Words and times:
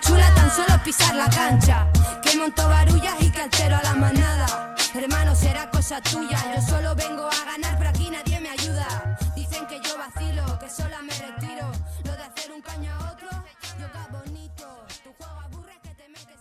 chula 0.00 0.34
tan 0.34 0.50
solo 0.50 0.82
pisar 0.84 1.14
la 1.14 1.28
cancha. 1.30 1.86
Que 2.22 2.36
monto 2.36 2.68
barullas 2.68 3.14
y 3.20 3.30
que 3.30 3.40
altero 3.42 3.76
a 3.76 3.82
la 3.82 3.94
manada. 3.94 4.74
Hermano, 4.94 5.34
será 5.34 5.70
cosa 5.70 6.00
tuya. 6.00 6.38
Yo 6.54 6.62
solo 6.62 6.94
vengo 6.94 7.26
a 7.26 7.44
ganar, 7.44 7.76
pero 7.78 7.90
aquí 7.90 8.10
nadie 8.10 8.40
me 8.40 8.50
ayuda. 8.50 9.16
Dicen 9.34 9.66
que 9.66 9.80
yo 9.80 9.96
vacilo, 9.98 10.58
que 10.58 10.68
sola 10.68 11.02
me 11.02 11.37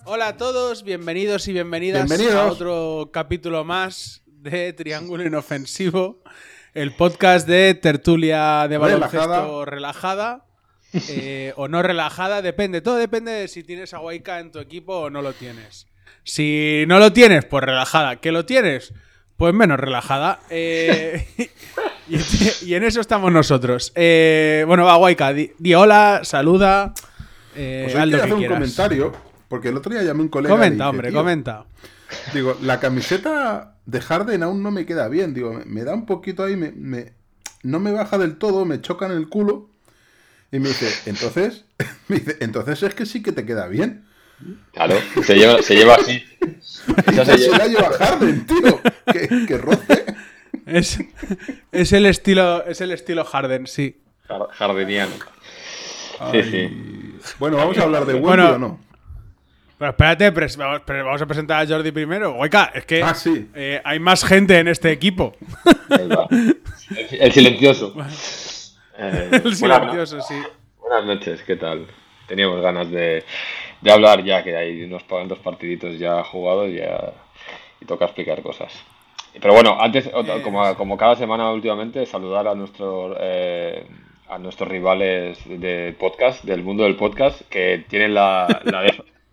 Hola 0.10 0.30
a 0.30 0.38
todos, 0.38 0.84
bienvenidos 0.84 1.48
y 1.50 1.54
bienvenidas 1.54 2.08
Bienvenidos. 2.08 2.36
a 2.42 2.46
otro 2.52 3.10
capítulo 3.12 3.66
más 3.66 4.22
de 4.28 4.72
Triángulo 4.72 5.26
Inofensivo, 5.26 6.22
el 6.74 6.94
podcast 6.96 7.46
de 7.46 7.74
tertulia 7.74 8.68
de 8.70 8.78
baloncesto 8.78 9.66
relajada, 9.66 10.46
eh, 11.10 11.52
o 11.58 11.68
no 11.68 11.82
relajada, 11.84 12.42
depende, 12.42 12.80
todo 12.80 12.96
depende 12.96 13.32
de 13.34 13.48
si 13.50 13.64
tienes 13.64 13.94
a 13.94 14.00
Waika 14.00 14.40
en 14.40 14.52
tu 14.54 14.60
equipo 14.60 14.96
o 14.98 15.10
no 15.10 15.22
lo 15.22 15.34
tienes. 15.34 15.88
Si 16.24 16.86
no 16.88 17.00
lo 17.00 17.12
tienes, 17.12 17.44
pues 17.46 17.64
relajada. 17.64 18.18
¿Que 18.18 18.32
lo 18.32 18.46
tienes? 18.46 18.94
Pues 19.36 19.54
menos 19.54 19.78
relajada. 19.80 20.40
Eh, 20.50 21.26
y, 22.10 22.18
y 22.66 22.76
en 22.76 22.84
eso 22.84 23.02
estamos 23.02 23.32
nosotros. 23.32 23.92
Eh, 23.96 24.64
bueno, 24.68 24.86
va, 24.86 24.98
Waika, 24.98 25.34
di, 25.34 25.52
di 25.58 25.74
hola, 25.74 26.22
saluda. 26.24 26.94
eh, 27.56 27.90
Pues 27.92 27.96
hoy 27.96 28.10
quiero 28.10 28.24
hacer 28.24 28.34
un 28.34 28.46
comentario, 28.46 29.14
porque 29.48 29.70
el 29.70 29.78
otro 29.78 29.92
día 29.94 30.04
llamé 30.04 30.20
a 30.22 30.24
un 30.24 30.30
colega. 30.30 30.54
Comenta, 30.54 30.86
dije, 30.86 30.90
hombre, 30.90 31.10
"Tío, 31.10 31.18
comenta. 31.20 31.66
Digo, 32.34 32.58
la 32.62 32.80
camiseta 32.80 33.76
de 33.86 34.02
Harden 34.02 34.44
aún 34.44 34.64
no 34.64 34.72
me 34.72 34.86
queda 34.86 35.08
bien. 35.10 35.34
Digo, 35.34 35.54
me, 35.54 35.66
me 35.66 35.84
da 35.84 35.94
un 35.94 36.06
poquito 36.06 36.44
ahí, 36.44 36.56
me, 36.56 36.72
me- 36.72 37.14
no 37.64 37.80
me 37.80 37.92
baja 37.92 38.18
del 38.18 38.38
todo, 38.38 38.66
me 38.66 38.82
choca 38.82 39.06
en 39.08 39.12
el 39.14 39.28
culo. 39.30 39.70
Y 40.52 40.60
me 40.60 40.70
dice, 40.70 40.90
entonces, 41.10 41.66
me 42.08 42.20
dice, 42.20 42.38
entonces 42.40 42.82
es 42.84 42.94
que 42.96 43.06
sí 43.06 43.22
que 43.22 43.32
te 43.34 43.46
queda 43.46 43.68
bien. 43.68 44.06
Claro, 44.72 44.96
se 45.26 45.36
lleva, 45.36 45.62
se 45.62 45.76
lleva 45.76 45.96
así. 45.96 46.24
Se 46.62 47.12
lleva- 47.12 47.58
la 47.58 47.68
lleva 47.68 47.90
Harden, 47.98 48.46
tío. 48.46 48.80
Que, 49.12 49.46
que 49.48 49.58
roce. 49.58 50.06
Es, 50.66 51.00
es 51.72 51.92
el 51.94 52.06
estilo, 52.06 52.64
es 52.66 52.80
el 52.82 52.92
estilo 52.92 53.26
Harden, 53.26 53.68
sí. 53.68 54.00
Jar- 54.28 54.48
Jardiniano. 54.52 55.12
Sí, 56.32 56.44
sí. 56.44 57.18
Bueno, 57.40 57.58
vamos 57.58 57.78
a 57.78 57.84
hablar 57.84 58.06
de 58.06 58.14
Wemby 58.14 58.28
Bueno. 58.28 58.50
o 58.52 58.58
no. 58.60 58.80
Pero 59.78 59.92
espérate, 59.92 60.32
vamos, 60.58 60.82
pero 60.86 61.06
vamos 61.06 61.22
a 61.22 61.26
presentar 61.28 61.64
a 61.64 61.68
Jordi 61.68 61.92
primero. 61.92 62.36
Oiga, 62.36 62.72
es 62.74 62.86
que 62.86 63.04
Ah, 63.04 63.14
sí. 63.14 63.48
eh, 63.54 63.80
hay 63.84 64.00
más 64.00 64.24
gente 64.26 64.58
en 64.58 64.68
este 64.68 64.92
equipo. 64.92 65.36
El, 65.90 66.18
el 67.20 67.32
silencioso. 67.32 67.94
Eh, 69.00 69.30
El 69.32 69.42
buenas- 69.42 69.58
silencioso, 69.60 70.22
sí. 70.22 70.34
Buenas 70.82 71.06
noches, 71.06 71.44
¿qué 71.44 71.56
tal? 71.56 71.86
Teníamos 72.28 72.60
ganas 72.64 72.90
de, 72.90 73.24
de 73.80 73.92
hablar 73.92 74.24
ya, 74.24 74.44
que 74.44 74.58
hay 74.58 74.82
unos 74.86 75.04
cuantos 75.04 75.38
partiditos 75.38 76.00
ya 76.00 76.24
jugados 76.24 76.72
ya, 76.74 77.14
y 77.80 77.86
toca 77.86 78.06
explicar 78.06 78.42
cosas. 78.42 78.74
Pero 79.40 79.54
bueno, 79.54 79.78
antes, 79.80 80.10
como, 80.44 80.76
como 80.76 80.98
cada 80.98 81.16
semana 81.16 81.52
últimamente, 81.52 82.08
saludar 82.08 82.48
a, 82.48 82.56
nuestros 82.56 83.16
eh, 83.22 83.86
a 84.30 84.40
nuestros 84.40 84.68
rivales 84.68 85.38
de 85.48 85.96
podcast, 86.00 86.44
del 86.44 86.64
mundo 86.64 86.82
del 86.84 86.96
podcast, 86.96 87.42
que 87.52 87.86
tienen 87.88 88.16
la, 88.16 88.48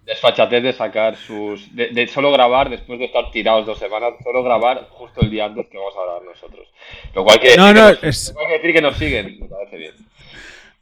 desfachatez 0.05 0.63
de 0.63 0.73
sacar 0.73 1.17
sus... 1.17 1.75
De, 1.75 1.89
de 1.89 2.07
solo 2.09 2.31
grabar, 2.33 2.69
después 2.71 2.99
de 2.99 3.07
estar 3.07 3.31
tirados 3.31 3.65
dos 3.67 3.79
semanas, 3.79 4.13
solo 4.23 4.43
grabar 4.43 4.89
justo 4.91 5.21
el 5.23 5.31
día 5.31 5.47
antes 5.47 5.67
que 5.69 5.79
vamos 5.79 5.95
a 5.99 6.03
grabar 6.05 6.23
nosotros. 6.23 6.69
Lo 7.15 7.25
cual 7.25 7.41
quiere 7.41 7.57
No, 7.57 7.67
decir, 7.67 7.81
no, 7.83 8.01
que, 8.01 8.07
nos, 8.07 8.17
es- 8.17 8.29
lo 8.29 8.35
cual 8.35 8.47
quiere 8.47 8.63
decir 8.63 8.75
que 8.75 8.83
nos 8.83 8.97
siguen, 8.97 9.39
me 9.41 9.47
parece 9.49 9.77
bien. 9.79 9.95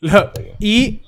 Lo- 0.01 0.33
y 0.59 1.01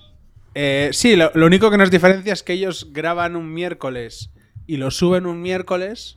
eh, 0.54 0.90
sí, 0.92 1.16
lo, 1.16 1.30
lo 1.34 1.46
único 1.46 1.70
que 1.70 1.78
nos 1.78 1.90
diferencia 1.90 2.32
es 2.32 2.42
que 2.44 2.52
ellos 2.52 2.88
graban 2.92 3.34
un 3.34 3.52
miércoles 3.52 4.30
y 4.66 4.76
lo 4.76 4.90
suben 4.92 5.26
un 5.26 5.42
miércoles 5.42 6.16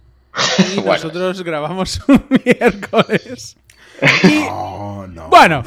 y 0.59 0.75
Bueno. 0.75 0.91
nosotros 0.94 1.41
grabamos 1.44 2.00
un 2.07 2.24
miércoles. 2.46 3.57
Y, 4.24 4.28
No, 4.46 5.07
no. 5.07 5.28
bueno, 5.30 5.63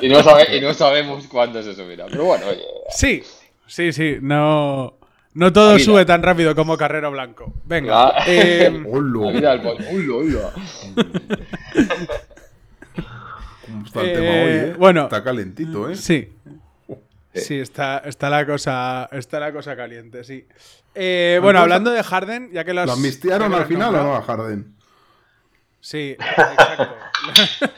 Y 0.00 0.08
no, 0.08 0.22
sabe- 0.22 0.56
y 0.56 0.60
no 0.60 0.72
sabemos 0.72 1.26
cuándo 1.26 1.60
se 1.62 1.74
subirá. 1.74 2.06
Pero 2.06 2.24
bueno, 2.26 2.46
oye. 2.46 2.62
sí, 2.90 3.22
sí, 3.66 3.92
sí, 3.92 4.18
no, 4.20 4.94
no 5.34 5.52
todo 5.52 5.78
sube 5.78 6.04
tan 6.04 6.22
rápido 6.22 6.54
como 6.54 6.76
Carrero 6.76 7.10
Blanco. 7.10 7.52
Venga. 7.64 8.12
La- 8.14 8.24
eh. 8.26 8.82
¿Cómo 13.66 13.84
está 13.86 14.00
el 14.02 14.08
Eh, 14.08 14.12
tema 14.14 14.30
hoy, 14.30 14.52
eh? 14.70 14.74
bueno. 14.78 15.02
Está 15.04 15.24
calentito, 15.24 15.88
¿eh? 15.90 15.96
Sí. 15.96 16.32
Sí, 17.34 17.58
está, 17.58 17.98
está 17.98 18.30
la 18.30 18.46
cosa. 18.46 19.08
Está 19.10 19.40
la 19.40 19.52
cosa 19.52 19.74
caliente, 19.74 20.22
sí. 20.22 20.46
Eh, 20.94 21.40
bueno, 21.42 21.58
hablando 21.58 21.90
de 21.90 22.02
Harden, 22.04 22.50
ya 22.52 22.64
que 22.64 22.72
los. 22.74 22.86
¿Lo 22.86 22.92
amnistiaron 22.92 23.52
al 23.54 23.66
final 23.66 23.94
o 23.96 24.02
no 24.02 24.14
a 24.14 24.22
Harden? 24.22 24.72
Sí, 25.80 26.16
exacto. 26.18 26.94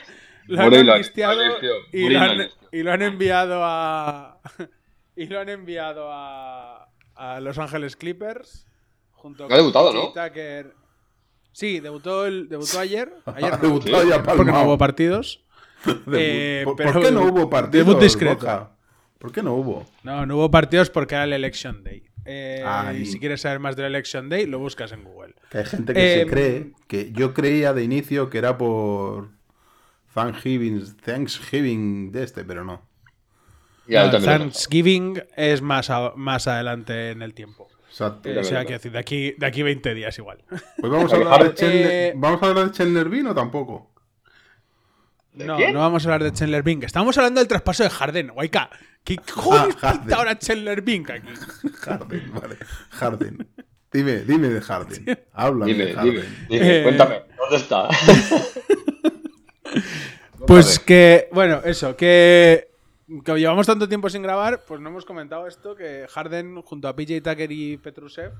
lo 0.48 0.60
han 0.62 0.74
amnistiado 0.90 1.40
y 1.92 2.82
lo 2.82 2.92
han 2.92 3.02
enviado 3.02 3.60
a. 3.64 4.38
y 5.16 5.26
lo 5.26 5.40
han 5.40 5.48
enviado 5.48 6.10
a. 6.12 6.85
a 7.16 7.40
Los 7.40 7.58
Ángeles 7.58 7.96
Clippers. 7.96 8.66
Junto 9.12 9.46
ha 9.50 9.56
debutado, 9.56 9.92
¿no? 9.92 10.12
Tucker. 10.12 10.74
Sí, 11.52 11.80
debutó, 11.80 12.26
el, 12.26 12.48
debutó 12.48 12.78
ayer. 12.78 13.12
Ayer 13.26 13.52
no, 13.52 13.58
Debutó 13.58 14.04
ya 14.04 14.22
porque 14.22 14.52
no 14.52 14.62
hubo 14.64 14.78
partidos. 14.78 15.42
Eh, 16.12 16.62
¿Por, 16.64 16.74
pero 16.74 16.92
por 16.94 17.02
qué 17.02 17.10
no 17.12 17.26
hubo 17.26 17.48
partidos? 17.48 17.86
debut 17.86 18.02
discreto. 18.02 18.44
Borja? 18.46 18.70
¿Por 19.18 19.30
qué 19.30 19.42
no 19.42 19.54
hubo? 19.54 19.86
No, 20.02 20.26
no 20.26 20.36
hubo 20.36 20.50
partidos 20.50 20.90
porque 20.90 21.14
era 21.14 21.24
el 21.24 21.32
Election 21.32 21.84
Day. 21.84 22.08
Eh, 22.24 22.64
y 23.00 23.06
si 23.06 23.20
quieres 23.20 23.42
saber 23.42 23.60
más 23.60 23.76
del 23.76 23.86
Election 23.86 24.28
Day, 24.28 24.46
lo 24.46 24.58
buscas 24.58 24.90
en 24.90 25.04
Google. 25.04 25.34
Que 25.48 25.58
hay 25.58 25.64
gente 25.64 25.92
que 25.92 26.14
Eh, 26.14 26.24
se 26.24 26.26
cree 26.26 26.72
que 26.88 27.12
yo 27.12 27.32
creía 27.34 27.72
de 27.72 27.84
inicio 27.84 28.30
que 28.30 28.38
era 28.38 28.58
por 28.58 29.28
Thanksgiving, 30.12 30.96
Thanksgiving 30.96 32.10
de 32.10 32.24
este, 32.24 32.42
pero 32.44 32.64
no. 32.64 32.82
Ya, 33.88 34.04
No, 34.06 34.10
también 34.12 34.38
Thanksgiving 34.38 35.22
es 35.36 35.62
más, 35.62 35.90
a- 35.90 36.12
más 36.16 36.46
adelante 36.48 37.10
en 37.10 37.22
el 37.22 37.34
tiempo. 37.34 37.68
Exacto. 37.88 38.28
Eh, 38.28 38.38
o 38.38 38.44
sea, 38.44 38.60
quiero 38.64 38.78
decir, 38.78 38.92
de 38.92 38.98
aquí, 38.98 39.32
de 39.38 39.46
aquí 39.46 39.62
20 39.62 39.94
días 39.94 40.16
igual. 40.18 40.38
Pues 40.80 40.92
vamos 40.92 41.12
a 41.12 41.16
hablar 41.16 41.44
de 41.44 41.54
Chandler, 41.54 41.86
Eh, 41.90 42.12
¿vamos 42.16 42.42
a 42.42 42.46
hablar 42.46 42.66
de 42.66 42.72
Chandler 42.72 43.08
Bean 43.08 43.26
o 43.28 43.34
tampoco. 43.34 43.90
No, 45.32 45.56
quién? 45.56 45.72
no 45.74 45.80
vamos 45.80 46.04
a 46.04 46.08
hablar 46.08 46.24
de 46.24 46.32
Chandler 46.32 46.62
Bing. 46.62 46.82
Estamos 46.84 47.16
hablando 47.18 47.40
del 47.40 47.48
traspaso 47.48 47.82
de 47.82 47.90
Harden. 47.90 48.28
Guayca, 48.28 48.70
¿qué 49.04 49.16
cojones 49.18 49.76
Harden. 49.76 50.00
pinta 50.00 50.16
ahora 50.16 50.38
Chandler 50.38 50.80
Bing 50.82 51.10
aquí? 51.10 51.28
Harden, 51.80 52.32
vale. 52.32 52.56
Harden. 52.90 53.46
Dime, 53.92 54.16
dime 54.20 54.48
de 54.48 54.60
Harden. 54.62 55.18
Háblame 55.34 55.72
Dime, 55.72 55.86
de 55.86 55.94
Harden. 55.94 56.12
dime, 56.14 56.24
dime, 56.48 56.78
Eh, 56.78 56.82
cuéntame, 56.82 57.22
¿dónde 57.38 57.56
está? 57.56 57.88
Pues 60.46 60.78
que, 60.78 61.28
bueno, 61.32 61.60
eso, 61.64 61.96
que, 61.96 62.68
que 63.24 63.38
llevamos 63.38 63.66
tanto 63.66 63.88
tiempo 63.88 64.10
sin 64.10 64.22
grabar, 64.22 64.60
pues 64.66 64.80
no 64.80 64.88
hemos 64.88 65.04
comentado 65.04 65.46
esto, 65.46 65.76
que 65.76 66.06
Harden 66.08 66.60
junto 66.62 66.88
a 66.88 66.96
PJ 66.96 67.20
Tucker 67.20 67.52
y 67.52 67.76
Petrusev, 67.76 68.32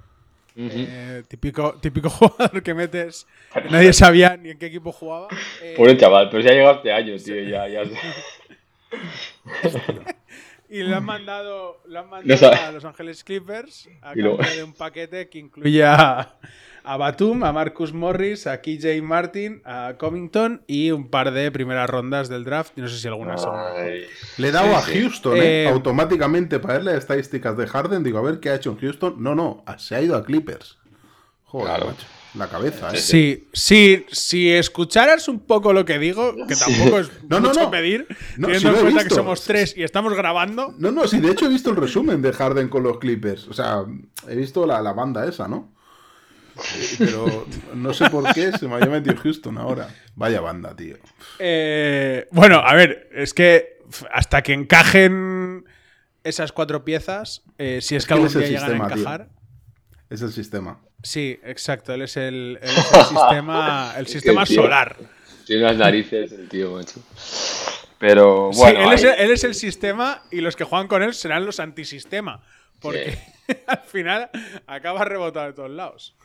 eh, 0.56 1.22
típico, 1.28 1.74
típico 1.74 2.10
jugador 2.10 2.62
que 2.62 2.74
metes, 2.74 3.26
que 3.52 3.70
nadie 3.70 3.92
sabía 3.92 4.36
ni 4.36 4.50
en 4.50 4.58
qué 4.58 4.66
equipo 4.66 4.90
jugaba. 4.92 5.28
eh, 5.62 5.74
Pobre 5.76 5.96
chaval, 5.96 6.30
pero 6.30 6.42
si 6.42 6.48
ha 6.48 6.52
llegado 6.52 6.76
este 6.76 6.92
año, 6.92 7.16
tío, 7.16 7.42
ya, 7.42 7.68
ya. 7.68 7.82
y 10.70 10.82
le 10.82 10.94
han 10.94 11.04
mandado, 11.04 11.80
le 11.86 11.98
han 11.98 12.08
mandado 12.08 12.52
a 12.52 12.72
Los 12.72 12.84
Ángeles 12.84 13.22
Clippers 13.22 13.88
a 14.00 14.14
cambio 14.14 14.38
de 14.38 14.64
un 14.64 14.72
paquete 14.72 15.28
que 15.28 15.38
incluye 15.38 15.84
a, 15.84 16.34
a 16.86 16.96
Batum, 16.96 17.42
a 17.44 17.52
Marcus 17.52 17.92
Morris, 17.92 18.46
a 18.46 18.60
KJ 18.62 19.02
Martin, 19.02 19.60
a 19.64 19.94
Covington 19.98 20.62
y 20.66 20.92
un 20.92 21.08
par 21.08 21.32
de 21.32 21.50
primeras 21.50 21.90
rondas 21.90 22.28
del 22.28 22.44
draft, 22.44 22.72
y 22.78 22.80
no 22.80 22.88
sé 22.88 22.96
si 22.98 23.08
alguna. 23.08 23.34
Ay, 23.76 24.04
Le 24.38 24.48
he 24.48 24.52
dado 24.52 24.68
Sí, 24.68 24.74
a 24.74 24.80
sí. 24.82 25.00
Houston, 25.00 25.36
¿eh? 25.36 25.64
Eh, 25.64 25.68
automáticamente 25.68 26.58
para 26.60 26.74
ver 26.74 26.84
las 26.84 26.94
estadísticas 26.98 27.56
de 27.56 27.66
Harden. 27.66 28.02
Digo, 28.04 28.18
a 28.18 28.22
ver 28.22 28.40
qué 28.40 28.50
ha 28.50 28.54
hecho 28.54 28.70
en 28.70 28.78
Houston. 28.78 29.16
No, 29.22 29.34
no, 29.34 29.64
se 29.78 29.94
ha 29.96 30.00
ido 30.02 30.16
a 30.16 30.24
Clippers. 30.24 30.78
Joder, 31.44 31.66
Claro. 31.68 31.86
macho. 31.86 32.06
La 32.34 32.48
cabeza, 32.48 32.90
¿eh? 32.92 32.98
Sí, 32.98 33.48
sí, 33.54 34.04
si 34.12 34.50
escucharas 34.52 35.26
un 35.26 35.40
poco 35.40 35.72
lo 35.72 35.86
que 35.86 35.98
digo, 35.98 36.34
que 36.46 36.54
tampoco 36.54 36.98
es 36.98 37.10
No, 37.30 37.40
mucho 37.40 37.62
no. 37.62 37.70
pedir, 37.70 38.06
No, 38.36 38.48
teniendo 38.48 38.72
si 38.72 38.76
en 38.76 38.82
cuenta 38.82 39.04
que 39.04 39.14
somos 39.14 39.42
tres 39.42 39.74
y 39.74 39.82
estamos 39.82 40.12
grabando. 40.14 40.74
No, 40.76 40.90
no, 40.92 41.08
sí, 41.08 41.18
de 41.18 41.30
hecho 41.30 41.46
he 41.46 41.48
visto 41.48 41.70
el 41.70 41.76
resumen 41.76 42.20
de 42.20 42.34
Harden 42.34 42.68
con 42.68 42.82
los 42.82 42.98
Clippers. 42.98 43.48
O 43.48 43.54
sea, 43.54 43.86
he 44.28 44.36
visto 44.36 44.66
la, 44.66 44.82
la 44.82 44.92
banda 44.92 45.26
esa, 45.26 45.48
¿no? 45.48 45.72
Pero 46.98 47.46
no 47.74 47.92
sé 47.94 48.08
por 48.10 48.32
qué 48.34 48.52
se 48.52 48.66
me 48.68 48.74
había 48.76 48.86
metido 48.86 49.16
Houston 49.16 49.58
ahora. 49.58 49.88
Vaya 50.14 50.40
banda, 50.40 50.74
tío. 50.74 50.96
Eh, 51.38 52.26
bueno, 52.30 52.58
a 52.64 52.74
ver, 52.74 53.08
es 53.12 53.34
que 53.34 53.78
hasta 54.12 54.42
que 54.42 54.52
encajen 54.52 55.64
esas 56.24 56.52
cuatro 56.52 56.84
piezas, 56.84 57.42
eh, 57.58 57.80
si 57.82 57.96
es, 57.96 58.04
que 58.04 58.08
que 58.08 58.14
algún 58.14 58.28
día 58.28 58.40
llegan 58.48 58.54
a 58.62 58.66
sistema, 58.66 58.88
tío. 58.88 58.96
encajar. 58.96 59.28
Es 60.10 60.22
el 60.22 60.32
sistema. 60.32 60.80
Sí, 61.02 61.38
exacto. 61.44 61.92
Él 61.92 62.02
es 62.02 62.16
el, 62.16 62.58
él 62.62 62.68
es 62.70 62.92
el 62.94 63.04
sistema, 63.16 63.94
el 63.96 64.06
sistema 64.06 64.46
solar. 64.46 64.96
Tiene 65.46 65.62
unas 65.62 65.76
narices 65.76 66.32
el 66.32 66.48
tío, 66.48 66.72
macho. 66.72 67.00
Pero 67.98 68.50
Sí, 68.52 68.58
bueno. 68.58 68.88
él, 68.88 68.92
es, 68.94 69.04
ahí- 69.04 69.10
el- 69.16 69.24
él 69.26 69.30
es 69.30 69.44
el 69.44 69.54
sistema 69.54 70.22
y 70.30 70.40
los 70.40 70.56
que 70.56 70.64
juegan 70.64 70.88
con 70.88 71.02
él 71.02 71.14
serán 71.14 71.46
los 71.46 71.60
antisistema. 71.60 72.42
Porque 72.80 73.18
al 73.68 73.78
final 73.86 74.28
acaba 74.66 75.04
rebotado 75.04 75.46
de 75.46 75.52
todos 75.52 75.70
lados. 75.70 76.15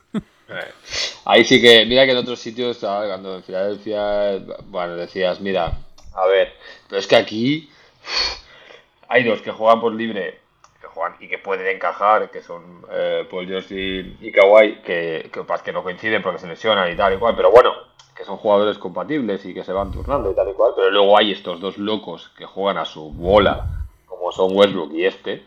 Ahí 1.26 1.44
sí 1.46 1.62
que, 1.62 1.86
mira 1.86 2.06
que 2.06 2.12
en 2.12 2.18
otros 2.18 2.40
sitios, 2.40 2.78
¿sabes? 2.78 3.10
cuando 3.10 3.36
en 3.38 3.44
Filadelfia, 3.44 4.40
bueno, 4.66 4.96
decías, 4.96 5.40
mira, 5.40 5.72
a 6.16 6.26
ver, 6.28 6.54
pero 6.90 7.00
es 7.00 7.08
que 7.08 7.16
aquí 7.16 7.70
hay 9.08 9.24
dos 9.24 9.42
que 9.42 9.52
juegan 9.52 9.82
por 9.82 9.94
libre 9.94 10.40
que 10.82 10.88
juegan 10.88 11.16
y 11.20 11.28
que 11.28 11.38
pueden 11.38 11.68
encajar, 11.76 12.32
que 12.32 12.42
son 12.42 12.82
eh, 12.92 13.28
Paul 13.30 13.46
George 13.48 13.76
y, 13.76 14.18
y 14.20 14.32
Kawhi, 14.32 14.78
que, 14.82 15.30
que, 15.32 15.42
pas- 15.42 15.62
que 15.62 15.72
no 15.72 15.84
coinciden 15.84 16.24
porque 16.24 16.40
se 16.40 16.48
lesionan 16.48 16.92
y 16.92 16.96
tal 16.96 17.14
y 17.14 17.18
cual, 17.18 17.36
pero 17.36 17.52
bueno, 17.52 17.72
que 18.18 18.26
son 18.26 18.38
jugadores 18.38 18.80
compatibles 18.80 19.46
y 19.46 19.54
que 19.54 19.64
se 19.64 19.74
van 19.74 19.92
turnando 19.92 20.32
y 20.32 20.36
tal 20.36 20.50
y 20.50 20.54
cual, 20.54 20.74
pero 20.76 20.90
luego 20.90 21.16
hay 21.18 21.32
estos 21.34 21.60
dos 21.62 21.78
locos 21.78 22.32
que 22.36 22.46
juegan 22.46 22.80
a 22.80 22.86
su 22.86 23.12
bola, 23.12 23.86
como 24.08 24.32
son 24.32 24.56
Westbrook 24.58 24.92
y 24.94 25.06
este, 25.06 25.44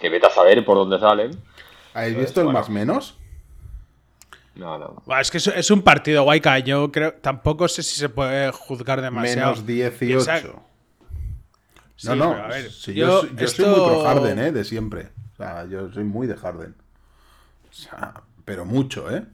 que 0.00 0.08
vete 0.08 0.26
a 0.26 0.30
saber 0.30 0.64
por 0.64 0.76
dónde 0.76 0.98
salen. 0.98 1.30
¿Habéis 1.94 2.16
visto 2.16 2.40
el 2.40 2.48
más 2.48 2.68
menos? 2.68 3.14
No, 4.54 4.78
no. 4.78 5.02
Es 5.18 5.30
que 5.30 5.38
es, 5.38 5.70
un 5.70 5.82
partido 5.82 6.24
guayca. 6.24 6.58
Yo 6.58 6.92
creo. 6.92 7.14
Tampoco 7.14 7.68
sé 7.68 7.82
si 7.82 7.96
se 7.96 8.08
puede 8.08 8.50
juzgar 8.52 9.00
demasiado. 9.00 9.52
Menos 9.52 9.66
18. 9.66 9.98
Piensa- 9.98 10.62
Sí, 11.96 12.08
no, 12.08 12.16
no. 12.16 12.30
pero 12.32 12.44
a 12.44 12.48
ver, 12.48 12.70
si 12.72 12.94
yo, 12.94 13.26
yo, 13.36 13.46
soy- 13.48 13.64
muy 13.66 13.74
pro 13.74 14.02
Harden, 14.04 14.38
¿eh? 14.40 14.52
De 14.52 14.64
siempre. 14.64 15.10
O 15.34 15.36
sea, 15.36 15.64
yo 15.66 15.90
soy 15.92 16.04
muy 16.04 16.26
de 16.26 16.36
Harden. 16.36 16.74
O 17.70 17.72
sea, 17.72 18.14
pero 18.44 18.64
mucho, 18.64 19.14
¿eh? 19.14 19.24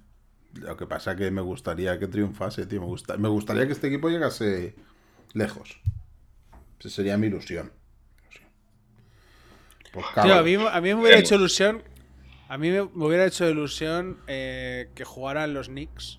Lo 0.54 0.76
que 0.76 0.86
pasa 0.86 1.16
que 1.16 1.30
me 1.30 1.40
gustaría 1.40 1.98
que 1.98 2.06
triunfase, 2.08 2.66
tío. 2.66 2.80
Me, 2.80 2.86
gusta, 2.86 3.16
me 3.16 3.28
gustaría 3.28 3.66
que 3.66 3.72
este 3.72 3.86
equipo 3.88 4.08
llegase 4.10 4.74
lejos. 5.32 5.80
Esa 6.78 6.90
sería 6.90 7.16
mi 7.16 7.28
ilusión. 7.28 7.72
Pues, 9.92 10.04
Tío, 10.22 10.34
a 10.34 10.42
mí, 10.42 10.54
a 10.54 10.80
mí 10.80 10.94
me 10.94 11.00
hubiera 11.00 11.18
hecho 11.18 11.34
ilusión. 11.36 11.82
A 12.48 12.56
mí 12.58 12.70
me, 12.70 12.82
me 12.82 13.04
hubiera 13.06 13.26
hecho 13.26 13.48
ilusión 13.48 14.18
eh, 14.26 14.88
que 14.94 15.04
jugaran 15.04 15.52
los 15.54 15.68
Knicks. 15.68 16.18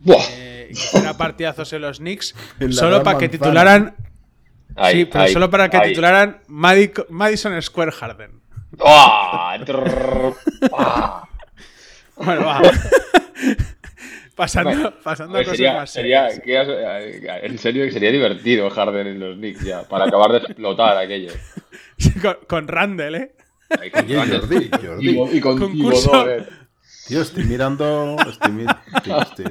Buah. 0.00 0.22
eh, 0.32 0.68
y 0.70 0.74
que 0.74 0.80
fuera 0.80 1.14
partidazos 1.16 1.72
en 1.72 1.82
los 1.82 1.98
Knicks. 1.98 2.34
En 2.60 2.72
solo 2.72 3.02
para 3.02 3.18
que 3.18 3.28
titularan. 3.28 3.94
Ahí, 4.76 4.96
sí, 5.00 5.04
pero 5.06 5.24
ahí, 5.24 5.32
solo 5.32 5.48
para 5.50 5.68
que 5.70 5.76
ahí. 5.76 5.88
titularan 5.90 6.42
Madi- 6.48 7.06
Madison 7.08 7.60
Square 7.62 7.92
Harden. 7.92 8.40
¡Ah! 8.84 9.56
Trrr. 9.64 10.34
¡Ah! 10.76 11.28
Bueno, 12.16 12.44
va. 12.44 12.60
pasando, 14.34 14.70
Bueno, 14.70 14.94
pasando 15.02 15.34
a 15.34 15.38
ver, 15.38 15.44
cosas 15.46 15.56
sería, 15.58 15.72
más 15.74 15.90
sería- 15.90 16.30
serias. 16.30 16.44
que 16.44 16.58
has- 16.58 17.44
en 17.44 17.58
serio 17.58 17.84
que 17.84 17.92
sería 17.92 18.10
divertido 18.10 18.68
Harden 18.70 19.06
en 19.06 19.20
los 19.20 19.36
Knicks 19.36 19.60
ya, 19.64 19.82
para 19.84 20.06
acabar 20.06 20.32
de 20.32 20.38
explotar 20.38 20.96
aquello. 20.98 21.32
con, 22.20 22.36
con 22.48 22.68
Randall, 22.68 23.14
¿eh? 23.14 23.34
Ahí 23.80 23.90
con 23.90 24.04
Oye. 24.04 24.38
Jordi, 24.38 24.56
Y, 24.56 24.86
Jordi. 24.86 25.36
Y 25.36 25.40
con 25.40 25.62
eh. 26.28 26.46
Tío, 27.08 27.22
estoy 27.22 27.44
mirando. 27.44 28.16
Estoy, 28.28 28.52
mi- 28.52 28.66
tío, 29.02 29.20
estoy- 29.20 29.44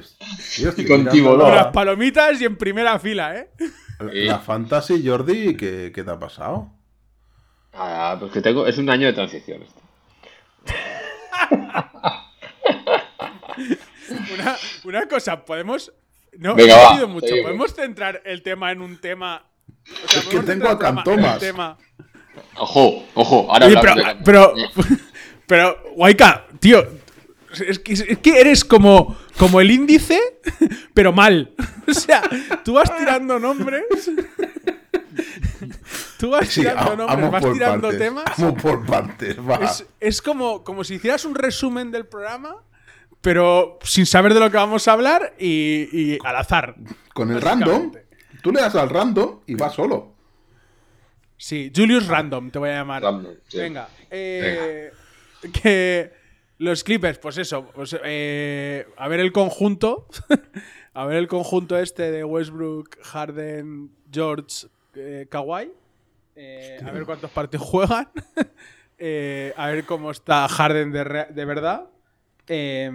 tío, 0.55 0.69
estoy 0.69 0.85
Y 0.85 0.87
con 0.87 1.03
mirando 1.03 1.49
las 1.49 1.67
palomitas 1.67 2.39
y 2.41 2.45
en 2.45 2.55
primera 2.57 2.97
fila, 2.99 3.35
¿eh? 3.37 3.49
La 3.99 4.39
Fantasy, 4.39 5.07
Jordi, 5.07 5.55
¿qué, 5.55 5.91
qué 5.93 6.03
te 6.03 6.11
ha 6.11 6.19
pasado? 6.19 6.71
Ah, 7.73 8.17
pues 8.19 8.31
que 8.31 8.41
tengo, 8.41 8.67
es 8.67 8.77
un 8.77 8.89
año 8.89 9.07
de 9.07 9.13
transición 9.13 9.63
esto. 9.63 9.81
Una, 14.33 14.55
una 14.83 15.07
cosa, 15.07 15.45
podemos. 15.45 15.91
No, 16.37 16.55
Venga, 16.55 16.97
he 16.97 17.01
va, 17.01 17.07
mucho. 17.07 17.27
seguimos. 17.27 17.45
¿Podemos 17.51 17.73
centrar 17.75 18.21
el 18.25 18.41
tema 18.41 18.71
en 18.71 18.81
un 18.81 18.99
tema? 18.99 19.45
O 20.03 20.07
sea, 20.07 20.21
Es 20.21 20.27
que 20.27 20.37
¿podemos 20.37 20.45
tengo 20.45 20.67
a 20.69 20.79
Cantomas. 20.79 21.39
Ojo, 22.57 23.03
ojo, 23.15 23.47
ahora 23.51 23.65
Oye, 23.67 23.77
pero, 23.81 23.95
de- 23.95 24.15
pero, 24.23 24.53
pero, 25.47 25.77
Waika, 25.95 26.45
tío, 26.59 26.83
es 27.67 27.79
que, 27.79 27.93
es 27.93 28.17
que 28.19 28.39
eres 28.39 28.63
como, 28.63 29.15
como 29.37 29.59
el 29.61 29.71
índice, 29.71 30.19
pero 30.93 31.11
mal. 31.13 31.51
O 31.85 31.93
sea, 31.93 32.21
tú 32.63 32.73
vas 32.75 32.95
tirando 32.97 33.37
nombres. 33.39 33.83
Tú 36.17 36.29
vas 36.29 36.47
Sí, 36.47 36.61
tirando 36.61 36.91
a- 36.93 36.95
nombres, 36.95 37.31
vas 37.31 37.53
tirando 37.53 37.81
partes. 37.89 37.99
temas. 37.99 38.23
Vamos 38.37 38.61
por 38.61 38.85
partes, 38.85 39.37
va. 39.37 39.55
Es, 39.55 39.85
es 39.99 40.21
como, 40.21 40.63
como 40.63 40.83
si 40.83 40.95
hicieras 40.95 41.25
un 41.25 41.35
resumen 41.35 41.91
del 41.91 42.05
programa, 42.05 42.55
pero 43.21 43.79
sin 43.83 44.05
saber 44.05 44.33
de 44.33 44.39
lo 44.39 44.49
que 44.49 44.57
vamos 44.57 44.87
a 44.87 44.93
hablar 44.93 45.33
y, 45.37 45.89
y 45.91 46.17
al 46.23 46.37
azar. 46.37 46.75
Con 47.13 47.31
el 47.31 47.41
random, 47.41 47.91
tú 48.41 48.51
le 48.51 48.61
das 48.61 48.75
al 48.75 48.89
random 48.89 49.39
y 49.45 49.55
va 49.55 49.69
solo. 49.69 50.12
Sí, 51.43 51.73
Julius 51.75 52.07
Random 52.07 52.51
te 52.51 52.57
voy 52.57 52.69
a 52.69 52.75
llamar. 52.75 53.03
Random, 53.03 53.33
sí. 53.49 53.57
Venga, 53.57 53.89
eh, 54.09 54.93
que 55.61 56.13
los 56.59 56.85
Clippers, 56.85 57.17
pues 57.17 57.37
eso, 57.37 57.69
pues, 57.75 57.97
eh, 58.01 58.87
a 58.95 59.09
ver 59.09 59.19
el 59.19 59.33
conjunto, 59.33 60.07
a 60.93 61.05
ver 61.05 61.17
el 61.17 61.27
conjunto 61.27 61.77
este 61.77 62.11
de 62.11 62.23
Westbrook, 62.23 62.97
Harden, 63.01 63.91
George, 64.09 64.67
eh, 64.95 65.27
Kawhi, 65.29 65.69
eh, 66.37 66.79
a 66.81 66.91
ver 66.91 67.03
cuántos 67.03 67.29
partidos 67.29 67.67
juegan, 67.69 68.07
a 69.57 69.67
ver 69.67 69.83
cómo 69.85 70.11
está 70.11 70.47
Harden 70.47 70.93
de, 70.93 71.25
de 71.29 71.43
verdad. 71.45 71.89
Eh, 72.47 72.89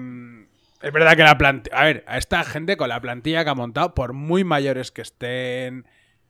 es 0.80 0.92
verdad 0.92 1.16
que 1.16 1.22
la 1.22 1.36
plantilla. 1.36 1.76
A 1.76 1.84
ver, 1.84 2.02
a 2.06 2.16
esta 2.16 2.44
gente 2.44 2.78
con 2.78 2.88
la 2.88 3.00
plantilla 3.02 3.44
que 3.44 3.50
ha 3.50 3.54
montado, 3.54 3.94
por 3.94 4.14
muy 4.14 4.42
mayores 4.42 4.90
que 4.90 5.02
estén, 5.02 5.84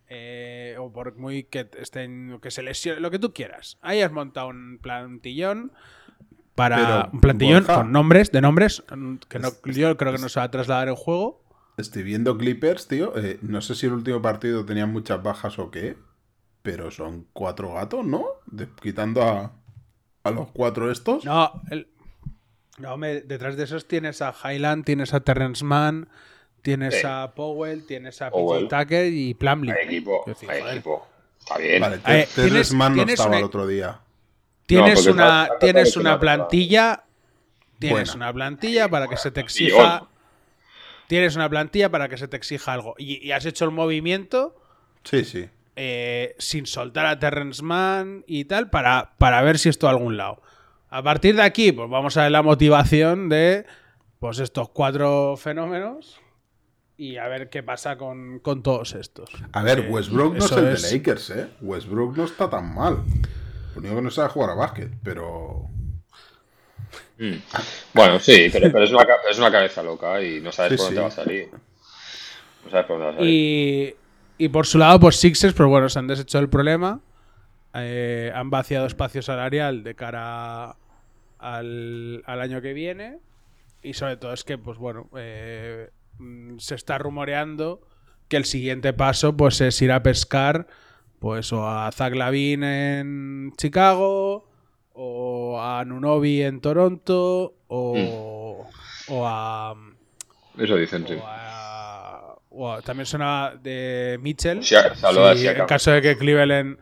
eh, 0.09 0.77
o 0.79 0.93
por 0.93 1.17
muy 1.17 1.45
que 1.45 1.69
estén, 1.79 2.39
que 2.43 2.51
se 2.51 2.63
lesionen, 2.63 3.03
lo 3.03 3.11
que 3.11 3.19
tú 3.19 3.33
quieras. 3.33 3.79
Ahí 3.83 4.01
has 4.03 4.13
montado 4.13 4.49
un 4.49 4.79
plantillón 4.83 5.73
para. 6.55 6.77
Pero, 6.77 7.11
un 7.13 7.21
plantillón 7.21 7.65
Borja. 7.65 7.75
con 7.83 7.93
nombres, 7.93 8.33
de 8.33 8.41
nombres, 8.41 8.83
que 9.29 9.39
no, 9.39 9.49
yo 9.65 9.97
creo 9.97 10.13
que 10.13 10.19
no 10.19 10.29
se 10.29 10.41
va 10.41 10.45
a 10.45 10.51
trasladar 10.51 10.89
en 10.89 10.97
juego. 10.97 11.43
Estoy 11.77 12.03
viendo 12.03 12.37
Clippers, 12.37 12.89
tío. 12.89 13.17
eh, 13.17 13.39
no 13.43 13.61
sé 13.61 13.75
si 13.77 13.87
el 13.87 13.93
último 13.93 14.21
partido 14.21 14.65
tenía 14.65 14.87
muchas 14.87 15.23
bajas 15.23 15.59
o 15.59 15.71
qué. 15.71 15.97
Pero 16.63 16.91
son 16.91 17.27
cuatro 17.33 17.73
gatos, 17.75 18.05
¿no? 18.05 18.25
De- 18.47 18.69
quitando 18.83 19.23
a, 19.23 19.53
a 20.25 20.31
los 20.33 20.51
cuatro 20.51 20.91
estos. 20.91 21.25
No, 21.25 21.63
el- 21.71 21.87
no, 22.79 22.95
hombre, 22.95 23.21
detrás 23.23 23.57
de 23.57 23.65
esos 23.65 23.87
tienes 23.87 24.23
a 24.23 24.35
Highland, 24.45 24.85
tienes 24.85 25.15
a 25.15 25.21
Terrence 25.21 25.65
Mann, 25.65 26.09
tienes 26.63 27.00
Sí. 27.00 27.07
a 27.07 27.33
Powell, 27.35 27.85
tienes 27.87 28.21
a 28.23 28.31
Powell. 28.31 28.67
PJ 28.69 28.83
Tucker 28.85 29.07
y 29.12 29.35
Plumlee. 29.35 29.73
Hay 29.73 29.87
equipo, 29.87 30.23
Quiero 30.25 30.38
decir, 30.38 30.50
hay 30.50 30.61
joder. 30.61 30.75
equipo. 30.75 31.07
Está 31.38 31.59
bien. 31.59 31.81
Vale, 31.81 32.00
Eh, 32.07 32.29
tienes- 32.35 32.73
Mann 32.73 32.93
no 32.93 32.97
tienes 32.97 33.12
estaba 33.15 33.29
una- 33.31 33.38
el 33.38 33.45
otro 33.45 33.67
día. 33.67 34.00
Tienes 34.67 35.07
una, 35.07 35.23
está- 35.25 35.43
está 35.45 35.59
tienes 35.59 35.97
una 35.97 36.21
plantilla. 36.21 37.05
Tienes 37.79 38.11
Buena. 38.11 38.27
una 38.27 38.33
plantilla 38.35 38.88
para 38.88 39.07
que 39.09 39.17
se 39.17 39.31
te 39.31 39.41
exija. 39.41 40.07
Tienes 41.07 41.37
una 41.37 41.49
plantilla 41.49 41.91
para 41.91 42.09
que 42.09 42.19
se 42.19 42.29
te 42.29 42.37
exija 42.37 42.73
algo. 42.73 42.95
Y, 42.99 43.25
y 43.27 43.33
has 43.33 43.47
hecho 43.47 43.65
el 43.65 43.71
movimiento 43.71 44.55
Sí, 45.05 45.25
sí. 45.25 45.49
eh, 45.77 46.35
sin 46.38 46.67
soltar 46.67 47.07
a 47.07 47.19
Terrence 47.19 47.62
Mann 47.62 48.25
y 48.27 48.45
tal 48.45 48.69
para, 48.69 49.12
para 49.17 49.41
ver 49.43 49.59
si 49.59 49.69
esto 49.71 49.87
a 49.87 49.91
algún 49.91 50.17
lado. 50.19 50.43
A 50.91 51.03
partir 51.03 51.37
de 51.37 51.43
aquí, 51.43 51.73
pues 51.73 51.88
vamos 51.88 52.17
a 52.17 52.25
ver 52.25 52.33
la 52.33 52.43
motivación 52.43 53.29
de 53.29 53.65
pues 54.19 54.38
estos 54.41 54.69
cuatro 54.71 55.37
fenómenos 55.38 56.21
y 56.99 57.17
a 57.17 57.26
ver 57.28 57.49
qué 57.49 57.62
pasa 57.62 57.97
con, 57.97 58.40
con 58.40 58.62
todos 58.62 58.95
estos. 58.95 59.31
A 59.52 59.62
ver, 59.62 59.78
Eh, 59.78 59.88
Westbrook 59.88 60.35
no 60.37 60.45
es 60.45 60.52
el 60.52 60.69
es- 60.69 60.83
de 60.90 60.99
Lakers, 60.99 61.31
¿eh? 61.31 61.49
Westbrook 61.62 62.17
no 62.17 62.25
está 62.25 62.50
tan 62.50 62.75
mal. 62.75 63.05
Lo 63.75 63.81
único 63.81 63.95
que 63.97 64.02
no 64.02 64.11
sabe 64.11 64.28
jugar 64.28 64.50
a 64.50 64.55
básquet, 64.55 64.90
pero. 65.02 65.64
Mm. 67.19 67.35
Bueno, 67.95 68.19
sí, 68.21 68.49
pero, 68.52 68.71
pero 68.73 68.85
es, 68.85 68.90
una, 68.93 69.07
es 69.31 69.38
una 69.38 69.50
cabeza 69.50 69.83
loca 69.83 70.23
y 70.23 70.40
no 70.40 70.52
sabes 70.52 70.73
Sí, 70.73 70.76
por 70.76 70.87
dónde 70.87 70.97
sí. 70.97 71.02
va 71.02 71.09
a 71.09 71.25
salir. 71.25 71.49
No 72.64 72.71
sabes 72.71 72.87
por 72.87 72.99
dónde 72.99 73.05
va 73.07 73.11
a 73.12 73.17
salir. 73.17 73.31
Y, 74.38 74.45
y 74.45 74.49
por 74.49 74.67
su 74.67 74.78
lado, 74.78 74.99
pues 75.00 75.17
Sixers, 75.17 75.55
pues 75.55 75.69
bueno, 75.69 75.88
se 75.88 75.99
han 75.99 76.07
deshecho 76.07 76.38
del 76.38 76.49
problema. 76.49 77.00
Eh, 77.75 78.33
han 78.35 78.50
vaciado 78.50 78.87
espacio 78.87 79.23
salarial 79.23 79.85
de 79.85 79.95
cara 79.95 80.75
al, 81.38 82.23
al 82.26 82.40
año 82.40 82.61
que 82.61 82.73
viene. 82.73 83.19
Y 83.83 83.95
sobre 83.95 84.17
todo 84.17 84.33
es 84.33 84.43
que, 84.43 84.59
pues 84.59 84.78
bueno, 84.78 85.09
eh, 85.17 85.90
se 86.59 86.75
está 86.75 86.99
rumoreando 86.99 87.81
que 88.29 88.37
el 88.37 88.45
siguiente 88.45 88.93
paso 88.93 89.37
pues 89.37 89.61
es 89.61 89.81
ir 89.83 89.93
a 89.93 90.03
pescar 90.03 90.67
pues 91.19 91.53
o 91.53 91.67
a 91.69 91.91
Zach 91.93 92.15
Lavine 92.15 93.01
en 93.01 93.53
Chicago 93.57 94.49
o 94.93 95.61
a 95.61 95.85
Nunobi 95.85 96.43
en 96.43 96.61
Toronto 96.61 97.55
o, 97.69 98.67
o 99.09 99.27
a 99.27 99.75
Eso 100.59 100.77
dicen, 100.77 101.07
sí. 101.07 101.15
o 101.15 101.23
a- 101.27 102.37
o 102.51 102.73
a- 102.73 102.83
también 102.83 103.07
suena 103.07 103.55
de 103.63 104.19
Mitchell. 104.21 104.63
Sí, 104.65 104.75
Sí, 105.37 105.47
en 105.47 105.67
caso 105.67 105.91
de 105.93 106.03
que 106.03 106.17
Cleveland, 106.17 106.79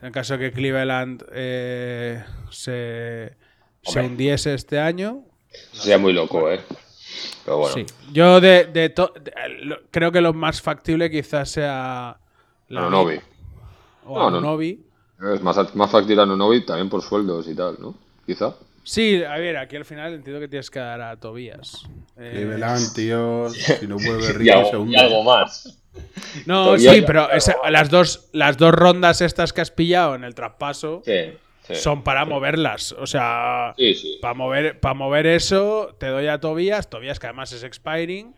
en 0.00 0.12
caso 0.12 0.36
de 0.36 0.40
que 0.50 0.52
Cleveland 0.52 1.24
eh, 1.32 2.22
se, 2.50 3.36
se 3.82 4.00
hundiese 4.00 4.54
este 4.54 4.78
año, 4.80 5.24
Sería 5.72 5.98
muy 5.98 6.12
loco, 6.14 6.50
¿eh? 6.50 6.60
Pero 7.44 7.58
bueno. 7.58 7.74
Sí. 7.74 7.86
Yo 8.12 8.40
de, 8.40 8.64
de 8.66 8.88
to- 8.90 9.12
de- 9.20 9.32
lo- 9.64 9.80
creo 9.90 10.12
que 10.12 10.20
lo 10.20 10.32
más 10.32 10.60
factible 10.62 11.10
quizás 11.10 11.50
sea 11.50 12.16
la 12.68 12.80
Anunobi. 12.80 13.18
o 14.06 14.18
No, 14.18 14.24
no, 14.24 14.30
no. 14.30 14.36
Anunobi. 14.38 14.84
Es 15.34 15.40
más, 15.42 15.74
más 15.74 15.90
factible 15.90 16.22
a 16.22 16.26
Nunovi 16.26 16.64
también 16.66 16.88
por 16.88 17.02
sueldos 17.02 17.46
y 17.48 17.54
tal, 17.54 17.76
¿no? 17.80 17.94
Quizá. 18.26 18.54
Sí, 18.84 19.22
a 19.22 19.36
ver, 19.36 19.56
aquí 19.56 19.76
al 19.76 19.84
final 19.84 20.12
entiendo 20.14 20.40
que 20.40 20.48
tienes 20.48 20.68
que 20.68 20.80
dar 20.80 21.00
a 21.00 21.16
Tobías. 21.16 21.84
Eh, 22.16 22.58
tío. 22.94 23.48
Si 23.50 23.86
no 23.86 23.94
vuelve 23.96 24.24
Y 24.24 24.32
Rico, 24.32 24.44
se 24.44 24.52
algo, 24.70 24.82
hunde. 24.82 24.96
y 24.96 25.00
algo 25.00 25.22
más. 25.22 25.78
no, 26.46 26.76
sí, 26.78 27.02
pero 27.06 27.30
esa- 27.30 27.54
las, 27.70 27.90
dos, 27.90 28.28
las 28.32 28.56
dos 28.56 28.72
rondas 28.74 29.20
estas 29.20 29.52
que 29.52 29.60
has 29.60 29.70
pillado 29.70 30.14
en 30.16 30.24
el 30.24 30.34
traspaso 30.34 31.02
Sí, 31.04 31.12
sí. 31.62 31.74
son 31.74 32.02
para 32.02 32.24
moverlas. 32.24 32.92
O 32.92 33.06
sea, 33.06 33.74
Sí, 33.76 34.18
para 34.20 34.34
mover, 34.34 34.80
para 34.80 34.94
mover 34.94 35.26
eso, 35.26 35.96
te 35.98 36.06
doy 36.06 36.26
a 36.28 36.40
Tobías. 36.40 36.90
Tobías 36.90 37.18
que 37.18 37.26
además 37.26 37.52
es 37.52 37.62
expiring. 37.62 38.34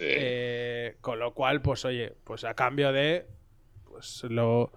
Eh, 0.00 0.96
con 1.00 1.18
lo 1.18 1.34
cual, 1.34 1.60
pues 1.60 1.84
oye, 1.84 2.14
pues 2.24 2.44
a 2.44 2.54
cambio 2.54 2.92
de 2.92 3.26
pues 3.84 4.22
lo 4.28 4.70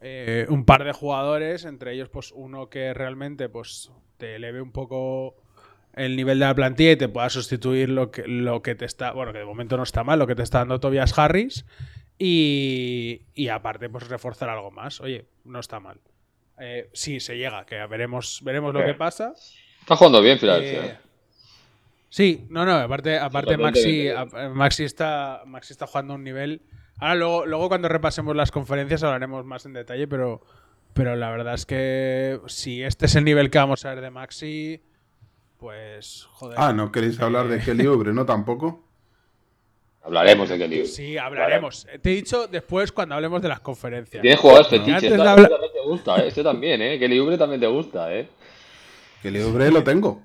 eh, 0.00 0.46
un 0.48 0.64
par 0.64 0.84
de 0.84 0.92
jugadores, 0.92 1.64
entre 1.64 1.94
ellos 1.94 2.08
pues 2.08 2.32
uno 2.32 2.68
que 2.68 2.94
realmente 2.94 3.48
pues 3.48 3.90
te 4.16 4.36
eleve 4.36 4.60
un 4.60 4.70
poco 4.70 5.36
el 5.94 6.16
nivel 6.16 6.38
de 6.38 6.46
la 6.46 6.54
plantilla 6.54 6.92
y 6.92 6.96
te 6.96 7.08
pueda 7.08 7.28
sustituir 7.30 7.88
lo 7.88 8.10
que, 8.10 8.26
lo 8.28 8.62
que 8.62 8.74
te 8.74 8.84
está, 8.84 9.12
bueno, 9.12 9.32
que 9.32 9.38
de 9.40 9.44
momento 9.44 9.76
no 9.76 9.82
está 9.82 10.04
mal, 10.04 10.18
lo 10.18 10.26
que 10.26 10.36
te 10.36 10.42
está 10.42 10.58
dando 10.58 10.78
Tobias 10.78 11.18
Harris 11.18 11.64
y, 12.18 13.22
y 13.34 13.48
aparte 13.48 13.88
pues 13.88 14.08
reforzar 14.08 14.48
algo 14.50 14.70
más. 14.70 15.00
Oye, 15.00 15.24
no 15.44 15.58
está 15.58 15.80
mal. 15.80 15.98
Eh, 16.60 16.90
sí, 16.92 17.20
se 17.20 17.36
llega, 17.36 17.64
que 17.64 17.76
veremos, 17.86 18.40
veremos 18.42 18.74
lo 18.74 18.84
que 18.84 18.94
pasa. 18.94 19.32
Está 19.80 19.96
jugando 19.96 20.20
bien, 20.20 20.38
Filadelfia. 20.38 20.84
Eh, 20.84 20.98
sí, 22.08 22.46
no, 22.50 22.64
no, 22.64 22.74
aparte, 22.74 23.18
aparte 23.18 23.56
Maxi, 23.56 24.08
Maxi, 24.52 24.84
está, 24.84 25.42
Maxi 25.46 25.72
está 25.72 25.86
jugando 25.86 26.14
a 26.14 26.16
un 26.16 26.24
nivel. 26.24 26.62
Ahora 26.98 27.14
luego, 27.14 27.46
luego 27.46 27.68
cuando 27.68 27.88
repasemos 27.88 28.34
las 28.34 28.50
conferencias 28.50 29.02
hablaremos 29.02 29.44
más 29.44 29.64
en 29.66 29.72
detalle, 29.72 30.08
pero, 30.08 30.42
pero 30.94 31.14
la 31.16 31.30
verdad 31.30 31.54
es 31.54 31.64
que 31.64 32.40
si 32.46 32.82
este 32.82 33.06
es 33.06 33.14
el 33.14 33.24
nivel 33.24 33.50
que 33.50 33.58
vamos 33.58 33.84
a 33.84 33.90
ver 33.90 34.00
de 34.00 34.10
Maxi, 34.10 34.82
pues 35.58 36.26
joder. 36.30 36.58
Ah, 36.60 36.72
¿no 36.72 36.90
queréis 36.90 37.20
hablar 37.20 37.48
de 37.48 37.60
Kelly 37.64 37.86
Oubre? 37.86 38.12
¿No 38.12 38.26
tampoco? 38.26 38.84
Hablaremos 40.02 40.48
de 40.48 40.58
Kelly. 40.58 40.86
Sí, 40.86 41.18
hablaremos. 41.18 41.86
Te 42.00 42.12
he 42.12 42.14
dicho 42.16 42.46
después 42.46 42.92
cuando 42.92 43.14
hablemos 43.14 43.42
de 43.42 43.48
las 43.48 43.60
conferencias. 43.60 44.22
Tienes 44.22 44.40
jugadores 44.40 44.68
fetiches. 44.68 45.12
antes 45.12 45.44
Este, 45.44 45.67
este 45.94 46.10
gusta, 46.10 46.22
¿eh? 46.24 46.28
Este 46.28 46.42
también, 46.42 46.80
¿eh? 46.82 46.98
Kelly 46.98 47.18
Oubre 47.18 47.38
también 47.38 47.60
te 47.60 47.66
gusta, 47.66 48.14
¿eh? 48.14 48.28
Kelly 49.22 49.40
Oubre 49.40 49.70
lo 49.70 49.82
tengo. 49.82 50.22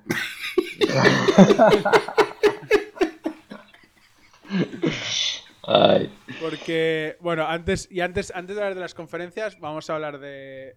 Ay. 5.66 6.10
Porque, 6.40 7.16
bueno, 7.20 7.46
antes, 7.46 7.88
y 7.90 8.00
antes, 8.00 8.32
antes 8.34 8.54
de 8.56 8.62
hablar 8.62 8.74
de 8.74 8.80
las 8.80 8.94
conferencias, 8.94 9.58
vamos 9.60 9.88
a 9.88 9.94
hablar 9.94 10.18
de, 10.18 10.76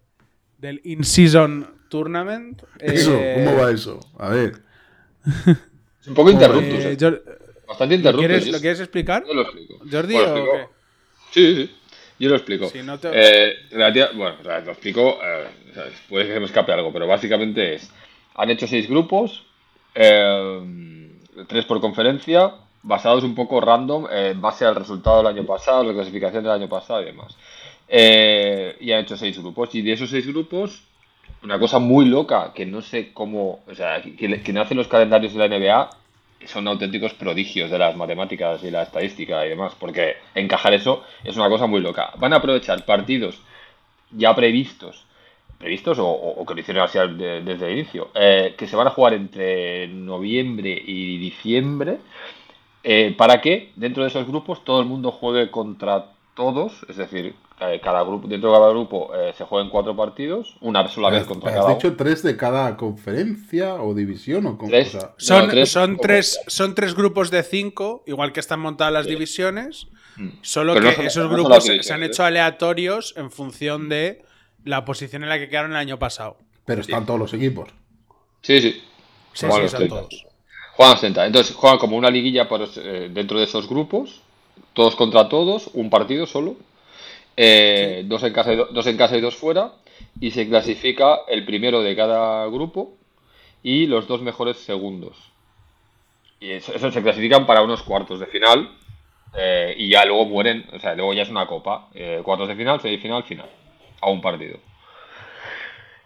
del 0.57 0.79
In-Season 0.83 1.75
Tournament. 1.89 2.63
Eso, 2.79 3.13
Eh, 3.19 3.43
¿cómo 3.45 3.61
va 3.61 3.71
eso? 3.71 3.99
A 4.17 4.29
ver. 4.29 4.53
Es 6.01 6.07
un 6.07 6.13
poco 6.13 6.31
interruptus, 6.31 6.85
eh, 6.85 6.91
¿eh? 6.93 6.97
Jor- 6.99 7.23
Bastante 7.67 7.95
¿lo, 7.95 7.99
interruptus. 7.99 8.27
quieres, 8.27 8.47
¿Lo 8.47 8.59
quieres 8.61 8.79
explicar? 8.79 9.25
Yo 9.27 9.33
lo 9.33 9.41
explico. 9.41 9.77
Jordi 9.91 10.13
Bueno, 10.13 10.31
o 10.33 10.37
explico. 10.37 10.57
qué? 10.57 10.67
Sí, 11.33 11.55
sí. 11.55 11.75
Yo 12.19 12.29
lo 12.29 12.35
explico. 12.35 12.67
Si 12.69 12.81
no 12.83 12.97
te- 12.99 13.09
Eh, 13.13 13.53
relativa- 13.71 14.09
bueno, 14.15 14.35
lo 14.43 14.71
explico. 14.71 15.19
eh, 15.23 15.45
puede 16.09 16.25
que 16.27 16.33
se 16.33 16.39
me 16.39 16.45
escape 16.47 16.71
algo, 16.71 16.91
pero 16.91 17.05
básicamente 17.07 17.75
es: 17.75 17.91
han 18.35 18.49
hecho 18.49 18.65
seis 18.67 18.89
grupos, 18.89 19.43
eh, 19.95 21.09
tres 21.47 21.65
por 21.65 21.79
conferencia, 21.81 22.51
basados 22.83 23.23
un 23.23 23.35
poco 23.35 23.61
random 23.61 24.07
eh, 24.11 24.29
en 24.31 24.41
base 24.41 24.65
al 24.65 24.75
resultado 24.75 25.17
del 25.17 25.27
año 25.27 25.45
pasado, 25.45 25.83
la 25.83 25.93
clasificación 25.93 26.43
del 26.43 26.53
año 26.53 26.69
pasado 26.69 27.01
y 27.01 27.05
demás. 27.05 27.35
Y 27.89 28.91
han 28.91 29.01
hecho 29.01 29.15
seis 29.17 29.37
grupos. 29.39 29.73
Y 29.75 29.81
de 29.81 29.93
esos 29.93 30.09
seis 30.09 30.25
grupos, 30.27 30.83
una 31.43 31.59
cosa 31.59 31.79
muy 31.79 32.05
loca 32.05 32.51
que 32.53 32.65
no 32.65 32.81
sé 32.81 33.11
cómo. 33.13 33.63
O 33.67 33.75
sea, 33.75 34.01
que, 34.01 34.41
que 34.41 34.59
hacen 34.59 34.77
los 34.77 34.87
calendarios 34.87 35.33
de 35.33 35.39
la 35.39 35.45
NBA 35.57 35.89
son 36.45 36.67
auténticos 36.67 37.13
prodigios 37.13 37.69
de 37.71 37.79
las 37.79 37.95
matemáticas 37.95 38.63
y 38.63 38.71
la 38.71 38.83
estadística 38.83 39.45
y 39.45 39.49
demás, 39.49 39.73
porque 39.79 40.17
encajar 40.35 40.73
eso 40.73 41.03
es 41.23 41.35
una 41.37 41.49
cosa 41.49 41.67
muy 41.67 41.81
loca. 41.81 42.11
Van 42.17 42.33
a 42.33 42.37
aprovechar 42.37 42.85
partidos 42.85 43.41
ya 44.11 44.35
previstos, 44.35 45.05
previstos 45.57 45.99
o, 45.99 46.07
o- 46.07 46.45
que 46.45 46.53
lo 46.53 46.59
hicieron 46.61 46.83
así 46.83 46.99
desde 46.99 47.65
el 47.67 47.73
inicio, 47.79 48.09
eh, 48.15 48.55
que 48.57 48.67
se 48.67 48.75
van 48.75 48.87
a 48.87 48.91
jugar 48.91 49.13
entre 49.13 49.87
noviembre 49.87 50.81
y 50.85 51.17
diciembre, 51.17 51.97
eh, 52.83 53.13
para 53.17 53.41
que 53.41 53.71
dentro 53.75 54.03
de 54.03 54.09
esos 54.09 54.27
grupos 54.27 54.63
todo 54.63 54.79
el 54.79 54.85
mundo 54.87 55.11
juegue 55.11 55.51
contra 55.51 56.05
todos, 56.35 56.85
es 56.89 56.97
decir, 56.97 57.33
cada 57.57 58.03
grupo, 58.03 58.27
dentro 58.27 58.51
de 58.51 58.57
cada 58.59 58.69
grupo 58.69 59.15
eh, 59.15 59.33
se 59.37 59.43
jueguen 59.45 59.69
cuatro 59.71 59.95
partidos, 59.95 60.55
una 60.61 60.87
sola 60.89 61.09
vez 61.09 61.21
¿Has, 61.21 61.27
contra 61.27 61.49
has 61.49 61.55
cada 61.55 61.65
uno. 61.67 61.75
dicho 61.75 61.95
tres 61.95 62.21
de 62.23 62.37
cada 62.37 62.77
conferencia 62.77 63.75
o 63.75 63.93
división? 63.95 64.45
O 64.45 64.57
con, 64.57 64.69
Tres. 64.69 64.93
o 64.95 64.99
sea, 64.99 65.13
Son, 65.17 65.45
No, 65.45 65.49
tres- 65.51 65.71
son, 65.71 65.97
tres, 65.97 66.39
son 66.47 66.75
tres 66.75 66.93
grupos 66.93 67.31
de 67.31 67.41
cinco, 67.43 68.03
igual 68.05 68.31
que 68.33 68.39
están 68.39 68.59
montadas 68.59 68.93
las 68.93 69.07
divisiones, 69.07 69.87
Mm. 70.17 70.29
solo 70.41 70.73
Pero 70.73 70.85
no 70.85 70.89
que 70.91 70.95
son- 70.97 71.05
esos 71.07 71.23
no 71.25 71.29
grupos 71.35 71.63
se, 71.63 71.93
han 71.93 72.03
¿eh? 72.03 72.07
hecho 72.07 72.23
aleatorios 72.23 73.13
en 73.17 73.29
función 73.31 73.87
de 73.89 74.23
la 74.63 74.83
posición 74.85 75.23
en 75.23 75.29
la 75.29 75.37
que 75.39 75.47
quedaron 75.49 75.71
el 75.71 75.77
año 75.77 75.97
pasado. 75.99 76.37
pero 76.65 76.81
están 76.81 77.05
todos 77.05 77.19
los 77.19 77.33
equipos. 77.33 77.69
Sí, 78.41 78.59
sí. 78.61 78.83
Sí, 79.33 79.45
Juegan 79.45 79.55
sí, 79.55 79.61
los 79.61 79.71
son 79.71 79.79
30. 79.79 79.95
todos. 79.95 80.25
Juegan 80.75 80.95
60. 80.97 81.25
Entonces 81.27 81.55
juegan 81.55 81.79
como 81.79 81.95
una 81.97 82.09
liguilla 82.11 82.49
por, 82.49 82.61
eh, 82.77 83.09
dentro 83.13 83.37
de 83.39 83.45
esos 83.45 83.69
grupos, 83.69 84.21
todos 84.73 84.95
contra 84.95 85.29
todos, 85.29 85.69
un 85.73 85.89
partido 85.89 86.25
solo, 86.27 86.55
eh, 87.37 88.03
dos, 88.05 88.23
en 88.23 88.33
casa 88.33 88.53
y 88.53 88.57
do- 88.57 88.67
dos 88.71 88.87
en 88.87 88.97
casa 88.97 89.17
y 89.17 89.21
dos 89.21 89.35
fuera, 89.35 89.73
y 90.19 90.31
se 90.31 90.47
clasifica 90.49 91.21
el 91.27 91.45
primero 91.45 91.81
de 91.83 91.95
cada 91.95 92.47
grupo 92.47 92.97
y 93.63 93.87
los 93.87 94.07
dos 94.07 94.21
mejores 94.21 94.57
segundos. 94.57 95.17
Y 96.39 96.51
eso, 96.51 96.73
eso 96.73 96.91
se 96.91 97.01
clasifican 97.01 97.45
para 97.45 97.61
unos 97.63 97.81
cuartos 97.83 98.19
de 98.19 98.27
final 98.27 98.69
eh, 99.35 99.75
y 99.77 99.89
ya 99.89 100.05
luego 100.05 100.25
mueren, 100.25 100.65
o 100.73 100.79
sea, 100.79 100.95
luego 100.95 101.13
ya 101.13 101.23
es 101.23 101.29
una 101.29 101.47
copa, 101.47 101.89
eh, 101.93 102.21
cuartos 102.23 102.47
de 102.47 102.55
final, 102.55 102.81
semifinal, 102.81 103.23
final, 103.23 103.49
a 104.01 104.09
un 104.09 104.21
partido. 104.21 104.59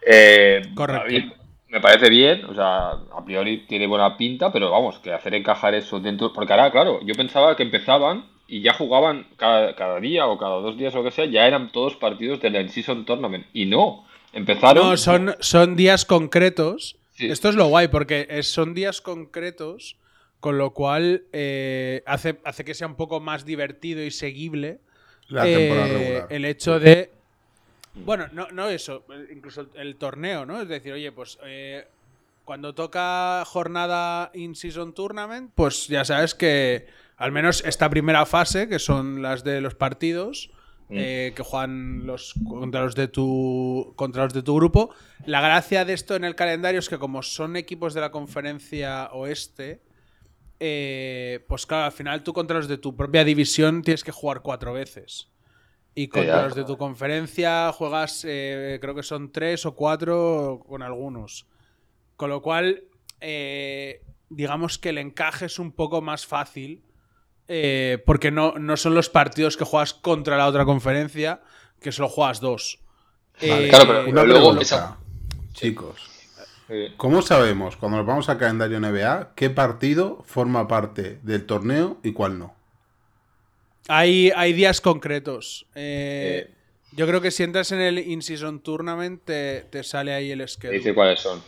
Eh, 0.04 0.62
Correcto. 0.74 1.34
me 1.68 1.80
parece 1.80 2.10
bien, 2.10 2.44
o 2.44 2.54
sea, 2.54 2.90
a 2.90 3.24
priori 3.24 3.66
tiene 3.66 3.86
buena 3.86 4.16
pinta, 4.16 4.52
pero 4.52 4.70
vamos, 4.70 4.98
que 4.98 5.12
hacer 5.12 5.34
encajar 5.34 5.74
eso 5.74 6.00
dentro. 6.00 6.32
Porque 6.32 6.52
ahora, 6.52 6.70
claro, 6.70 7.00
yo 7.02 7.14
pensaba 7.14 7.56
que 7.56 7.62
empezaban 7.62 8.26
y 8.52 8.60
ya 8.60 8.74
jugaban 8.74 9.26
cada, 9.36 9.74
cada 9.74 9.98
día 9.98 10.26
o 10.26 10.36
cada 10.38 10.56
dos 10.56 10.76
días 10.76 10.94
o 10.94 10.98
lo 10.98 11.04
que 11.04 11.10
sea, 11.10 11.24
ya 11.24 11.46
eran 11.46 11.72
todos 11.72 11.96
partidos 11.96 12.40
del 12.40 12.54
In-Season 12.56 13.06
Tournament. 13.06 13.46
Y 13.54 13.64
no, 13.64 14.04
empezaron. 14.34 14.90
No, 14.90 14.96
son, 14.98 15.34
son 15.40 15.74
días 15.74 16.04
concretos. 16.04 16.96
Sí. 17.16 17.28
Esto 17.30 17.48
es 17.48 17.54
lo 17.54 17.66
guay, 17.68 17.88
porque 17.88 18.26
es- 18.28 18.48
son 18.52 18.74
días 18.74 19.00
concretos, 19.00 19.96
con 20.40 20.58
lo 20.58 20.72
cual 20.74 21.22
eh, 21.32 22.02
hace, 22.04 22.40
hace 22.44 22.64
que 22.64 22.74
sea 22.74 22.86
un 22.88 22.96
poco 22.96 23.20
más 23.20 23.44
divertido 23.46 24.02
y 24.02 24.10
seguible 24.10 24.80
La 25.28 25.48
eh, 25.48 25.56
temporada 25.56 25.88
regular. 25.88 26.26
el 26.30 26.44
hecho 26.44 26.78
de. 26.78 27.10
Bueno, 27.94 28.26
no, 28.32 28.48
no 28.52 28.68
eso, 28.68 29.04
incluso 29.32 29.66
el 29.74 29.96
torneo, 29.96 30.44
¿no? 30.46 30.60
Es 30.60 30.68
decir, 30.68 30.92
oye, 30.94 31.12
pues 31.12 31.38
eh, 31.44 31.86
cuando 32.44 32.74
toca 32.74 33.44
jornada 33.46 34.30
in-season 34.34 34.92
tournament, 34.94 35.52
pues 35.54 35.88
ya 35.88 36.04
sabes 36.04 36.34
que 36.34 36.86
al 37.22 37.30
menos 37.30 37.62
esta 37.64 37.88
primera 37.88 38.26
fase, 38.26 38.68
que 38.68 38.80
son 38.80 39.22
las 39.22 39.44
de 39.44 39.60
los 39.60 39.76
partidos, 39.76 40.50
eh, 40.90 41.32
que 41.36 41.44
juegan 41.44 42.04
los 42.04 42.34
contra 42.48 42.82
los 42.82 42.96
de 42.96 43.06
tu 43.06 43.92
contra 43.94 44.24
los 44.24 44.34
de 44.34 44.42
tu 44.42 44.56
grupo. 44.56 44.92
La 45.24 45.40
gracia 45.40 45.84
de 45.84 45.92
esto 45.92 46.16
en 46.16 46.24
el 46.24 46.34
calendario 46.34 46.80
es 46.80 46.88
que 46.88 46.98
como 46.98 47.22
son 47.22 47.54
equipos 47.54 47.94
de 47.94 48.00
la 48.00 48.10
conferencia 48.10 49.08
oeste, 49.12 49.82
eh, 50.58 51.44
pues 51.46 51.64
claro, 51.64 51.84
al 51.84 51.92
final 51.92 52.24
tú 52.24 52.32
contra 52.32 52.56
los 52.56 52.66
de 52.66 52.78
tu 52.78 52.96
propia 52.96 53.22
división 53.22 53.82
tienes 53.82 54.02
que 54.02 54.10
jugar 54.10 54.42
cuatro 54.42 54.72
veces. 54.72 55.30
Y 55.94 56.08
contra 56.08 56.42
los 56.42 56.56
de 56.56 56.64
tu 56.64 56.76
conferencia 56.76 57.70
juegas, 57.70 58.24
eh, 58.26 58.78
creo 58.80 58.96
que 58.96 59.04
son 59.04 59.30
tres 59.30 59.64
o 59.64 59.76
cuatro 59.76 60.60
con 60.66 60.82
algunos. 60.82 61.46
Con 62.16 62.30
lo 62.30 62.42
cual, 62.42 62.82
digamos 64.28 64.78
que 64.78 64.88
el 64.88 64.98
encaje 64.98 65.46
es 65.46 65.60
un 65.60 65.70
poco 65.70 66.02
más 66.02 66.26
fácil. 66.26 66.82
Eh, 67.48 68.02
porque 68.06 68.30
no, 68.30 68.52
no 68.58 68.76
son 68.76 68.94
los 68.94 69.08
partidos 69.08 69.56
que 69.56 69.64
juegas 69.64 69.94
contra 69.94 70.36
la 70.36 70.46
otra 70.46 70.64
conferencia, 70.64 71.40
que 71.80 71.92
solo 71.92 72.08
juegas 72.08 72.40
dos. 72.40 72.78
Vale. 73.40 73.66
Eh, 73.66 73.68
Claro, 73.70 73.86
pero 73.88 74.08
Una 74.10 74.24
luego 74.24 74.60
esa- 74.60 74.98
chicos. 75.52 76.08
Eh, 76.68 76.94
¿Cómo 76.96 77.20
sabemos, 77.22 77.76
cuando 77.76 77.98
nos 77.98 78.06
vamos 78.06 78.28
al 78.28 78.38
calendario 78.38 78.78
NBA, 78.80 79.32
qué 79.34 79.50
partido 79.50 80.22
forma 80.26 80.66
parte 80.68 81.18
del 81.22 81.44
torneo 81.44 81.98
y 82.02 82.12
cuál 82.12 82.38
no? 82.38 82.54
Hay, 83.88 84.30
hay 84.34 84.52
días 84.52 84.80
concretos. 84.80 85.66
Eh, 85.74 86.50
Yo 86.92 87.06
creo 87.06 87.20
que 87.20 87.30
si 87.30 87.42
entras 87.42 87.72
en 87.72 87.80
el 87.80 87.98
In-Season 87.98 88.60
Tournament 88.60 89.22
te, 89.24 89.62
te 89.70 89.82
sale 89.82 90.14
ahí 90.14 90.30
el 90.30 90.46
schedule. 90.48 90.78
dice 90.78 90.94
cuáles 90.94 91.20
son. 91.20 91.42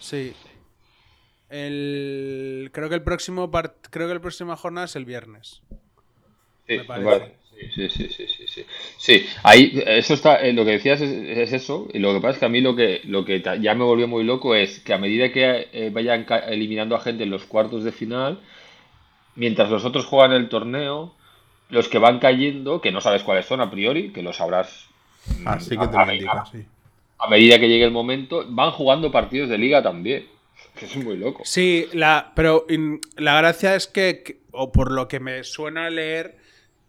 Sí. 0.00 0.34
El, 1.52 2.70
creo 2.72 2.88
que 2.88 2.94
el 2.94 3.02
próximo 3.02 3.50
creo 3.50 4.06
que 4.06 4.14
el 4.14 4.22
próxima 4.22 4.56
jornada 4.56 4.86
es 4.86 4.96
el 4.96 5.04
viernes. 5.04 5.60
Sí, 6.66 6.78
Sí, 7.74 7.88
sí, 7.90 8.08
sí, 8.08 8.26
sí, 8.26 8.46
sí. 8.48 8.66
Sí, 8.96 9.26
ahí, 9.42 9.80
eso 9.86 10.14
está, 10.14 10.36
eh, 10.36 10.52
lo 10.52 10.64
que 10.64 10.72
decías 10.72 11.00
es, 11.00 11.52
eso, 11.52 11.86
y 11.92 11.98
lo 11.98 12.12
que 12.12 12.20
pasa 12.20 12.32
es 12.32 12.38
que 12.38 12.46
a 12.46 12.48
mí 12.48 12.60
lo 12.60 12.74
que, 12.74 13.02
lo 13.04 13.24
que 13.24 13.40
ya 13.40 13.74
me 13.74 13.84
volvió 13.84 14.08
muy 14.08 14.24
loco 14.24 14.54
es 14.54 14.80
que 14.80 14.94
a 14.94 14.98
medida 14.98 15.30
que 15.30 15.68
eh, 15.72 15.90
vayan 15.92 16.26
eliminando 16.48 16.96
a 16.96 17.00
gente 17.00 17.22
en 17.22 17.30
los 17.30 17.44
cuartos 17.44 17.84
de 17.84 17.92
final, 17.92 18.40
mientras 19.36 19.70
los 19.70 19.84
otros 19.84 20.06
juegan 20.06 20.32
el 20.32 20.48
torneo, 20.48 21.14
los 21.68 21.88
que 21.88 21.98
van 21.98 22.18
cayendo, 22.18 22.80
que 22.80 22.90
no 22.90 23.00
sabes 23.00 23.22
cuáles 23.22 23.46
son 23.46 23.60
a 23.60 23.70
priori, 23.70 24.10
que 24.10 24.22
lo 24.22 24.32
sabrás. 24.32 24.88
Así 25.44 25.76
que 25.76 25.86
te 25.86 25.96
a, 25.96 26.06
lo 26.06 26.46
sí. 26.46 26.64
A 27.18 27.28
medida 27.28 27.60
que 27.60 27.68
llegue 27.68 27.84
el 27.84 27.92
momento, 27.92 28.44
van 28.48 28.72
jugando 28.72 29.12
partidos 29.12 29.48
de 29.48 29.58
liga 29.58 29.82
también. 29.82 30.26
Que 30.82 30.98
es 30.98 31.04
muy 31.04 31.16
loco. 31.16 31.42
Sí, 31.44 31.86
la, 31.92 32.32
pero 32.34 32.66
la 33.16 33.36
gracia 33.36 33.76
es 33.76 33.86
que, 33.86 34.42
o 34.50 34.72
por 34.72 34.90
lo 34.90 35.06
que 35.06 35.20
me 35.20 35.44
suena 35.44 35.88
leer, 35.90 36.38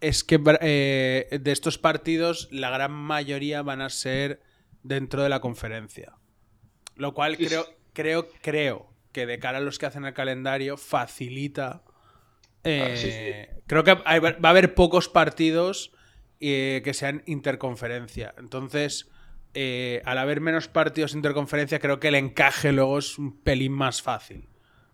es 0.00 0.24
que 0.24 0.40
eh, 0.62 1.38
de 1.40 1.52
estos 1.52 1.78
partidos 1.78 2.48
la 2.50 2.70
gran 2.70 2.90
mayoría 2.90 3.62
van 3.62 3.80
a 3.80 3.90
ser 3.90 4.42
dentro 4.82 5.22
de 5.22 5.28
la 5.28 5.40
conferencia. 5.40 6.14
Lo 6.96 7.14
cual 7.14 7.36
creo, 7.36 7.66
creo, 7.92 8.28
creo 8.42 8.92
que 9.12 9.26
de 9.26 9.38
cara 9.38 9.58
a 9.58 9.60
los 9.60 9.78
que 9.78 9.86
hacen 9.86 10.04
el 10.04 10.12
calendario 10.12 10.76
facilita. 10.76 11.84
Eh, 12.64 13.48
ah, 13.48 13.60
creo 13.68 13.84
que 13.84 13.94
va 13.94 14.02
a 14.04 14.50
haber 14.50 14.74
pocos 14.74 15.08
partidos 15.08 15.92
eh, 16.40 16.82
que 16.84 16.94
sean 16.94 17.22
interconferencia. 17.26 18.34
Entonces, 18.38 19.08
al 20.04 20.18
haber 20.18 20.40
menos 20.40 20.68
partidos 20.68 21.14
interconferencia, 21.14 21.78
creo 21.78 22.00
que 22.00 22.08
el 22.08 22.16
encaje 22.16 22.72
luego 22.72 22.98
es 22.98 23.18
un 23.18 23.40
pelín 23.40 23.72
más 23.72 24.02
fácil. 24.02 24.48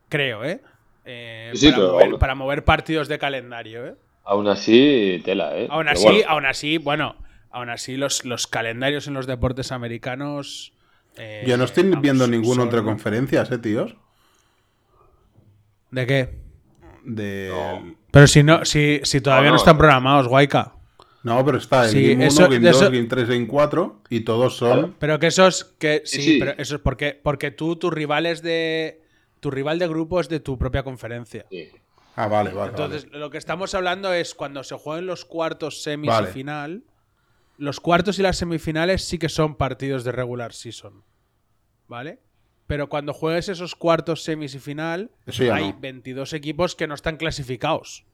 Creo, 0.09 0.45
¿eh? 0.45 0.61
para, 1.05 2.19
para 2.19 2.35
mover 2.35 2.65
partidos 2.65 3.09
de 3.09 3.19
calendario, 3.19 3.87
¿eh? 3.87 3.95
Aún 4.25 4.47
así, 4.49 5.21
tela, 5.25 5.57
¿eh? 5.59 5.67
Aún 5.71 5.89
así, 5.89 6.05
bueno. 6.05 6.29
aún 6.29 6.47
así, 6.47 6.79
bueno, 6.79 7.17
aún 7.51 7.71
así 7.71 7.97
los, 7.97 8.25
los 8.25 8.47
calendarios 8.47 9.07
en 9.09 9.15
los 9.15 9.27
deportes 9.27 9.73
americanos... 9.73 10.73
Eh, 11.17 11.45
Yo 11.47 11.57
no 11.57 11.65
estoy 11.65 11.85
viendo 12.01 12.29
ninguna 12.29 12.65
otra 12.65 12.83
conferencias, 12.83 13.51
¿eh, 13.51 13.59
tíos? 13.59 13.97
¿De 15.91 16.07
qué? 16.07 16.39
De... 17.03 17.53
Pero 18.11 18.27
si 18.27 18.43
no, 18.43 18.65
si, 18.65 19.01
si 19.03 19.21
todavía 19.21 19.51
no, 19.51 19.57
están 19.57 19.79
programados, 19.79 20.29
Guayca. 20.29 20.75
No, 21.23 21.45
pero 21.45 21.59
está 21.59 21.91
en 21.91 22.19
Game 22.19 22.29
1, 22.29 22.49
Game 22.49 22.71
2, 22.71 22.83
Game 22.83 23.05
3, 23.05 23.29
Game 23.29 23.47
4 23.47 24.03
y 24.09 24.21
todos 24.21 24.57
son. 24.57 24.95
Pero 24.99 25.19
que 25.19 25.27
esos. 25.27 25.65
Que, 25.79 26.03
sí, 26.05 26.39
pero 26.39 26.53
eso 26.57 26.77
es 26.77 26.81
porque, 26.81 27.19
porque 27.23 27.51
tú, 27.51 27.77
tus 27.77 27.93
rivales 27.93 28.43
de. 28.43 29.03
Tu 29.41 29.51
rival 29.51 29.79
de 29.79 29.89
grupo 29.89 30.21
es 30.21 30.29
de 30.29 30.41
tu 30.41 30.59
propia 30.59 30.83
conferencia. 30.83 31.47
Sí. 31.51 31.69
Ah, 32.17 32.29
vale, 32.29 32.51
vale. 32.51 32.71
Entonces, 32.71 33.07
lo 33.11 33.31
que 33.31 33.39
estamos 33.39 33.75
hablando 33.75 34.13
es 34.13 34.35
cuando 34.35 34.63
se 34.65 34.75
jueguen 34.77 35.07
los 35.07 35.25
cuartos, 35.25 35.83
semis 35.83 36.13
y 36.23 36.27
final. 36.27 36.85
Los 37.57 37.81
cuartos 37.81 38.19
y 38.19 38.23
las 38.23 38.39
semifinales 38.39 39.05
sí 39.05 39.19
que 39.19 39.29
son 39.29 39.55
partidos 39.55 40.05
de 40.05 40.13
regular 40.13 40.53
season. 40.53 41.05
¿Vale? 41.89 42.21
Pero 42.67 42.89
cuando 42.89 43.13
juegues 43.13 43.49
esos 43.49 43.75
cuartos, 43.75 44.23
semis 44.23 44.55
y 44.55 44.59
final, 44.59 45.11
hay 45.53 45.75
22 45.79 46.33
equipos 46.33 46.75
que 46.75 46.87
no 46.87 46.95
están 46.95 47.17
clasificados. 47.17 48.05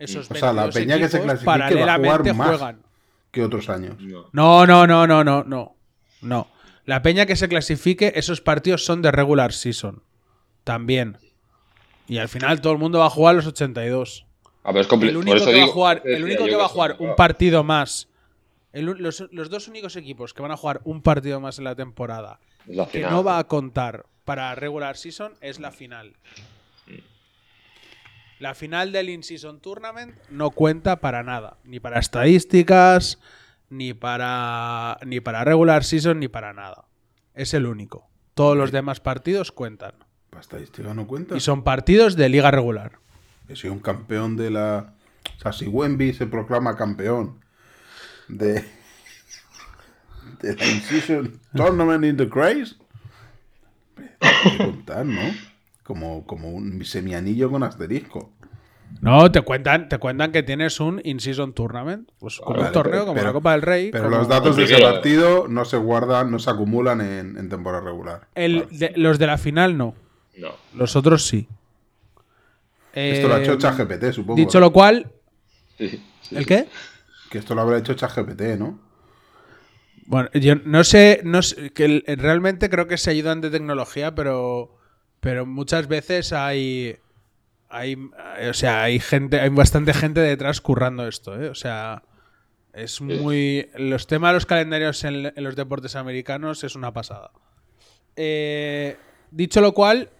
Esos 0.00 0.28
o 0.30 0.34
sea, 0.34 0.52
la 0.52 0.68
peña 0.70 0.98
que 0.98 1.08
se 1.08 1.20
clasifique 1.20 1.44
paralelamente 1.44 2.32
va 2.32 2.44
a 2.44 2.56
jugar 2.56 2.74
más 2.74 2.84
que 3.30 3.44
otros 3.44 3.68
años. 3.68 3.96
No, 4.32 4.66
no, 4.66 4.86
no, 4.86 5.06
no, 5.06 5.22
no, 5.22 5.44
no. 5.44 5.76
No. 6.22 6.48
La 6.84 7.02
peña 7.02 7.26
que 7.26 7.36
se 7.36 7.48
clasifique, 7.48 8.12
esos 8.16 8.40
partidos 8.40 8.84
son 8.84 9.02
de 9.02 9.12
regular 9.12 9.52
season. 9.52 10.02
También. 10.64 11.18
Y 12.08 12.18
al 12.18 12.28
final 12.28 12.60
todo 12.60 12.72
el 12.72 12.78
mundo 12.78 12.98
va 12.98 13.06
a 13.06 13.10
jugar 13.10 13.36
los 13.36 13.46
82. 13.46 14.26
A 14.64 14.72
ver, 14.72 14.84
es 14.84 14.92
el 14.92 15.16
único 15.16 15.44
que 15.44 15.58
va 15.58 15.64
a 15.64 15.68
jugar, 15.68 16.02
el 16.04 16.24
único 16.24 16.44
que 16.46 16.56
va 16.56 16.64
a 16.64 16.68
jugar 16.68 16.96
un 16.98 17.14
partido 17.14 17.62
más. 17.62 18.08
los, 18.72 19.28
dos 19.30 19.68
únicos 19.68 19.96
equipos 19.96 20.34
que 20.34 20.42
van 20.42 20.50
a 20.50 20.56
jugar 20.56 20.80
un 20.84 21.02
partido 21.02 21.40
más 21.40 21.58
en 21.58 21.64
la 21.64 21.74
temporada 21.74 22.40
que 22.90 23.00
no 23.02 23.24
va 23.24 23.38
a 23.38 23.44
contar 23.44 24.06
para 24.24 24.54
regular 24.54 24.96
season 24.96 25.34
es 25.40 25.60
la 25.60 25.70
final. 25.70 26.14
La 28.40 28.54
final 28.54 28.90
del 28.90 29.10
In-Season 29.10 29.60
Tournament 29.60 30.14
no 30.30 30.50
cuenta 30.50 31.00
para 31.00 31.22
nada. 31.22 31.58
Ni 31.62 31.78
para 31.78 32.00
estadísticas, 32.00 33.18
ni 33.68 33.92
para, 33.92 34.98
ni 35.04 35.20
para 35.20 35.44
regular 35.44 35.84
season, 35.84 36.20
ni 36.20 36.28
para 36.28 36.54
nada. 36.54 36.86
Es 37.34 37.52
el 37.52 37.66
único. 37.66 38.08
Todos 38.32 38.56
los 38.56 38.72
demás 38.72 38.98
partidos 38.98 39.52
cuentan. 39.52 39.92
¿Para 40.30 40.40
estadística 40.40 40.94
no 40.94 41.06
cuenta? 41.06 41.36
Y 41.36 41.40
son 41.40 41.62
partidos 41.64 42.16
de 42.16 42.30
liga 42.30 42.50
regular. 42.50 42.92
Que 43.46 43.56
soy 43.56 43.68
un 43.68 43.80
campeón 43.80 44.38
de 44.38 44.50
la. 44.50 44.94
O 45.36 45.40
sea, 45.40 45.52
si 45.52 45.66
Wemby 45.66 46.14
se 46.14 46.26
proclama 46.26 46.76
campeón 46.76 47.44
de. 48.28 48.64
de 50.40 50.56
la 50.56 50.66
Incision 50.66 51.38
Tournament 51.54 52.06
in 52.06 52.16
the 52.16 52.24
Grace. 52.24 52.74
contar, 54.56 55.04
¿no? 55.04 55.49
Como, 55.90 56.24
como 56.24 56.50
un 56.50 56.84
semianillo 56.84 57.50
con 57.50 57.64
asterisco. 57.64 58.30
No, 59.00 59.32
te 59.32 59.40
cuentan, 59.40 59.88
te 59.88 59.98
cuentan 59.98 60.30
que 60.30 60.44
tienes 60.44 60.78
un 60.78 61.00
in-season 61.02 61.52
tournament. 61.52 62.08
Pues 62.20 62.38
como 62.38 62.60
un 62.60 62.70
torneo, 62.70 63.04
como 63.06 63.20
la 63.20 63.32
Copa 63.32 63.50
del 63.50 63.62
Rey. 63.62 63.90
Pero 63.90 64.08
los 64.08 64.28
datos 64.28 64.54
de 64.54 64.62
ese 64.66 64.80
partido 64.80 65.48
no 65.48 65.64
se 65.64 65.78
guardan, 65.78 66.30
no 66.30 66.38
se 66.38 66.48
acumulan 66.48 67.00
en, 67.00 67.48
temporada 67.48 67.82
regular. 67.82 68.28
los 68.36 69.18
de 69.18 69.26
la 69.26 69.36
final 69.36 69.76
no. 69.76 69.96
No. 70.38 70.50
Los 70.76 70.94
otros 70.94 71.26
sí. 71.26 71.48
Esto 72.92 73.26
lo 73.26 73.34
ha 73.34 73.40
hecho 73.40 73.54
eh, 73.54 73.58
ChatGPT, 73.58 74.12
supongo. 74.12 74.36
Dicho 74.36 74.60
lo 74.60 74.72
cual. 74.72 75.10
¿El 75.76 76.46
qué? 76.46 76.68
Que 77.30 77.38
esto 77.38 77.56
lo 77.56 77.62
habrá 77.62 77.78
hecho 77.78 77.94
ChatGPT, 77.94 78.42
¿no? 78.60 78.78
Bueno, 80.06 80.30
yo 80.34 80.54
no 80.54 80.84
sé, 80.84 81.20
no 81.24 81.40
que 81.74 82.04
realmente 82.16 82.70
creo 82.70 82.86
que 82.86 82.96
se 82.96 83.10
ayudan 83.10 83.40
de 83.40 83.50
tecnología, 83.50 84.14
pero, 84.14 84.79
pero 85.20 85.46
muchas 85.46 85.88
veces 85.88 86.32
hay, 86.32 86.96
hay, 87.68 87.96
o 88.48 88.54
sea, 88.54 88.82
hay 88.82 88.98
gente, 88.98 89.40
hay 89.40 89.50
bastante 89.50 89.94
gente 89.94 90.20
detrás 90.20 90.60
currando 90.60 91.06
esto, 91.06 91.40
¿eh? 91.40 91.48
O 91.48 91.54
sea, 91.54 92.02
es 92.72 93.00
muy, 93.00 93.68
los 93.74 94.06
temas 94.06 94.30
de 94.30 94.34
los 94.34 94.46
calendarios 94.46 95.04
en, 95.04 95.32
en 95.34 95.44
los 95.44 95.56
deportes 95.56 95.96
americanos 95.96 96.64
es 96.64 96.74
una 96.74 96.92
pasada. 96.92 97.30
Eh, 98.16 98.96
dicho 99.30 99.60
lo 99.60 99.72
cual, 99.72 100.10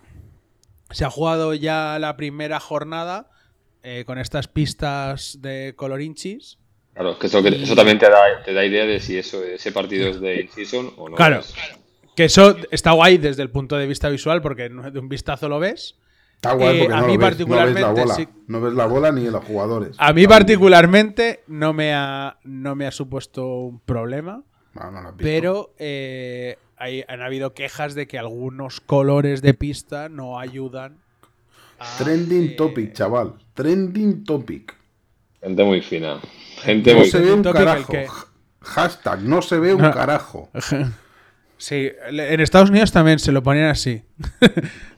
se 0.90 1.04
ha 1.04 1.10
jugado 1.10 1.54
ya 1.54 1.98
la 1.98 2.16
primera 2.16 2.60
jornada 2.60 3.30
eh, 3.82 4.04
con 4.06 4.18
estas 4.18 4.48
pistas 4.48 5.38
de 5.40 5.74
colorinchis. 5.76 6.58
Claro, 6.94 7.18
que 7.18 7.28
eso, 7.28 7.40
también 7.76 7.98
te 7.98 8.10
da, 8.10 8.64
idea 8.64 8.84
de 8.84 9.00
si 9.00 9.16
eso, 9.16 9.42
ese 9.44 9.72
partido 9.72 10.08
es 10.08 10.20
de 10.20 10.42
in-season 10.42 10.92
o 10.96 11.08
no. 11.08 11.16
Claro, 11.16 11.40
que 12.20 12.26
eso 12.26 12.54
está 12.70 12.90
guay 12.90 13.16
desde 13.16 13.42
el 13.42 13.48
punto 13.48 13.78
de 13.78 13.86
vista 13.86 14.10
visual 14.10 14.42
porque 14.42 14.68
de 14.68 14.98
un 14.98 15.08
vistazo 15.08 15.48
lo 15.48 15.58
ves. 15.58 15.96
Está 16.34 16.52
guay 16.52 16.80
porque 16.80 16.92
eh, 16.92 16.98
a 16.98 17.00
mí 17.00 17.16
particularmente, 17.16 17.80
no 17.80 17.94
ves, 17.94 18.06
la 18.06 18.14
bola, 18.14 18.30
no 18.46 18.60
ves 18.60 18.74
la 18.74 18.86
bola 18.86 19.12
ni 19.12 19.30
los 19.30 19.42
jugadores. 19.42 19.96
A 19.96 20.12
mí 20.12 20.26
particularmente 20.26 21.44
no 21.46 21.72
me 21.72 21.94
ha, 21.94 22.36
no 22.44 22.74
me 22.74 22.86
ha 22.86 22.90
supuesto 22.90 23.46
un 23.46 23.80
problema. 23.80 24.42
Ah, 24.76 25.14
pero 25.16 25.72
eh, 25.78 26.58
han 26.76 27.22
habido 27.22 27.54
quejas 27.54 27.94
de 27.94 28.06
que 28.06 28.18
algunos 28.18 28.82
colores 28.82 29.40
de 29.40 29.54
pista 29.54 30.10
no 30.10 30.38
ayudan. 30.38 30.98
Trending 31.96 32.50
eh, 32.50 32.54
topic, 32.54 32.92
chaval. 32.92 33.32
Trending 33.54 34.24
topic. 34.24 34.74
Gente 35.40 35.64
muy 35.64 35.80
fina. 35.80 36.20
Gente 36.58 36.94
no 36.94 37.04
se 37.06 37.18
ve 37.18 37.32
un 37.32 37.42
carajo. 37.42 37.94
Hashtag, 38.60 39.22
no 39.22 39.40
se 39.40 39.58
ve 39.58 39.72
un 39.72 39.90
carajo. 39.90 40.50
Sí, 41.60 41.92
en 42.08 42.40
Estados 42.40 42.70
Unidos 42.70 42.90
también 42.90 43.18
se 43.18 43.32
lo 43.32 43.42
ponían 43.42 43.66
así. 43.66 44.02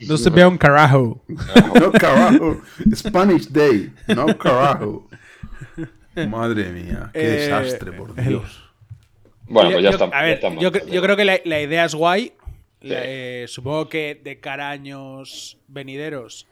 no 0.09 0.16
se 0.16 0.31
ve 0.31 0.46
un 0.46 0.57
carajo. 0.57 1.20
No 1.27 1.90
carajo. 1.90 2.62
Spanish 2.94 3.48
Day. 3.48 3.92
No 4.07 4.38
carajo. 4.38 5.09
Madre 6.29 6.70
mía, 6.70 7.11
qué 7.12 7.20
eh, 7.20 7.31
desastre, 7.31 7.90
por 7.90 8.14
Dios. 8.14 8.70
Bueno, 9.48 9.72
pues 9.72 9.83
ya 9.83 9.90
está. 9.90 10.05
A 10.05 10.22
ver, 10.22 10.40
yo, 10.61 10.70
creo 10.70 11.16
que 11.16 11.25
la, 11.25 11.61
idea 11.61 11.85
es 11.85 11.96
guay. 11.96 12.33
Eh, 12.81 13.46
supongo 13.48 13.88
que 13.88 14.20
de 14.22 14.38
cara 14.38 14.68
a 14.68 14.70
años 14.70 15.59
venideros, 15.66 16.46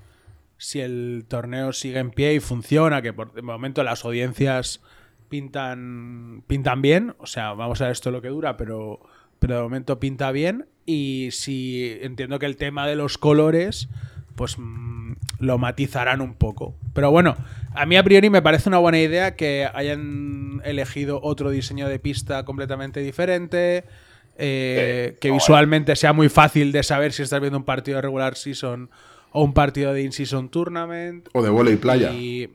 si 0.58 0.80
el 0.80 1.24
torneo 1.28 1.72
sigue 1.72 2.00
en 2.00 2.10
pie 2.10 2.34
y 2.34 2.40
funciona, 2.40 3.00
que 3.00 3.12
por 3.12 3.32
de 3.32 3.42
momento 3.42 3.84
las 3.84 4.04
audiencias 4.04 4.80
pintan, 5.28 6.42
pintan 6.48 6.82
bien, 6.82 7.14
o 7.18 7.26
sea, 7.26 7.52
vamos 7.52 7.80
a 7.80 7.84
ver 7.84 7.92
esto 7.92 8.10
lo 8.10 8.20
que 8.20 8.28
dura, 8.28 8.56
pero, 8.56 9.00
pero 9.40 9.56
de 9.56 9.62
momento 9.62 9.98
pinta 9.98 10.30
bien. 10.30 10.66
Y 10.86 11.30
si 11.32 11.98
entiendo 12.02 12.38
que 12.38 12.46
el 12.46 12.56
tema 12.56 12.86
de 12.86 12.94
los 12.94 13.18
colores, 13.18 13.88
pues 14.36 14.56
mm, 14.58 15.14
lo 15.40 15.58
matizarán 15.58 16.20
un 16.20 16.34
poco. 16.34 16.76
Pero 16.92 17.10
bueno, 17.10 17.36
a 17.74 17.86
mí 17.86 17.96
a 17.96 18.04
priori 18.04 18.30
me 18.30 18.42
parece 18.42 18.68
una 18.68 18.78
buena 18.78 19.00
idea 19.00 19.34
que 19.34 19.68
hayan 19.72 20.60
elegido 20.64 21.20
otro 21.22 21.50
diseño 21.50 21.88
de 21.88 21.98
pista 21.98 22.44
completamente 22.44 23.00
diferente. 23.00 23.84
Eh, 24.42 25.16
que 25.20 25.30
visualmente 25.30 25.94
sea 25.96 26.12
muy 26.14 26.30
fácil 26.30 26.72
de 26.72 26.82
saber 26.82 27.12
si 27.12 27.22
estás 27.22 27.40
viendo 27.40 27.58
un 27.58 27.64
partido 27.64 27.96
de 27.96 28.02
regular 28.02 28.36
season 28.36 28.88
o 29.32 29.44
un 29.44 29.52
partido 29.52 29.92
de 29.92 30.02
in-season 30.02 30.48
tournament. 30.48 31.28
O 31.32 31.42
de 31.42 31.50
volei 31.50 31.76
playa. 31.76 32.12
Y 32.12 32.48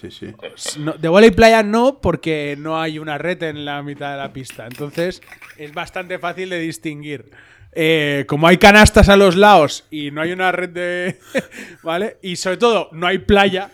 Sí, 0.00 0.10
sí. 0.10 0.34
no- 0.78 0.92
de 0.92 1.08
volei 1.08 1.30
playa 1.30 1.62
no, 1.62 2.00
porque 2.00 2.54
no 2.58 2.80
hay 2.80 2.98
una 2.98 3.18
red 3.18 3.42
en 3.42 3.64
la 3.64 3.82
mitad 3.82 4.12
de 4.12 4.18
la 4.18 4.32
pista. 4.32 4.66
Entonces 4.66 5.22
es 5.56 5.72
bastante 5.72 6.18
fácil 6.18 6.50
de 6.50 6.58
distinguir. 6.60 7.30
Eh, 7.72 8.24
como 8.28 8.46
hay 8.48 8.56
canastas 8.58 9.08
a 9.08 9.16
los 9.16 9.36
lados 9.36 9.84
y 9.90 10.10
no 10.10 10.20
hay 10.22 10.32
una 10.32 10.52
red 10.52 10.68
de. 10.70 11.18
¿Vale? 11.82 12.18
Y 12.22 12.36
sobre 12.36 12.56
todo, 12.58 12.88
no 12.92 13.06
hay 13.06 13.18
playa. 13.18 13.70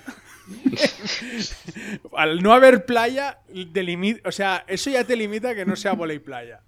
Al 2.17 2.43
no 2.43 2.53
haber 2.53 2.85
playa, 2.85 3.39
delimi- 3.53 4.21
o 4.25 4.33
sea, 4.33 4.65
eso 4.67 4.91
ya 4.91 5.05
te 5.05 5.17
limita 5.17 5.51
a 5.51 5.55
que 5.55 5.65
no 5.65 5.77
sea 5.77 5.93
volei 5.93 6.19
playa. 6.19 6.61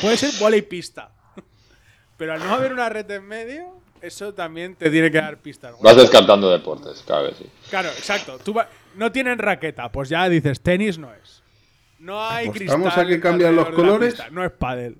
Puede 0.00 0.16
ser 0.16 0.30
volei 0.40 0.62
pista. 0.62 1.12
Pero 2.16 2.32
al 2.34 2.40
no 2.40 2.52
haber 2.54 2.72
una 2.72 2.88
red 2.88 3.08
en 3.10 3.24
medio, 3.26 3.77
eso 4.02 4.32
también 4.34 4.74
te 4.74 4.90
tiene 4.90 5.10
que 5.10 5.18
dar 5.18 5.38
pistas. 5.38 5.74
Vas 5.80 5.96
descartando 5.96 6.50
deportes, 6.50 7.02
claro 7.06 7.28
que 7.30 7.34
sí. 7.36 7.46
Claro, 7.70 7.88
exacto. 7.90 8.38
Tú 8.44 8.54
va- 8.54 8.68
no 8.96 9.10
tienen 9.12 9.38
raqueta, 9.38 9.90
pues 9.90 10.08
ya 10.08 10.28
dices, 10.28 10.60
tenis 10.60 10.98
no 10.98 11.12
es. 11.14 11.42
No 11.98 12.22
hay 12.24 12.48
¿Apostamos 12.48 12.82
cristal 12.94 13.06
a 13.06 13.08
que 13.08 13.20
cambian 13.20 13.56
los 13.56 13.68
colores? 13.70 14.16
No 14.30 14.44
es 14.44 14.52
pádel. 14.52 14.98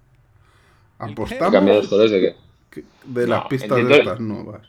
Apostamos 0.98 1.52
¿Cambia 1.52 1.74
los 1.74 1.88
colores 1.88 2.10
de 2.10 2.20
qué? 2.20 2.84
de 3.04 3.26
las 3.26 3.42
No, 3.44 3.48
pistas 3.48 3.86
de 3.86 3.96
estas 3.98 4.20
nuevas. 4.20 4.68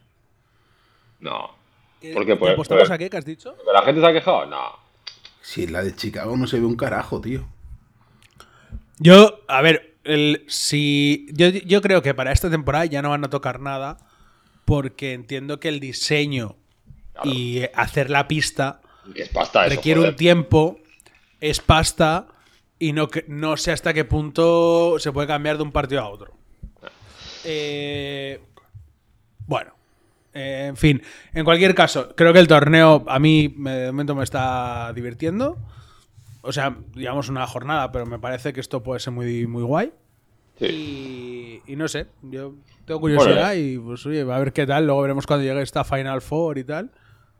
No. 1.19 1.49
¿Por 2.13 2.25
qué? 2.25 2.35
Pues, 2.35 2.53
¿Apostamos 2.53 2.81
pues- 2.83 2.91
a 2.91 2.97
qué? 2.97 3.09
¿Qué 3.09 3.17
has 3.17 3.25
dicho? 3.25 3.55
¿Que 3.57 3.71
¿La 3.73 3.81
gente 3.81 3.99
se 4.01 4.07
ha 4.07 4.13
quejado? 4.13 4.45
No. 4.45 4.71
Si 5.41 5.67
la 5.67 5.83
de 5.83 5.95
Chicago 5.95 6.37
no 6.37 6.47
se 6.47 6.59
ve 6.59 6.65
un 6.65 6.75
carajo, 6.75 7.19
tío. 7.19 7.47
Yo, 8.99 9.39
a 9.47 9.61
ver, 9.61 9.95
el, 10.03 10.45
si 10.47 11.27
yo, 11.31 11.47
yo 11.49 11.81
creo 11.81 12.01
que 12.01 12.13
para 12.13 12.31
esta 12.31 12.49
temporada 12.49 12.85
ya 12.85 13.01
no 13.01 13.09
van 13.09 13.23
a 13.23 13.29
tocar 13.29 13.59
nada 13.59 13.97
porque 14.69 15.13
entiendo 15.13 15.59
que 15.59 15.67
el 15.67 15.79
diseño 15.79 16.55
y 17.23 17.63
hacer 17.73 18.11
la 18.11 18.27
pista 18.27 18.81
Que 19.15 19.23
es 19.23 19.29
pasta 19.29 19.65
eso, 19.65 19.75
requiere 19.75 19.99
joder. 19.99 20.11
un 20.11 20.15
tiempo, 20.15 20.79
es 21.41 21.59
pasta 21.59 22.27
y 22.77 22.93
no, 22.93 23.09
no 23.27 23.57
sé 23.57 23.71
hasta 23.71 23.95
qué 23.95 24.05
punto 24.05 24.97
se 24.99 25.11
puede 25.11 25.27
cambiar 25.27 25.57
de 25.57 25.63
un 25.63 25.71
partido 25.71 26.01
a 26.01 26.09
otro. 26.09 26.35
Eh, 27.45 28.39
bueno, 29.47 29.71
eh, 30.35 30.67
en 30.69 30.77
fin, 30.77 31.01
en 31.33 31.45
cualquier 31.45 31.73
caso, 31.73 32.13
creo 32.15 32.31
que 32.31 32.39
el 32.39 32.47
torneo 32.47 33.03
a 33.07 33.17
mí 33.17 33.47
de 33.47 33.87
momento 33.87 34.13
me 34.13 34.23
está 34.23 34.93
divirtiendo. 34.93 35.57
O 36.41 36.51
sea, 36.51 36.77
digamos 36.93 37.27
una 37.27 37.47
jornada, 37.47 37.91
pero 37.91 38.05
me 38.05 38.19
parece 38.19 38.53
que 38.53 38.59
esto 38.59 38.83
puede 38.83 38.99
ser 38.99 39.13
muy, 39.13 39.47
muy 39.47 39.63
guay. 39.63 39.91
Sí. 40.59 41.61
Y, 41.65 41.71
y 41.73 41.75
no 41.75 41.87
sé, 41.87 42.07
yo 42.21 42.53
tengo 42.85 42.99
curiosidad 42.99 43.53
Bueno, 43.53 43.61
y 43.61 43.77
pues 43.77 44.05
oye, 44.05 44.21
a 44.21 44.39
ver 44.39 44.53
qué 44.53 44.65
tal. 44.65 44.85
Luego 44.85 45.01
veremos 45.01 45.25
cuando 45.25 45.45
llegue 45.45 45.61
esta 45.61 45.83
Final 45.83 46.21
Four 46.21 46.57
y 46.57 46.63
tal. 46.63 46.89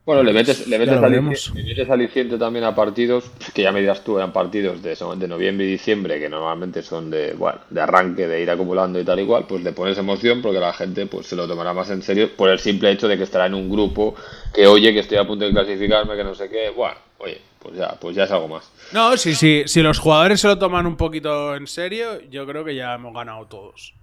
Bueno, 0.05 0.23
le 0.23 0.33
metes, 0.33 0.67
le 0.67 0.79
metes, 0.79 0.97
aliciente, 0.97 1.53
le 1.53 1.63
metes 1.65 1.89
aliciente 1.89 2.37
también 2.39 2.65
a 2.65 2.73
partidos, 2.73 3.29
que 3.53 3.61
ya 3.61 3.71
me 3.71 3.79
dirás 3.79 4.03
tú, 4.03 4.17
eran 4.17 4.33
partidos 4.33 4.81
de, 4.81 4.95
de 4.95 5.27
noviembre 5.27 5.67
y 5.67 5.69
diciembre, 5.69 6.19
que 6.19 6.27
normalmente 6.27 6.81
son 6.81 7.11
de, 7.11 7.33
bueno, 7.33 7.59
de 7.69 7.79
arranque, 7.79 8.27
de 8.27 8.41
ir 8.41 8.49
acumulando 8.49 8.99
y 8.99 9.03
tal 9.03 9.19
y 9.19 9.27
cual, 9.27 9.45
pues 9.47 9.63
le 9.63 9.71
pones 9.71 9.99
emoción 9.99 10.41
porque 10.41 10.59
la 10.59 10.73
gente 10.73 11.05
pues 11.05 11.27
se 11.27 11.35
lo 11.35 11.47
tomará 11.47 11.73
más 11.73 11.91
en 11.91 12.01
serio 12.01 12.29
por 12.35 12.49
el 12.49 12.57
simple 12.57 12.89
hecho 12.89 13.07
de 13.07 13.17
que 13.17 13.23
estará 13.23 13.45
en 13.45 13.53
un 13.53 13.69
grupo, 13.69 14.15
que 14.51 14.65
oye, 14.65 14.93
que 14.93 14.99
estoy 14.99 15.19
a 15.19 15.27
punto 15.27 15.45
de 15.45 15.51
clasificarme, 15.51 16.15
que 16.15 16.23
no 16.23 16.33
sé 16.33 16.49
qué, 16.49 16.71
bueno, 16.75 16.97
oye, 17.19 17.39
pues 17.59 17.75
ya, 17.75 17.97
pues 17.99 18.15
ya 18.15 18.23
es 18.23 18.31
algo 18.31 18.47
más. 18.47 18.71
No, 18.93 19.15
sí, 19.17 19.35
sí. 19.35 19.63
Si 19.65 19.81
los 19.81 19.99
jugadores 19.99 20.39
se 20.39 20.47
lo 20.47 20.57
toman 20.57 20.85
un 20.85 20.95
poquito 20.95 21.55
en 21.55 21.67
serio, 21.67 22.21
yo 22.29 22.47
creo 22.47 22.63
que 22.63 22.75
ya 22.75 22.95
hemos 22.95 23.13
ganado 23.13 23.45
todos. 23.47 23.93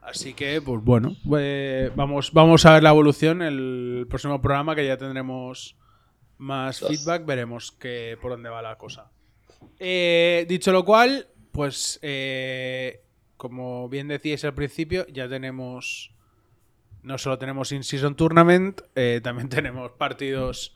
Así 0.00 0.34
que, 0.34 0.62
pues 0.62 0.82
bueno, 0.82 1.16
eh, 1.36 1.90
vamos, 1.94 2.32
vamos 2.32 2.64
a 2.64 2.74
ver 2.74 2.82
la 2.82 2.90
evolución. 2.90 3.42
El 3.42 4.06
próximo 4.08 4.40
programa, 4.40 4.74
que 4.74 4.86
ya 4.86 4.96
tendremos 4.96 5.76
más 6.38 6.80
Dos. 6.80 6.88
feedback, 6.88 7.26
veremos 7.26 7.72
que, 7.72 8.16
por 8.22 8.30
dónde 8.30 8.48
va 8.48 8.62
la 8.62 8.78
cosa. 8.78 9.10
Eh, 9.78 10.46
dicho 10.48 10.72
lo 10.72 10.84
cual, 10.84 11.26
pues 11.52 11.98
eh, 12.02 13.02
como 13.36 13.88
bien 13.88 14.08
decíais 14.08 14.44
al 14.44 14.54
principio, 14.54 15.06
ya 15.08 15.28
tenemos. 15.28 16.12
No 17.02 17.18
solo 17.18 17.38
tenemos 17.38 17.70
In-Season 17.70 18.16
Tournament, 18.16 18.80
también 19.22 19.48
tenemos 19.50 19.92
partidos 19.92 20.74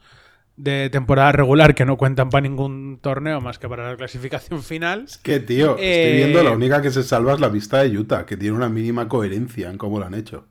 de 0.63 0.91
temporada 0.91 1.33
regular 1.33 1.75
que 1.75 1.85
no 1.85 1.97
cuentan 1.97 2.29
para 2.31 2.43
ningún 2.43 2.99
torneo 3.01 3.41
más 3.41 3.59
que 3.59 3.69
para 3.69 3.91
la 3.91 3.97
clasificación 3.97 4.63
final. 4.63 5.07
Que 5.23 5.41
tío, 5.41 5.77
Eh, 5.79 6.03
estoy 6.05 6.17
viendo 6.19 6.43
la 6.43 6.51
única 6.53 6.83
que 6.83 6.91
se 6.91 7.03
salva 7.03 7.35
es 7.35 7.41
la 7.41 7.49
vista 7.49 7.83
de 7.83 7.97
Utah, 7.97 8.27
que 8.27 8.37
tiene 8.37 8.57
una 8.57 8.69
mínima 8.69 9.09
coherencia 9.09 9.71
en 9.71 9.79
cómo 9.79 9.99
lo 9.99 10.07
han 10.07 10.15
hecho. 10.15 10.47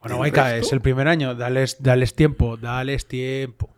Bueno, 0.00 0.16
¿El 0.16 0.20
Waika, 0.20 0.56
es 0.56 0.72
el 0.72 0.80
primer 0.80 1.08
año, 1.08 1.34
dales, 1.34 1.78
dales 1.80 2.14
tiempo, 2.14 2.56
dales 2.56 3.06
tiempo. 3.08 3.70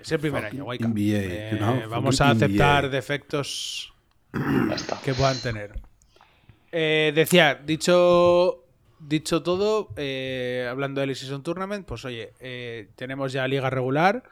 Es 0.00 0.10
el 0.12 0.20
primer 0.20 0.44
Fucking 0.44 0.60
año, 0.60 0.64
Waika. 0.68 0.88
NBA, 0.88 1.18
Eh, 1.18 1.48
you 1.52 1.58
know, 1.58 1.88
vamos 1.90 2.20
a 2.20 2.30
aceptar 2.30 2.84
NBA. 2.84 2.88
defectos 2.90 3.92
que 5.04 5.12
puedan 5.14 5.38
tener. 5.40 5.72
Eh, 6.72 7.12
decía, 7.14 7.54
dicho, 7.56 8.64
dicho 9.00 9.42
todo, 9.42 9.88
eh, 9.96 10.66
hablando 10.70 11.00
del 11.00 11.14
Season 11.14 11.42
Tournament, 11.42 11.86
pues 11.86 12.04
oye, 12.04 12.32
eh, 12.40 12.88
tenemos 12.96 13.32
ya 13.32 13.46
liga 13.48 13.70
regular. 13.70 14.24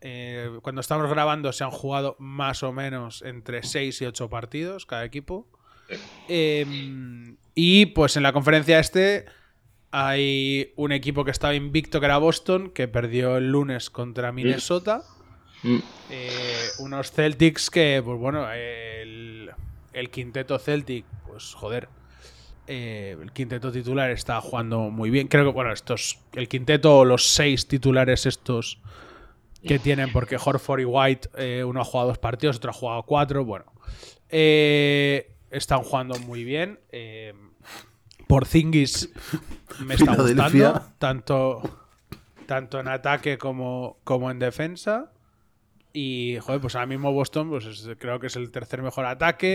Eh, 0.00 0.50
cuando 0.62 0.80
estamos 0.80 1.08
grabando 1.10 1.52
se 1.52 1.64
han 1.64 1.70
jugado 1.70 2.16
más 2.18 2.62
o 2.62 2.72
menos 2.72 3.22
entre 3.22 3.62
6 3.62 4.02
y 4.02 4.06
8 4.06 4.28
partidos 4.28 4.86
cada 4.86 5.04
equipo. 5.04 5.48
Eh, 6.28 7.36
y 7.54 7.86
pues 7.86 8.16
en 8.16 8.22
la 8.22 8.32
conferencia 8.32 8.78
este 8.78 9.26
hay 9.90 10.72
un 10.76 10.92
equipo 10.92 11.24
que 11.24 11.30
estaba 11.30 11.54
invicto 11.54 12.00
que 12.00 12.06
era 12.06 12.18
Boston, 12.18 12.70
que 12.70 12.88
perdió 12.88 13.36
el 13.36 13.50
lunes 13.50 13.88
contra 13.88 14.32
Minnesota. 14.32 15.02
Mm. 15.62 15.78
Eh, 16.10 16.68
unos 16.80 17.12
Celtics 17.12 17.70
que, 17.70 18.02
pues 18.04 18.18
bueno, 18.18 18.50
el, 18.52 19.50
el 19.92 20.10
quinteto 20.10 20.58
Celtic, 20.58 21.06
pues 21.26 21.54
joder, 21.54 21.88
eh, 22.66 23.16
el 23.20 23.32
quinteto 23.32 23.70
titular 23.72 24.10
está 24.10 24.40
jugando 24.40 24.90
muy 24.90 25.10
bien. 25.10 25.28
Creo 25.28 25.44
que, 25.44 25.52
bueno, 25.52 25.72
estos, 25.72 26.18
el 26.34 26.48
quinteto 26.48 26.98
o 26.98 27.04
los 27.04 27.26
seis 27.28 27.66
titulares 27.68 28.26
estos 28.26 28.80
que 29.66 29.78
tienen, 29.80 30.12
porque 30.12 30.36
Horford 30.36 30.80
y 30.80 30.84
White, 30.84 31.28
eh, 31.36 31.64
uno 31.64 31.80
ha 31.80 31.84
jugado 31.84 32.08
dos 32.08 32.18
partidos, 32.18 32.56
otro 32.58 32.70
ha 32.70 32.74
jugado 32.74 33.02
cuatro, 33.02 33.44
bueno, 33.44 33.64
eh, 34.28 35.32
están 35.50 35.82
jugando 35.82 36.16
muy 36.20 36.44
bien. 36.44 36.78
Eh, 36.92 37.34
Porzingis 38.28 39.10
me 39.80 39.94
está 39.94 40.14
gustando, 40.16 40.82
tanto, 40.98 41.62
tanto 42.46 42.80
en 42.80 42.88
ataque 42.88 43.38
como, 43.38 43.98
como 44.04 44.30
en 44.30 44.38
defensa. 44.38 45.12
Y, 45.92 46.36
joder, 46.42 46.60
pues 46.60 46.74
ahora 46.74 46.86
mismo 46.86 47.12
Boston 47.12 47.48
pues 47.48 47.64
es- 47.64 47.88
creo 47.98 48.20
que 48.20 48.26
es 48.26 48.36
el 48.36 48.50
tercer 48.50 48.82
mejor 48.82 49.06
ataque, 49.06 49.48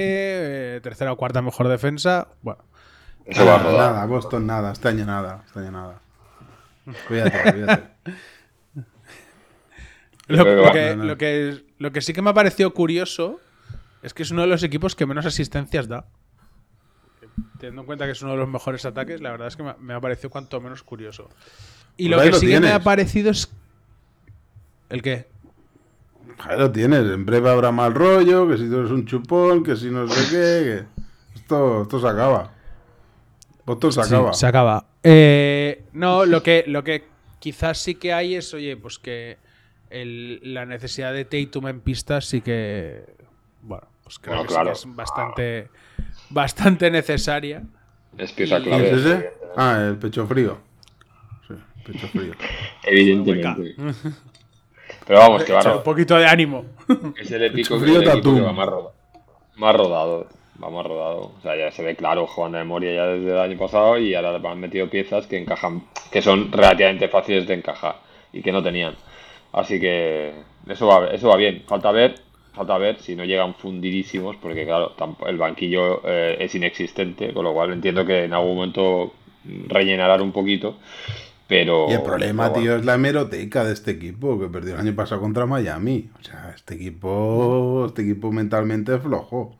eh, 0.75 0.79
tercera 0.81 1.11
o 1.13 1.17
cuarta 1.17 1.41
mejor 1.41 1.67
defensa. 1.67 2.29
Bueno, 2.41 2.63
Eso 3.25 3.45
va 3.45 3.55
a 3.55 3.57
Nada, 3.57 3.71
rodar. 3.71 3.91
nada, 3.93 4.05
Boston 4.05 4.47
nada, 4.47 4.71
este 4.71 4.87
año 4.89 5.05
nada, 5.05 5.43
este 5.45 5.59
año 5.59 5.71
nada. 5.71 6.01
Cuídate, 7.07 7.51
cuídate. 7.51 7.89
Lo, 10.27 10.43
que 10.45 10.55
lo 10.55 10.71
que, 10.71 10.95
lo 10.95 11.17
que- 11.17 11.65
lo 11.77 11.91
que 11.91 12.01
sí 12.01 12.13
que 12.13 12.21
me 12.21 12.29
ha 12.29 12.33
parecido 12.33 12.73
curioso 12.73 13.39
es 14.03 14.13
que 14.13 14.23
es 14.23 14.31
uno 14.31 14.41
de 14.41 14.47
los 14.47 14.63
equipos 14.63 14.95
que 14.95 15.05
menos 15.05 15.25
asistencias 15.25 15.87
da. 15.87 16.05
Teniendo 17.59 17.81
en 17.81 17.85
cuenta 17.85 18.05
que 18.05 18.11
es 18.11 18.21
uno 18.21 18.31
de 18.31 18.37
los 18.37 18.47
mejores 18.49 18.85
ataques, 18.85 19.21
la 19.21 19.31
verdad 19.31 19.47
es 19.47 19.55
que 19.55 19.63
me 19.63 19.69
ha, 19.71 19.77
me 19.79 19.93
ha 19.93 19.99
parecido 20.01 20.29
cuanto 20.29 20.59
menos 20.61 20.83
curioso. 20.83 21.29
Y 21.97 22.07
Pues 22.07 22.17
lo 22.17 22.23
que 22.23 22.31
lo 22.31 22.37
sí 22.37 22.47
que 22.47 22.59
me 22.59 22.71
ha 22.71 22.79
parecido 22.83 23.31
es. 23.31 23.51
¿El 24.89 25.01
qué? 25.01 25.27
Ahí 26.39 26.57
lo 26.57 26.71
tienes, 26.71 27.01
en 27.01 27.25
breve 27.25 27.49
habrá 27.49 27.71
mal 27.71 27.93
rollo, 27.93 28.47
que 28.47 28.57
si 28.57 28.67
tú 28.69 28.79
eres 28.79 28.91
un 28.91 29.05
chupón, 29.05 29.63
que 29.63 29.75
si 29.75 29.89
no 29.89 30.07
sé 30.07 30.21
qué, 30.29 30.85
que... 30.95 31.39
Esto, 31.39 31.83
esto 31.83 31.99
se 31.99 32.07
acaba. 32.07 32.51
Esto 33.67 33.91
se 33.91 34.03
Sí, 34.03 34.13
acaba. 34.13 34.33
se 34.33 34.47
acaba. 34.47 34.85
Eh, 35.03 35.83
no, 35.93 36.25
lo 36.25 36.41
que, 36.43 36.63
lo 36.67 36.83
que 36.83 37.03
quizás 37.39 37.77
sí 37.77 37.95
que 37.95 38.13
hay 38.13 38.35
es, 38.35 38.53
oye, 38.53 38.75
pues 38.77 38.99
que 38.99 39.37
el- 39.89 40.39
la 40.53 40.65
necesidad 40.65 41.13
de 41.13 41.25
Tatum 41.25 41.67
en 41.67 41.81
pistas 41.81 42.25
sí 42.25 42.41
que. 42.41 43.03
Bueno, 43.61 43.87
pues 44.03 44.19
creo 44.19 44.35
Bueno, 44.37 44.47
que 44.47 44.53
claro. 44.55 44.75
sí 44.75 44.83
que 44.85 44.89
es 44.91 44.95
bastante, 44.95 45.69
bastante 46.29 46.91
necesaria. 46.91 47.63
Es 48.17 48.31
pieza 48.33 48.59
Y- 48.59 48.63
¿Quién 48.63 48.75
clave. 48.75 48.89
es 48.91 48.97
ese? 49.05 49.29
Ah, 49.55 49.85
el 49.89 49.97
pecho 49.97 50.25
frío. 50.27 50.57
Sí, 51.47 51.53
pecho 51.85 52.07
frío. 52.07 52.33
Evidentemente. 52.83 53.75
Pero 55.07 55.19
vamos, 55.19 55.43
que 55.43 55.53
va 55.53 55.61
a 55.61 55.77
un 55.77 55.83
poquito 55.83 56.15
de 56.17 56.25
ánimo. 56.25 56.65
Es 57.17 57.31
el 57.31 57.43
épico 57.43 57.75
Pecho 57.75 57.79
frío 57.79 58.01
el 58.01 58.07
equipo 58.09 58.35
que 58.35 58.41
va 58.41 58.51
más 58.53 58.67
rodado. 58.67 58.93
Más 59.55 59.75
rodado. 59.75 60.27
Va 60.63 60.69
más 60.69 60.85
rodado. 60.85 61.31
O 61.37 61.41
sea, 61.41 61.55
ya 61.55 61.71
se 61.71 61.83
ve 61.83 61.95
claro 61.95 62.27
jugando 62.27 62.57
de 62.57 62.63
memoria 62.63 62.93
ya 62.93 63.05
desde 63.07 63.31
el 63.31 63.39
año 63.39 63.57
pasado 63.57 63.97
y 63.97 64.13
ahora 64.13 64.39
han 64.49 64.59
metido 64.59 64.89
piezas 64.89 65.27
que 65.27 65.37
encajan, 65.37 65.83
que 66.11 66.21
son 66.21 66.51
relativamente 66.51 67.07
fáciles 67.07 67.47
de 67.47 67.55
encajar 67.55 67.95
y 68.31 68.41
que 68.41 68.51
no 68.51 68.61
tenían. 68.61 68.95
Así 69.53 69.79
que 69.79 70.33
eso 70.67 70.87
va, 70.87 71.07
eso 71.07 71.29
va 71.29 71.37
bien. 71.37 71.63
Falta 71.67 71.91
ver, 71.91 72.15
falta 72.53 72.77
ver 72.77 72.99
si 72.99 73.15
no 73.15 73.25
llegan 73.25 73.55
fundidísimos, 73.55 74.35
porque 74.37 74.65
claro, 74.65 74.93
el 75.27 75.37
banquillo 75.37 76.01
eh, 76.05 76.37
es 76.39 76.53
inexistente, 76.55 77.33
con 77.33 77.43
lo 77.43 77.53
cual 77.53 77.73
entiendo 77.73 78.05
que 78.05 78.25
en 78.25 78.33
algún 78.33 78.55
momento 78.55 79.13
rellenarán 79.67 80.21
un 80.21 80.31
poquito. 80.31 80.77
Pero, 81.47 81.87
y 81.89 81.93
el 81.93 82.01
problema, 82.01 82.47
bueno. 82.47 82.63
tío, 82.63 82.75
es 82.77 82.85
la 82.85 82.95
hemeroteca 82.95 83.65
de 83.65 83.73
este 83.73 83.91
equipo, 83.91 84.39
que 84.39 84.47
perdió 84.47 84.75
el 84.75 84.79
año 84.79 84.95
pasado 84.95 85.19
contra 85.19 85.45
Miami. 85.45 86.09
O 86.17 86.23
sea, 86.23 86.53
este 86.55 86.75
equipo, 86.75 87.87
este 87.87 88.03
equipo 88.03 88.31
mentalmente 88.31 88.95
es 88.95 89.01
flojo. 89.01 89.57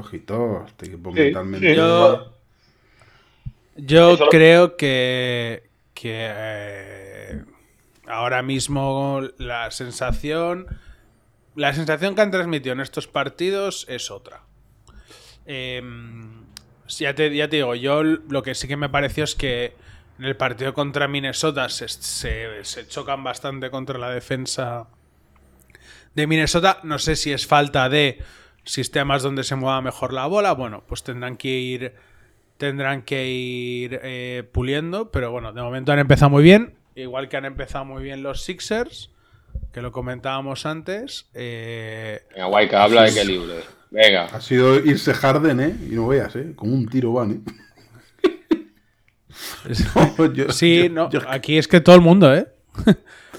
Flojito, 0.00 0.64
este 0.66 0.86
equipo 0.86 1.10
Sí, 1.12 1.20
mentalmente. 1.20 1.70
sí. 1.70 1.76
Yo, 1.76 2.32
yo 3.76 4.16
lo- 4.16 4.28
creo 4.28 4.76
que, 4.76 5.70
que 5.94 6.12
eh, 6.30 7.42
ahora 8.06 8.42
mismo 8.42 9.22
la 9.38 9.70
sensación 9.70 10.66
la 11.54 11.72
sensación 11.72 12.14
que 12.14 12.20
han 12.20 12.30
transmitido 12.30 12.74
en 12.74 12.80
estos 12.80 13.06
partidos 13.08 13.86
es 13.88 14.10
otra. 14.10 14.42
Eh, 15.46 15.82
ya, 16.88 17.14
te, 17.14 17.34
ya 17.34 17.48
te 17.48 17.56
digo, 17.56 17.74
yo 17.74 18.02
lo 18.02 18.42
que 18.42 18.54
sí 18.54 18.68
que 18.68 18.76
me 18.76 18.90
pareció 18.90 19.24
es 19.24 19.34
que 19.34 19.74
en 20.18 20.26
el 20.26 20.36
partido 20.36 20.74
contra 20.74 21.08
Minnesota 21.08 21.70
se, 21.70 21.88
se- 21.88 22.62
se 22.64 22.86
chocan 22.88 23.24
bastante 23.24 23.70
contra 23.70 23.98
la 23.98 24.10
defensa 24.10 24.88
de 26.14 26.26
Minnesota. 26.26 26.80
No 26.82 26.98
sé 26.98 27.16
si 27.16 27.32
es 27.32 27.46
falta 27.46 27.88
de 27.88 28.18
sistemas 28.66 29.22
donde 29.22 29.42
se 29.44 29.56
mueva 29.56 29.80
mejor 29.80 30.12
la 30.12 30.26
bola. 30.26 30.52
Bueno, 30.52 30.84
pues 30.86 31.02
tendrán 31.02 31.36
que 31.38 31.48
ir 31.58 31.94
tendrán 32.58 33.02
que 33.02 33.26
ir 33.28 34.00
eh, 34.02 34.42
puliendo, 34.52 35.10
pero 35.10 35.30
bueno, 35.30 35.52
de 35.52 35.60
momento 35.62 35.92
han 35.92 35.98
empezado 35.98 36.30
muy 36.30 36.42
bien, 36.42 36.74
igual 36.94 37.28
que 37.28 37.36
han 37.36 37.44
empezado 37.44 37.84
muy 37.84 38.02
bien 38.02 38.22
los 38.22 38.42
Sixers, 38.44 39.10
que 39.72 39.82
lo 39.82 39.92
comentábamos 39.92 40.64
antes. 40.66 41.28
eh, 41.34 42.22
Venga, 42.34 42.46
Waika, 42.48 42.82
habla 42.82 43.02
de 43.02 43.12
que 43.14 43.24
libre. 43.26 43.60
Venga. 43.90 44.24
Ha 44.24 44.40
sido 44.40 44.76
irse 44.78 45.12
Harden, 45.14 45.60
¿eh? 45.60 45.76
Y 45.90 45.94
no 45.94 46.08
veas, 46.08 46.34
¿eh? 46.34 46.52
Como 46.56 46.72
un 46.74 46.88
tiro 46.88 47.12
van, 47.12 47.30
¿eh? 47.32 48.30
Yo- 50.34 50.50
sí, 50.52 50.84
yo- 50.84 50.88
no, 50.90 51.10
yo- 51.10 51.20
aquí 51.28 51.58
es 51.58 51.68
que 51.68 51.80
todo 51.80 51.94
el 51.96 52.00
mundo, 52.02 52.34
¿eh? 52.34 52.46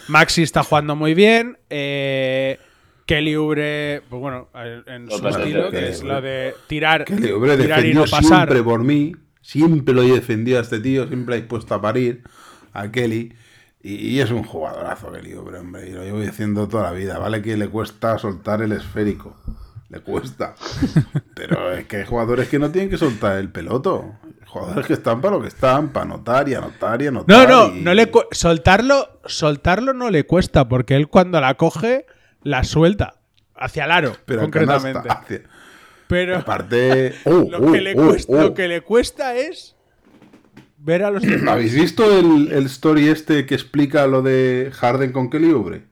Maxi 0.07 0.43
está 0.43 0.63
jugando 0.63 0.95
muy 0.95 1.13
bien. 1.13 1.57
eh, 1.69 2.59
Kelly 3.07 3.33
Oubre, 3.35 4.03
pues 4.09 4.19
bueno, 4.19 4.49
en 4.85 5.09
su 5.09 5.27
estilo, 5.27 5.71
que 5.71 5.77
Kelly 5.77 5.87
es 5.87 6.03
lo 6.03 6.21
de 6.21 6.53
tirar, 6.67 7.09
le 7.09 7.33
hombre 7.33 7.57
tirar 7.57 7.83
y 7.85 7.93
no 7.95 8.01
pasar. 8.01 8.23
siempre 8.23 8.61
por 8.61 8.83
mí. 8.83 9.15
Siempre 9.41 9.93
lo 9.95 10.03
he 10.03 10.11
defendido 10.11 10.59
a 10.59 10.61
este 10.61 10.79
tío. 10.81 11.07
Siempre 11.07 11.35
he 11.35 11.39
dispuesto 11.39 11.73
a 11.73 11.81
parir 11.81 12.21
a 12.73 12.91
Kelly. 12.91 13.33
Y, 13.81 14.19
es 14.19 14.29
un 14.31 14.43
jugadorazo, 14.43 15.11
Kelly, 15.13 15.33
hombre, 15.35 15.59
hombre. 15.59 15.87
Y 15.89 15.93
lo 15.93 16.03
llevo 16.03 16.19
diciendo 16.19 16.67
toda 16.67 16.83
la 16.83 16.91
vida. 16.91 17.17
Vale 17.17 17.41
que 17.41 17.55
le 17.55 17.69
cuesta 17.69 18.17
soltar 18.17 18.61
el 18.61 18.73
esférico. 18.73 19.37
Le 19.89 20.01
cuesta. 20.01 20.55
Pero 21.33 21.71
es 21.71 21.85
que 21.85 21.97
hay 21.97 22.05
jugadores 22.05 22.49
que 22.49 22.59
no 22.59 22.69
tienen 22.71 22.89
que 22.89 22.97
soltar 22.97 23.37
el 23.37 23.49
peloto. 23.49 24.15
Jugadores 24.47 24.85
que 24.85 24.93
están 24.93 25.21
para 25.21 25.37
lo 25.37 25.41
que 25.41 25.47
están, 25.47 25.89
para 25.93 26.05
anotar 26.05 26.49
y 26.49 26.55
anotar 26.55 27.01
y 27.01 27.05
No, 27.05 27.09
anotar. 27.21 27.49
no, 27.49 27.67
y- 27.73 27.81
no 27.81 27.93
le 27.93 28.11
cu- 28.11 28.25
soltarlo, 28.31 29.21
soltarlo 29.25 29.93
no 29.93 30.09
le 30.09 30.25
cuesta, 30.25 30.67
porque 30.67 30.95
él 30.95 31.07
cuando 31.07 31.39
la 31.39 31.53
coge, 31.55 32.05
la 32.43 32.63
suelta 32.63 33.15
hacia 33.55 33.85
el 33.85 33.91
aro, 33.91 34.15
Pero 34.25 34.41
en 34.41 34.51
concretamente. 34.51 35.09
hacia- 35.09 35.41
Pero 36.07 36.37
Aparte. 36.37 37.15
Oh, 37.25 37.31
lo, 37.49 37.59
oh, 37.59 37.71
que 37.71 37.81
le 37.81 37.93
oh, 37.97 38.07
cuesta, 38.07 38.33
oh. 38.33 38.41
lo 38.41 38.53
que 38.53 38.67
le 38.67 38.81
cuesta 38.81 39.35
es 39.35 39.75
ver 40.77 41.03
a 41.03 41.11
los. 41.11 41.23
¿Habéis 41.47 41.73
visto 41.73 42.17
el, 42.17 42.51
el 42.51 42.65
story 42.67 43.09
este 43.09 43.45
que 43.45 43.55
explica 43.55 44.07
lo 44.07 44.21
de 44.21 44.71
Harden 44.73 45.11
con 45.11 45.29
Kelly 45.29 45.51
Oubre? 45.51 45.83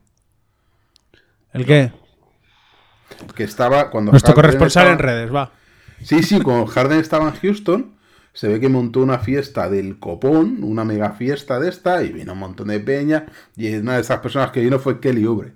¿El 1.52 1.64
qué? 1.64 1.92
Que 3.34 3.44
estaba 3.44 3.90
cuando 3.90 4.10
Nuestro 4.10 4.34
Harden 4.34 4.42
corresponsal 4.44 4.88
en 4.88 4.98
redes, 4.98 5.34
va. 5.34 5.52
Sí, 6.02 6.22
sí, 6.22 6.40
cuando 6.40 6.66
Harden 6.66 7.00
estaba 7.00 7.28
en 7.28 7.34
Houston, 7.34 7.96
se 8.34 8.48
ve 8.48 8.60
que 8.60 8.68
montó 8.68 9.00
una 9.00 9.18
fiesta 9.18 9.70
del 9.70 9.98
copón, 9.98 10.62
una 10.62 10.84
mega 10.84 11.12
fiesta 11.12 11.58
de 11.58 11.70
esta, 11.70 12.02
y 12.02 12.12
vino 12.12 12.34
un 12.34 12.38
montón 12.38 12.68
de 12.68 12.80
peña, 12.80 13.26
y 13.56 13.74
una 13.76 13.94
de 13.94 14.02
esas 14.02 14.20
personas 14.20 14.50
que 14.50 14.60
vino 14.60 14.78
fue 14.78 15.00
Kelly 15.00 15.24
Oubre. 15.24 15.54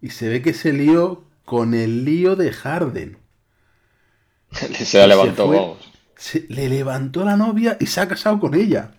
Y 0.00 0.10
se 0.10 0.28
ve 0.28 0.42
que 0.42 0.54
se 0.54 0.72
lió 0.72 1.24
con 1.44 1.74
el 1.74 2.04
lío 2.04 2.36
de 2.36 2.52
Harden. 2.52 3.18
Se 4.52 4.98
la 4.98 5.06
levantó, 5.06 5.46
fue- 5.46 5.56
vamos. 5.56 5.78
se- 6.16 6.46
le 6.48 6.68
levantó 6.68 7.24
la 7.24 7.36
novia 7.36 7.76
y 7.80 7.86
se 7.86 8.00
ha 8.00 8.08
casado 8.08 8.40
con 8.40 8.54
ella. 8.54 8.92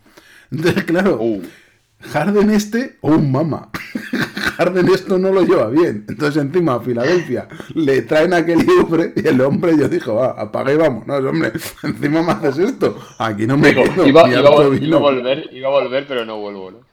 Entonces, 0.51 0.83
claro, 0.83 1.17
Uh, 1.21 1.41
Harden 2.01 2.49
este, 2.51 2.97
oh 3.01 3.17
mama. 3.17 3.69
Harden 4.57 4.88
esto 4.89 5.17
no 5.17 5.31
lo 5.31 5.41
lleva 5.43 5.69
bien. 5.69 6.05
Entonces 6.07 6.41
encima 6.41 6.75
a 6.75 6.79
Filadelfia 6.81 7.47
le 7.75 8.01
traen 8.03 8.33
a 8.33 8.45
Kelly 8.45 8.65
Oubre 8.81 9.13
y 9.15 9.27
el 9.27 9.41
hombre 9.41 9.77
yo 9.77 9.89
dijo, 9.89 10.15
va, 10.15 10.31
apaga 10.31 10.71
y 10.73 10.77
vamos. 10.77 11.07
No, 11.07 11.15
hombre, 11.15 11.51
encima 11.83 12.21
me 12.23 12.31
haces 12.33 12.59
esto. 12.71 12.97
Aquí 13.17 13.47
no 13.47 13.57
me 13.57 13.69
digo, 13.69 13.83
quedo. 13.83 14.05
iba, 14.07 14.29
iba, 14.29 14.39
iba 14.39 14.49
a 14.49 14.51
volver, 15.01 15.49
iba 15.53 15.67
a 15.67 15.71
volver, 15.71 16.07
pero 16.07 16.25
no 16.25 16.38
vuelvo, 16.39 16.71
¿no? 16.71 16.88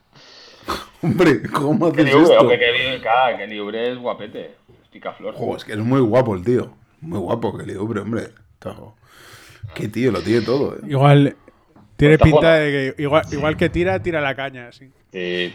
Hombre, 1.03 1.43
¿cómo 1.53 1.87
haces 1.87 2.13
Oubre, 2.15 2.35
esto? 2.35 2.49
Kelly, 2.49 3.01
claro, 3.01 3.39
Kelly 3.39 3.59
Oubre 3.59 3.93
es 3.93 3.99
guapete. 3.99 4.55
Es 4.83 4.89
picaflor. 4.91 5.35
Jo, 5.35 5.57
es 5.57 5.65
que 5.65 5.73
es 5.73 5.79
muy 5.79 6.01
guapo 6.01 6.35
el 6.35 6.45
tío. 6.45 6.73
Muy 7.01 7.19
guapo 7.19 7.57
Kelly 7.57 7.75
Oubre, 7.75 8.01
hombre. 8.01 8.29
Tajo. 8.59 8.97
Qué 9.75 9.89
tío, 9.89 10.11
lo 10.13 10.21
tiene 10.23 10.41
todo, 10.43 10.75
eh. 10.77 10.81
Igual 10.89 11.37
tiene 11.97 12.15
Está 12.15 12.25
pinta 12.25 12.55
de 12.55 12.95
que 12.97 13.03
igual, 13.03 13.25
igual 13.33 13.57
que 13.57 13.69
tira, 13.69 14.03
tira 14.03 14.21
la 14.21 14.35
caña, 14.35 14.71
sí. 14.73 14.91
Sí. 15.13 15.53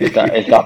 Está, 0.00 0.26
está, 0.26 0.64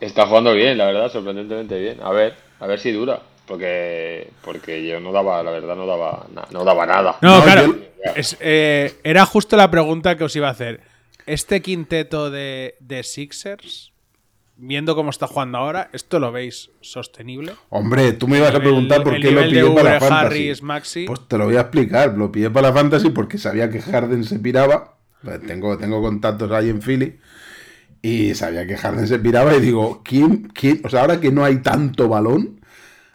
está 0.00 0.26
jugando 0.26 0.52
bien, 0.54 0.76
la 0.78 0.86
verdad, 0.86 1.10
sorprendentemente 1.10 1.78
bien. 1.78 1.98
A 2.02 2.10
ver, 2.10 2.34
a 2.60 2.66
ver 2.66 2.78
si 2.80 2.92
dura. 2.92 3.20
Porque, 3.46 4.30
porque 4.42 4.86
yo 4.86 5.00
no 5.00 5.12
daba, 5.12 5.42
la 5.42 5.50
verdad, 5.50 5.76
no 5.76 5.86
daba, 5.86 6.26
na- 6.34 6.46
no 6.50 6.64
daba 6.64 6.86
nada. 6.86 7.16
No, 7.20 7.38
No, 7.38 7.44
claro. 7.44 7.66
yo- 7.66 8.12
es, 8.16 8.36
eh, 8.40 8.94
era 9.04 9.26
justo 9.26 9.56
la 9.56 9.70
pregunta 9.70 10.16
que 10.16 10.24
os 10.24 10.34
iba 10.36 10.48
a 10.48 10.52
hacer. 10.52 10.80
Este 11.26 11.62
quinteto 11.62 12.30
de, 12.30 12.76
de 12.80 13.02
Sixers, 13.02 13.92
viendo 14.56 14.94
cómo 14.94 15.10
está 15.10 15.26
jugando 15.26 15.58
ahora, 15.58 15.88
¿esto 15.92 16.18
lo 16.18 16.30
veis 16.32 16.70
sostenible? 16.80 17.54
Hombre, 17.70 18.12
tú 18.12 18.28
me 18.28 18.38
ibas 18.38 18.52
a 18.52 18.56
El- 18.56 18.62
preguntar 18.62 19.02
por 19.02 19.14
el 19.14 19.22
qué 19.22 19.30
lo 19.30 19.42
pillé 19.42 19.70
para 19.70 19.94
la 19.94 20.00
fantasy. 20.00 20.26
Harris, 20.26 20.62
Maxi. 20.62 21.04
Pues 21.06 21.26
te 21.26 21.38
lo 21.38 21.46
voy 21.46 21.56
a 21.56 21.62
explicar. 21.62 22.14
Lo 22.16 22.30
pillé 22.30 22.50
para 22.50 22.68
la 22.68 22.74
fantasy 22.74 23.10
porque 23.10 23.38
sabía 23.38 23.70
que 23.70 23.80
Harden 23.80 24.24
se 24.24 24.38
piraba. 24.38 24.98
Pues 25.22 25.40
Tengo, 25.46 25.78
tengo 25.78 26.02
contactos 26.02 26.50
ahí 26.52 26.68
en 26.68 26.82
Philly. 26.82 27.18
Y 28.02 28.34
sabía 28.34 28.66
que 28.66 28.76
Harden 28.76 29.06
se 29.06 29.18
piraba 29.18 29.56
y 29.56 29.60
digo, 29.60 30.02
¿quién, 30.04 30.48
quién? 30.52 30.82
O 30.84 30.90
sea, 30.90 31.00
ahora 31.00 31.20
que 31.20 31.32
no 31.32 31.42
hay 31.42 31.62
tanto 31.62 32.06
balón, 32.06 32.60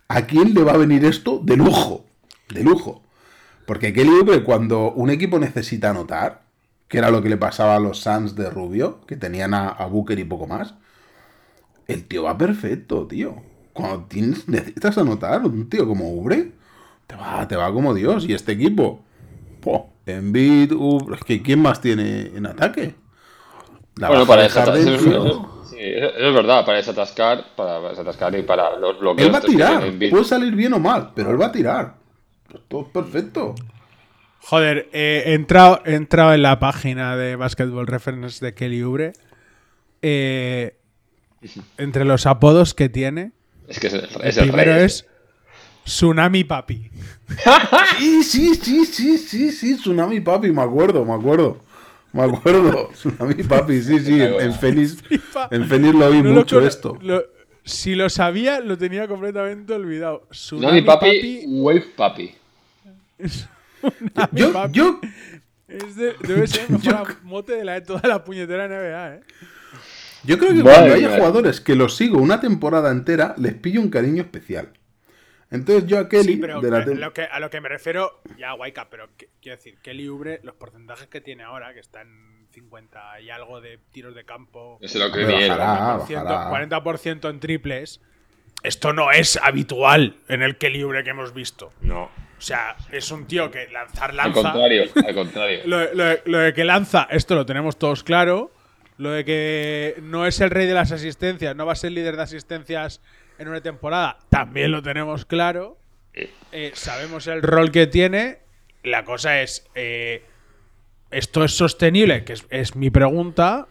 ¿a 0.08 0.24
quién 0.26 0.56
le 0.56 0.64
va 0.64 0.72
a 0.74 0.78
venir 0.78 1.06
esto 1.06 1.40
de 1.44 1.56
lujo? 1.58 2.08
De 2.52 2.64
lujo. 2.64 3.04
Porque 3.68 3.94
Kelly 3.94 4.10
Oubre, 4.10 4.42
cuando 4.44 4.92
un 4.94 5.12
equipo 5.12 5.38
necesita 5.38 5.92
anotar, 5.92 6.42
que 6.90 7.00
era 7.00 7.12
lo 7.12 7.24
que 7.24 7.30
le 7.30 7.38
pasaba 7.38 7.78
a 7.78 7.82
los 7.82 8.00
Suns 8.02 8.36
de 8.36 8.50
Rubio, 8.52 9.02
que 9.08 9.18
tenían 9.18 9.54
a, 9.56 9.70
a 9.70 9.88
Booker 9.88 10.20
y 10.20 10.26
poco 10.26 10.48
más, 10.48 10.76
el 11.88 12.06
tío 12.08 12.24
va 12.24 12.38
perfecto, 12.38 13.08
tío. 13.08 13.36
Cuando 13.74 14.06
tienes, 14.06 14.48
necesitas 14.48 14.98
anotar, 14.98 15.46
un 15.46 15.70
tío 15.70 15.88
como 15.88 16.12
Ubre, 16.14 16.52
te 17.08 17.16
va, 17.16 17.48
te 17.48 17.56
va 17.56 17.72
como 17.74 17.94
Dios. 17.94 18.26
Y 18.28 18.34
este 18.34 18.54
equipo, 18.54 19.02
po, 19.62 19.90
Embiid, 20.06 20.74
Ubre, 20.74 21.16
es 21.16 21.24
que 21.24 21.42
¿quién 21.42 21.62
más 21.62 21.82
tiene 21.82 22.32
en 22.36 22.46
ataque? 22.46 22.96
La 23.98 24.08
Bueno, 24.08 24.26
para 24.26 24.44
de 24.44 24.48
eso, 24.48 24.74
es, 24.74 24.86
sí, 25.70 25.78
eso- 25.78 26.34
verdad, 26.34 26.66
para 26.66 26.78
desatascar, 26.78 27.44
para 27.56 27.90
desatascar 27.90 28.36
y 28.36 28.44
para 28.44 28.78
los 28.78 29.00
bloqueos. 29.00 29.28
Él 29.28 29.34
va 29.34 29.38
a 29.40 29.42
estos 29.42 29.52
que 29.52 29.58
tirar, 29.58 29.84
puede 30.10 30.24
salir 30.24 30.56
bien 30.56 30.74
o 30.74 30.80
mal, 30.80 31.12
pero 31.16 31.32
él 31.32 31.42
va 31.42 31.48
a 31.48 31.52
tirar. 31.52 31.96
Todo 32.68 32.82
es 32.82 32.88
perfecto. 32.90 33.56
Joder, 34.42 34.90
eh, 34.94 35.24
he, 35.28 35.34
entrado, 35.34 35.82
he 35.86 35.94
entrado 35.96 36.34
en 36.34 36.42
la 36.42 36.60
página 36.60 37.16
de 37.16 37.36
Basketball 37.36 37.86
Reference 37.88 38.44
de 38.44 38.54
Kelly 38.54 38.82
Oubre. 38.82 39.14
Eh, 40.02 40.76
entre 41.78 42.06
los 42.06 42.26
apodos 42.26 42.74
que 42.74 42.90
tiene, 42.90 43.32
Es 43.68 43.80
que 43.80 43.88
es, 43.88 43.94
el- 43.94 44.02
el 44.02 44.22
es 44.28 44.38
el 44.38 44.44
primero 44.50 44.74
rey. 44.74 44.84
es 44.86 45.06
Tsunami 45.86 46.44
Papi. 46.44 46.90
Sí, 48.00 48.24
sí, 48.24 48.56
sí, 48.56 48.86
sí, 48.86 49.18
sí, 49.18 49.52
sí, 49.52 49.76
Tsunami 49.78 50.20
Papi, 50.22 50.52
me 50.52 50.62
acuerdo, 50.62 51.04
me 51.06 51.14
acuerdo. 51.14 51.60
Me 52.14 52.24
acuerdo, 52.24 52.90
Tsunami 52.94 53.44
Papi, 53.44 53.82
sí, 53.82 54.00
sí, 54.00 54.22
en, 54.22 54.34
en 54.42 54.54
Feliz 54.54 54.98
lo 55.52 56.10
vi 56.12 56.22
No 56.24 56.32
mucho 56.32 56.62
esto. 56.66 56.98
lo- 57.02 57.24
si 57.64 57.94
lo 57.94 58.10
sabía, 58.10 58.62
lo 58.62 58.78
tenía 58.78 59.08
completamente 59.08 59.74
olvidado. 59.74 60.26
Tsunami 60.32 60.82
mi 60.82 60.82
papi, 60.82 61.06
Papi, 61.06 61.44
Wave 61.48 61.86
Papi. 61.96 62.34
Yo, 64.32 64.54
Papi 64.54 64.74
yo, 64.74 65.00
es 65.68 65.96
de- 65.96 66.16
debe 66.28 66.48
ser 66.48 66.66
el 66.70 66.80
mejor 66.80 67.24
mote 67.24 67.54
de, 67.56 67.64
la, 67.66 67.74
de 67.74 67.82
toda 67.82 68.02
la 68.08 68.24
puñetera 68.24 68.68
NBA, 68.68 69.16
¿eh? 69.16 69.22
yo 70.24 70.38
creo 70.38 70.50
que 70.50 70.56
Madre 70.64 70.74
cuando 70.78 70.94
haya 70.96 71.08
mía. 71.08 71.18
jugadores 71.18 71.62
que 71.62 71.76
los 71.76 71.96
sigo 71.96 72.18
una 72.20 72.40
temporada 72.42 72.92
entera, 72.92 73.34
les 73.38 73.54
pillo 73.54 73.82
un 73.82 73.90
cariño 73.90 74.22
especial. 74.22 74.74
Entonces 75.52 75.88
yo 75.88 75.98
a 75.98 76.08
Kelly, 76.10 76.34
Sí, 76.34 76.38
pero 76.38 76.62
de 76.62 76.70
la 76.70 76.86
lo 76.86 77.14
que, 77.14 77.24
a 77.24 77.40
lo 77.40 77.50
que 77.50 77.60
me 77.62 77.70
refiero, 77.70 78.22
ya 78.38 78.54
Waika, 78.54 78.90
pero 78.90 79.08
que- 79.18 79.30
quiero 79.42 79.58
decir, 79.58 79.78
Kelly 79.82 80.08
Oubre, 80.08 80.40
los 80.44 80.56
porcentajes 80.56 81.08
que 81.08 81.22
tiene 81.22 81.44
ahora, 81.44 81.74
que 81.74 81.80
está 81.80 82.02
en 82.02 82.48
50 82.52 83.22
y 83.22 83.30
algo 83.32 83.60
de 83.62 83.80
tiros 83.92 84.14
de 84.14 84.26
campo, 84.26 84.78
Eso 84.82 85.00
es 85.00 85.06
lo 85.10 85.12
que 85.16 85.24
bajará. 85.26 85.98
40%, 86.06 86.24
bajará. 86.24 86.50
40% 86.50 87.30
en 87.30 87.40
triples, 87.40 88.02
esto 88.62 88.94
no 88.94 89.12
es 89.12 89.38
habitual 89.42 90.18
en 90.28 90.44
el 90.44 90.58
Kelly 90.58 90.84
Oubre 90.84 91.04
que 91.04 91.12
hemos 91.12 91.34
visto. 91.34 91.72
No. 91.82 92.10
O 92.40 92.42
sea, 92.42 92.76
es 92.92 93.12
un 93.12 93.26
tío 93.28 93.52
que 93.52 93.68
lanzar 93.68 94.14
lanza. 94.16 94.40
Al 94.40 94.44
contrario, 94.46 94.84
al 95.06 95.14
contrario. 95.14 95.60
Lo, 95.66 95.94
lo- 95.94 96.18
lo 96.26 96.38
de 96.40 96.54
que 96.54 96.64
lanza, 96.64 97.06
esto 97.12 97.36
lo 97.36 97.46
tenemos 97.46 97.78
todos 97.78 98.04
claro. 98.04 98.52
Lo 98.98 99.12
de 99.12 99.24
que 99.26 99.96
no 100.02 100.26
es 100.26 100.40
el 100.42 100.50
rey 100.50 100.66
de 100.66 100.74
las 100.74 100.92
asistencias, 100.92 101.56
no 101.56 101.66
va 101.66 101.74
a 101.74 101.76
ser 101.76 101.92
líder 101.92 102.16
de 102.18 102.24
asistencias 102.24 103.02
en 103.38 103.48
una 103.50 103.62
temporada, 103.62 104.20
también 104.30 104.72
lo 104.72 104.82
tenemos 104.82 105.24
claro. 105.26 105.78
Eh, 106.52 106.72
sabemos 106.74 107.28
el 107.28 107.42
rol 107.42 107.72
que 107.72 107.88
tiene. 107.88 108.40
La 108.84 109.04
cosa 109.06 109.42
es, 109.42 109.66
eh, 109.76 110.24
¿esto 111.12 111.44
es 111.46 111.54
sostenible? 111.56 112.24
Que 112.26 112.34
es, 112.34 112.46
es 112.50 112.76
mi 112.76 112.90
pregunta. 112.90 113.68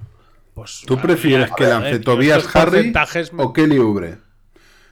Pues, 0.54 0.82
¿Tú 0.86 0.96
prefieres 0.98 1.50
que 1.52 1.64
lance 1.64 1.92
ver, 1.92 2.04
Tobias 2.04 2.44
Harry 2.56 2.70
porcentajes 2.70 3.32
o 3.36 3.52
Kelly 3.52 3.78
Oubre? 3.78 4.16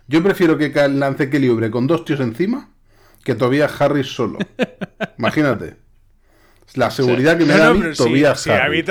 Yo 0.06 0.22
prefiero 0.22 0.56
que 0.58 0.68
lance 0.88 1.28
Kelly 1.30 1.48
Oubre 1.48 1.70
con 1.70 1.86
dos 1.86 2.04
tíos 2.04 2.20
encima 2.20 2.70
que 3.26 3.34
Tobias 3.34 3.78
Harry 3.80 4.04
solo. 4.04 4.38
Imagínate. 5.18 5.76
La 6.74 6.90
seguridad 6.90 7.36
que 7.38 7.44
me 7.44 7.52
No, 7.54 7.58
da 7.58 7.64
no, 7.66 7.70
a 7.70 7.74
mí 7.74 7.80
pero 7.80 7.94
sí, 7.94 8.02
Tobias 8.04 8.40
sí, 8.40 8.50
a 8.50 8.68
mí 8.68 8.82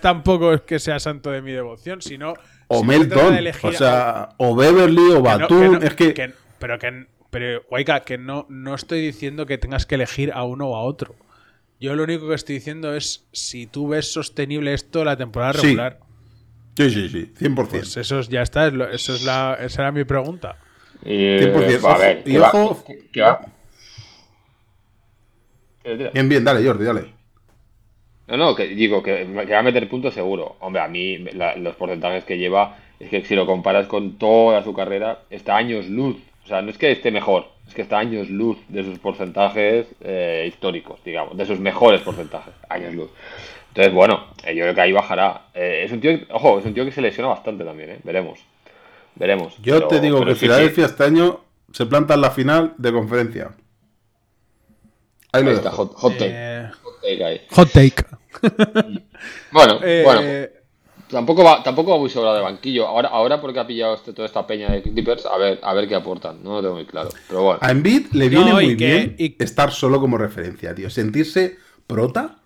tampoco 0.00 0.52
es 0.54 0.60
que 0.62 0.78
sea 0.78 0.98
santo 0.98 1.30
de 1.30 1.40
mi 1.42 1.52
devoción, 1.52 2.02
sino. 2.02 2.34
O 2.68 2.80
si 2.80 2.86
Melton, 2.86 3.34
elegir 3.34 3.70
o 3.70 3.72
sea, 3.72 4.30
o 4.38 4.54
Beverly 4.56 5.10
o 5.10 5.14
Que 5.14 5.14
no- 5.14 5.22
Batum. 5.22 5.60
que 5.60 5.68
no- 5.68 5.78
es 5.86 5.94
que, 5.94 6.14
que- 6.14 6.32
pero 6.58 6.78
que. 6.78 7.06
Pero, 7.30 7.62
que 8.04 8.18
no, 8.18 8.44
no 8.50 8.74
estoy 8.74 9.00
diciendo 9.00 9.46
que 9.46 9.56
tengas 9.56 9.86
que 9.86 9.94
elegir 9.94 10.32
a 10.34 10.44
uno 10.44 10.68
o 10.68 10.76
a 10.76 10.82
otro. 10.82 11.14
Yo 11.80 11.96
lo 11.96 12.04
único 12.04 12.28
que 12.28 12.34
estoy 12.34 12.56
diciendo 12.56 12.94
es 12.94 13.26
si 13.32 13.66
tú 13.66 13.88
ves 13.88 14.12
sostenible 14.12 14.74
esto 14.74 15.02
la 15.04 15.16
temporada 15.16 15.52
regular. 15.52 15.98
Sí, 16.76 16.90
sí, 16.90 17.08
sí, 17.08 17.32
100%. 17.38 17.68
Pues 17.70 17.96
eso 17.96 18.18
es- 18.20 18.28
ya 18.28 18.42
está, 18.42 18.66
eso 18.68 19.14
es 19.14 19.24
la, 19.24 19.56
esa 19.60 19.82
era 19.82 19.92
mi 19.92 20.04
pregunta. 20.04 20.56
Y, 21.04 21.38
100%. 21.38 21.84
a 21.94 21.98
ver, 21.98 22.16
Ojo, 22.18 22.24
¿qué 22.24 22.30
y 22.30 22.36
va? 22.36 22.48
ojo- 22.52 22.84
¿Qué- 22.86 23.08
qué 23.12 23.20
va? 23.22 23.40
Bien, 25.84 26.28
bien, 26.28 26.44
dale, 26.44 26.66
Jordi, 26.66 26.84
dale. 26.84 27.04
No, 28.28 28.36
no, 28.36 28.54
que 28.54 28.68
digo 28.68 29.02
que, 29.02 29.26
que 29.46 29.52
va 29.52 29.58
a 29.58 29.62
meter 29.62 29.88
puntos 29.88 30.14
seguro. 30.14 30.56
Hombre, 30.60 30.80
a 30.82 30.88
mí 30.88 31.18
la- 31.18 31.56
los 31.56 31.74
porcentajes 31.76 32.24
que 32.24 32.38
lleva 32.38 32.76
es 33.00 33.10
que 33.10 33.22
si 33.24 33.34
lo 33.34 33.46
comparas 33.46 33.86
con 33.88 34.16
toda 34.16 34.62
su 34.62 34.72
carrera, 34.74 35.20
está 35.28 35.56
años 35.56 35.88
luz. 35.88 36.16
O 36.44 36.46
sea, 36.46 36.62
no 36.62 36.70
es 36.70 36.78
que 36.78 36.90
esté 36.92 37.10
mejor, 37.10 37.46
es 37.68 37.74
que 37.74 37.82
está 37.82 37.98
años 37.98 38.30
luz 38.30 38.58
de 38.68 38.84
sus 38.84 38.98
porcentajes 38.98 39.86
eh, 40.00 40.44
históricos, 40.48 41.00
digamos, 41.04 41.36
de 41.36 41.46
sus 41.46 41.58
mejores 41.60 42.00
porcentajes, 42.00 42.54
años 42.68 42.94
luz. 42.94 43.10
Entonces, 43.68 43.92
bueno, 43.92 44.24
eh, 44.44 44.54
yo 44.54 44.62
creo 44.64 44.74
que 44.74 44.80
ahí 44.80 44.92
bajará. 44.92 45.46
Eh, 45.54 45.82
es 45.84 45.92
un 45.92 46.00
tío, 46.00 46.18
ojo, 46.30 46.58
es 46.58 46.64
un 46.64 46.74
tío 46.74 46.84
que 46.84 46.92
se 46.92 47.00
lesiona 47.00 47.28
bastante 47.28 47.64
también, 47.64 47.90
¿eh? 47.90 47.98
Veremos. 48.04 48.38
Veremos. 49.14 49.56
Yo 49.58 49.74
Pero- 49.76 49.88
te 49.88 50.00
digo 50.00 50.20
que 50.24 50.32
sí, 50.34 50.40
sí. 50.40 50.46
Filadelfia 50.46 50.86
este 50.86 51.04
año 51.04 51.40
se 51.72 51.86
planta 51.86 52.14
en 52.14 52.20
la 52.20 52.30
final 52.30 52.74
de 52.78 52.92
conferencia. 52.92 53.50
Ahí 55.32 55.42
lo 55.44 55.50
Ahí 55.50 55.56
está, 55.56 55.70
hot, 55.70 55.94
hot 55.94 56.12
take. 56.12 56.30
Eh, 56.32 56.70
hot 56.82 57.00
take 57.00 57.24
ahí. 57.24 57.40
hot 57.50 57.70
take. 57.72 58.04
Bueno, 59.52 59.78
Eh, 59.82 60.02
bueno, 60.04 60.62
Tampoco 61.08 61.44
va, 61.44 61.62
tampoco 61.62 61.90
va 61.90 61.98
muy 61.98 62.08
sobrado 62.08 62.36
de 62.36 62.42
banquillo. 62.42 62.86
Ahora, 62.86 63.08
ahora 63.10 63.38
porque 63.38 63.58
ha 63.60 63.66
pillado 63.66 63.94
este- 63.96 64.14
toda 64.14 64.24
esta 64.24 64.46
peña 64.46 64.70
de 64.72 64.80
Clippers, 64.82 65.26
a 65.26 65.36
ver, 65.36 65.60
a 65.62 65.74
ver 65.74 65.86
qué 65.86 65.94
aportan. 65.94 66.42
No 66.42 66.54
lo 66.54 66.62
tengo 66.62 66.74
muy 66.76 66.86
claro. 66.86 67.10
Pero 67.28 67.42
bueno. 67.42 67.58
A 67.60 67.70
Embiid 67.70 68.06
le 68.12 68.30
viene 68.30 68.46
No, 68.48 68.54
muy 68.54 68.76
que- 68.78 68.86
bien 68.86 69.16
y- 69.18 69.36
estar 69.38 69.72
solo 69.72 70.00
como 70.00 70.16
referencia, 70.16 70.74
tío. 70.74 70.88
Sentirse 70.88 71.58
prota 71.86 72.38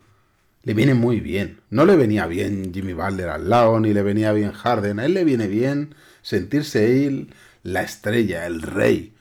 le 0.64 0.74
viene 0.74 0.94
muy 0.94 1.20
bien. 1.20 1.60
No 1.70 1.84
le 1.84 1.94
venía 1.94 2.26
bien 2.26 2.74
Jimmy 2.74 2.92
Butler 2.92 3.28
al 3.28 3.48
lado, 3.48 3.78
ni 3.78 3.94
le 3.94 4.02
venía 4.02 4.32
bien 4.32 4.50
Harden. 4.50 4.98
A 4.98 5.04
él 5.06 5.14
le 5.14 5.22
viene 5.22 5.46
bien 5.46 5.94
sentirse 6.22 7.06
él 7.06 7.28
la 7.62 7.82
estrella, 7.82 8.46
el 8.46 8.62
rey. 8.62 9.12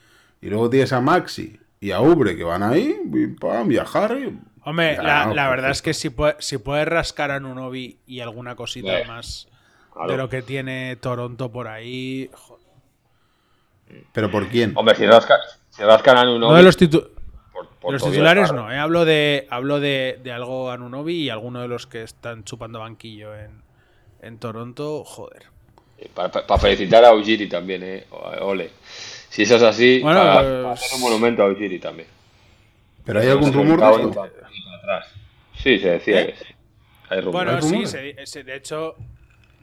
Y 0.42 0.48
luego 0.50 0.72
tienes 0.72 0.92
a 0.92 1.02
Maxi 1.02 1.60
y 1.86 1.92
a 1.92 2.02
Ubre 2.02 2.36
que 2.36 2.44
van 2.44 2.64
ahí, 2.64 2.96
pim, 3.12 3.36
pam, 3.38 3.72
y 3.72 3.78
a 3.78 3.84
Harry. 3.84 4.38
Hombre, 4.64 4.96
Ya, 4.96 5.04
la, 5.04 5.26
no, 5.28 5.34
la 5.36 5.50
verdad 5.50 5.72
es 5.72 5.82
que 5.82 5.94
si 5.94 6.10
puede, 6.10 6.36
si 6.40 6.58
puedes 6.58 6.88
rascar 6.88 7.30
a 7.32 7.40
Nunobi 7.40 8.00
y 8.08 8.20
alguna 8.22 8.56
cosita 8.56 9.00
Eh, 9.00 9.06
más 9.06 9.48
claro. 9.94 10.12
de 10.12 10.18
lo 10.18 10.28
que 10.30 10.42
tiene 10.42 10.96
Toronto 10.96 11.52
por 11.52 11.68
ahí. 11.68 12.30
joder. 12.34 12.66
¿Pero 14.14 14.32
por 14.32 14.48
quién? 14.48 14.74
Hombre, 14.76 14.96
si 14.96 15.06
rascan, 15.06 15.40
si 15.70 15.84
rascan 15.84 16.18
a 16.18 16.22
uno. 16.24 16.50
No 16.50 16.54
de 16.56 16.64
los, 16.64 16.78
titu- 16.80 17.08
por- 17.54 17.70
de 17.70 17.76
por 17.80 17.94
los 17.94 18.02
todo 18.02 18.12
titulares 18.12 18.52
no, 18.52 18.72
eh. 18.72 18.78
hablo 18.80 19.06
de 19.06 19.48
hablo 19.52 19.80
de, 19.80 20.20
de 20.24 20.32
algo 20.32 20.72
Anunobi 20.72 21.14
y 21.24 21.30
alguno 21.30 21.62
de 21.62 21.68
los 21.68 21.86
que 21.86 22.02
están 22.02 22.44
chupando 22.44 22.80
banquillo 22.80 23.36
en, 23.36 23.62
en 24.22 24.40
Toronto, 24.40 25.04
joder. 25.06 25.44
Para 26.16 26.58
felicitar 26.60 27.06
a 27.06 27.14
Ujiri 27.14 27.48
también, 27.48 27.84
eh. 27.84 28.06
Ole. 28.42 28.72
Si 29.36 29.42
eso 29.42 29.58
es 29.58 29.64
así, 29.64 30.00
Bueno, 30.00 30.20
para, 30.22 30.34
pues- 30.40 30.46
para 30.62 30.72
hacer 30.72 30.96
un 30.96 31.02
monumento 31.02 31.44
a 31.44 31.48
Ujiri 31.52 31.78
también. 31.80 32.08
¿Pero 33.06 33.20
hay 33.20 33.28
algún 33.28 33.52
rumor 33.52 33.80
de 33.80 33.86
y 33.86 34.06
esto? 34.08 34.12
para- 34.14 34.32
y 34.32 34.62
para 34.64 34.78
atrás. 34.78 35.08
Sí, 35.58 35.78
se 35.80 35.90
decía 35.90 36.26
que 36.28 36.36
sí. 36.38 36.46
Hay 37.10 37.20
rumores. 37.20 37.32
Bueno, 37.32 37.52
¿Hay 37.78 37.86
sí, 37.86 37.86
se- 37.86 38.26
se- 38.26 38.44
de 38.46 38.56
hecho, 38.56 38.96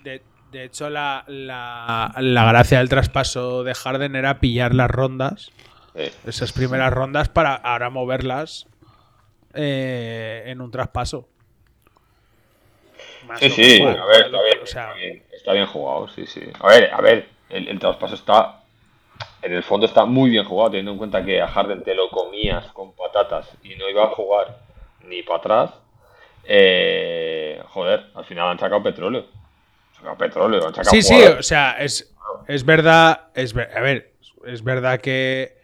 de, 0.04 0.22
de 0.50 0.64
hecho 0.64 0.90
la, 0.90 1.24
la, 1.26 2.12
la 2.18 2.44
gracia 2.44 2.78
del 2.78 2.90
traspaso 2.90 3.64
de 3.64 3.74
Harden 3.74 4.14
era 4.14 4.40
pillar 4.40 4.74
las 4.74 4.90
rondas, 4.90 5.50
Sí. 5.96 6.10
esas 6.26 6.52
primeras 6.52 6.92
rondas, 6.92 7.28
para 7.30 7.54
ahora 7.54 7.88
moverlas 7.88 8.66
eh, 9.54 10.44
en 10.46 10.60
un 10.60 10.70
traspaso. 10.70 11.28
Más 13.26 13.38
Sí, 13.40 13.48
sí, 13.50 13.82
a 13.82 14.04
ver, 14.04 14.26
está 14.26 14.42
bien, 14.42 14.58
o 14.62 14.66
sea, 14.66 14.82
está 14.88 14.94
bien, 14.94 15.22
está 15.32 15.52
bien 15.52 15.66
jugado, 15.66 16.08
sí, 16.08 16.26
sí. 16.26 16.40
A 16.60 16.66
ver, 16.68 16.90
a 16.92 17.00
ver, 17.00 17.28
el, 17.48 17.68
el 17.68 17.78
traspaso 17.78 18.14
está, 18.16 18.61
en 19.42 19.52
el 19.52 19.62
fondo 19.62 19.86
está 19.86 20.04
muy 20.04 20.30
bien 20.30 20.44
jugado, 20.44 20.70
teniendo 20.70 20.92
en 20.92 20.98
cuenta 20.98 21.24
que 21.24 21.40
a 21.40 21.48
Harden 21.48 21.82
te 21.82 21.94
lo 21.94 22.08
comías 22.10 22.66
con 22.72 22.92
patatas 22.92 23.48
y 23.62 23.74
no 23.76 23.88
iba 23.88 24.04
a 24.04 24.08
jugar 24.08 24.58
ni 25.04 25.22
para 25.22 25.38
atrás. 25.38 25.70
Eh, 26.44 27.62
joder, 27.68 28.06
al 28.14 28.24
final 28.24 28.50
han 28.50 28.58
sacado 28.58 28.82
petróleo. 28.82 29.26
Han 29.90 29.96
sacado 29.96 30.16
petróleo, 30.18 30.66
han 30.66 30.74
sacado 30.74 30.90
Sí, 30.90 31.02
sí, 31.02 31.22
o 31.22 31.42
sea, 31.42 31.72
es, 31.78 32.14
es 32.48 32.64
verdad, 32.64 33.28
es 33.34 33.54
a 33.56 33.80
ver, 33.80 34.14
es 34.46 34.62
verdad 34.62 35.00
que, 35.00 35.56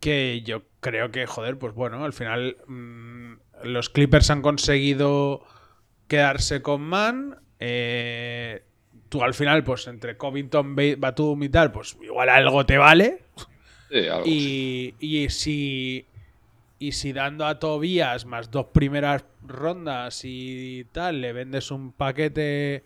que 0.00 0.42
yo 0.42 0.62
creo 0.80 1.10
que, 1.10 1.26
joder, 1.26 1.58
pues 1.58 1.74
bueno, 1.74 2.04
al 2.04 2.12
final 2.12 2.56
mm, 2.66 3.34
los 3.64 3.90
Clippers 3.90 4.30
han 4.30 4.42
conseguido 4.42 5.44
quedarse 6.08 6.62
con 6.62 6.82
Man. 6.82 7.40
eh, 7.58 8.64
tú 9.10 9.22
al 9.22 9.34
final, 9.34 9.62
pues 9.62 9.86
entre 9.88 10.16
Covington, 10.16 10.74
Ba- 10.74 10.96
Batum 10.96 11.42
y 11.42 11.50
tal, 11.50 11.70
pues 11.72 11.98
igual 12.02 12.30
algo 12.30 12.64
te 12.64 12.78
vale. 12.78 13.24
Sí, 13.90 14.06
algo. 14.08 14.24
Y, 14.24 14.94
y 14.98 15.28
si 15.28 16.06
y 16.78 16.92
si 16.92 17.12
dando 17.12 17.44
a 17.44 17.58
Tobías 17.58 18.24
más 18.24 18.50
dos 18.50 18.68
primeras 18.72 19.26
rondas 19.46 20.22
y 20.24 20.86
tal, 20.92 21.20
le 21.20 21.34
vendes 21.34 21.70
un 21.70 21.92
paquete 21.92 22.84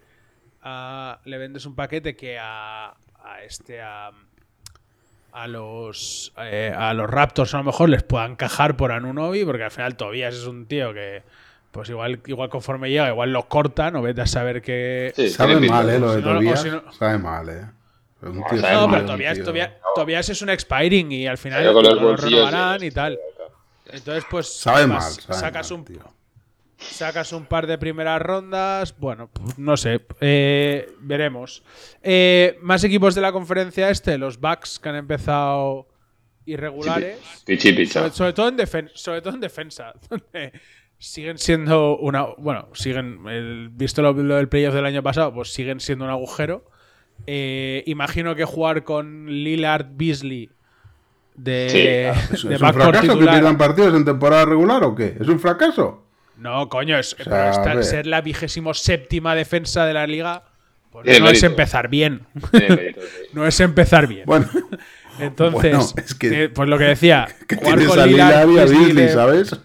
a, 0.62 1.20
le 1.24 1.38
vendes 1.38 1.64
un 1.64 1.76
paquete 1.76 2.16
que 2.16 2.36
a, 2.40 2.88
a 3.22 3.42
este 3.44 3.80
a, 3.80 4.10
a 5.32 5.46
los 5.46 6.32
eh, 6.38 6.72
a 6.76 6.94
los 6.94 7.08
Raptors 7.08 7.54
a 7.54 7.58
lo 7.58 7.64
mejor 7.64 7.88
les 7.88 8.02
pueda 8.02 8.24
encajar 8.26 8.76
por 8.76 8.90
Anunobi, 8.90 9.44
porque 9.44 9.64
al 9.64 9.70
final 9.70 9.96
Tobías 9.96 10.34
es 10.34 10.46
un 10.46 10.66
tío 10.66 10.92
que 10.92 11.22
pues 11.74 11.90
igual 11.90 12.20
igual 12.26 12.48
conforme 12.48 12.88
llega, 12.88 13.08
igual 13.10 13.32
lo 13.32 13.48
cortan 13.48 13.96
o 13.96 14.02
vete 14.02 14.20
a 14.22 14.26
saber 14.26 14.62
que 14.62 15.12
Sí, 15.16 15.28
Sabe 15.28 15.58
mal, 15.60 15.90
eh, 15.90 15.98
lo 15.98 16.12
de 16.14 16.20
Si 16.20 16.24
no, 16.24 16.30
o 16.30 16.34
Tobias. 16.36 16.62
si 16.62 16.70
no- 16.70 16.92
Sabe 16.92 17.18
mal, 17.18 17.48
eh. 17.48 17.66
Es 18.22 18.28
un 18.30 18.38
No, 18.40 18.46
tío 18.48 18.60
sabe 18.60 18.72
no, 18.74 18.80
mal, 18.88 18.90
pero 19.00 19.00
un 19.02 19.06
Tobias, 19.18 19.34
tío. 19.34 19.44
Tobias, 19.44 19.70
Tobias 19.96 20.28
es 20.30 20.40
un 20.42 20.48
expiring 20.50 21.12
y 21.12 21.26
al 21.26 21.36
final 21.36 21.64
lo 21.74 22.16
renovarán 22.16 22.82
y 22.82 22.90
tal. 22.92 23.18
Entonces, 23.92 24.24
pues 24.30 24.46
Sabe 24.60 24.86
mal, 24.86 25.02
sabe 25.02 25.38
sacas 25.38 25.70
mal, 25.70 25.78
un 25.80 25.84
tío. 25.84 26.14
sacas 26.78 27.32
un 27.32 27.44
par 27.46 27.66
de 27.66 27.76
primeras 27.76 28.22
rondas. 28.22 28.94
Bueno, 28.98 29.28
pues, 29.32 29.58
no 29.58 29.76
sé. 29.76 30.00
eh, 30.20 30.88
veremos. 31.00 31.62
Eh, 32.02 32.56
más 32.62 32.82
equipos 32.84 33.14
de 33.16 33.20
la 33.20 33.32
conferencia 33.32 33.90
este, 33.90 34.16
los 34.16 34.38
Bucks 34.40 34.78
que 34.78 34.88
han 34.88 34.96
empezado 34.96 35.86
irregulares. 36.46 37.18
Pichi 37.46 37.72
picha. 37.72 38.00
Sobre, 38.00 38.12
sobre 38.12 38.32
todo 38.32 38.48
en 38.48 38.56
defen- 38.58 38.90
sobre 38.94 39.20
todo 39.22 39.34
en 39.34 39.40
defensa. 39.40 39.92
Donde 40.08 40.52
siguen 40.98 41.38
siendo 41.38 41.96
una. 41.98 42.26
Bueno, 42.38 42.68
siguen. 42.74 43.20
el- 43.28 43.68
visto 43.72 44.02
lo, 44.02 44.12
lo 44.12 44.36
del 44.36 44.48
playoff 44.48 44.74
del 44.74 44.86
año 44.86 45.02
pasado, 45.02 45.32
pues 45.34 45.52
siguen 45.52 45.80
siendo 45.80 46.04
un 46.04 46.10
agujero. 46.10 46.64
Eh, 47.26 47.82
imagino 47.86 48.34
que 48.34 48.44
jugar 48.44 48.82
con 48.84 49.26
Lillard 49.26 49.86
Beasley 49.92 50.50
de, 51.36 51.68
Sí, 51.70 51.78
de 51.78 52.08
¿Es, 52.10 52.32
es 52.32 52.44
un 52.44 52.58
fracaso 52.72 53.18
que 53.18 53.24
pierdan 53.26 53.56
partidos 53.56 53.94
en 53.94 54.04
temporada 54.04 54.44
regular 54.44 54.82
o 54.84 54.94
qué? 54.94 55.16
¿Es 55.20 55.28
un 55.28 55.38
fracaso? 55.40 56.04
No, 56.36 56.68
coño, 56.68 56.98
es, 56.98 57.10
sea, 57.10 57.24
pero 57.24 57.36
a 57.36 57.50
esta- 57.50 57.74
ver. 57.74 57.84
ser 57.84 58.06
la 58.06 58.20
vigésimo 58.20 58.74
séptima 58.74 59.34
defensa 59.36 59.86
de 59.86 59.94
la 59.94 60.06
liga 60.06 60.42
pues 60.90 61.20
no 61.20 61.28
es 61.28 61.42
empezar 61.42 61.88
bien. 61.88 62.26
Tiene 62.52 62.76
mérito, 62.76 63.00
sí. 63.00 63.06
no 63.32 63.46
es 63.46 63.58
empezar 63.60 64.06
bien. 64.08 64.24
Bueno, 64.26 64.46
Entonces, 65.20 65.52
bueno, 65.72 65.86
es 66.04 66.14
que- 66.14 66.44
eh, 66.44 66.48
pues 66.48 66.68
lo 66.68 66.78
que 66.78 66.84
decía, 66.84 67.26
que 67.48 67.56
jugar 67.56 67.74
tienes 67.78 67.88
con 67.88 68.00
a 68.00 68.06
Lillard, 68.06 68.48
Lillard 68.48 68.48
y 68.50 68.58
a 68.58 68.62
Beasley 68.64 68.78
Beasley, 68.86 69.06
de- 69.06 69.12
¿sabes? 69.12 69.60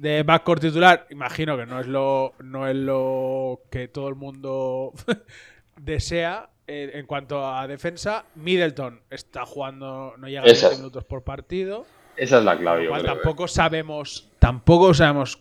De 0.00 0.22
backcourt 0.22 0.60
titular, 0.62 1.06
imagino 1.10 1.56
que 1.56 1.66
no 1.66 1.80
es 1.80 1.86
lo, 1.86 2.32
no 2.42 2.68
es 2.68 2.76
lo 2.76 3.60
que 3.70 3.88
todo 3.88 4.08
el 4.08 4.14
mundo 4.14 4.92
desea. 5.80 6.50
Eh, 6.70 6.90
en 6.94 7.06
cuanto 7.06 7.46
a 7.48 7.66
defensa, 7.66 8.26
Middleton 8.34 9.00
está 9.08 9.46
jugando, 9.46 10.12
no 10.18 10.28
llega 10.28 10.42
a 10.42 10.44
Esa. 10.44 10.68
20 10.68 10.82
minutos 10.82 11.04
por 11.04 11.22
partido. 11.24 11.86
Esa 12.14 12.38
es 12.38 12.44
la 12.44 12.58
clave, 12.58 12.80
yo 12.80 12.84
Igual 12.86 13.00
creo, 13.02 13.14
¿eh? 13.14 13.16
tampoco 13.16 13.48
sabemos, 13.48 14.28
tampoco 14.38 14.92
sabemos 14.92 15.38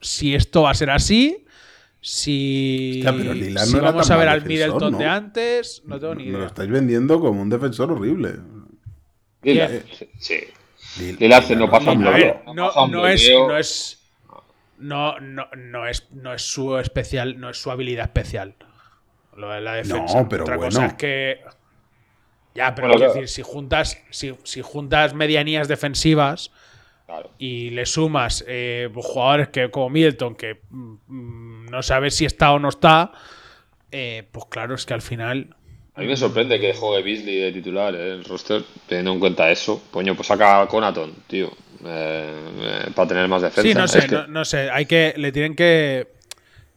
si 0.00 0.34
esto 0.34 0.62
va 0.62 0.70
a 0.70 0.74
ser 0.74 0.90
así. 0.90 1.46
Si, 2.00 3.04
Hostia, 3.06 3.12
pero 3.16 3.34
si 3.64 3.76
no 3.76 3.82
vamos 3.82 4.10
a 4.10 4.16
ver 4.16 4.28
al 4.28 4.42
defensor, 4.42 4.48
Middleton 4.72 4.92
¿no? 4.92 4.98
de 4.98 5.04
antes, 5.06 5.82
no 5.86 6.00
tengo 6.00 6.14
ni 6.16 6.24
Me 6.24 6.32
lo 6.32 6.38
idea. 6.38 6.46
estáis 6.48 6.70
vendiendo 6.70 7.20
como 7.20 7.40
un 7.40 7.48
defensor 7.48 7.92
horrible. 7.92 8.32
Sí. 10.18 10.38
Lil- 10.98 11.42
se 11.42 11.56
no 11.56 11.70
pasa 11.70 11.92
un 11.92 12.00
bloqueo. 12.00 12.42
no, 12.54 12.68
es, 13.08 13.22
bloqueo. 13.22 13.48
no 13.48 13.56
es. 13.58 13.98
No, 14.78 15.18
no, 15.20 15.46
no 15.56 15.86
es, 15.86 16.08
no 16.10 16.34
es 16.34 16.42
su 16.42 16.76
especial, 16.78 17.38
no 17.38 17.50
es 17.50 17.56
su 17.60 17.70
habilidad 17.70 18.06
especial. 18.06 18.54
Lo 19.36 19.50
de 19.50 19.60
la 19.60 19.74
defensa. 19.74 20.20
No, 20.22 20.28
pero 20.28 20.42
Otra 20.44 20.56
bueno. 20.56 20.70
cosa 20.70 20.86
es 20.86 20.94
que. 20.94 21.40
Ya, 22.54 22.74
pero 22.74 22.88
Bueno, 22.88 22.98
quiero 22.98 23.12
claro. 23.12 23.20
decir, 23.22 23.28
si 23.28 23.42
juntas, 23.42 24.02
si, 24.10 24.34
si 24.44 24.60
juntas 24.60 25.14
medianías 25.14 25.68
defensivas 25.68 26.50
Claro. 27.06 27.30
y 27.38 27.70
le 27.70 27.86
sumas 27.86 28.44
eh, 28.46 28.90
jugadores 28.94 29.48
que 29.48 29.70
como 29.70 29.88
Middleton, 29.90 30.34
que 30.34 30.60
mm, 30.70 30.94
mm, 31.06 31.66
no 31.70 31.82
sabes 31.82 32.14
si 32.16 32.24
está 32.26 32.52
o 32.52 32.58
no 32.58 32.68
está, 32.68 33.12
eh, 33.90 34.28
pues 34.32 34.46
claro, 34.50 34.74
es 34.74 34.84
que 34.84 34.94
al 34.94 35.02
final. 35.02 35.56
A 35.94 36.00
mí 36.00 36.06
me 36.06 36.16
sorprende 36.16 36.58
que 36.58 36.72
juegue 36.72 37.02
Beasley 37.02 37.36
de 37.40 37.52
titular, 37.52 37.94
¿eh? 37.94 38.12
el 38.12 38.24
roster, 38.24 38.64
teniendo 38.86 39.12
en 39.12 39.20
cuenta 39.20 39.50
eso. 39.50 39.82
Coño, 39.90 40.14
pues 40.14 40.26
saca 40.28 40.62
a 40.62 40.66
Conaton, 40.68 41.14
tío, 41.26 41.48
eh, 41.84 42.34
eh, 42.86 42.90
para 42.94 43.08
tener 43.08 43.28
más 43.28 43.42
defensa. 43.42 43.62
Sí, 43.68 43.74
no 43.74 43.86
sé, 43.86 43.98
Es 43.98 44.04
que- 44.06 44.14
no, 44.14 44.26
no 44.26 44.44
sé. 44.46 44.70
Hay 44.70 44.86
que. 44.86 45.12
Le 45.16 45.32
tienen 45.32 45.54
que. 45.54 46.08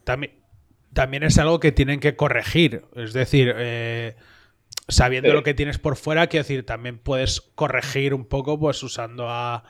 También, 0.04 0.34
también 0.94 1.24
es 1.24 1.38
algo 1.38 1.60
que 1.62 1.72
tienen 1.72 2.00
que 2.02 2.16
corregir. 2.18 2.84
Es 2.96 3.14
decir, 3.14 3.54
eh, 3.56 4.16
sabiendo 4.90 5.30
Sí. 5.30 5.34
lo 5.36 5.44
que 5.44 5.54
tienes 5.54 5.78
por 5.80 5.96
fuera, 5.96 6.28
quiero 6.28 6.44
decir, 6.44 6.66
también 6.66 6.98
puedes 7.00 7.40
corregir 7.40 8.14
un 8.14 8.26
poco, 8.26 8.60
pues 8.60 8.84
usando 8.84 9.30
a. 9.30 9.64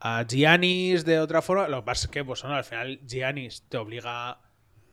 A 0.00 0.24
Giannis 0.28 1.04
de 1.04 1.18
otra 1.18 1.42
forma. 1.42 1.66
Lo 1.66 1.80
que 1.80 1.86
pasa 1.86 2.06
es 2.06 2.10
que, 2.12 2.24
pues 2.24 2.40
bueno, 2.42 2.56
al 2.56 2.62
final 2.64 3.00
Giannis 3.04 3.64
te 3.68 3.76
obliga. 3.78 4.38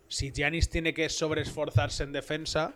Si 0.08 0.32
Giannis 0.34 0.70
tiene 0.70 0.94
que 0.96 1.08
sobreesforzarse 1.10 2.04
en 2.04 2.12
defensa. 2.12 2.74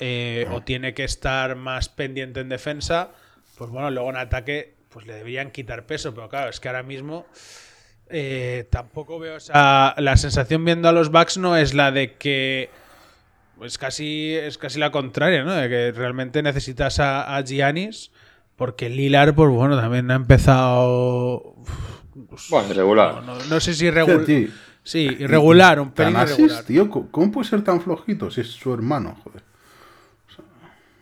Eh, 0.00 0.46
o 0.52 0.62
tiene 0.62 0.94
que 0.94 1.04
estar 1.04 1.56
más 1.56 1.88
pendiente 1.88 2.40
en 2.40 2.48
defensa. 2.48 3.10
Pues 3.58 3.70
bueno, 3.70 3.90
luego 3.90 4.10
en 4.10 4.16
ataque. 4.16 4.74
Pues 4.90 5.06
le 5.06 5.14
deberían 5.14 5.50
quitar 5.50 5.84
peso. 5.86 6.14
Pero 6.14 6.28
claro, 6.28 6.50
es 6.50 6.60
que 6.60 6.68
ahora 6.68 6.82
mismo. 6.82 7.26
Eh, 8.08 8.66
tampoco 8.70 9.18
veo 9.18 9.36
esa. 9.36 9.94
La 9.98 10.16
sensación 10.16 10.64
viendo 10.64 10.88
a 10.88 10.92
los 10.92 11.10
Bucks 11.10 11.38
no 11.38 11.56
es 11.56 11.74
la 11.74 11.90
de 11.92 12.14
que. 12.14 12.70
Es 13.62 13.78
casi, 13.78 14.34
es 14.34 14.58
casi 14.58 14.78
la 14.78 14.90
contraria, 14.90 15.42
¿no? 15.42 15.52
De 15.54 15.68
que 15.68 15.92
realmente 15.92 16.42
necesitas 16.42 17.00
a, 17.00 17.36
a 17.36 17.42
Giannis. 17.42 18.12
Porque 18.54 18.88
Lilar, 18.88 19.34
pues 19.34 19.50
bueno, 19.50 19.76
también 19.78 20.10
ha 20.10 20.14
empezado. 20.14 21.54
pues, 22.28 22.46
Bueno, 22.50 22.70
irregular. 22.70 23.22
no, 23.22 23.34
no- 23.34 23.44
no 23.44 23.60
sé 23.60 23.74
si 23.74 23.86
irregular. 23.86 24.24
Sí, 24.82 25.00
irregular, 25.18 25.80
un 25.80 25.90
pelín 25.90 26.16
irregular. 26.16 26.64
tío, 26.64 26.88
¿cómo- 26.88 27.10
¿cómo 27.10 27.32
puede 27.32 27.48
ser 27.48 27.62
tan 27.64 27.80
flojito 27.80 28.30
si 28.30 28.42
es 28.42 28.46
su 28.48 28.72
hermano? 28.72 29.16
Joder. 29.24 29.42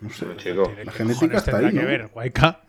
No 0.04 0.10
sé. 0.10 0.26
Chico. 0.36 0.72
¿Qué 0.74 0.84
La 0.84 0.92
cojones 0.92 1.18
genética 1.18 1.36
está 1.38 1.50
tendrá 1.52 1.68
ahí, 1.68 1.74
que 1.74 1.82
¿no? 1.82 1.88
ver, 1.88 2.06
Guayca? 2.08 2.60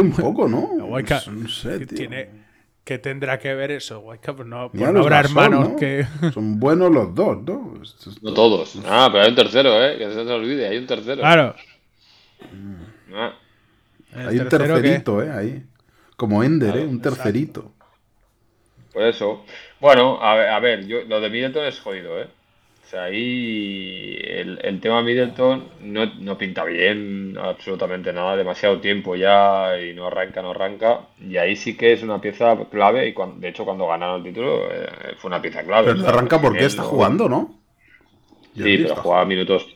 Un 0.00 0.12
poco, 0.12 0.48
¿no? 0.48 0.60
Guayca, 0.86 1.22
No 1.26 1.48
sé, 1.48 1.78
¿qué 1.80 1.86
tío. 1.86 1.96
tiene, 1.98 2.28
¿Qué 2.84 2.98
tendrá 2.98 3.38
que 3.38 3.54
ver 3.54 3.70
eso, 3.72 4.00
Guayca? 4.00 4.34
Pues 4.36 4.46
no, 4.46 4.70
pues 4.70 4.92
no 4.92 5.00
habrá 5.00 5.20
hermanos 5.20 5.70
¿no? 5.70 5.76
que. 5.76 6.06
Son 6.32 6.60
buenos 6.60 6.90
los 6.92 7.14
dos, 7.14 7.42
¿no? 7.42 7.74
No 8.22 8.32
todos. 8.34 8.78
Ah, 8.86 9.08
pero 9.10 9.24
hay 9.24 9.30
un 9.30 9.36
tercero, 9.36 9.82
¿eh? 9.84 9.96
Que 9.98 10.06
no 10.06 10.12
se 10.12 10.18
nos 10.24 10.30
olvide, 10.32 10.68
hay 10.68 10.76
un 10.78 10.86
tercero. 10.86 11.20
Claro. 11.20 11.54
Ah, 13.14 13.32
el 14.12 14.28
Hay 14.28 14.38
un 14.38 14.44
que- 14.44 14.50
tercerito, 14.58 15.22
¿eh? 15.22 15.30
Ahí. 15.30 15.64
Como 16.16 16.44
Ender, 16.44 16.72
Claro, 16.72 16.86
¿eh? 16.86 16.88
Un 16.88 17.00
tercerito. 17.00 17.72
por 18.92 19.02
eso. 19.02 19.44
Bueno, 19.80 20.22
a 20.22 20.36
ver, 20.36 20.48
a 20.50 20.60
ver, 20.60 20.86
yo, 20.86 20.98
lo 21.08 21.20
de 21.20 21.28
Middleton 21.30 21.64
es 21.66 21.80
jodido, 21.80 22.20
¿eh? 22.20 22.28
O 22.84 22.86
sea, 22.86 23.04
ahí 23.04 24.18
el, 24.22 24.58
el 24.62 24.80
tema 24.80 25.02
Middleton 25.02 25.64
no, 25.80 26.04
no 26.16 26.36
pinta 26.36 26.64
bien 26.64 27.34
absolutamente 27.38 28.12
nada, 28.12 28.36
demasiado 28.36 28.78
tiempo 28.80 29.16
ya 29.16 29.78
y 29.80 29.94
no 29.94 30.06
arranca, 30.06 30.42
no 30.42 30.50
arranca. 30.50 31.00
Y 31.18 31.38
ahí 31.38 31.56
sí 31.56 31.76
que 31.78 31.94
es 31.94 32.02
una 32.02 32.20
pieza 32.20 32.56
clave 32.70 33.08
y 33.08 33.14
cuan- 33.14 33.40
de 33.40 33.48
hecho 33.48 33.64
cuando 33.64 33.86
ganaron 33.86 34.18
el 34.18 34.24
título 34.24 34.70
eh, 34.70 34.86
fue 35.16 35.28
una 35.28 35.40
pieza 35.40 35.64
clave. 35.64 35.94
Pero 35.94 36.00
no 36.00 36.08
arranca 36.08 36.40
porque 36.40 36.66
está 36.66 36.82
jugando, 36.84 37.28
¿no? 37.28 37.40
Sí, 38.62 38.78
pero 38.78 38.96
juega 38.96 39.24
minutos. 39.24 39.66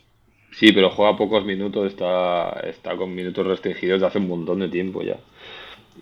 Sí, 0.50 0.72
pero 0.72 0.90
juega 0.90 1.16
pocos 1.16 1.44
minutos, 1.44 1.86
está, 1.88 2.50
está 2.64 2.96
con 2.96 3.14
minutos 3.14 3.46
restringidos 3.46 4.00
de 4.00 4.06
hace 4.06 4.18
un 4.18 4.28
montón 4.28 4.60
de 4.60 4.68
tiempo 4.68 5.02
ya. 5.02 5.18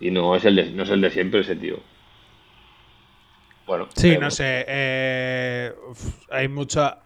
Y 0.01 0.11
no 0.11 0.35
es 0.35 0.45
el 0.45 0.55
de, 0.57 0.71
no 0.71 0.83
es 0.83 0.89
el 0.91 1.01
de 1.01 1.11
siempre 1.11 1.41
ese 1.41 1.55
tío. 1.55 1.77
Bueno, 3.67 3.87
Sí, 3.95 4.09
pero- 4.09 4.21
no 4.21 4.31
sé. 4.31 4.65
eh, 4.67 5.73
hay 6.31 6.47
mucha. 6.47 6.99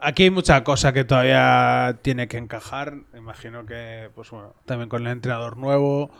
Aquí 0.00 0.24
hay 0.24 0.30
mucha 0.30 0.62
cosa 0.62 0.92
que 0.92 1.04
todavía 1.04 1.98
tiene 2.02 2.28
que 2.28 2.36
encajar. 2.36 2.94
Imagino 3.16 3.64
que, 3.66 4.10
pues 4.14 4.30
bueno, 4.30 4.54
también 4.66 4.88
con 4.88 5.06
el 5.06 5.12
entrenador 5.12 5.56
nuevo. 5.56 6.10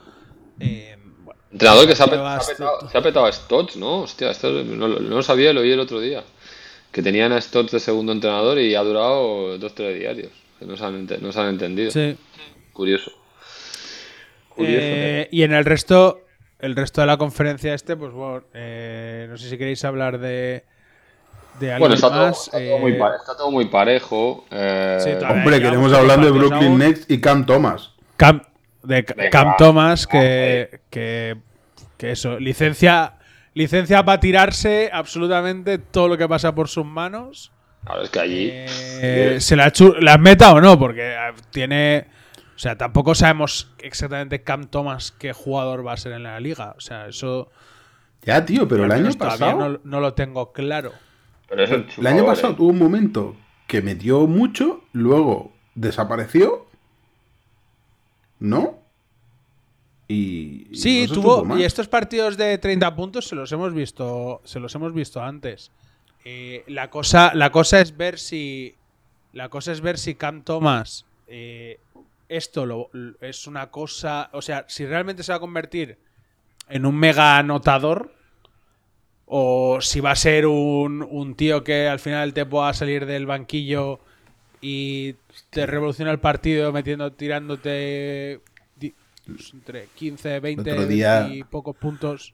eh, 0.60 0.96
bueno, 1.24 1.40
Entrenador 1.52 1.86
que 1.86 1.94
se 1.94 2.02
ha, 2.02 2.06
se 2.06 2.12
ha 2.14 2.16
petado, 2.56 2.78
tú- 2.80 2.88
se 2.88 2.98
ha 2.98 3.02
petado 3.02 3.26
a 3.26 3.32
Stotts, 3.32 3.76
¿no? 3.76 4.00
Hostia, 4.00 4.30
esto 4.32 4.50
no, 4.50 4.88
lo- 4.88 4.98
no 4.98 5.16
lo 5.16 5.22
sabía, 5.22 5.52
lo 5.52 5.60
oí 5.60 5.70
el 5.70 5.78
otro 5.80 6.00
día. 6.00 6.24
Que 6.90 7.00
tenían 7.02 7.30
a 7.32 7.40
Stotts 7.40 7.70
de 7.72 7.78
segundo 7.80 8.10
entrenador 8.12 8.58
y 8.58 8.74
ha 8.74 8.82
durado 8.82 9.56
dos, 9.58 9.74
tres 9.74 9.96
diarios. 9.98 10.32
Que 10.58 10.64
no 10.64 10.76
se 10.76 10.84
han, 10.84 11.06
no 11.20 11.30
se 11.32 11.40
han 11.40 11.48
entendido. 11.50 11.90
sí. 11.92 12.16
Curioso. 12.72 13.12
Curioso. 14.50 14.78
Eh, 14.84 15.28
y 15.30 15.42
en 15.42 15.52
el 15.52 15.64
resto, 15.64 16.22
el 16.58 16.74
resto 16.76 17.00
de 17.00 17.06
la 17.06 17.16
conferencia 17.16 17.74
este, 17.74 17.96
pues 17.96 18.12
bueno, 18.12 18.44
eh, 18.54 19.26
no 19.30 19.36
sé 19.36 19.48
si 19.48 19.56
queréis 19.58 19.84
hablar 19.84 20.18
de, 20.18 20.64
de 21.60 21.72
algo 21.72 21.84
bueno, 21.84 21.94
está 21.94 22.08
todo, 22.08 22.26
más. 22.26 22.38
está 22.46 22.58
todo 22.58 22.78
muy, 22.78 22.92
eh, 22.92 23.00
está 23.20 23.36
todo 23.36 23.50
muy 23.50 23.64
parejo. 23.66 24.44
eh, 24.50 24.98
Sí, 25.00 25.10
todavía 25.18 25.42
Hombre, 25.42 25.60
queremos 25.62 25.92
hablar 25.92 26.20
de 26.20 26.30
Brooklyn 26.30 26.70
aún. 26.72 26.78
Next 26.78 27.10
y 27.10 27.20
Cam 27.20 27.46
Thomas. 27.46 27.92
Cam, 28.16 28.42
de 28.82 29.02
Venga, 29.02 29.30
Cam. 29.30 29.54
Thomas, 29.58 30.06
que, 30.06 30.80
que, 30.90 31.36
que 31.96 32.10
eso, 32.12 32.38
licencia, 32.40 33.14
licencia 33.54 34.04
para 34.04 34.18
tirarse 34.20 34.90
absolutamente 34.92 35.78
todo 35.78 36.08
lo 36.08 36.18
que 36.18 36.28
pasa 36.28 36.54
por 36.54 36.68
sus 36.68 36.84
manos. 36.84 37.52
Claro, 37.84 38.02
es 38.02 38.10
que 38.10 38.18
allí. 38.20 38.50
Eh, 38.52 39.36
se 39.40 39.54
la, 39.54 39.70
chu- 39.70 39.94
la 40.00 40.18
meta 40.18 40.52
o 40.52 40.60
no, 40.60 40.78
porque 40.78 41.12
eh, 41.14 41.32
tiene. 41.52 42.17
O 42.58 42.60
sea, 42.60 42.76
tampoco 42.76 43.14
sabemos 43.14 43.70
exactamente 43.78 44.42
Cam 44.42 44.66
Thomas 44.66 45.12
qué 45.12 45.32
jugador 45.32 45.86
va 45.86 45.92
a 45.92 45.96
ser 45.96 46.10
en 46.10 46.24
la 46.24 46.40
liga. 46.40 46.74
O 46.76 46.80
sea, 46.80 47.06
eso. 47.06 47.52
Ya, 48.24 48.44
tío, 48.44 48.66
pero 48.66 48.84
el 48.84 48.90
año 48.90 49.12
pasado. 49.12 49.68
No, 49.68 49.80
no 49.84 50.00
lo 50.00 50.14
tengo 50.14 50.50
claro. 50.50 50.92
Pero 51.48 51.62
es 51.62 51.70
un 51.70 51.86
El 51.96 52.06
año 52.08 52.26
pasado 52.26 52.54
eh. 52.54 52.56
tuvo 52.56 52.70
un 52.70 52.78
momento 52.80 53.36
que 53.68 53.80
metió 53.80 54.26
mucho, 54.26 54.82
luego 54.92 55.52
desapareció. 55.76 56.66
¿No? 58.40 58.80
Y. 60.08 60.66
Sí, 60.74 61.06
no 61.08 61.14
tuvo. 61.14 61.56
Y 61.56 61.62
estos 61.62 61.86
partidos 61.86 62.36
de 62.36 62.58
30 62.58 62.96
puntos 62.96 63.28
se 63.28 63.36
los 63.36 63.52
hemos 63.52 63.72
visto. 63.72 64.40
Se 64.42 64.58
los 64.58 64.74
hemos 64.74 64.92
visto 64.92 65.22
antes. 65.22 65.70
Eh, 66.24 66.64
la, 66.66 66.90
cosa, 66.90 67.30
la 67.34 67.52
cosa 67.52 67.80
es 67.80 67.96
ver 67.96 68.18
si. 68.18 68.74
La 69.32 69.48
cosa 69.48 69.70
es 69.70 69.80
ver 69.80 69.96
si 69.96 70.16
Cam 70.16 70.42
Thomas. 70.42 71.06
eh, 71.28 71.78
esto 72.28 72.66
lo, 72.66 72.90
es 73.20 73.46
una 73.46 73.70
cosa. 73.70 74.30
O 74.32 74.42
sea, 74.42 74.64
si 74.68 74.84
realmente 74.86 75.22
se 75.22 75.32
va 75.32 75.36
a 75.36 75.40
convertir 75.40 75.98
en 76.68 76.86
un 76.86 76.96
mega 76.96 77.38
anotador. 77.38 78.12
O 79.30 79.80
si 79.82 80.00
va 80.00 80.12
a 80.12 80.16
ser 80.16 80.46
un, 80.46 81.02
un 81.02 81.34
tío 81.34 81.62
que 81.62 81.86
al 81.86 81.98
final 81.98 82.32
te 82.32 82.46
pueda 82.46 82.72
salir 82.72 83.04
del 83.04 83.26
banquillo 83.26 84.00
y 84.62 85.16
te 85.50 85.66
revoluciona 85.66 86.10
el 86.10 86.18
partido 86.18 86.72
metiendo, 86.72 87.12
tirándote 87.12 88.40
pues, 89.26 89.52
entre 89.52 89.88
15, 89.94 90.40
20 90.40 90.72
otro 90.72 90.86
día- 90.86 91.28
y 91.30 91.44
pocos 91.44 91.76
puntos. 91.76 92.32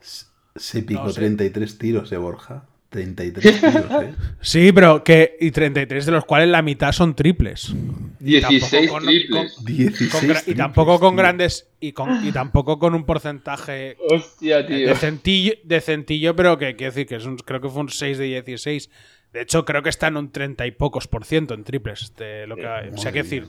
Se 0.54 0.82
picó 0.84 1.02
No 1.06 1.10
sé. 1.10 1.16
33 1.20 1.78
tiros, 1.78 2.12
¿eh, 2.12 2.16
Borja? 2.16 2.64
33 2.94 3.60
tiros, 3.60 3.74
¿eh? 4.02 4.14
Sí, 4.40 4.72
pero 4.72 5.02
que. 5.02 5.36
Y 5.40 5.50
33 5.50 6.06
de 6.06 6.12
los 6.12 6.24
cuales 6.24 6.48
la 6.48 6.62
mitad 6.62 6.92
son 6.92 7.14
triples. 7.14 7.74
Y 8.20 8.36
16 8.40 8.70
tampoco 8.70 8.92
con- 8.94 9.04
triples. 9.06 9.52
con- 9.54 9.64
16 9.64 10.10
con 10.12 10.20
gra- 10.30 10.42
y 10.46 10.54
tampoco 10.54 11.00
con 11.00 11.10
tío. 11.14 11.18
grandes. 11.18 11.68
Y, 11.80 11.92
con, 11.92 12.26
y 12.26 12.30
tampoco 12.32 12.78
con 12.78 12.94
un 12.94 13.04
porcentaje 13.04 13.96
Hostia, 14.08 14.64
tío. 14.66 14.88
decentillo, 14.88 15.52
decentillo, 15.64 16.34
pero 16.36 16.56
que 16.56 16.76
quiero 16.76 16.92
decir 16.92 17.06
que 17.06 17.16
es 17.16 17.26
un, 17.26 17.36
creo 17.36 17.60
que 17.60 17.68
fue 17.68 17.80
un 17.82 17.88
6 17.90 18.16
de 18.16 18.24
16. 18.24 18.90
De 19.32 19.42
hecho, 19.42 19.64
creo 19.64 19.82
que 19.82 19.88
está 19.90 20.06
en 20.06 20.16
un 20.16 20.30
30 20.30 20.64
y 20.66 20.70
pocos 20.70 21.08
por 21.08 21.24
ciento 21.24 21.52
en 21.54 21.64
triples. 21.64 22.02
Este, 22.02 22.46
lo 22.46 22.54
que, 22.56 22.66
o 22.66 22.96
sea, 22.96 23.10
quiero 23.12 23.24
decir. 23.24 23.48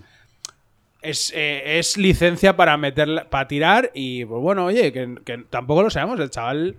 Es, 1.01 1.31
eh, 1.35 1.77
es 1.77 1.97
licencia 1.97 2.55
para 2.57 2.75
meter 2.77 3.27
para 3.29 3.47
tirar 3.47 3.91
y 3.93 4.25
pues 4.25 4.41
bueno, 4.41 4.65
oye, 4.65 4.91
que, 4.91 5.15
que 5.23 5.37
tampoco 5.51 5.83
lo 5.83 5.91
sabemos, 5.91 6.19
el 6.19 6.31
chaval 6.31 6.77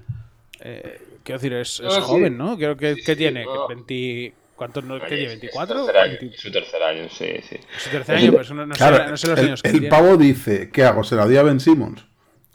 eh, 0.61 1.01
quiero 1.23 1.39
decir, 1.39 1.53
es, 1.55 1.81
es 1.81 1.87
Ah, 1.87 1.91
sí. 1.97 2.01
joven, 2.03 2.37
¿no? 2.39 2.57
Creo 2.57 2.77
que, 2.77 2.95
Sí, 2.95 3.03
que 3.03 3.13
sí, 3.13 3.17
tiene 3.19 3.45
no. 3.45 3.69
20 3.69 4.35
¿cuántos 4.57 4.85
no, 4.85 4.99
¿qué 5.01 5.07
tiene? 5.17 5.25
Es 5.35 5.41
su 5.41 5.47
¿24? 5.47 5.67
tercer 5.69 5.97
año, 5.97 6.17
20 6.21 6.37
es 6.37 6.41
su 6.41 6.51
tercer 6.51 6.83
año, 6.83 7.09
sí, 7.11 7.27
sí. 7.49 7.57
Su 7.79 7.91
tercer 7.91 8.17
año, 8.17 8.31
pero 8.31 8.43
eso 8.43 8.55
no, 8.55 8.67
no 8.67 8.75
sé, 8.75 8.79
Claro, 8.79 9.11
no 9.11 9.17
sé 9.17 9.29
los 9.29 9.39
el, 9.39 9.45
años 9.47 9.63
que 9.63 9.69
el 9.69 9.75
tiene. 9.81 9.89
pavo 9.89 10.17
dice, 10.17 10.71
¿qué 10.73 10.85
hago? 10.85 11.05
¿Se 11.05 11.15
la 11.17 11.27
di 11.27 11.37
a 11.37 11.43
Ben 11.43 11.61
Simmons? 11.61 12.05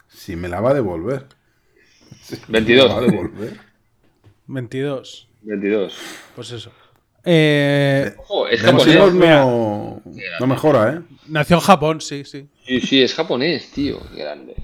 Si 0.08 0.36
me 0.36 0.48
la 0.48 0.60
va 0.60 0.70
a 0.70 0.74
devolver. 0.74 1.26
22. 2.48 2.48
Me 2.48 2.60
la 2.88 2.94
va 2.94 2.98
a 2.98 3.00
devolver. 3.10 3.56
22. 4.46 5.28
22. 5.42 5.96
Pues 6.34 6.50
eso. 6.52 6.72
Eh, 7.24 8.12
Ojo, 8.18 8.48
es 8.48 8.62
Ben 8.62 8.72
japonés. 8.72 8.94
Simmons 8.94 9.14
no, 9.14 10.02
no 10.40 10.46
mejora, 10.46 10.92
¿eh? 10.94 11.00
nació 11.28 11.56
en 11.56 11.62
Japón, 11.62 12.00
sí, 12.00 12.24
sí. 12.24 12.48
Sí, 12.66 12.80
sí, 12.80 13.02
es 13.02 13.14
japonés, 13.14 13.70
tío. 13.70 14.00
Qué 14.14 14.22
grande. 14.22 14.54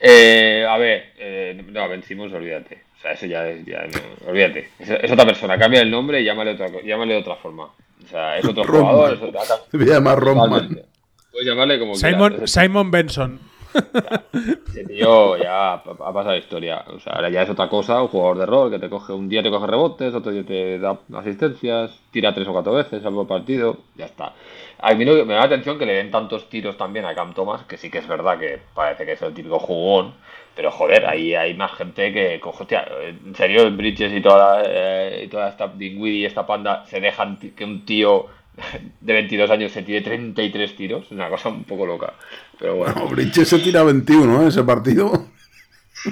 Eh, 0.00 0.64
a 0.68 0.76
ver, 0.78 1.12
eh, 1.18 1.62
no, 1.70 1.88
Ben 1.88 2.02
Simmons, 2.02 2.32
olvídate. 2.32 2.82
O 2.98 3.00
sea, 3.02 3.12
eso 3.12 3.26
ya 3.26 3.48
es. 3.48 3.64
Ya 3.64 3.86
no, 3.86 4.28
olvídate. 4.30 4.68
Es, 4.78 4.90
es 4.90 5.10
otra 5.10 5.24
persona. 5.24 5.58
Cambia 5.58 5.80
el 5.80 5.90
nombre 5.90 6.20
y 6.20 6.24
llámale, 6.24 6.52
otra, 6.52 6.68
llámale 6.84 7.14
de 7.14 7.20
otra 7.20 7.36
forma. 7.36 7.64
O 7.64 8.08
sea, 8.08 8.38
es 8.38 8.44
otro 8.44 8.64
jugador. 8.64 9.14
Es 9.14 9.22
otra, 9.22 9.40
Se 9.70 9.76
me 9.76 9.84
llama 9.84 10.14
Rodman. 10.14 10.50
Totalmente. 10.50 10.84
Puedes 11.30 11.46
llamarle 11.46 11.78
como 11.78 11.94
Simon, 11.94 12.30
quieras. 12.32 12.50
Simon 12.50 12.90
Benson. 12.90 13.40
Tío 14.86 15.36
ya 15.36 15.74
ha 15.74 15.82
pasado 15.82 16.30
la 16.30 16.38
historia. 16.38 16.84
O 16.88 17.00
sea, 17.00 17.14
ahora 17.14 17.30
ya 17.30 17.42
es 17.42 17.50
otra 17.50 17.68
cosa, 17.68 18.02
un 18.02 18.08
jugador 18.08 18.38
de 18.38 18.46
rol 18.46 18.70
que 18.70 18.78
te 18.78 18.88
coge 18.88 19.12
un 19.12 19.28
día 19.28 19.42
te 19.42 19.50
coge 19.50 19.66
rebotes, 19.66 20.14
otro 20.14 20.32
día 20.32 20.44
te 20.44 20.78
da 20.78 20.98
asistencias, 21.14 21.98
tira 22.10 22.34
tres 22.34 22.48
o 22.48 22.52
cuatro 22.52 22.72
veces 22.72 23.04
al 23.04 23.26
partido, 23.26 23.78
ya 23.96 24.06
está. 24.06 24.34
A 24.80 24.94
mí 24.94 25.04
me 25.04 25.24
da 25.24 25.40
la 25.40 25.44
atención 25.44 25.78
que 25.78 25.86
le 25.86 25.94
den 25.94 26.10
tantos 26.10 26.48
tiros 26.48 26.76
también 26.76 27.04
a 27.04 27.14
Cam 27.14 27.34
Thomas, 27.34 27.64
que 27.64 27.76
sí 27.76 27.90
que 27.90 27.98
es 27.98 28.06
verdad 28.06 28.38
que 28.38 28.60
parece 28.74 29.04
que 29.04 29.12
es 29.12 29.22
el 29.22 29.34
típico 29.34 29.58
jugón, 29.58 30.14
pero 30.54 30.70
joder, 30.70 31.06
ahí 31.06 31.34
hay 31.34 31.54
más 31.54 31.72
gente 31.72 32.12
que 32.12 32.40
coge, 32.40 32.62
hostia, 32.62 32.88
en 33.24 33.34
serio, 33.34 33.62
el 33.62 33.76
Bridges 33.76 34.12
y 34.12 34.20
toda, 34.20 34.62
eh, 34.64 35.22
y 35.24 35.28
toda 35.28 35.48
esta 35.48 35.68
Dingwiddie 35.68 36.20
y 36.20 36.24
esta 36.26 36.46
panda 36.46 36.84
se 36.86 37.00
dejan 37.00 37.38
que 37.38 37.64
un 37.64 37.84
tío 37.84 38.26
de 39.00 39.12
22 39.12 39.50
años 39.50 39.72
se 39.72 39.82
tire 39.82 40.00
33 40.00 40.76
tiros, 40.76 41.06
es 41.06 41.12
una 41.12 41.28
cosa 41.28 41.48
un 41.48 41.64
poco 41.64 41.86
loca. 41.86 42.14
Pero 42.58 42.76
bueno. 42.76 42.94
No, 42.94 43.08
Bridges 43.08 43.48
se 43.48 43.58
tira 43.58 43.82
21, 43.82 44.42
¿eh? 44.44 44.48
Ese 44.48 44.62
partido. 44.64 45.26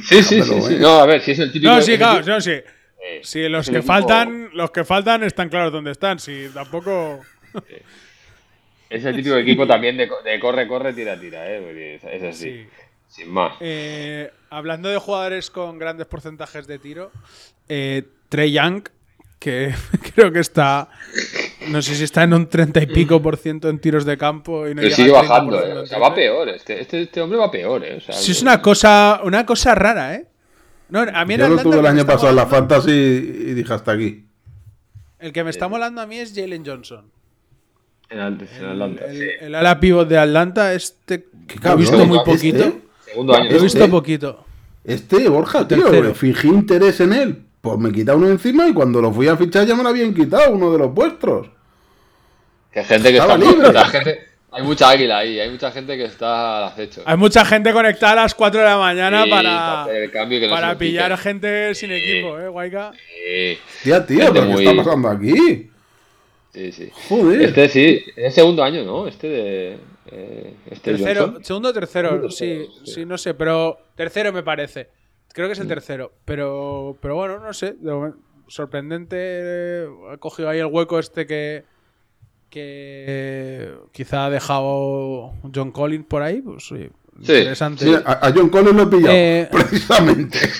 Sí, 0.02 0.20
sí, 0.20 0.42
sí, 0.42 0.60
sí. 0.62 0.74
eh. 0.74 0.78
No, 0.80 0.98
a 0.98 1.06
ver, 1.06 1.20
si 1.22 1.30
es 1.30 1.38
el 1.38 1.52
típico. 1.52 1.72
No, 1.72 1.80
sí, 1.80 1.96
claro, 1.96 2.20
no, 2.26 2.40
sí. 2.40 2.50
eh, 2.50 3.20
Sí, 3.22 3.48
los 3.48 3.66
que 3.70 3.76
tipo- 3.80 3.86
faltan, 3.86 4.50
los 4.52 4.72
que 4.72 4.84
faltan 4.84 5.22
están 5.22 5.48
claros 5.48 5.72
dónde 5.72 5.92
están. 5.92 6.18
Sí, 6.18 6.48
tampoco. 6.52 7.20
Es 8.90 9.04
el 9.04 9.14
típico 9.14 9.36
equipo 9.36 9.64
también 9.66 9.96
de, 9.96 10.08
co- 10.08 10.22
de 10.22 10.40
corre, 10.40 10.66
corre, 10.66 10.92
tira, 10.92 11.18
tira, 11.18 11.48
¿eh? 11.48 11.60
Porque 11.60 11.94
es, 11.96 12.04
es 12.04 12.22
así. 12.34 12.50
Sí. 12.50 12.66
Sin 13.08 13.30
más. 13.32 13.54
Eh, 13.60 14.30
hablando 14.50 14.88
de 14.88 14.98
jugadores 14.98 15.50
con 15.50 15.78
grandes 15.78 16.06
porcentajes 16.08 16.66
de 16.66 16.78
tiro, 16.80 17.12
eh, 17.68 18.02
Trey 18.28 18.50
Young, 18.52 18.88
que 19.38 19.72
creo 20.16 20.32
que 20.32 20.40
está, 20.40 20.88
no 21.70 21.82
sé 21.82 21.94
si 21.94 22.04
está 22.04 22.22
en 22.24 22.34
un 22.34 22.48
30 22.48 22.82
y 22.82 22.86
pico 22.86 23.20
por 23.20 23.36
ciento 23.36 23.68
en 23.68 23.78
tiros 23.78 24.04
de 24.04 24.16
campo 24.16 24.66
y 24.68 24.74
no 24.74 24.82
Pero 24.82 24.94
sigue 24.94 25.16
al 25.16 25.24
30% 25.24 25.28
bajando, 25.28 25.64
¿eh? 25.64 25.72
O 25.78 25.86
sea, 25.86 25.98
va 25.98 26.14
peor. 26.14 26.48
Este, 26.48 26.80
este, 26.80 27.02
este 27.02 27.20
hombre 27.20 27.38
va 27.38 27.50
peor, 27.50 27.84
¿eh? 27.84 27.96
O 27.96 28.00
sea, 28.00 28.14
Sí, 28.14 28.32
es 28.32 28.42
una 28.42 28.60
cosa, 28.62 29.20
una 29.24 29.44
cosa 29.46 29.74
rara, 29.74 30.14
¿eh? 30.14 30.26
No, 30.88 31.00
a 31.00 31.24
mí 31.24 31.34
en 31.34 31.40
Yo 31.40 31.48
lo 31.48 31.62
tuve 31.62 31.76
el 31.76 31.82
que 31.82 31.88
año 31.88 32.06
pasado 32.06 32.30
en 32.30 32.36
la 32.36 32.46
Fantasy 32.46 32.90
y 32.90 33.54
dije 33.54 33.72
hasta 33.72 33.92
aquí. 33.92 34.26
El 35.18 35.32
que 35.32 35.42
me 35.42 35.50
está 35.50 35.68
molando 35.68 36.00
a 36.00 36.06
mí 36.06 36.18
es 36.18 36.32
Jalen 36.34 36.64
Johnson. 36.64 37.10
En, 38.08 38.20
Atlanta, 38.20 39.04
El, 39.06 39.16
sí. 39.16 39.24
el 39.40 39.54
ala 39.54 39.80
pivot 39.80 40.08
de 40.08 40.16
Atlanta, 40.16 40.72
este 40.74 41.26
lo 41.62 41.72
he 41.72 41.76
visto 41.76 42.06
muy 42.06 42.18
este, 42.18 42.30
poquito. 42.30 42.78
Segundo 43.04 43.34
año. 43.34 43.50
Lo 43.50 43.56
he 43.56 43.62
visto 43.62 43.78
Este- 43.78 43.90
poquito. 43.90 44.44
Este, 44.84 45.28
Borja, 45.28 45.66
tío, 45.66 45.90
me 45.90 46.14
fijé 46.14 46.46
interés 46.46 47.00
en 47.00 47.12
él. 47.12 47.42
Pues 47.60 47.78
me 47.78 47.90
quita 47.90 48.14
uno 48.14 48.28
encima 48.28 48.68
y 48.68 48.72
cuando 48.72 49.02
lo 49.02 49.12
fui 49.12 49.26
a 49.26 49.36
fichar 49.36 49.66
ya 49.66 49.74
me 49.74 49.82
lo 49.82 49.88
habían 49.88 50.14
quitado, 50.14 50.52
uno 50.52 50.70
de 50.70 50.78
los 50.78 50.94
vuestros. 50.94 51.48
Que 52.76 52.80
hay 52.80 52.86
gente 52.86 53.08
que 53.10 53.16
Estaba 53.16 53.34
está. 53.36 53.50
libre. 53.50 53.72
la 53.72 53.86
gente- 53.86 54.20
hay 54.50 54.62
mucha 54.62 54.90
águila 54.90 55.16
ahí, 55.18 55.40
hay 55.40 55.48
mucha 55.48 55.70
gente 55.70 55.96
que 55.96 56.04
está 56.04 56.58
al 56.58 56.64
acecho. 56.64 57.02
Hay 57.06 57.16
mucha 57.16 57.42
gente 57.46 57.72
conectada 57.72 58.12
a 58.12 58.16
las 58.16 58.34
4 58.34 58.60
de 58.60 58.66
la 58.66 58.76
mañana 58.76 59.24
Sí, 59.24 59.30
para, 59.30 59.82
hacer 59.84 60.02
el 60.02 60.10
cambio 60.10 60.36
y 60.36 60.40
que 60.42 60.46
no 60.46 60.54
se 60.54 60.60
para 60.60 60.72
lo 60.74 60.78
pillar 60.78 61.10
quiten. 61.12 61.18
gente 61.22 61.74
sin 61.74 61.88
Sí. 61.88 61.94
equipo, 61.96 62.38
¿eh, 62.38 62.48
Guayca? 62.48 62.92
Sí, 62.92 63.58
Tía, 63.82 64.04
tío, 64.04 64.18
¿pero 64.30 64.32
qué 64.34 64.52
muy- 64.52 64.66
está 64.66 64.76
pasando 64.84 65.08
aquí? 65.08 65.70
sí, 66.52 66.72
sí. 66.72 66.90
Joder. 67.08 67.40
Este 67.42 67.68
sí, 67.70 68.04
es 68.14 68.24
el 68.26 68.32
segundo 68.32 68.62
año, 68.62 68.84
¿no? 68.84 69.08
Este 69.08 69.26
de. 69.26 69.78
eh, 70.12 70.54
este 70.70 70.92
Tercero, 70.92 71.22
Johnson. 71.24 71.44
segundo 71.44 71.68
o 71.70 71.72
tercero, 71.72 72.08
Segundo, 72.10 72.30
sí, 72.30 72.66
sí. 72.84 72.92
sí, 72.92 73.04
no 73.06 73.16
sé, 73.18 73.32
pero 73.32 73.78
tercero 73.96 74.32
me 74.34 74.42
parece. 74.42 74.88
Creo 75.32 75.48
que 75.48 75.52
Mm. 75.52 75.56
es 75.56 75.60
el 75.60 75.68
tercero, 75.68 76.12
pero, 76.26 76.96
pero 77.00 77.14
bueno, 77.16 77.38
no 77.40 77.52
sé, 77.54 77.74
sorprendente, 78.48 79.86
ha 80.12 80.16
cogido 80.18 80.48
ahí 80.48 80.58
el 80.58 80.66
hueco 80.66 80.98
este 80.98 81.26
que, 81.26 81.64
que 82.56 83.74
quizá 83.92 84.26
ha 84.26 84.30
dejado 84.30 85.34
John 85.54 85.70
Collins 85.72 86.06
por 86.06 86.22
ahí, 86.22 86.40
pues 86.40 86.66
sí, 86.66 86.88
Sí, 87.22 87.32
interesante. 87.32 87.84
Sí, 87.84 87.94
a, 88.04 88.32
John 88.34 88.48
Collins 88.50 88.74
lo 88.76 88.82
he 88.82 88.86
pillado, 88.86 89.14
Eh. 89.14 89.48
precisamente. 89.50 90.38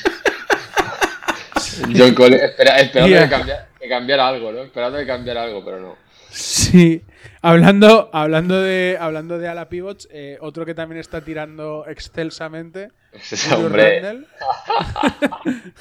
John 1.96 2.14
Collins, 2.14 2.42
espera, 2.42 2.78
esperando 2.80 3.14
Yeah. 3.14 3.24
que, 3.24 3.30
cambiara, 3.30 3.68
que 3.80 3.88
cambiara 3.88 4.28
algo, 4.28 4.52
¿no? 4.52 4.62
Esperando 4.62 4.98
que 4.98 5.06
cambiara 5.06 5.42
algo, 5.44 5.64
pero 5.64 5.80
no. 5.80 5.96
Sí, 6.30 7.02
hablando, 7.42 8.10
hablando 8.12 8.60
de 8.60 8.96
hablando 9.00 9.38
de 9.38 9.48
ala 9.48 9.68
pivots, 9.68 10.08
eh, 10.10 10.36
otro 10.40 10.66
que 10.66 10.74
también 10.74 11.00
está 11.00 11.22
tirando 11.22 11.86
excelsamente, 11.86 12.88
Ese 13.12 13.36
Julius 13.36 13.64
hombre. 13.66 14.18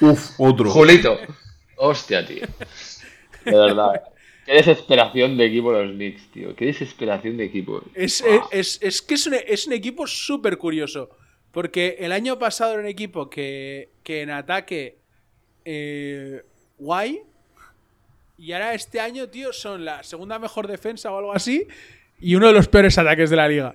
Uf, 0.00 0.30
otro. 0.38 0.70
Julito. 0.70 1.18
Hostia, 1.76 2.24
tío. 2.26 2.46
De 3.44 3.52
verdad. 3.52 4.02
Qué 4.46 4.52
desesperación 4.54 5.36
de 5.36 5.46
equipo 5.46 5.72
los 5.72 5.90
Knicks, 5.92 6.28
tío. 6.32 6.54
Qué 6.54 6.66
desesperación 6.66 7.36
de 7.36 7.44
equipo. 7.44 7.82
Es, 7.94 8.20
es, 8.22 8.40
es- 8.52 8.78
es 8.80 9.02
que 9.02 9.14
es 9.14 9.26
un, 9.26 9.34
es 9.34 9.66
un 9.66 9.72
equipo 9.72 10.06
súper 10.06 10.56
curioso. 10.56 11.10
Porque 11.52 11.96
el 12.00 12.12
año 12.12 12.38
pasado 12.38 12.72
era 12.74 12.82
un 12.82 12.86
equipo 12.88 13.28
que, 13.30 13.88
que 14.02 14.22
en 14.22 14.30
ataque 14.30 14.98
eh, 15.64 16.42
guay. 16.78 17.22
Y 18.38 18.52
ahora 18.52 18.74
este 18.74 19.00
año, 19.00 19.28
tío, 19.28 19.52
son 19.52 19.84
la 19.84 20.02
segunda 20.02 20.38
mejor 20.38 20.66
defensa 20.68 21.10
o 21.10 21.18
algo 21.18 21.32
así. 21.32 21.66
Y 22.20 22.34
uno 22.34 22.46
de 22.48 22.52
los 22.52 22.68
peores 22.68 22.98
ataques 22.98 23.30
de 23.30 23.36
la 23.36 23.48
liga. 23.48 23.74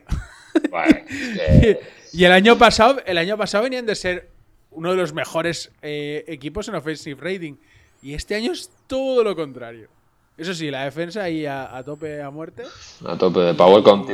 Que- 1.62 1.80
y 2.14 2.24
el 2.24 2.32
año 2.32 2.58
pasado, 2.58 3.02
el 3.06 3.18
año 3.18 3.38
pasado 3.38 3.64
venían 3.64 3.86
de 3.86 3.96
ser 3.96 4.30
uno 4.70 4.92
de 4.92 4.98
los 4.98 5.12
mejores 5.14 5.72
eh, 5.82 6.24
equipos 6.28 6.68
en 6.68 6.76
offensive 6.76 7.20
rating. 7.20 7.56
Y 8.04 8.14
este 8.14 8.36
año 8.36 8.52
es 8.52 8.70
todo 8.88 9.24
lo 9.24 9.36
contrario. 9.36 9.90
Eso 10.38 10.54
sí, 10.54 10.72
la 10.72 10.86
defensa 10.86 11.24
ahí 11.24 11.46
a, 11.46 11.76
a 11.76 11.84
tope 11.84 12.22
a 12.22 12.30
muerte. 12.30 12.64
a 13.06 13.18
tope 13.18 13.40
de 13.42 13.54
power 13.54 13.84
con. 13.84 14.06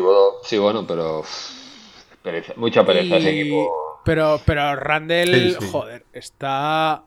Sí, 0.43 0.57
bueno, 0.57 0.85
pero. 0.87 1.23
pereza- 2.23 2.53
mucha 2.57 2.85
pereza 2.85 3.17
ese 3.17 3.31
Y- 3.33 3.39
equipo. 3.41 4.01
Pero, 4.03 4.39
pero 4.45 4.75
Randall, 4.75 5.27
Sí, 5.27 5.55
sí. 5.59 5.67
joder, 5.71 6.05
está, 6.13 7.03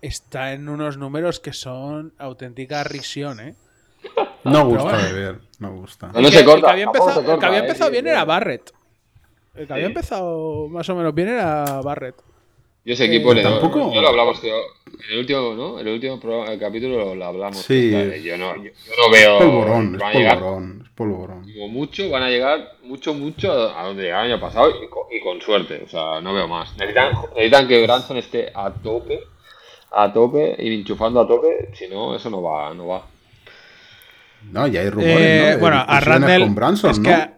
está 0.00 0.52
en 0.52 0.68
unos 0.70 0.96
números 0.96 1.38
que 1.38 1.52
son 1.52 2.14
auténtica 2.18 2.82
risión, 2.82 3.40
¿eh? 3.40 3.54
No 4.44 4.64
gusta 4.66 4.84
bueno. 4.84 5.02
de 5.02 5.12
ver, 5.12 5.40
no 5.58 5.72
gusta. 5.74 6.06
No, 6.14 6.28
se 6.28 6.38
que- 6.38 6.44
corta, 6.46 6.58
El 6.58 6.64
que 6.64 6.70
había 6.70 6.84
tampoco 6.86 7.04
empezado, 7.10 7.20
se 7.20 7.26
corta, 7.26 7.32
el 7.34 7.40
que 7.40 7.46
había 7.46 7.58
eh, 7.58 7.62
empezado 7.62 7.90
bien 7.90 8.04
sí. 8.04 8.10
era 8.10 8.24
Barrett. 8.24 8.72
El 9.54 9.66
que 9.66 9.72
había 9.74 9.86
empezado 9.86 10.68
más 10.68 10.88
o 10.88 10.94
menos 10.96 11.14
bien 11.14 11.28
era 11.28 11.80
Barrett. 11.82 12.16
Yo 12.84 12.94
ese 12.94 13.04
equipo 13.04 13.32
Eh, 13.32 13.36
le 13.36 13.42
tampoco. 13.42 13.92
Yo 13.92 14.00
lo 14.00 14.08
hablamos, 14.08 14.40
tío. 14.40 14.54
En 14.56 15.12
el 15.12 15.18
último, 15.18 15.54
¿no? 15.54 15.78
En 15.80 15.86
el 15.86 15.94
último 15.94 16.18
programa- 16.18 16.52
el 16.52 16.58
capítulo 16.58 17.14
lo, 17.14 17.24
hablamos. 17.24 17.58
Sí. 17.58 17.92
Vale, 17.92 18.22
Yo 18.22 18.36
no, 18.38 18.56
yo, 18.56 18.64
yo 18.64 18.92
no 18.98 19.12
veo. 19.12 19.38
Polvorón, 19.38 19.92
van 19.98 20.08
a 20.08 20.12
es 20.12 20.18
llegar, 20.18 20.38
polvorón, 20.38 20.82
es 20.84 20.90
polvorón. 20.92 21.52
como 21.52 21.68
mucho, 21.68 22.10
van 22.10 22.22
a 22.22 22.28
llegar 22.30 22.72
mucho, 22.82 23.12
mucho 23.14 23.52
a 23.52 23.84
donde 23.84 24.04
llegaron 24.04 24.26
el 24.26 24.32
año 24.32 24.40
pasado 24.40 24.70
y 24.82 24.88
con, 24.88 25.02
y 25.10 25.20
con 25.20 25.40
suerte. 25.40 25.82
O 25.84 25.88
sea, 25.88 26.20
no 26.20 26.32
veo 26.34 26.48
más. 26.48 26.72
Necesitan, 26.76 27.12
necesitan 27.34 27.68
que 27.68 27.82
Branson 27.82 28.16
esté 28.16 28.50
a 28.54 28.70
tope, 28.72 29.20
a 29.92 30.12
tope 30.12 30.56
y 30.58 30.74
enchufando 30.80 31.20
a 31.20 31.26
tope. 31.28 31.70
Si 31.74 31.86
no, 31.88 32.14
eso 32.16 32.30
no 32.30 32.42
va, 32.42 32.72
no 32.74 32.86
va. 32.88 33.06
No, 34.50 34.66
ya 34.66 34.80
hay 34.80 34.88
rumores, 34.90 35.16
Eh, 35.18 35.56
bueno, 35.60 35.84
a 35.86 36.00
Randall. 36.00 36.40
con 36.42 36.54
Branson, 36.54 36.90
es 36.92 36.98
¿no? 36.98 37.08
que 37.10 37.30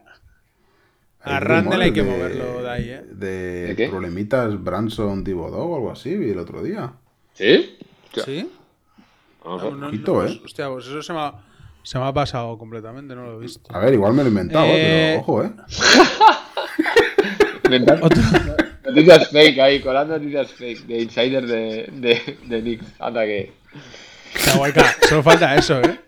a, 1.25 1.41
Randall 1.41 1.83
hay 1.83 1.93
que 1.93 2.03
de- 2.03 2.11
moverlo 2.11 2.62
de 2.62 2.70
ahí, 2.70 2.89
¿eh? 2.91 3.03
De, 3.11 3.66
¿De 3.68 3.77
qué? 3.77 3.89
problemitas 3.89 4.62
Branson 4.62 5.23
Thibodeau 5.25 5.70
o 5.70 5.77
algo 5.77 5.91
así, 5.93 6.16
vi 6.16 6.31
el 6.31 6.39
otro 6.39 6.62
día. 6.62 6.93
¿Sí? 7.35 7.77
¿Sí? 8.25 8.51
no. 9.45 9.55
Ah, 9.59 9.70
no- 9.77 9.87
Ojito, 9.89 10.14
no, 10.14 10.27
¿eh? 10.27 10.41
Hostia, 10.45 10.68
pues 10.68 10.87
eso 10.87 11.03
se 11.03 11.12
me, 11.12 11.20
ha, 11.20 11.33
se 11.83 11.99
me 11.99 12.05
ha 12.07 12.12
pasado 12.12 12.57
completamente, 12.59 13.14
no 13.14 13.25
lo 13.27 13.37
he 13.37 13.41
visto. 13.41 13.75
A 13.75 13.79
ver, 13.81 13.95
igual 13.95 14.12
me 14.12 14.23
lo 14.23 14.29
he 14.29 14.31
inventado, 14.31 14.66
Eh, 14.68 15.12
pero 15.12 15.20
ojo, 15.20 15.43
¿eh? 15.45 15.51
Noticias 18.85 19.29
fake 19.31 19.59
ahí, 19.61 19.81
colando 19.81 20.18
noticias 20.18 20.53
fake 20.53 20.87
de 20.87 21.03
insider 21.03 21.47
de, 21.47 21.89
de, 21.93 22.39
de 22.47 22.61
Knicks. 22.61 22.85
Anda 22.99 23.23
que. 23.25 23.53
Guayca, 24.57 24.85
solo 25.09 25.23
falta 25.23 25.55
eso, 25.55 25.81
¿eh? 25.81 26.01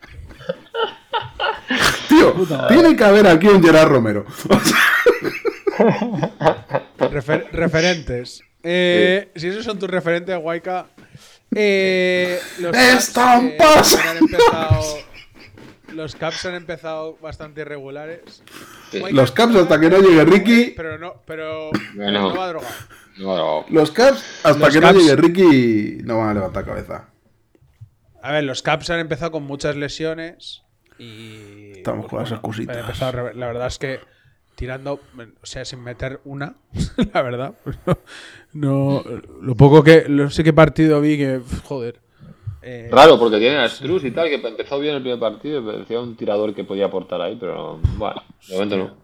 Tío, 2.09 2.35
tiene 2.69 2.95
que 2.97 3.05
haber 3.05 3.27
aquí 3.27 3.47
un 3.47 3.63
Gerard 3.63 3.89
Romero. 3.89 4.27
O 4.49 4.61
sea, 4.61 4.79
Refer- 6.99 7.49
referentes. 7.53 8.43
Eh, 8.63 9.31
Si 9.35 9.49
esos 9.49 9.65
son 9.65 9.79
tus 9.79 9.91
referentes, 9.91 10.37
Guayca. 10.39 10.87
Eh, 11.55 12.39
los 12.61 12.77
Están 12.77 13.49
eh, 13.49 13.59
han 14.09 14.17
empezado- 14.17 14.99
los 15.93 16.17
Caps 16.17 16.47
han 16.47 16.55
empezado 16.55 17.17
bastante 17.21 17.61
irregulares. 17.61 18.43
Los 19.13 19.31
Caps 19.31 19.55
hasta 19.55 19.79
que 19.79 19.89
no 19.91 19.99
llegue 19.99 20.25
Ricky. 20.25 20.73
Pero 20.77 20.99
no, 20.99 21.23
pero. 21.27 21.71
Bueno. 21.95 22.31
No 22.31 22.37
va 22.37 22.49
drogado. 22.49 22.75
No, 23.19 23.65
Los 23.69 23.93
Caps 23.93 24.25
hasta 24.43 24.59
Los 24.59 24.75
que 24.75 24.81
Caps- 24.81 24.95
no 24.95 25.01
llegue 25.01 25.17
Ricky 25.17 25.99
no 26.03 26.19
van 26.19 26.31
a 26.31 26.35
levantar 26.35 26.65
cabeza. 26.65 27.09
A 28.23 28.33
ver, 28.33 28.43
los 28.45 28.63
Caps 28.63 28.91
han 28.91 28.99
empezado 29.01 29.31
con 29.31 29.45
muchas 29.45 29.77
lesiones 29.77 30.63
y. 30.99 31.73
Estamos 31.77 32.07
con 32.09 32.25
esas 32.25 32.41
cositas. 32.41 32.75
han 32.77 32.83
empezado 32.83 33.13
re- 33.13 33.35
la 33.35 33.47
verdad 33.47 33.67
es 33.69 33.79
que 33.79 34.01
tirando, 34.55 34.95
o 34.95 35.47
sea, 35.47 35.65
sin 35.65 35.83
meter 35.83 36.21
una, 36.25 36.55
la 37.13 37.23
verdad. 37.23 37.55
no, 38.53 39.03
no- 39.03 39.05
lo 39.43 39.55
poco 39.55 39.83
que. 39.83 40.07
No 40.09 40.31
sé 40.31 40.43
qué 40.45 40.53
partido 40.53 41.01
vi 41.01 41.17
que. 41.19 41.41
Joder. 41.65 42.01
eh, 42.63 42.89
Raro, 42.91 43.19
porque 43.19 43.39
tiene 43.39 43.57
a 43.59 43.69
Struz 43.69 44.05
y 44.05 44.11
tal, 44.11 44.29
que 44.29 44.37
empezó 44.37 44.79
bien 44.79 44.95
el 44.97 45.03
primer 45.03 45.19
partido 45.21 45.61
y 45.61 45.65
parecía 45.73 46.01
un 46.01 46.17
tirador 46.17 46.55
que 46.55 46.65
podía 46.65 46.87
aportar 46.87 47.21
ahí, 47.21 47.37
pero 47.39 47.79
bueno, 47.97 48.23
de 48.49 48.55
momento 48.55 48.77
no. 48.79 48.97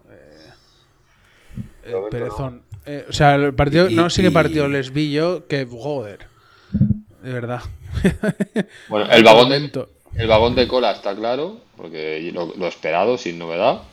eh, 1.83 1.93
perezón. 2.09 2.63
Eh, 2.85 3.05
o 3.09 3.13
sea, 3.13 3.35
el 3.35 3.53
partido. 3.53 3.89
Y- 3.89 3.95
no 3.95 4.09
sé 4.09 4.21
qué 4.21 4.29
y- 4.29 4.31
partido 4.31 4.67
les 4.67 4.91
vi 4.91 5.11
yo 5.11 5.47
que. 5.47 5.67
Joder. 5.69 6.19
De 7.21 7.31
verdad. 7.33 7.61
Bueno, 8.89 9.05
el 9.11 9.23
vagón 9.23 9.49
de, 9.49 9.85
el 10.15 10.27
vagón 10.27 10.55
de 10.55 10.67
cola 10.67 10.91
está 10.91 11.15
claro, 11.15 11.59
porque 11.77 12.31
lo, 12.33 12.53
lo 12.55 12.67
esperado, 12.67 13.17
sin 13.17 13.37
novedad. 13.37 13.83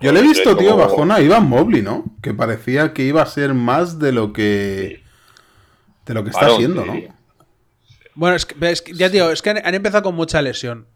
Yo 0.00 0.12
le 0.12 0.20
he 0.20 0.22
visto, 0.22 0.56
tío, 0.56 0.72
como- 0.72 0.82
bajona 0.84 1.16
a 1.16 1.20
Ivan 1.20 1.48
Mobley, 1.48 1.82
¿no? 1.82 2.04
Que 2.22 2.34
parecía 2.34 2.92
que 2.92 3.02
iba 3.02 3.22
a 3.22 3.26
ser 3.26 3.54
más 3.54 3.98
de 3.98 4.12
lo 4.12 4.32
que. 4.32 5.02
de 6.06 6.14
lo 6.14 6.22
que 6.24 6.30
está 6.30 6.46
haciendo, 6.46 6.84
¿no? 6.84 6.94
Bueno, 8.14 8.36
es 8.36 8.46
que, 8.46 8.70
es 8.70 8.82
que- 8.82 8.92
ya 8.94 9.10
tío, 9.10 9.30
es 9.30 9.42
que 9.42 9.50
han, 9.50 9.66
han 9.66 9.74
empezado 9.74 10.02
con 10.04 10.14
mucha 10.14 10.40
lesión. 10.42 10.86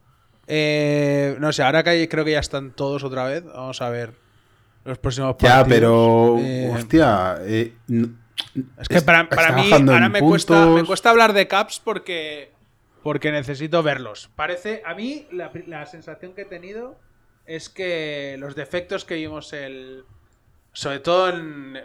Eh, 0.47 1.35
no 1.39 1.51
sé, 1.51 1.63
ahora 1.63 1.83
que 1.83 1.89
hay- 1.91 2.07
creo 2.07 2.23
que 2.25 2.31
ya 2.31 2.39
están 2.39 2.71
todos 2.71 3.03
otra 3.03 3.25
vez. 3.25 3.43
Vamos 3.45 3.81
a 3.81 3.89
ver 3.89 4.13
los 4.85 4.97
próximos 4.97 5.35
partidos. 5.35 5.57
Ya, 5.57 5.65
pero. 5.65 6.37
Eh, 6.39 6.71
hostia. 6.73 7.37
eh, 7.41 7.73
es 8.79 8.87
que 8.87 9.01
para, 9.01 9.27
para 9.29 9.51
mí 9.53 9.71
ahora 9.71 10.09
me 10.09 10.21
cuesta, 10.21 10.65
me 10.67 10.83
cuesta 10.85 11.09
hablar 11.09 11.33
de 11.33 11.47
Caps 11.47 11.81
porque, 11.83 12.51
porque 13.03 13.31
necesito 13.31 13.83
verlos. 13.83 14.29
Parece, 14.35 14.81
a 14.85 14.95
mí 14.95 15.27
la, 15.31 15.51
la 15.67 15.85
sensación 15.85 16.33
que 16.33 16.43
he 16.43 16.45
tenido 16.45 16.97
es 17.55 17.69
que 17.69 18.35
los 18.39 18.55
defectos 18.55 19.05
que 19.05 19.15
vimos 19.15 19.53
el... 19.53 20.03
Sobre 20.73 20.99
todo 20.99 21.29
en- 21.29 21.79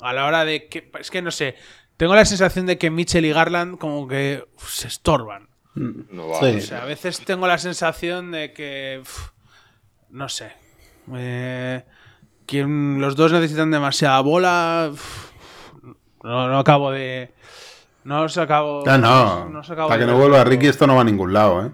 a 0.00 0.12
la 0.12 0.26
hora 0.26 0.44
de 0.44 0.68
que... 0.68 0.90
Es 0.98 1.10
que 1.10 1.22
no 1.22 1.30
sé. 1.30 1.54
Tengo 1.96 2.14
la 2.14 2.24
sensación 2.24 2.66
de 2.66 2.78
que 2.78 2.90
Mitchell 2.90 3.24
y 3.24 3.32
Garland 3.32 3.78
como 3.78 4.06
que 4.08 4.44
uf, 4.56 4.68
se 4.70 4.88
estorban. 4.88 5.48
No 5.74 6.28
va. 6.28 6.40
Sí. 6.40 6.56
O 6.56 6.60
sea, 6.60 6.82
a 6.82 6.86
veces 6.86 7.20
tengo 7.24 7.46
la 7.46 7.58
sensación 7.58 8.32
de 8.32 8.52
que. 8.54 8.98
uf, 9.02 9.28
no 10.10 10.28
sé. 10.28 10.52
eh, 11.14 11.84
que 12.46 12.64
los 12.64 13.14
dos 13.16 13.32
necesitan 13.32 13.70
demasiada 13.70 14.20
bola. 14.20 14.90
uf, 14.92 15.30
no, 16.22 16.48
no 16.48 16.58
acabo 16.58 16.90
de. 16.90 17.32
No 18.04 18.22
os 18.22 18.38
acabo. 18.38 18.84
Ya 18.86 18.96
no. 18.96 19.58
os 19.58 19.70
acabo 19.70 19.88
Hasta 19.90 19.98
de 19.98 20.06
que 20.06 20.10
no 20.12 20.18
vuelva 20.18 20.44
Ricky, 20.44 20.66
esto 20.68 20.86
no 20.86 20.94
va 20.94 21.02
a 21.02 21.04
ningún 21.04 21.32
lado, 21.34 21.66
¿eh? 21.66 21.70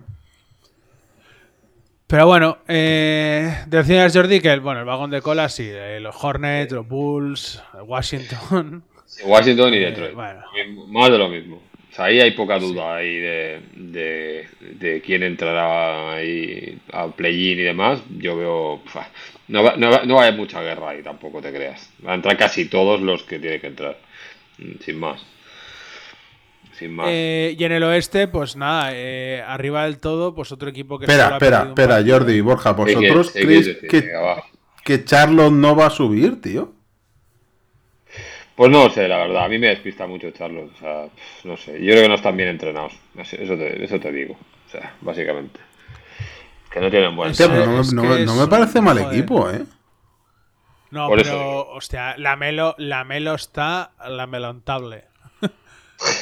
Pero 2.13 2.27
bueno, 2.27 2.59
eh, 2.69 3.65
decías 3.69 4.15
Jordi 4.15 4.43
que 4.43 4.53
el, 4.53 4.61
bueno, 4.61 4.81
el 4.81 4.85
vagón 4.85 5.11
de 5.11 5.23
cola 5.23 5.49
sí, 5.49 5.67
eh, 5.67 5.99
los 5.99 6.15
Hornets, 6.23 6.71
los 6.71 6.87
Bulls, 6.87 7.63
Washington. 7.87 8.83
Washington 9.25 9.73
y 9.73 9.79
Detroit. 9.79 10.13
bueno. 10.13 10.43
Lo 10.45 10.63
mismo, 10.63 10.87
Más 10.89 11.11
de 11.11 11.17
lo 11.17 11.31
mismo. 11.31 11.57
O 11.57 11.95
sea, 11.95 12.05
ahí 12.05 12.21
hay 12.21 12.33
poca 12.33 12.59
duda 12.59 12.97
ahí 12.97 13.15
de, 13.19 13.61
de, 13.77 14.47
de 14.61 15.01
quién 15.01 15.23
entrará 15.23 16.13
ahí 16.17 16.79
al 16.93 17.15
play-in 17.15 17.61
y 17.61 17.63
demás. 17.63 18.03
Yo 18.19 18.37
veo. 18.37 18.83
pfa, 18.85 19.09
no, 19.49 19.63
va, 19.65 19.77
no, 19.79 19.91
va, 19.91 20.03
no 20.05 20.19
a 20.21 20.25
haber 20.25 20.35
mucha 20.39 20.61
guerra 20.61 20.91
ahí 20.91 21.03
tampoco, 21.03 21.41
te 21.41 21.51
creas. 21.51 21.91
Van 22.01 22.13
a 22.13 22.17
entrar 22.17 22.37
casi 22.37 22.67
todos 22.67 23.01
los 23.01 23.23
que 23.23 23.39
tienen 23.39 23.59
que 23.59 23.69
entrar. 23.69 23.97
Mm, 24.59 24.83
Sin 24.85 24.99
más. 25.01 25.25
Sin 26.73 26.95
más. 26.95 27.07
Eh, 27.11 27.55
y 27.59 27.65
en 27.65 27.73
el 27.73 27.83
oeste, 27.83 28.29
pues 28.29 28.57
nada, 28.57 28.91
eh, 28.93 29.43
arriba 29.47 29.85
del 29.85 29.99
todo, 29.99 30.35
pues 30.35 30.51
otro 30.53 30.69
equipo 30.71 30.99
que 30.99 31.05
Espera, 31.05 31.33
espera, 31.35 31.65
espera. 31.69 32.03
Jordi 32.07 32.33
y 32.35 32.41
Borja, 32.41 32.75
¿Qué 32.77 32.83
quieres- 32.95 33.09
¿vosotros 33.15 33.31
qué 33.33 33.41
creéis 33.43 33.77
que, 33.89 34.13
que 34.85 35.05
Charlotte 35.05 35.53
no 35.53 35.77
va 35.77 35.87
a 35.87 35.91
subir, 35.91 36.41
tío? 36.41 36.73
Pues 38.57 38.71
no 38.71 38.91
sé, 38.91 39.09
la 39.09 39.17
verdad. 39.19 39.45
A 39.45 39.49
mí 39.49 39.59
me 39.59 39.69
despista 39.69 40.07
mucho 40.07 40.31
Charlos. 40.31 40.71
O 40.75 40.79
sea, 40.79 41.07
no 41.45 41.57
sé. 41.57 41.73
Yo 41.83 41.93
creo 41.93 42.03
que 42.03 42.09
no 42.09 42.15
están 42.17 42.37
bien 42.37 42.51
entrenados. 42.51 42.93
Eso 43.17 43.37
eso 43.37 43.57
te, 43.57 43.85
eso 43.85 43.99
te 43.99 44.13
digo. 44.13 44.35
O 44.35 44.71
sea, 44.71 44.95
básicamente. 45.01 45.59
Que 46.71 46.81
no 46.81 46.91
tienen 46.91 47.17
buen 47.17 47.35
Sí, 47.35 47.43
Hostia, 47.43 47.65
no, 47.67 47.73
me- 47.73 47.81
es 47.81 47.93
no 48.27 48.43
un- 48.45 48.49
parece 48.51 48.81
mal 48.81 48.99
joder. 48.99 49.13
equipo, 49.19 49.51
¿eh? 49.51 49.63
No, 50.91 51.09
Por 51.09 51.21
eso 51.21 51.31
pero, 51.31 51.43
digo. 51.43 51.69
hostia, 51.71 52.15
la 52.19 52.37
Melo, 52.37 52.75
la 52.79 53.05
Melo 53.05 53.35
está 53.35 53.93
lamentable. 54.07 55.05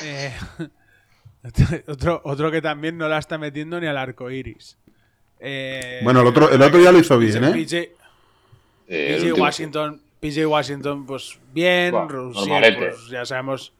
Eh, 0.05 0.33
otro, 1.87 2.21
otro 2.25 2.51
que 2.51 2.61
también 2.63 2.99
no 2.99 3.09
la 3.09 3.19
está 3.19 3.39
metiendo 3.39 3.81
ni 3.81 3.87
al 3.87 3.97
arco 3.97 4.31
iris. 4.31 4.77
Eh, 5.39 6.01
Bueno, 6.03 6.21
el 6.21 6.27
otro, 6.27 6.51
el 6.51 6.61
otro 6.61 6.81
ya 6.81 6.93
lo 6.93 6.99
hizo 6.99 7.19
bien, 7.19 7.45
¿eh? 7.45 7.51
PJ, 7.53 7.89
Eh, 8.89 9.19
PJ 9.21 9.41
Washington, 9.41 10.01
PJ 10.21 10.47
Washington, 10.47 11.07
pues 11.07 11.39
bien. 11.53 11.95
Rousier, 12.09 12.77
pues 12.79 13.09
ya 13.09 13.25
sabemos. 13.25 13.73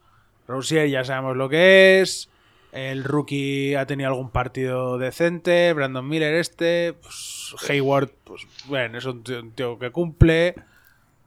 Rousier 0.47 0.89
ya 0.89 1.03
sabemos 1.03 1.37
lo 1.37 1.49
que 1.49 2.01
es. 2.01 2.29
El 2.71 3.03
rookie 3.03 3.75
ha 3.75 3.85
tenido 3.85 4.09
algún 4.09 4.29
partido 4.31 4.97
decente. 4.97 5.73
Brandon 5.73 6.07
Miller 6.07 6.33
este. 6.35 6.93
Pues, 6.93 7.53
Hayward, 7.69 8.09
pues 8.23 8.47
bueno, 8.65 8.97
es 8.97 9.05
un 9.05 9.23
tío, 9.23 9.41
un 9.41 9.51
tío 9.51 9.77
que 9.77 9.91
cumple. 9.91 10.55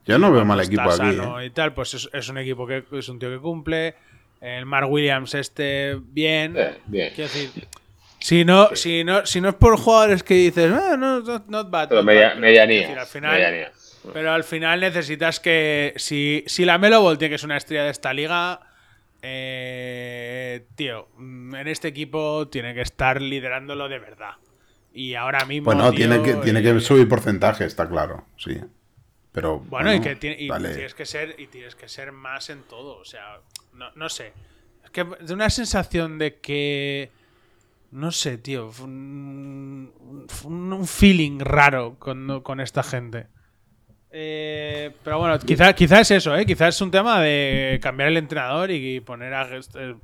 Yo 0.06 0.18
no 0.18 0.32
veo 0.32 0.44
mal 0.44 0.60
Está 0.60 0.72
equipo 0.72 0.90
aquí, 0.90 1.16
¿eh? 1.16 1.46
y 1.46 1.50
tal, 1.50 1.74
pues 1.74 1.94
es, 1.94 2.10
es 2.12 2.28
un 2.28 2.38
equipo 2.38 2.66
que 2.66 2.84
es 2.92 3.08
un 3.08 3.18
tío 3.18 3.30
que 3.30 3.38
cumple. 3.38 3.94
El 4.44 4.66
Mark 4.66 4.90
Williams 4.90 5.34
este 5.34 5.96
bien. 6.00 6.54
Eh, 6.56 6.78
bien. 6.86 7.12
Quiero 7.14 7.32
decir, 7.32 7.66
si 8.18 8.44
no, 8.44 8.74
si 8.74 9.02
no, 9.04 9.24
si 9.24 9.40
no 9.40 9.48
es 9.50 9.54
por 9.54 9.76
jugadores 9.78 10.22
que 10.22 10.34
dices, 10.34 10.70
"Ah, 10.72 10.96
no, 10.98 11.20
not, 11.20 11.46
not 11.48 11.70
bad. 11.70 11.88
Pero 11.88 12.02
not 12.02 12.06
media- 12.06 12.28
bad", 12.30 12.36
medianías, 12.38 12.86
quiero 12.86 13.00
decir, 13.00 13.24
al 13.26 13.38
final. 13.40 13.72
Pero 14.12 14.32
al 14.32 14.44
final 14.44 14.80
necesitas 14.80 15.40
que. 15.40 15.94
Si, 15.96 16.44
si 16.46 16.64
la 16.66 16.76
Melo 16.76 17.00
Ball 17.00 17.16
tiene 17.16 17.30
que 17.30 17.36
es 17.36 17.42
una 17.44 17.56
estrella 17.56 17.84
de 17.84 17.90
esta 17.90 18.12
liga. 18.12 18.60
eh, 19.26 20.66
tío, 20.76 21.08
mm, 21.16 21.54
en 21.54 21.68
este 21.68 21.88
equipo 21.88 22.48
tiene 22.48 22.74
que 22.74 22.82
estar 22.82 23.22
liderándolo 23.22 23.88
de 23.88 23.98
verdad. 23.98 24.32
Y 24.92 25.14
ahora 25.14 25.44
mismo. 25.46 25.64
Bueno, 25.66 25.90
tío, 25.90 25.98
tiene 26.08 26.22
que, 26.22 26.34
tiene 26.34 26.60
eh, 26.60 26.62
que 26.62 26.80
subir 26.80 27.08
porcentaje, 27.08 27.64
está 27.64 27.88
claro, 27.88 28.26
sí. 28.36 28.60
Pero. 29.32 29.60
Bueno, 29.60 29.92
y 29.94 30.00
que 30.02 30.14
tiene- 30.16 30.36
y 30.38 30.48
vale. 30.48 30.74
tienes 30.74 30.94
que 30.94 31.06
ser 31.06 31.34
y 31.38 31.46
tienes 31.46 31.74
que 31.74 31.88
ser 31.88 32.12
más 32.12 32.50
en 32.50 32.62
todo, 32.64 32.98
o 32.98 33.04
sea, 33.04 33.38
no, 33.74 33.90
no 33.94 34.08
sé. 34.08 34.32
Es 34.84 34.90
que 34.90 35.04
de 35.04 35.34
una 35.34 35.50
sensación 35.50 36.18
de 36.18 36.40
que 36.40 37.10
no 37.90 38.10
sé, 38.10 38.38
tío, 38.38 38.70
fue 38.72 38.86
un, 38.86 40.24
fue 40.28 40.50
un- 40.50 40.72
un 40.72 40.86
feeling 40.86 41.38
raro 41.40 41.96
con, 41.98 42.40
con 42.42 42.60
esta 42.60 42.82
gente. 42.82 43.28
Eh, 44.10 44.92
pero 45.02 45.18
bueno, 45.18 45.38
quizás 45.40 45.74
quizá 45.74 46.00
es 46.00 46.10
eso, 46.12 46.36
¿eh? 46.36 46.46
Quizás 46.46 46.76
es 46.76 46.80
un 46.80 46.90
tema 46.90 47.20
de 47.20 47.80
cambiar 47.82 48.10
el 48.10 48.16
entrenador 48.16 48.70
y 48.70 49.00
poner 49.00 49.34
a, 49.34 49.48
eh, 49.56 49.96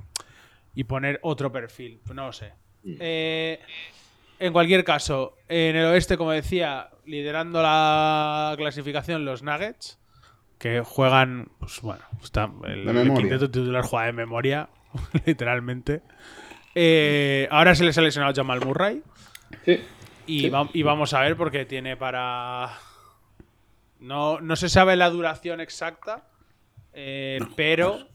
y 0.74 0.84
poner 0.84 1.20
otro 1.22 1.52
perfil. 1.52 2.00
No 2.12 2.26
lo 2.26 2.32
sé. 2.32 2.52
Eh, 2.84 3.60
en 4.40 4.52
cualquier 4.52 4.82
caso, 4.84 5.36
en 5.48 5.76
el 5.76 5.84
oeste, 5.86 6.16
como 6.16 6.32
decía, 6.32 6.90
liderando 7.04 7.62
la 7.62 8.54
clasificación 8.56 9.24
los 9.24 9.42
Nuggets, 9.44 9.99
que 10.60 10.82
juegan, 10.84 11.48
pues 11.58 11.80
bueno, 11.80 12.02
está, 12.22 12.48
el, 12.66 12.84
quinteto 13.16 13.50
titular 13.50 13.82
juega 13.82 14.06
de 14.06 14.12
memoria, 14.12 14.68
literalmente. 15.26 16.02
Eh, 16.76 17.48
ahora 17.50 17.74
se 17.74 17.82
les 17.82 17.98
ha 17.98 18.02
lesionado 18.02 18.32
Jamal 18.34 18.60
Murray 18.64 19.02
Sí. 19.64 19.80
y, 20.26 20.48
va- 20.50 20.68
y 20.72 20.82
vamos 20.84 21.12
a 21.14 21.20
ver 21.22 21.34
porque 21.36 21.64
tiene 21.64 21.96
para... 21.96 22.70
No, 23.98 24.40
no 24.40 24.54
se 24.54 24.68
sabe 24.68 24.96
la 24.96 25.10
duración 25.10 25.60
exacta, 25.60 26.24
eh, 26.92 27.38
pero 27.56 28.06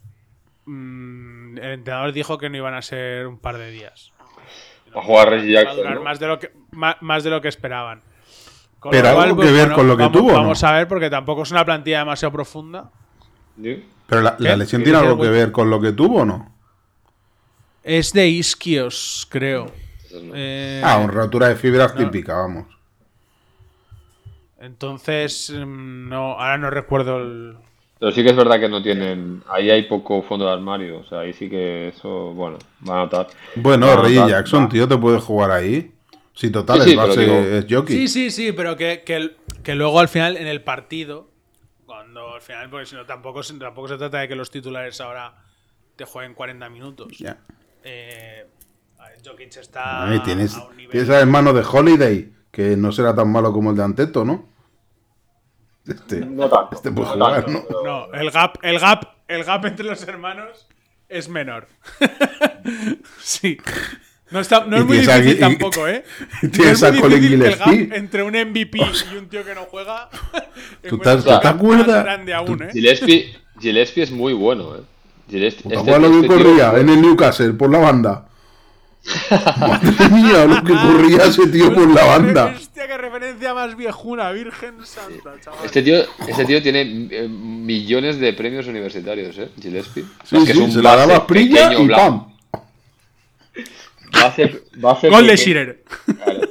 mm, 0.65 1.57
el 1.57 1.71
entrenador 1.73 2.11
dijo 2.13 2.37
que 2.37 2.49
no 2.49 2.57
iban 2.57 2.73
a 2.75 2.81
ser 2.81 3.27
un 3.27 3.37
par 3.39 3.57
de 3.57 3.69
días. 3.71 4.11
Va 4.95 5.01
a 5.01 5.03
jugar 5.03 5.29
Reggie 5.29 5.55
Va 5.55 5.59
a 5.59 5.63
Jackson. 5.63 5.77
durar 5.83 5.95
¿no? 5.95 6.03
más 6.03 6.19
de 6.19 6.27
lo 6.27 6.39
que, 6.39 6.51
más, 6.71 6.95
más 7.01 7.23
de 7.23 7.29
lo 7.31 7.41
que 7.41 7.49
esperaban. 7.49 8.01
Con 8.86 8.91
Pero 8.91 9.19
algo 9.19 9.41
que 9.41 9.51
ver 9.51 9.71
con 9.71 9.88
lo 9.88 9.97
que 9.97 10.03
vamos, 10.03 10.17
tuvo, 10.19 10.31
¿no? 10.31 10.38
Vamos 10.38 10.63
a 10.63 10.71
ver, 10.73 10.88
porque 10.88 11.09
tampoco 11.09 11.41
es 11.41 11.49
una 11.49 11.65
plantilla 11.65 11.97
demasiado 11.99 12.31
profunda. 12.31 12.91
Sí. 13.59 13.83
Pero 14.05 14.21
la, 14.21 14.36
la 14.38 14.51
¿Qué? 14.51 14.57
lesión 14.57 14.81
¿Qué 14.81 14.91
tiene 14.91 14.99
algo 14.99 15.19
que 15.19 15.27
ver 15.29 15.51
con 15.51 15.71
lo 15.71 15.81
que 15.81 15.91
tuvo 15.91 16.21
o 16.21 16.25
no? 16.25 16.53
Es 17.83 18.13
de 18.13 18.27
isquios, 18.27 19.25
creo. 19.31 19.71
Eh, 20.36 20.83
Ah, 20.86 20.99
una 20.99 21.11
rotura 21.11 21.47
de 21.49 21.55
fibras 21.55 21.95
no. 21.95 22.01
típica, 22.01 22.36
vamos. 22.36 22.67
Entonces, 24.59 25.49
mm, 25.51 26.07
no, 26.09 26.33
ahora 26.33 26.59
no 26.59 26.69
recuerdo 26.69 27.17
el. 27.17 27.55
Pero 27.99 28.11
sí 28.11 28.23
que 28.23 28.29
es 28.29 28.36
verdad 28.36 28.59
que 28.59 28.69
no 28.69 28.83
tienen. 28.83 29.41
Ahí 29.49 29.71
hay 29.71 29.83
poco 29.88 30.21
fondo 30.21 30.45
de 30.45 30.53
armario. 30.53 30.99
O 30.99 31.05
sea, 31.05 31.21
ahí 31.21 31.33
sí 31.33 31.49
que 31.49 31.88
eso, 31.88 32.33
bueno, 32.33 32.59
va 32.88 32.97
a 32.97 33.03
notar. 33.05 33.27
Bueno, 33.55 33.88
notar- 33.88 34.29
Jackson, 34.29 34.65
va. 34.65 34.69
tío, 34.69 34.88
te 34.88 34.95
puede 34.95 35.19
jugar 35.19 35.49
ahí. 35.49 35.91
Sí, 36.36 36.51
total, 36.51 36.79
Sí, 36.81 36.83
sí, 36.86 36.91
el 36.91 36.97
base 36.97 37.57
es 37.59 37.65
jockey. 37.69 37.95
Sí, 37.95 38.07
sí, 38.07 38.29
sí, 38.31 38.51
pero 38.51 38.75
que, 38.75 39.03
que, 39.05 39.36
que 39.63 39.73
luego 39.75 39.99
al 39.99 40.09
final 40.09 40.36
en 40.38 40.47
el 40.47 40.61
partido, 40.61 41.29
cuando 41.86 42.33
al 42.36 42.41
final, 42.41 42.69
porque 42.69 42.86
si 42.86 42.95
no 42.95 43.05
tampoco, 43.05 43.41
se- 43.41 43.53
tampoco 43.55 43.88
se 43.88 43.97
trata 43.97 44.19
de 44.19 44.27
que 44.27 44.36
los 44.36 44.51
titulares 44.51 44.99
ahora 45.01 45.33
te 45.95 46.03
jueguen 46.05 46.33
40 46.33 46.69
minutos. 46.69 47.17
Ya. 47.17 47.38
Eh, 47.83 48.45
a 48.99 49.07
ver, 49.09 49.17
Jokic 49.25 49.55
está 49.57 50.07
Ahí 50.09 50.19
tienes, 50.19 50.55
a 50.55 50.65
un 50.65 50.75
nivel... 50.75 50.91
tienes 50.91 51.09
al 51.09 51.21
hermano 51.21 51.53
de 51.53 51.61
Holiday, 51.63 52.33
que 52.51 52.75
no 52.75 52.91
será 52.91 53.15
tan 53.15 53.31
malo 53.31 53.53
como 53.53 53.71
el 53.71 53.77
de 53.77 53.83
Anteto, 53.83 54.25
¿no? 54.25 54.49
Este, 55.88 56.19
No 56.25 56.49
tanto. 56.49 56.75
este 56.75 56.91
puede 56.91 57.07
no 57.09 57.13
jugar, 57.25 57.45
tanto, 57.45 57.59
¿no? 57.59 57.65
pero- 57.67 57.83
No, 57.83 58.13
el 58.13 58.31
gap, 58.31 58.57
el 58.63 58.79
gap, 58.79 59.03
el 59.27 59.43
gap 59.43 59.65
entre 59.65 59.86
los 59.86 60.01
hermanos 60.07 60.67
es 61.07 61.29
menor. 61.29 61.67
sí. 63.19 63.57
No, 64.32 64.39
está, 64.39 64.65
no 64.65 64.78
es 64.78 64.86
muy 64.86 64.97
tienes 64.97 65.09
a 65.13 65.17
difícil 65.19 65.34
Gui- 65.34 65.38
y- 65.38 65.57
tampoco, 65.57 65.88
¿eh? 65.88 66.03
y 66.41 66.45
No 66.47 66.51
tienes 66.51 66.73
es 66.73 66.84
a 66.84 66.91
muy 66.91 67.01
Colin 67.01 67.19
difícil 67.21 67.39
que 67.41 67.47
el 67.47 67.55
gap 67.59 67.67
Gillespie. 67.69 67.97
entre 67.97 68.23
un 68.23 68.34
MVP 68.36 68.78
y 69.13 69.17
un 69.17 69.30
tío 69.30 69.45
que 69.45 69.53
no 69.55 69.61
juega. 69.65 70.09
¿Tú 70.89 70.97
te- 70.97 71.09
acuerdas? 71.09 72.03
grande 72.03 72.34
aún, 72.34 72.63
¿eh? 72.63 72.69
Gillespie, 72.73 73.36
Gillespie 73.59 74.03
es 74.03 74.11
muy 74.11 74.34
bueno, 74.34 74.76
¿eh? 74.76 74.82
Gillespie, 75.30 75.71
este- 75.73 75.89
¿cuál 75.89 76.01
lo 76.01 76.09
que 76.09 76.15
este 76.15 76.28
tío 76.28 76.38
corría 76.38 76.78
en 76.80 76.89
el 76.89 77.01
Newcastle 77.01 77.53
por 77.53 77.71
la 77.71 77.80
banda? 77.80 78.26
Madre 79.59 80.09
mía, 80.09 80.45
lo 80.45 80.63
que 80.63 80.73
corría 80.73 81.26
ese 81.26 81.45
tío 81.49 81.71
por 81.71 81.88
la 81.93 82.05
banda. 82.05 82.55
Hostia, 82.57 82.88
qué 82.88 82.97
referencia 82.97 83.53
más 83.53 83.78
viejuna, 83.78 84.32
Virgen 84.32 84.84
Santa, 84.84 85.34
chaval. 85.39 85.59
Este 85.63 85.84
tío, 85.84 85.97
este 86.28 86.45
tío 86.45 86.63
tiene 86.63 87.07
eh, 87.11 87.28
millones 87.30 88.19
de 88.19 88.34
premios 88.34 88.65
universitarios, 88.65 89.38
¿eh? 89.38 89.49
Gillespie. 89.61 90.03
Sí, 90.23 90.38
Es 90.38 90.43
que 90.45 90.51
es 90.53 90.57
un 90.57 90.71
se 90.71 90.82
la 90.82 90.95
base 90.95 91.07
daba 91.07 91.28
Prilla 91.28 91.69
pequeño, 91.69 91.84
y 91.84 91.88
blanco. 91.88 92.03
¡pam! 92.11 92.84
Base, 94.22 94.63
base 94.76 95.09
Gol 95.09 95.28
de 95.28 95.36
Shearer. 95.36 95.84
Claro. 96.24 96.41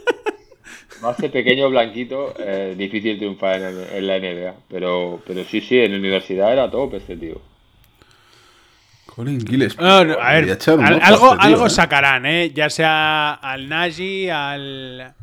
Base 1.00 1.28
pequeño, 1.28 1.68
blanquito, 1.70 2.34
eh, 2.38 2.74
difícil 2.76 3.18
triunfar 3.18 3.60
en, 3.60 3.86
en 3.92 4.06
la 4.06 4.18
NBA. 4.18 4.54
Pero, 4.70 5.22
pero 5.26 5.44
sí, 5.44 5.60
sí, 5.60 5.78
en 5.78 5.92
la 5.92 5.98
universidad 5.98 6.52
era 6.52 6.70
top 6.70 6.94
este 6.94 7.16
tío. 7.16 7.40
Colin 9.06 9.46
Gillespie. 9.46 9.84
No, 9.84 10.04
no, 10.04 10.14
a 10.14 10.32
ver, 10.32 10.44
al- 10.44 10.80
a 10.80 11.06
algo, 11.06 11.26
este 11.32 11.38
tío, 11.38 11.40
algo 11.40 11.66
¿eh? 11.66 11.70
sacarán, 11.70 12.26
¿eh? 12.26 12.50
Ya 12.54 12.70
sea 12.70 13.34
al 13.34 13.68
Nagy, 13.68 14.28
al. 14.30 15.14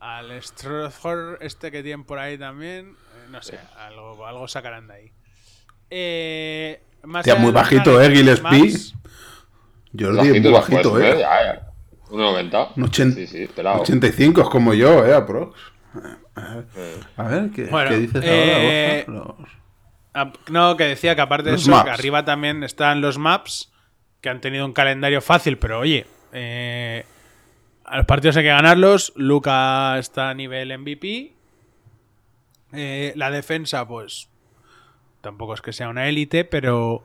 Al 0.00 0.40
Strothor, 0.40 1.38
este 1.40 1.72
que 1.72 1.82
tienen 1.82 2.04
por 2.04 2.20
ahí 2.20 2.38
también. 2.38 2.90
eh, 2.90 3.26
No 3.30 3.42
sé, 3.42 3.58
algo, 3.76 4.24
algo 4.24 4.46
sacarán 4.46 4.86
de 4.86 4.94
ahí. 4.94 5.10
Eh, 5.90 6.80
más 7.02 7.26
muy 7.38 7.50
bajito, 7.50 8.00
¿eh? 8.00 8.08
Gillespie. 8.08 8.72
Jordi 9.98 10.28
es 10.36 10.42
muy 10.42 10.52
bajito, 10.52 11.00
¿eh? 11.00 11.24
Ya, 12.10 12.16
ya. 12.16 12.42
1,90. 12.42 12.68
Un 12.76 12.82
ochen- 12.84 13.14
Sí, 13.14 13.26
sí, 13.26 13.46
pelado. 13.54 13.80
85 13.82 14.42
es 14.42 14.48
como 14.48 14.74
yo, 14.74 15.04
¿eh? 15.06 15.14
Aprox. 15.14 15.58
A 17.16 17.22
ver, 17.24 17.50
¿qué, 17.50 17.64
Bueno, 17.64 17.90
qué 17.90 17.98
dices 17.98 18.22
eh, 18.24 19.04
ahora, 19.06 19.24
Borja? 19.24 19.36
Los- 20.14 20.50
No, 20.50 20.76
que 20.76 20.84
decía 20.84 21.14
que 21.14 21.20
aparte 21.20 21.50
de 21.50 21.56
eso, 21.56 21.70
maps. 21.70 21.84
que 21.84 21.90
arriba 21.90 22.24
también 22.24 22.62
están 22.64 23.00
los 23.00 23.18
maps, 23.18 23.72
que 24.20 24.28
han 24.28 24.40
tenido 24.40 24.64
un 24.64 24.72
calendario 24.72 25.20
fácil, 25.20 25.58
pero 25.58 25.78
oye, 25.80 26.06
eh, 26.32 27.04
a 27.84 27.96
los 27.98 28.06
partidos 28.06 28.36
hay 28.36 28.42
que 28.44 28.48
ganarlos. 28.48 29.12
Luca 29.16 29.98
está 29.98 30.30
a 30.30 30.34
nivel 30.34 30.70
MVP. 30.78 31.32
Eh, 32.72 33.12
la 33.16 33.30
defensa, 33.30 33.86
pues 33.88 34.28
tampoco 35.20 35.54
es 35.54 35.60
que 35.62 35.72
sea 35.72 35.88
una 35.88 36.08
élite, 36.08 36.44
pero, 36.44 37.02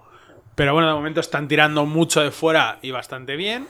pero 0.56 0.74
bueno, 0.74 0.88
de 0.90 0.94
momento 0.94 1.20
están 1.20 1.48
tirando 1.48 1.86
mucho 1.86 2.22
de 2.22 2.32
fuera 2.32 2.80
y 2.82 2.92
bastante 2.92 3.36
bien. 3.36 3.68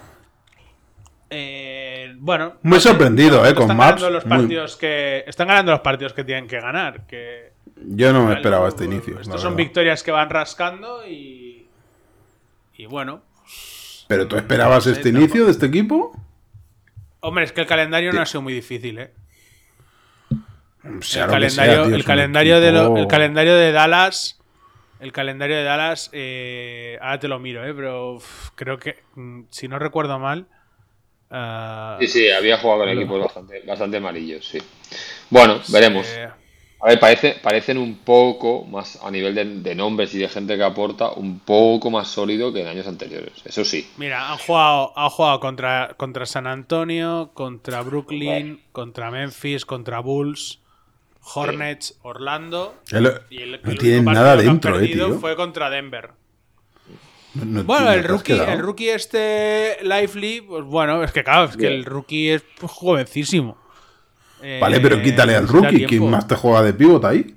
Eh, 1.36 2.14
bueno, 2.20 2.58
Muy 2.62 2.80
sorprendido, 2.80 3.44
¿eh? 3.46 3.54
Con 3.56 3.64
están 3.64 3.78
Maps. 3.78 4.02
ganando 4.02 4.10
los 4.12 4.26
muy- 4.26 4.38
partidos 4.38 4.78
que 4.78 5.24
están 5.26 5.48
ganando 5.48 5.72
los 5.72 5.82
partidos 5.82 6.14
que 6.14 6.24
tienen 6.24 6.48
que 6.48 6.60
ganar, 6.60 7.08
que 7.08 7.54
Yo 7.76 8.14
no 8.14 8.26
me 8.28 8.36
esperaba 8.36 8.68
este 8.68 8.86
inicio. 8.86 9.16
la 9.16 9.22
Estos 9.22 9.42
son 9.42 9.56
verdad. 9.56 9.66
victorias 9.66 10.04
que 10.04 10.12
van 10.12 10.30
rascando 10.30 11.08
y. 11.08 11.68
Y 12.76 12.86
bueno. 12.86 13.24
¿Pero 14.08 14.28
tú 14.28 14.36
esperabas 14.36 14.78
No 14.78 14.82
sé, 14.82 14.92
este 14.92 15.04
tampoco. 15.12 15.24
inicio 15.26 15.46
de 15.46 15.52
este 15.52 15.66
equipo? 15.66 16.12
Hombre, 17.22 17.46
es 17.46 17.52
que 17.52 17.62
el 17.62 17.68
calendario 17.68 18.12
no 18.14 18.22
ha 18.22 18.26
sido 18.26 18.42
muy 18.42 18.54
difícil, 18.54 19.00
¿eh? 19.00 19.12
Sea 21.02 21.26
el 21.26 21.30
calendario, 21.30 21.74
sea, 21.76 21.86
tío, 21.86 21.96
el 21.96 22.04
calendario 22.04 22.60
de 22.60 22.72
lo- 22.74 22.98
el 22.98 23.08
calendario 23.08 23.56
de 23.56 23.72
Dallas. 23.72 24.40
El 25.00 25.12
calendario 25.12 25.56
de 25.58 25.64
Dallas. 25.64 26.10
eh, 26.14 26.98
ahora 27.02 27.20
te 27.20 27.28
lo 27.28 27.40
miro, 27.40 27.66
¿eh? 27.66 27.74
Pero 27.74 28.14
uf, 28.16 28.50
creo 28.56 28.78
que. 28.78 29.04
mm, 29.16 29.44
Si 29.50 29.68
no 29.68 29.80
recuerdo 29.80 30.20
mal. 30.20 30.48
Ah, 31.34 31.98
Sí, 32.00 32.08
sí, 32.08 32.30
había 32.32 32.58
jugado 32.58 32.82
con 32.82 32.90
equipos 32.90 33.20
bastante, 33.20 33.62
bastante 33.66 33.98
amarillos, 33.98 34.46
sí. 34.48 34.60
Bueno, 35.30 35.60
veremos. 35.70 36.08
A 36.82 36.88
ver, 36.88 37.00
parece, 37.00 37.36
parecen 37.42 37.78
un 37.78 38.00
poco 38.00 38.66
más, 38.66 39.00
a 39.02 39.10
nivel 39.10 39.34
de, 39.36 39.46
de 39.46 39.74
nombres 39.74 40.14
y 40.16 40.18
de 40.18 40.28
gente 40.28 40.58
que 40.58 40.64
aporta, 40.64 41.12
un 41.12 41.40
poco 41.40 41.90
más 41.90 42.10
sólido 42.10 42.52
que 42.52 42.60
en 42.62 42.68
años 42.68 42.88
anteriores. 42.88 43.32
Eso 43.46 43.64
sí. 43.64 43.88
Mira, 43.98 44.30
han 44.32 44.38
jugado, 44.38 44.92
han 44.98 45.10
jugado 45.10 45.40
contra, 45.40 45.94
contra 45.96 46.26
San 46.26 46.46
Antonio, 46.46 47.32
contra 47.34 47.82
Brooklyn, 47.84 48.62
contra 48.74 49.12
Memphis, 49.12 49.66
contra 49.66 50.00
Bulls, 50.02 50.60
Hornets, 51.36 51.98
Orlando. 52.04 52.76
El- 52.92 53.14
Y 53.30 53.42
el, 53.44 53.52
no 53.64 53.72
el 53.72 53.78
tienen 53.78 54.06
nada 54.06 54.36
partido 54.36 54.44
que 54.44 54.50
han 54.50 54.54
dentro, 54.56 54.80
eh, 54.82 54.88
tío. 54.90 55.20
Fue 55.22 55.36
contra 55.38 55.70
Denver. 55.70 56.10
No- 57.36 57.46
no- 57.46 57.64
Bueno, 57.64 57.86
no 57.86 57.92
el 57.94 58.04
rookie, 58.04 58.34
el 58.34 58.60
rookie 58.60 58.90
este 58.90 59.78
Lively, 59.82 60.42
pues 60.42 60.64
bueno, 60.66 61.04
es 61.04 61.12
que 61.12 61.24
claro, 61.24 61.46
es 61.46 61.58
que 61.58 61.68
el 61.68 61.84
rookie 61.86 62.30
es 62.30 62.44
pues, 62.60 62.72
jovencísimo. 62.72 63.58
Vale, 64.60 64.80
pero 64.82 64.98
Eh, 64.98 65.02
quítale 65.04 65.36
al 65.36 65.44
necesita 65.44 65.62
rookie. 65.70 65.78
tiempo. 65.78 65.90
¿Quién 65.90 66.10
más 66.12 66.28
te 66.28 66.36
juega 66.36 66.62
de 66.64 66.74
pivot 66.74 67.06
ahí? 67.06 67.36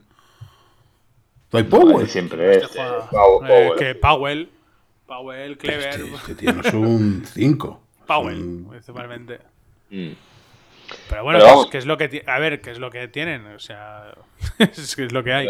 ¿No 1.52 1.58
hay 1.58 1.64
Powell? 1.64 2.08
Siempre 2.08 2.56
es. 2.56 2.64
Este 2.64 2.78
juega- 2.78 2.98
eh, 2.98 3.08
Powell, 3.10 3.50
eh, 3.50 3.66
Powell. 3.68 3.78
que 3.78 3.94
Powell, 3.94 4.48
Powell, 5.06 5.58
Clever, 5.58 5.88
Este, 6.00 6.14
este 6.14 6.34
tío 6.34 6.52
no 6.52 6.60
es 6.62 6.74
un 6.74 7.24
5. 7.32 7.82
Powell, 8.06 8.64
principalmente. 8.68 9.38
Mm. 9.90 10.08
Pero 11.08 11.22
bueno, 11.24 11.38
Pero 11.38 11.46
es- 11.48 11.54
vamos. 11.56 11.66
que 11.70 11.78
es 11.78 11.86
lo 11.86 11.96
que 11.96 12.22
a 12.26 12.38
ver, 12.38 12.60
¿qué 12.60 12.70
es 12.72 12.78
lo 12.78 12.90
que 12.90 13.08
tienen? 13.08 13.46
O 13.46 13.58
sea, 13.60 14.12
es 14.58 14.94
que 14.96 15.04
es 15.06 15.12
lo 15.12 15.22
que 15.24 15.32
hay. 15.32 15.48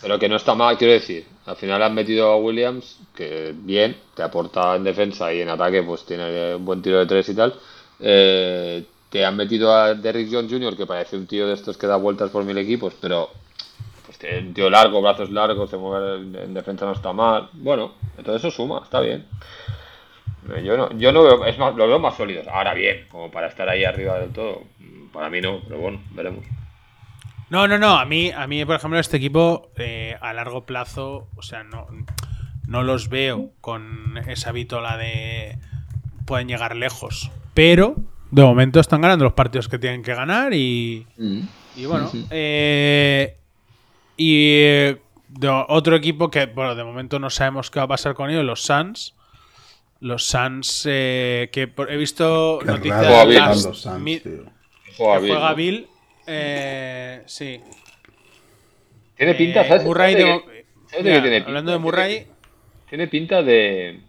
Pero 0.00 0.18
que 0.18 0.28
no 0.28 0.36
está 0.36 0.54
mal, 0.54 0.76
quiero 0.78 0.92
decir. 0.92 1.26
Al 1.46 1.56
final 1.56 1.82
han 1.82 1.94
metido 1.94 2.30
a 2.30 2.36
Williams, 2.36 2.98
que 3.14 3.52
bien, 3.54 3.96
te 4.14 4.22
aporta 4.22 4.76
en 4.76 4.84
defensa 4.84 5.32
y 5.32 5.40
en 5.40 5.48
ataque, 5.48 5.82
pues 5.82 6.04
tiene 6.04 6.54
un 6.54 6.64
buen 6.64 6.82
tiro 6.82 6.98
de 6.98 7.06
tres 7.06 7.28
y 7.30 7.34
tal. 7.34 7.54
Eh, 8.00 8.84
te 9.10 9.24
han 9.24 9.36
metido 9.36 9.72
a 9.74 9.94
Derrick 9.94 10.28
Jones 10.30 10.52
Jr., 10.52 10.76
que 10.76 10.86
parece 10.86 11.16
un 11.16 11.26
tío 11.26 11.46
de 11.48 11.54
estos 11.54 11.76
que 11.76 11.86
da 11.86 11.96
vueltas 11.96 12.30
por 12.30 12.44
mil 12.44 12.58
equipos, 12.58 12.94
pero 13.00 13.30
pues 14.06 14.18
un 14.40 14.54
tío 14.54 14.70
largo, 14.70 15.02
brazos 15.02 15.30
largos, 15.30 15.68
se 15.70 15.76
mueve 15.76 16.16
en- 16.16 16.36
en 16.36 16.54
defensa 16.54 16.84
no 16.86 16.92
está 16.92 17.12
mal. 17.12 17.48
Bueno, 17.54 17.92
todo 18.24 18.36
eso 18.36 18.50
suma, 18.50 18.80
está 18.84 19.00
bien. 19.00 19.26
Yo 20.64 20.76
no, 20.76 20.90
yo 20.98 21.12
no 21.12 21.22
veo, 21.24 21.44
es 21.44 21.58
más, 21.58 21.74
lo 21.74 21.86
veo 21.88 21.98
más 21.98 22.16
sólidos. 22.16 22.46
Ahora 22.48 22.72
bien, 22.74 23.06
como 23.10 23.30
para 23.30 23.48
estar 23.48 23.68
ahí 23.68 23.84
arriba 23.84 24.18
del 24.18 24.32
todo, 24.32 24.62
para 25.12 25.28
mí 25.28 25.40
no, 25.40 25.60
pero 25.66 25.80
bueno, 25.80 26.00
veremos. 26.12 26.44
No, 27.50 27.66
no, 27.66 27.78
no. 27.78 27.98
A 27.98 28.04
mí, 28.04 28.30
a 28.30 28.46
mí 28.46 28.64
por 28.64 28.76
ejemplo, 28.76 28.98
este 28.98 29.16
equipo 29.16 29.70
eh, 29.76 30.16
a 30.20 30.32
largo 30.32 30.64
plazo, 30.66 31.28
o 31.36 31.42
sea, 31.42 31.62
no, 31.64 31.86
no 32.66 32.82
los 32.82 33.08
veo 33.08 33.50
con 33.60 34.18
esa 34.28 34.52
vitola 34.52 34.96
de 34.96 35.58
pueden 36.26 36.48
llegar 36.48 36.76
lejos. 36.76 37.30
Pero 37.54 37.96
de 38.30 38.42
momento 38.42 38.80
están 38.80 39.00
ganando 39.00 39.24
los 39.24 39.32
partidos 39.32 39.68
que 39.68 39.78
tienen 39.78 40.02
que 40.02 40.14
ganar 40.14 40.52
y, 40.52 41.06
y 41.76 41.86
bueno. 41.86 42.10
eh, 42.30 43.36
y 44.16 44.44
eh, 44.60 45.00
de 45.28 45.48
otro 45.68 45.96
equipo 45.96 46.30
que, 46.30 46.46
bueno, 46.46 46.74
de 46.74 46.84
momento 46.84 47.18
no 47.18 47.30
sabemos 47.30 47.70
qué 47.70 47.78
va 47.78 47.84
a 47.86 47.88
pasar 47.88 48.14
con 48.14 48.28
ellos, 48.30 48.44
los 48.44 48.62
Suns. 48.62 49.14
Los 50.00 50.24
Suns, 50.26 50.84
eh, 50.88 51.48
que 51.52 51.66
por- 51.66 51.90
he 51.90 51.96
visto 51.96 52.58
Qué 52.60 52.66
noticias 52.66 53.02
raro 53.04 53.24
Juega 53.24 53.46
las 53.48 53.64
los 53.64 53.80
Suns, 53.80 54.00
mi- 54.00 54.20
tío. 54.20 54.44
Juega. 54.96 55.54
Bill. 55.54 55.88
Eh, 56.28 57.22
sí. 57.26 57.60
Tiene 59.16 59.34
pinta, 59.34 59.62
Eh, 59.62 59.68
¿sabes? 59.68 59.84
Murray 59.84 60.12
¿Sabes 60.12 60.26
de- 60.26 60.64
¿sabes 60.90 61.04
de 61.04 61.10
Mira, 61.10 61.22
qué 61.22 61.28
tiene 61.28 61.36
pinta? 61.36 61.48
hablando 61.48 61.72
de 61.72 61.78
Murray, 61.78 62.26
Tiene 62.88 63.06
pinta 63.08 63.42
de. 63.42 64.00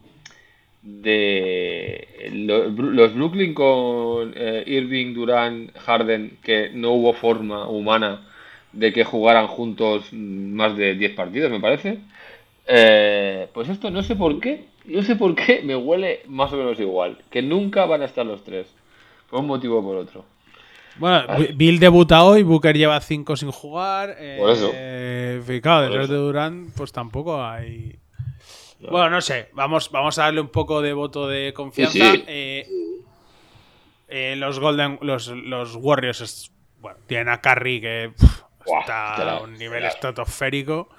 de. 0.82 2.30
Los, 2.34 3.14
Brooklyn 3.16 3.54
con 3.54 4.34
eh, 4.36 4.64
Irving, 4.68 5.14
Durant, 5.14 5.76
Harden, 5.78 6.38
que 6.44 6.70
no 6.74 6.92
hubo 6.92 7.14
forma 7.14 7.68
humana 7.68 8.26
de 8.72 8.94
que 8.94 9.04
jugaran 9.04 9.48
juntos 9.48 10.14
más 10.14 10.78
de 10.78 10.94
10 10.96 11.14
partidos, 11.14 11.52
me 11.52 11.60
parece. 11.60 11.98
Eh, 12.68 13.48
pues 13.54 13.68
esto 13.70 13.90
no 13.90 14.04
sé 14.04 14.16
por 14.16 14.40
qué, 14.40 14.66
no 14.86 15.02
sé 15.02 15.16
por 15.16 15.34
qué 15.36 15.62
me 15.64 15.76
huele 15.76 16.22
más 16.28 16.54
o 16.54 16.58
menos 16.58 16.80
igual. 16.80 17.18
Que 17.32 17.42
nunca 17.42 17.86
van 17.86 18.04
a 18.04 18.06
estar 18.06 18.26
los 18.26 18.44
tres. 18.44 18.68
Por 19.30 19.40
un 19.42 19.48
motivo 19.48 19.80
o 19.80 19.84
por 19.84 19.98
otro. 19.98 20.24
Bueno, 20.98 21.24
Bill 21.56 21.80
debuta 21.80 22.24
hoy, 22.24 22.44
Booker 22.44 22.76
lleva 22.78 23.00
5 23.00 23.36
sin 23.38 23.52
jugar. 23.52 24.16
Eh, 24.20 24.38
Por 24.40 24.50
eso. 24.52 24.70
eh, 24.74 25.60
claro, 25.62 25.90
de 25.90 26.08
Durant, 26.08 26.74
pues 26.76 26.92
tampoco 26.92 27.44
hay. 27.44 27.98
Bueno, 28.82 29.10
no 29.10 29.22
sé, 29.22 29.50
vamos, 29.54 29.92
vamos 29.92 30.18
a 30.20 30.24
darle 30.24 30.40
un 30.42 30.48
poco 30.50 30.82
de 30.82 30.94
voto 30.94 31.28
de 31.28 31.54
confianza. 31.54 31.94
Sí, 31.94 32.00
sí. 32.18 32.24
Eh, 32.28 32.68
Eh, 34.12 34.36
los 34.38 34.60
Golden, 34.60 34.98
los, 35.02 35.28
los 35.28 35.76
Warriors, 35.76 36.22
es- 36.22 36.52
bueno, 36.80 36.98
tienen 37.06 37.30
a 37.30 37.42
Curry 37.42 37.80
que 37.80 38.12
Buah, 38.66 38.80
está 38.80 39.38
a 39.38 39.42
un 39.42 39.54
nivel 39.54 39.84
estratosférico. 39.86 40.90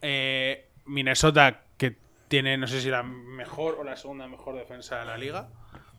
Eh, 0.00 0.68
Minnesota, 0.86 1.62
que 1.76 1.96
tiene, 2.28 2.56
no 2.56 2.68
sé 2.68 2.80
si 2.80 2.90
la 2.90 3.02
mejor 3.02 3.76
o 3.80 3.84
la 3.84 3.96
segunda 3.96 4.28
mejor 4.28 4.54
defensa 4.54 5.00
de 5.00 5.04
la 5.06 5.16
liga. 5.18 5.48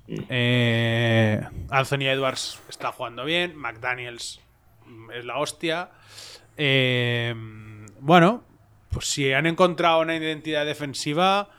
Eh, 0.08 1.42
Anthony 1.70 2.08
Edwards 2.08 2.60
está 2.70 2.92
jugando 2.92 3.26
bien. 3.26 3.56
McDaniels 3.56 4.40
es 5.14 5.26
la 5.26 5.38
hostia. 5.38 5.90
Eh, 6.58 7.34
bueno, 8.00 8.44
pues 8.92 9.08
si 9.08 9.34
han 9.34 9.46
encontrado 9.46 10.02
una 10.02 10.16
identidad 10.16 10.66
defensiva, 10.66 11.50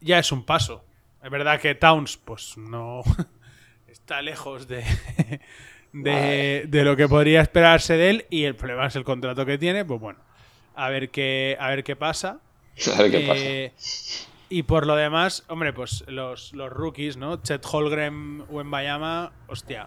ya 0.00 0.18
es 0.18 0.32
un 0.32 0.44
paso. 0.44 0.84
Es 1.22 1.30
verdad 1.30 1.60
que 1.60 1.74
Towns, 1.74 2.16
pues 2.16 2.56
no 2.56 3.02
está 3.88 4.22
lejos 4.22 4.68
de, 4.68 4.84
de, 5.92 6.64
de 6.68 6.84
lo 6.84 6.96
que 6.96 7.08
podría 7.08 7.42
esperarse 7.42 7.96
de 7.96 8.10
él. 8.10 8.26
Y 8.30 8.44
el 8.44 8.54
problema 8.56 8.86
es 8.86 8.96
el 8.96 9.04
contrato 9.04 9.44
que 9.44 9.58
tiene. 9.58 9.84
Pues 9.84 10.00
bueno, 10.00 10.20
a 10.74 10.88
ver 10.88 11.10
qué, 11.10 11.56
a 11.60 11.68
ver 11.68 11.84
qué 11.84 11.96
pasa. 11.96 12.40
A 12.96 13.02
ver 13.02 13.10
qué 13.10 13.72
pasa. 13.74 14.39
Eh, 14.50 14.56
y 14.56 14.62
por 14.64 14.86
lo 14.86 14.96
demás, 14.96 15.44
hombre, 15.48 15.72
pues 15.72 16.04
los, 16.08 16.52
los 16.52 16.70
rookies, 16.70 17.16
¿no? 17.16 17.36
Chet 17.42 17.64
Holgren, 17.64 18.44
Wembayama, 18.50 19.32
hostia. 19.46 19.86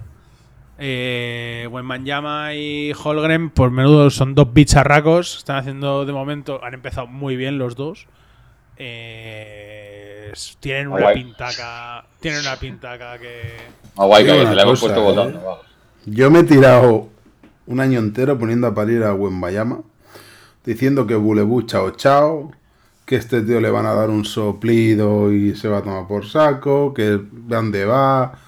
Eh, 0.80 1.68
Wembanyama 1.72 2.55
y 2.55 2.93
Holgren, 2.93 3.51
por 3.51 3.70
menudo 3.72 4.09
son 4.09 4.34
dos 4.36 4.53
bicharracos. 4.53 5.38
Están 5.38 5.57
haciendo 5.57 6.05
de 6.05 6.14
momento, 6.14 6.64
han 6.64 6.74
empezado 6.74 7.07
muy 7.07 7.36
bien 7.36 7.57
los 7.57 7.76
dos. 7.76 8.07
Eh, 8.78 10.34
tienen 10.59 10.88
una 10.88 11.14
pintaca. 11.14 12.05
Tienen 12.20 12.41
una 12.41 12.55
pintaca 12.55 13.20
que. 13.20 13.57
Ah, 13.97 14.05
guay, 14.05 14.26
que 14.26 14.43
la 14.43 14.64
hemos 14.64 14.80
puesto 14.80 14.99
¿eh? 14.99 15.03
votando. 15.03 15.39
vamos. 15.39 15.59
Yo 16.05 16.32
me 16.32 16.39
he 16.39 16.43
tirado 16.43 17.09
un 17.68 17.80
año 17.80 17.99
entero 17.99 18.38
poniendo 18.38 18.68
a 18.68 18.74
parir 18.74 19.03
a 19.03 19.14
Wembayama, 19.14 19.82
diciendo 20.66 21.07
que 21.07 21.16
Bulebu 21.16 21.61
chao 21.61 21.91
chao, 21.91 22.51
que 23.06 23.16
este 23.16 23.41
tío 23.41 23.60
le 23.60 23.70
van 23.70 23.86
a 23.86 23.93
dar 23.93 24.10
un 24.10 24.26
soplido 24.26 25.32
y 25.32 25.56
se 25.56 25.68
va 25.68 25.80
a 25.80 25.84
tomar 25.84 26.08
por 26.08 26.26
saco, 26.26 26.93
que 26.93 27.20
dónde 27.32 27.86
va. 27.86 28.39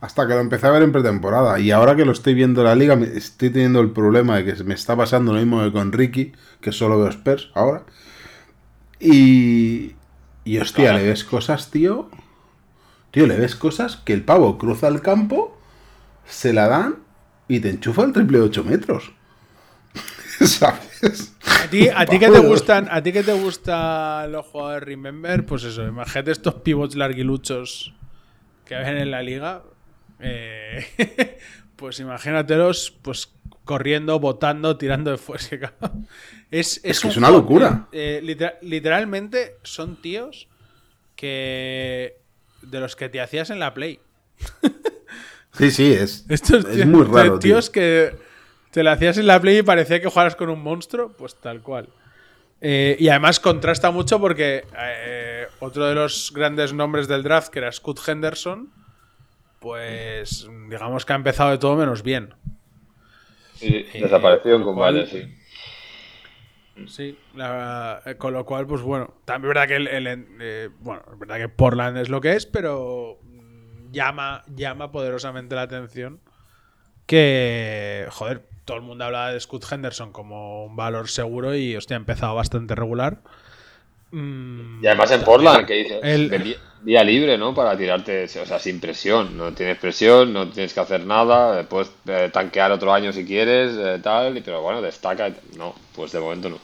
Hasta 0.00 0.28
que 0.28 0.34
lo 0.34 0.40
empecé 0.40 0.66
a 0.66 0.70
ver 0.70 0.82
en 0.82 0.92
pretemporada. 0.92 1.58
Y 1.58 1.72
ahora 1.72 1.96
que 1.96 2.04
lo 2.04 2.12
estoy 2.12 2.34
viendo 2.34 2.60
en 2.60 2.66
la 2.66 2.74
liga, 2.76 2.94
estoy 2.94 3.50
teniendo 3.50 3.80
el 3.80 3.90
problema 3.90 4.36
de 4.36 4.44
que 4.44 4.64
me 4.64 4.74
está 4.74 4.96
pasando 4.96 5.32
lo 5.32 5.40
mismo 5.40 5.62
que 5.62 5.72
con 5.72 5.92
Ricky, 5.92 6.32
que 6.60 6.70
solo 6.70 6.98
veo 6.98 7.08
Spurs 7.08 7.50
ahora. 7.54 7.84
Y. 9.00 9.94
Y 10.44 10.58
hostia, 10.58 10.94
le 10.94 11.04
ves 11.04 11.24
cosas, 11.24 11.70
tío. 11.70 12.08
Tío, 13.10 13.26
le 13.26 13.36
ves 13.36 13.54
cosas 13.54 13.96
que 13.96 14.12
el 14.12 14.24
pavo 14.24 14.56
cruza 14.58 14.88
el 14.88 15.02
campo 15.02 15.58
se 16.28 16.52
la 16.52 16.68
dan 16.68 16.96
y 17.48 17.60
te 17.60 17.70
enchufa 17.70 18.04
el 18.04 18.12
triple 18.12 18.38
de 18.38 18.44
8 18.44 18.64
metros. 18.64 19.12
¿Sabes? 20.40 20.87
A 21.64 21.70
ti, 21.70 21.88
a 21.88 22.06
ti 22.06 22.18
que 22.18 22.28
te 22.30 22.38
gustan, 22.38 22.88
a 22.90 23.02
ti 23.02 23.12
que 23.12 23.22
te 23.22 23.32
gustan 23.32 24.30
los 24.32 24.46
jugadores 24.46 24.84
Remember, 24.88 25.44
pues 25.44 25.64
eso, 25.64 25.86
imagínate 25.86 26.30
estos 26.30 26.54
pivots 26.56 26.94
larguiluchos 26.96 27.92
que 28.64 28.74
ven 28.76 28.96
en 28.98 29.10
la 29.10 29.22
liga. 29.22 29.62
eh, 30.20 30.86
pues 31.76 32.00
imagínatelos, 32.00 32.94
pues 33.02 33.32
corriendo, 33.64 34.18
botando, 34.18 34.76
tirando 34.78 35.10
de 35.10 35.18
fuerza. 35.18 35.56
Es, 36.50 36.80
Es 36.82 37.00
que 37.00 37.08
un 37.08 37.10
es 37.12 37.16
una 37.18 37.30
locura. 37.30 37.88
eh, 37.92 38.20
litera- 38.22 38.58
literalmente 38.62 39.56
son 39.62 40.00
tíos 40.00 40.48
que. 41.16 42.16
de 42.62 42.80
los 42.80 42.96
que 42.96 43.08
te 43.10 43.20
hacías 43.20 43.50
en 43.50 43.58
la 43.58 43.74
Play. 43.74 44.00
Sí, 45.52 45.70
sí, 45.70 45.92
es, 45.92 46.24
Estos 46.28 46.64
es 46.66 46.86
muy 46.86 47.04
raro, 47.04 47.38
tío. 47.38 47.52
tíos 47.54 47.68
que 47.70 48.14
te 48.78 48.84
la 48.84 48.92
hacías 48.92 49.18
en 49.18 49.26
la 49.26 49.40
Play 49.40 49.58
y 49.58 49.62
parecía 49.64 50.00
que 50.00 50.06
jugaras 50.06 50.36
con 50.36 50.50
un 50.50 50.62
monstruo, 50.62 51.12
pues 51.18 51.34
tal 51.34 51.62
cual. 51.62 51.88
Eh, 52.60 52.94
y 53.00 53.08
además 53.08 53.40
contrasta 53.40 53.90
mucho 53.90 54.20
porque 54.20 54.62
eh, 54.78 55.48
otro 55.58 55.84
de 55.86 55.96
los 55.96 56.30
grandes 56.32 56.72
nombres 56.72 57.08
del 57.08 57.24
draft, 57.24 57.48
que 57.48 57.58
era 57.58 57.72
Scott 57.72 57.98
Henderson, 58.06 58.70
pues 59.58 60.46
digamos 60.68 61.04
que 61.04 61.12
ha 61.12 61.16
empezado 61.16 61.50
de 61.50 61.58
todo 61.58 61.74
menos 61.74 62.04
bien. 62.04 62.34
Sí, 63.54 63.84
desapareció 63.94 64.54
en 64.54 64.62
combate, 64.62 65.06
sí. 65.06 65.34
Sí, 66.86 67.18
la- 67.34 68.00
eh, 68.06 68.14
con 68.14 68.32
lo 68.32 68.44
cual, 68.46 68.64
pues 68.68 68.82
bueno, 68.82 69.12
también 69.24 69.50
es 69.50 69.54
verdad 69.56 69.66
que 69.66 69.74
el, 69.74 69.88
el- 69.88 70.26
eh, 70.40 70.68
bueno, 70.78 71.02
es 71.12 71.18
verdad 71.18 71.38
que 71.38 71.48
Portland 71.48 71.96
es 71.98 72.08
lo 72.10 72.20
que 72.20 72.36
es, 72.36 72.46
pero 72.46 73.18
mm, 73.24 73.90
llama, 73.90 74.44
llama 74.54 74.92
poderosamente 74.92 75.56
la 75.56 75.62
atención 75.62 76.20
que, 77.06 78.06
joder, 78.10 78.42
todo 78.68 78.76
el 78.76 78.82
mundo 78.84 79.04
hablaba 79.06 79.32
de 79.32 79.40
Scott 79.40 79.64
Henderson 79.72 80.12
como 80.12 80.66
un 80.66 80.76
valor 80.76 81.08
seguro 81.08 81.56
y, 81.56 81.74
hostia, 81.74 81.96
ha 81.96 81.98
empezado 82.00 82.34
bastante 82.34 82.74
regular. 82.74 83.16
Mm, 84.10 84.84
Y 84.84 84.86
además 84.86 85.10
en 85.10 85.22
Portland, 85.22 85.66
que 85.66 85.74
dices, 85.74 85.98
El- 86.02 86.56
vía 86.82 87.02
libre, 87.02 87.36
¿no? 87.38 87.54
Para 87.54 87.76
tirarte, 87.76 88.24
o 88.24 88.28
sea, 88.46 88.58
sin 88.58 88.78
presión. 88.78 89.36
No 89.36 89.52
tienes 89.52 89.78
presión, 89.78 90.32
no 90.32 90.48
tienes 90.48 90.72
que 90.74 90.80
hacer 90.80 91.04
nada. 91.04 91.62
Puedes 91.64 91.90
eh, 92.06 92.30
tanquear 92.32 92.70
otro 92.70 92.92
año 92.92 93.12
si 93.12 93.24
quieres, 93.24 93.72
eh, 93.76 93.98
tal. 94.02 94.40
Pero 94.44 94.62
bueno, 94.62 94.80
destaca. 94.82 95.32
No, 95.56 95.74
pues 95.96 96.12
de 96.12 96.20
momento 96.20 96.50
no. 96.50 96.58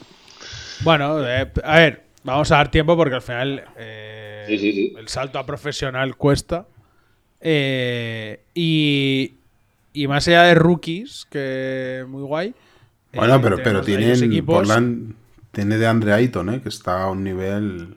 Bueno, 0.83 1.27
eh, 1.27 1.51
a 1.65 1.79
ver, 1.79 2.05
vamos 2.23 2.53
a 2.53 2.57
dar 2.57 2.71
tiempo 2.71 2.97
porque 2.97 3.15
al 3.17 3.23
final 3.23 3.65
Sí, 4.47 4.59
sí, 4.59 4.73
sí. 4.73 4.95
el 4.99 5.09
salto 5.09 5.39
a 5.39 5.47
profesional 5.47 6.17
cuesta. 6.17 6.67
Eh, 7.41 8.41
y, 8.55 9.35
y 9.95 10.07
más 10.09 10.29
allá 10.29 10.43
de 10.43 10.55
rookies, 10.57 11.27
que 11.31 12.05
muy 12.07 12.23
guay. 12.23 12.55
Bueno, 13.15 13.37
eh, 13.37 13.41
pero, 13.43 13.57
pero 13.57 13.81
varios 13.81 13.87
tienen. 13.87 14.33
equipos- 14.33 14.57
Portland 14.57 15.15
tiene 15.53 15.79
de 15.79 15.87
Andre 15.87 16.13
Ayton, 16.13 16.53
¿eh? 16.53 16.61
que 16.61 16.69
está 16.69 17.05
a 17.05 17.11
un 17.11 17.25
nivel. 17.25 17.97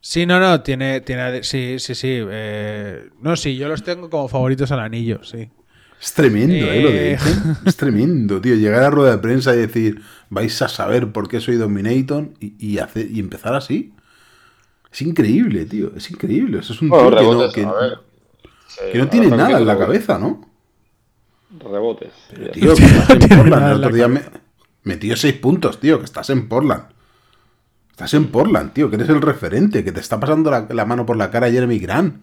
Sí, 0.00 0.26
no, 0.26 0.40
no, 0.40 0.60
tiene, 0.62 1.00
tiene, 1.00 1.44
sí, 1.44 1.76
sí, 1.78 1.94
sí. 1.94 2.08
eh, 2.28 3.08
no, 3.20 3.36
sí, 3.36 3.56
yo 3.56 3.68
los 3.68 3.84
tengo 3.84 4.10
como 4.10 4.26
favoritos 4.28 4.72
al 4.72 4.80
anillo, 4.80 5.22
sí. 5.22 5.48
Es 6.00 6.12
tremendo, 6.14 6.72
¿eh? 6.72 6.80
Lo 6.80 6.90
de 6.90 7.12
Eh. 7.12 7.16
Ayton. 7.16 7.56
Es 7.64 7.76
tremendo, 7.76 8.40
tío. 8.40 8.56
Llegar 8.56 8.80
a 8.80 8.82
la 8.82 8.90
rueda 8.90 9.12
de 9.12 9.18
prensa 9.18 9.54
y 9.54 9.58
decir, 9.58 10.02
vais 10.30 10.60
a 10.60 10.68
saber 10.68 11.12
por 11.12 11.28
qué 11.28 11.40
soy 11.40 11.54
Dominator 11.54 12.30
y, 12.40 12.54
y, 12.58 12.78
hacer, 12.78 13.08
y 13.08 13.20
empezar 13.20 13.54
así. 13.54 13.94
Es 14.92 15.00
increíble, 15.02 15.64
tío. 15.66 15.92
Es 15.96 16.10
increíble. 16.10 16.58
Eso 16.58 16.72
es 16.72 16.82
un 16.82 16.88
Bueno, 16.88 17.16
tío 17.16 17.52
que 17.52 17.62
no, 17.62 17.74
que 18.90 18.98
no 18.98 19.08
tiene 19.08 19.28
nada 19.28 19.58
en 19.58 19.66
la 19.66 19.78
cabeza, 19.78 20.18
¿no? 20.18 20.50
Rebotes. 21.58 22.12
ya. 22.30 22.50
Tío, 22.52 22.74
que 22.74 22.84
estás 22.84 23.10
en 23.10 23.28
Portland. 23.38 23.66
El 23.66 23.72
otro 23.78 23.94
día 23.94 24.08
me 24.08 24.22
metió 24.84 25.16
seis 25.16 25.34
puntos, 25.34 25.78
tío, 25.80 25.98
que 25.98 26.04
estás 26.04 26.30
en 26.30 26.48
Portland. 26.48 26.84
Estás 27.90 28.14
en 28.14 28.28
Portland, 28.28 28.72
tío, 28.72 28.88
que 28.88 28.96
eres 28.96 29.08
el 29.10 29.20
referente, 29.20 29.84
que 29.84 29.92
te 29.92 30.00
está 30.00 30.18
pasando 30.18 30.50
la, 30.50 30.66
la 30.70 30.84
mano 30.86 31.04
por 31.06 31.16
la 31.16 31.30
cara 31.30 31.50
Jeremy 31.50 31.78
Grant. 31.78 32.22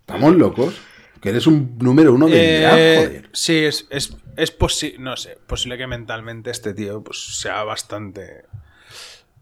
Estamos 0.00 0.34
locos. 0.36 0.74
Que 1.20 1.30
eres 1.30 1.46
un 1.46 1.78
número 1.78 2.12
uno 2.12 2.26
de 2.26 2.56
Eh, 2.56 2.60
draft, 2.60 2.74
joder. 3.06 3.30
sí, 3.32 3.64
es, 3.64 3.86
es, 3.88 4.14
es 4.36 4.50
posible, 4.50 4.98
no 4.98 5.16
sé, 5.16 5.38
posible 5.46 5.78
que 5.78 5.86
mentalmente 5.86 6.50
este 6.50 6.74
tío 6.74 7.02
pues 7.02 7.38
sea 7.40 7.64
bastante... 7.64 8.44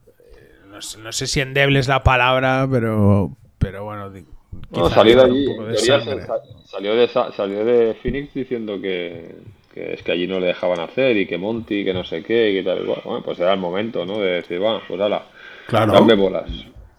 eh, 0.06 0.60
No 0.68 0.80
sé, 0.80 0.98
no 1.00 1.10
sé 1.10 1.26
si 1.26 1.40
endeble 1.40 1.80
es 1.80 1.88
la 1.88 2.04
palabra, 2.04 2.68
pero, 2.70 3.36
pero 3.58 3.82
bueno, 3.82 4.10
di- 4.10 4.24
No, 4.70 4.88
salió 4.90 5.16
de 5.16 5.22
allí. 5.24 5.44
de 5.44 5.76
salió, 6.66 6.94
de, 6.94 7.08
sa- 7.08 7.32
salió 7.32 7.64
de 7.64 7.94
Phoenix 8.02 8.32
diciendo 8.34 8.80
que, 8.80 9.34
que 9.72 9.94
es 9.94 10.02
que 10.02 10.12
allí 10.12 10.26
no 10.26 10.40
le 10.40 10.48
dejaban 10.48 10.80
hacer 10.80 11.16
y 11.16 11.26
que 11.26 11.38
Monty, 11.38 11.84
que 11.84 11.92
no 11.94 12.04
sé 12.04 12.22
qué, 12.22 12.50
y 12.58 12.64
tal. 12.64 12.84
Bueno, 12.86 13.22
pues 13.24 13.38
era 13.38 13.52
el 13.52 13.60
momento, 13.60 14.04
¿no? 14.06 14.18
De 14.18 14.32
decir, 14.32 14.58
bueno, 14.58 14.80
pues 14.86 15.00
ala, 15.00 15.26
Claro. 15.66 15.92
dame 15.92 16.14
bolas. 16.14 16.50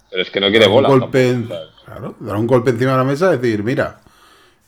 Pero 0.10 0.22
es 0.22 0.30
que 0.30 0.40
no 0.40 0.50
quiere 0.50 0.66
Dar 0.66 0.70
un 0.70 0.76
bolas. 0.76 0.92
golpe, 0.92 1.34
tampoco, 1.34 1.56
claro, 1.86 2.16
dar 2.20 2.36
un 2.36 2.48
golpe 2.48 2.70
encima 2.72 2.92
de 2.92 2.98
la 2.98 3.04
mesa 3.04 3.34
y 3.34 3.38
decir, 3.38 3.64
mira, 3.64 4.00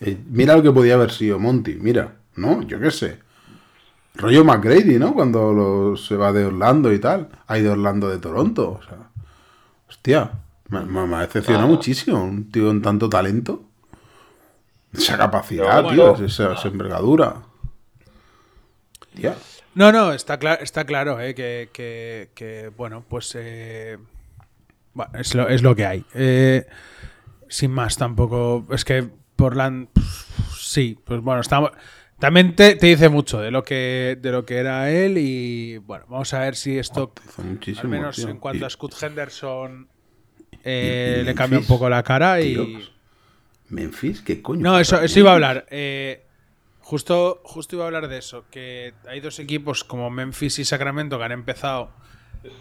eh, 0.02 0.18
mira 0.30 0.56
lo 0.56 0.64
que 0.64 0.72
podía 0.72 0.96
haber 0.96 1.12
sido 1.12 1.38
Monty, 1.40 1.76
mira, 1.76 2.16
¿no? 2.36 2.64
Yo 2.64 2.80
qué 2.80 2.90
sé. 2.92 3.20
Rollo 4.16 4.44
McGrady, 4.46 4.98
¿no? 4.98 5.14
Cuando 5.14 5.52
lo- 5.54 5.98
se 5.98 6.16
va 6.16 6.32
de 6.32 6.46
Orlando 6.46 6.92
y 6.94 7.00
tal. 7.00 7.28
Hay 7.48 7.62
de 7.64 7.70
Orlando 7.70 8.10
de 8.10 8.18
Toronto. 8.18 8.80
O 8.82 8.84
sea, 8.84 8.98
hostia, 9.90 10.32
me, 10.70 10.82
me- 10.82 11.07
me 11.07 11.16
ha 11.18 11.22
decepcionado 11.22 11.68
muchísimo. 11.68 12.24
Un 12.24 12.51
tío 12.51 12.68
con 12.68 12.82
tanto 12.82 13.09
talento. 13.09 13.63
Esa 14.93 15.18
capacidad, 15.18 15.78
Pero 15.84 15.89
tío, 15.89 16.09
bueno. 16.11 16.26
esa, 16.26 16.53
esa 16.53 16.68
envergadura. 16.70 17.36
Tía. 19.13 19.36
No, 19.74 19.91
no, 19.91 20.13
está, 20.13 20.39
cla- 20.39 20.59
está 20.61 20.86
claro 20.86 21.20
eh, 21.20 21.36
que, 21.36 21.70
que- 21.74 22.30
que, 22.34 22.72
bueno, 22.78 23.03
pues 23.07 23.36
eh, 23.38 23.97
bueno, 24.93 25.11
es, 25.20 25.36
lo, 25.36 25.47
es 25.49 25.61
lo 25.61 25.76
que 25.76 25.86
hay. 25.86 26.05
Eh, 26.13 26.66
sin 27.49 27.72
más, 27.72 27.97
tampoco. 27.97 28.66
Es 28.72 28.86
que 28.86 29.07
Portland, 29.36 29.89
pff, 29.91 30.55
sí, 30.57 30.97
pues 31.03 31.20
bueno, 31.22 31.41
estamos. 31.41 31.72
También 32.20 32.55
te, 32.55 32.76
te 32.76 32.88
dice 32.88 33.09
mucho 33.09 33.41
de 33.41 33.51
lo 33.51 33.63
que 33.63 34.18
de 34.22 34.32
lo 34.32 34.45
que 34.45 34.55
era 34.57 34.89
él 34.89 35.18
y 35.18 35.78
bueno, 35.80 36.05
vamos 36.07 36.34
a 36.34 36.39
ver 36.39 36.55
si 36.55 36.78
esto, 36.80 37.11
al 37.38 37.88
menos 37.89 38.16
tío. 38.16 38.30
en 38.30 38.38
cuanto 38.38 38.66
a 38.66 38.70
Scott 38.70 38.95
Henderson, 39.01 39.89
eh, 40.66 41.22
le 41.24 41.34
cambia 41.36 41.59
un 41.59 41.66
poco 41.66 41.88
la 41.89 42.03
cara 42.03 42.41
y, 42.41 42.55
tíos. 42.55 42.91
Memphis, 43.70 44.22
¿qué 44.22 44.41
coño? 44.41 44.61
No, 44.61 44.80
eso, 44.80 45.01
eso 45.01 45.20
iba 45.20 45.32
a 45.32 45.34
hablar. 45.36 45.66
Eh, 45.70 46.24
justo, 46.80 47.41
justo 47.43 47.76
iba 47.76 47.86
a 47.86 47.88
hablar 47.88 48.07
de 48.07 48.18
eso. 48.18 48.45
Que 48.51 48.93
hay 49.07 49.20
dos 49.22 49.39
equipos 49.39 49.84
como 49.84 50.09
Memphis 50.09 50.59
y 50.59 50.66
Sacramento 50.66 51.18
que 51.18 51.24
han 51.24 51.32
empezado 51.32 51.91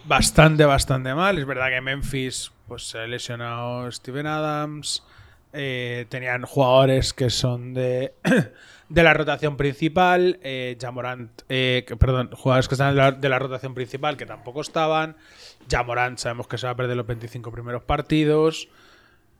bastante, 0.06 0.64
bastante 0.64 1.14
mal. 1.14 1.38
Es 1.38 1.46
verdad 1.46 1.68
que 1.70 1.80
Memphis 1.80 2.52
pues, 2.68 2.84
se 2.88 2.98
ha 2.98 3.06
lesionado 3.06 3.90
Steven 3.90 4.26
Adams. 4.26 5.02
eh, 5.52 6.06
tenían 6.08 6.42
jugadores 6.42 7.12
que 7.12 7.30
son 7.30 7.74
de, 7.74 8.14
de 8.88 9.02
la 9.02 9.12
rotación 9.14 9.56
principal. 9.56 10.38
Eh, 10.42 10.76
Jamorant, 10.80 11.30
eh, 11.48 11.84
que- 11.86 11.96
perdón, 11.96 12.30
jugadores 12.32 12.66
que 12.68 12.74
están 12.74 12.94
de 12.94 13.00
la, 13.00 13.12
de 13.12 13.28
la 13.28 13.38
rotación 13.38 13.74
principal 13.74 14.16
que 14.16 14.26
tampoco 14.26 14.62
estaban. 14.62 15.16
Jamorant 15.68 16.18
sabemos 16.18 16.46
que 16.48 16.58
se 16.58 16.66
va 16.66 16.72
a 16.72 16.76
perder 16.76 16.96
los 16.96 17.06
25 17.06 17.50
primeros 17.52 17.82
partidos. 17.82 18.68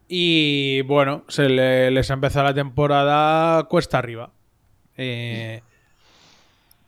Y 0.09 0.83
bueno, 0.83 1.25
se 1.29 1.49
le- 1.49 1.91
les 1.91 2.11
ha 2.11 2.15
empezado 2.15 2.45
la 2.45 2.55
temporada 2.55 3.63
cuesta 3.65 3.99
arriba. 3.99 4.31
Eh, 4.97 5.63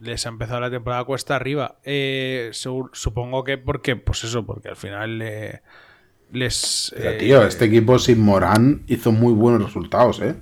les 0.01 0.27
ha 0.27 0.29
empezado 0.29 0.61
la 0.61 0.71
temporada 0.71 1.05
cuesta 1.05 1.37
arriba. 1.37 1.77
Eh, 1.85 2.51
supongo 2.53 3.43
que 3.45 3.57
porque, 3.59 3.97
pues 3.97 4.25
eso, 4.25 4.45
porque 4.45 4.69
al 4.69 4.77
final 4.77 5.21
eh, 5.23 5.61
les. 6.33 6.93
Pero, 6.97 7.11
eh, 7.11 7.15
tío, 7.15 7.43
este 7.47 7.65
equipo 7.65 7.99
sin 7.99 8.21
Morán 8.21 8.83
hizo 8.87 9.13
muy 9.13 9.33
buenos 9.33 9.63
resultados, 9.65 10.21
¿eh? 10.21 10.35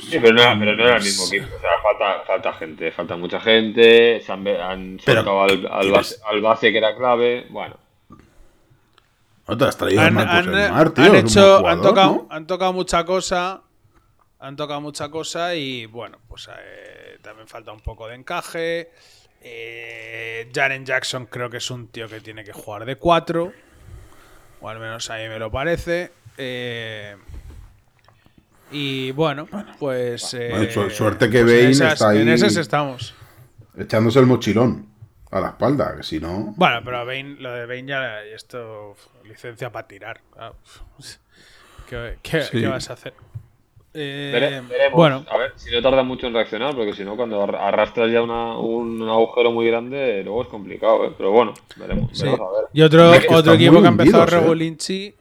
Sí, 0.00 0.18
pero 0.20 0.32
no, 0.34 0.42
era, 0.42 0.58
pero 0.58 0.76
no 0.76 0.82
era 0.84 0.96
el 0.96 1.02
mismo 1.02 1.26
equipo. 1.26 1.56
O 1.56 1.60
sea, 1.60 1.70
falta, 1.82 2.24
falta 2.26 2.52
gente, 2.54 2.90
falta 2.92 3.16
mucha 3.16 3.40
gente. 3.40 4.20
Se 4.20 4.32
han, 4.32 4.46
han 4.48 5.00
Pero, 5.04 5.22
soltado 5.22 5.42
al, 5.42 5.66
al, 5.70 5.86
¿qué 5.86 5.90
base, 5.90 6.14
ves? 6.14 6.22
al 6.24 6.40
base 6.40 6.72
que 6.72 6.78
era 6.78 6.96
clave. 6.96 7.46
Bueno, 7.50 7.76
No 9.48 9.56
te 9.56 9.64
has 9.64 9.76
traído 9.76 10.00
han, 10.02 10.16
han- 10.18 10.94
tío, 10.94 11.14
hecho, 11.14 11.66
han 11.66 11.82
tocado, 11.82 12.12
¿no? 12.12 12.26
han 12.30 12.46
tocado 12.46 12.72
mucha 12.72 13.04
cosa. 13.04 13.62
Han 14.38 14.56
tocado 14.56 14.80
mucha 14.80 15.10
cosa 15.10 15.54
y 15.54 15.84
bueno, 15.86 16.18
pues 16.26 16.48
eh, 16.56 17.18
también 17.20 17.46
falta 17.46 17.72
un 17.72 17.80
poco 17.80 18.06
de 18.08 18.14
encaje. 18.14 18.90
Eh, 19.42 20.50
Jaren 20.54 20.86
Jackson 20.86 21.26
creo 21.26 21.50
que 21.50 21.58
es 21.58 21.70
un 21.70 21.88
tío 21.88 22.08
que 22.08 22.20
tiene 22.20 22.42
que 22.44 22.52
jugar 22.52 22.84
de 22.86 22.96
4. 22.96 23.52
O 24.62 24.68
al 24.68 24.78
menos 24.78 25.10
a 25.10 25.16
mí 25.18 25.28
me 25.28 25.38
lo 25.38 25.50
parece. 25.50 26.12
Eh, 26.38 27.16
y 28.70 29.10
bueno, 29.12 29.46
pues. 29.78 30.34
eh, 30.34 30.48
Bueno, 30.50 30.70
su- 30.70 30.90
suerte 30.90 31.28
que 31.30 31.42
pues 31.42 31.52
en 31.52 31.58
Bane 31.60 31.70
esas- 31.70 31.92
está 31.94 32.08
ahí. 32.10 32.18
En 32.20 32.28
esas 32.28 32.56
estamos. 32.56 33.14
Echándose 33.76 34.18
el 34.18 34.26
mochilón 34.26 34.86
a 35.30 35.40
la 35.40 35.48
espalda, 35.48 35.96
que 35.96 36.02
si 36.02 36.18
no. 36.20 36.52
Bueno, 36.56 36.80
pero 36.84 37.04
Bane, 37.06 37.36
lo 37.38 37.52
de 37.52 37.66
Bane 37.66 37.86
ya. 37.86 38.22
Esto. 38.24 38.96
Licencia 39.24 39.70
para 39.70 39.86
tirar. 39.86 40.20
claro. 40.34 40.56
¿Qué, 41.88 42.18
qué- 42.22 42.42
Sí. 42.42 42.60
qué 42.60 42.66
vas 42.68 42.88
a 42.90 42.92
hacer? 42.94 43.14
Eh, 43.92 44.30
vere- 44.32 44.68
veremos. 44.68 44.96
Bueno, 44.96 45.24
A 45.28 45.36
ver, 45.36 45.52
si 45.56 45.68
no 45.72 45.82
tarda 45.82 46.04
mucho 46.04 46.28
en 46.28 46.34
reaccionar, 46.34 46.76
porque 46.76 46.94
si 46.94 47.02
no, 47.04 47.16
cuando 47.16 47.42
arra- 47.42 47.66
arrastras 47.66 48.10
ya 48.12 48.22
una- 48.22 48.56
un 48.56 49.02
agujero 49.08 49.50
muy 49.50 49.66
grande, 49.66 50.22
luego 50.24 50.42
es 50.42 50.48
complicado, 50.48 51.06
¿eh? 51.06 51.14
Pero 51.16 51.32
bueno, 51.32 51.54
veremos. 51.76 52.10
sí. 52.12 52.22
veremos 52.24 52.40
a 52.40 52.60
ver. 52.60 52.68
Y 52.72 52.82
otro, 52.82 53.12
Es 53.14 53.26
que 53.26 53.34
otro 53.34 53.52
equipo 53.54 53.80
que 53.80 53.86
ha 53.88 53.90
empezado 53.90 54.22
hundidos, 54.22 54.32
¿eh? 54.32 54.40
Regulinchi. 54.40 55.14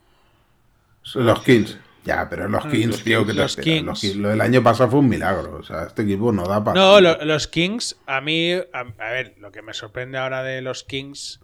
Los 1.16 1.42
Kings. 1.42 1.80
Ya, 2.06 2.28
pero 2.30 2.48
los 2.48 2.66
Kings, 2.68 2.88
los 2.88 3.04
tío, 3.04 3.26
que 3.26 3.34
te 3.34 3.40
los 3.40 3.58
esperas? 3.58 4.00
Kings. 4.00 4.16
Los. 4.16 4.16
Lo 4.24 4.30
del 4.30 4.42
año 4.42 4.64
pasado 4.64 4.90
fue 4.90 5.00
un 5.00 5.10
milagro. 5.10 5.58
O 5.58 5.64
sea, 5.64 5.84
este 5.84 6.04
equipo 6.04 6.32
no 6.32 6.46
da 6.48 6.64
para. 6.64 6.80
No, 6.80 7.02
lo- 7.02 7.24
los 7.26 7.48
Kings, 7.48 7.98
a 8.08 8.22
mí, 8.22 8.54
a, 8.54 8.80
a 8.98 9.12
ver, 9.12 9.36
lo 9.40 9.52
que 9.52 9.62
me 9.62 9.74
sorprende 9.74 10.18
ahora 10.18 10.42
de 10.44 10.62
los 10.62 10.84
Kings 10.84 11.40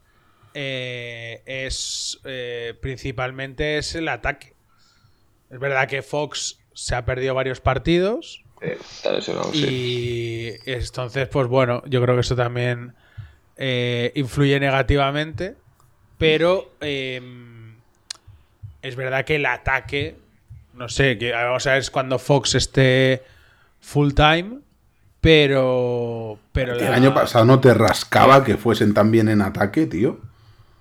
eh, 0.54 1.42
es 1.46 2.20
eh, 2.24 2.74
principalmente 2.82 3.78
es 3.78 3.96
el 3.96 4.08
ataque. 4.08 4.54
Es 5.50 5.60
verdad 5.60 5.88
que 5.88 6.02
Fox 6.02 6.60
se 6.74 6.96
ha 6.96 7.06
perdido 7.06 7.36
varios 7.36 7.60
partidos 7.62 8.42
Eh, 8.62 8.78
y 9.54 10.52
entonces, 10.66 11.28
pues 11.28 11.48
bueno, 11.48 11.84
yo 11.86 12.02
creo 12.02 12.16
que 12.16 12.22
eso 12.22 12.36
también 12.36 12.96
eh, 13.58 14.12
influye 14.16 14.60
negativamente, 14.60 15.56
pero 16.18 16.72
eh, 16.82 17.22
es 18.82 18.96
verdad 18.96 19.26
que 19.26 19.36
el 19.36 19.46
ataque, 19.46 20.16
no 20.76 20.90
sé, 20.90 21.18
que 21.18 21.32
vamos 21.32 21.66
a 21.68 21.74
ver 21.74 21.84
cuando 21.92 22.20
Fox 22.20 22.56
esté 22.56 23.24
full 23.80 24.12
time, 24.14 24.60
pero... 25.22 26.38
pero 26.52 26.74
el 26.74 26.82
la- 26.86 26.96
año 26.96 27.14
pasado 27.14 27.46
no 27.46 27.60
te 27.60 27.74
rascaba 27.74 28.44
que 28.44 28.58
fuesen 28.58 28.94
tan 28.94 29.12
bien 29.12 29.30
en 29.30 29.42
ataque, 29.42 29.86
tío. 29.88 30.20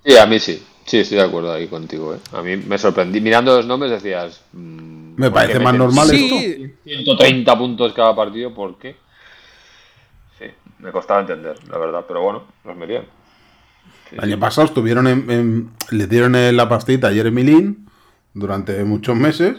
Sí, 0.05 0.17
a 0.17 0.25
mí 0.25 0.39
sí. 0.39 0.63
Sí, 0.85 0.99
estoy 0.99 1.17
de 1.17 1.23
acuerdo 1.23 1.51
ahí 1.51 1.67
contigo, 1.67 2.13
¿eh? 2.13 2.19
A 2.31 2.43
mí 2.43 2.57
me 2.57 2.77
sorprendí. 2.77 3.19
Mirando 3.19 3.55
los 3.57 3.65
nombres 3.65 3.91
decías... 3.91 4.41
mm, 4.53 5.15
Me 5.17 5.31
¿por 5.31 5.33
parece 5.33 5.59
más 5.59 5.73
normal 5.73 6.07
Sí, 6.09 6.73
130 6.83 7.57
puntos 7.57 7.93
cada 7.93 8.15
partido, 8.15 8.53
¿por 8.53 8.77
qué? 8.77 8.95
Sí, 10.37 10.45
me 10.79 10.91
costaba 10.91 11.21
entender, 11.21 11.55
la 11.69 11.77
verdad, 11.77 12.05
pero 12.07 12.21
bueno, 12.21 12.43
los 12.65 12.75
metían. 12.75 13.05
El 14.11 14.19
año 14.19 14.39
pasado 14.39 14.67
estuvieron 14.67 15.07
en, 15.07 15.29
en- 15.31 15.69
le 15.91 16.07
dieron 16.07 16.35
en 16.35 16.55
la 16.55 16.69
pastita 16.69 17.07
a 17.07 17.13
Jeremy 17.13 17.43
Lin 17.43 17.89
durante 18.33 18.83
muchos 18.83 19.15
meses 19.15 19.57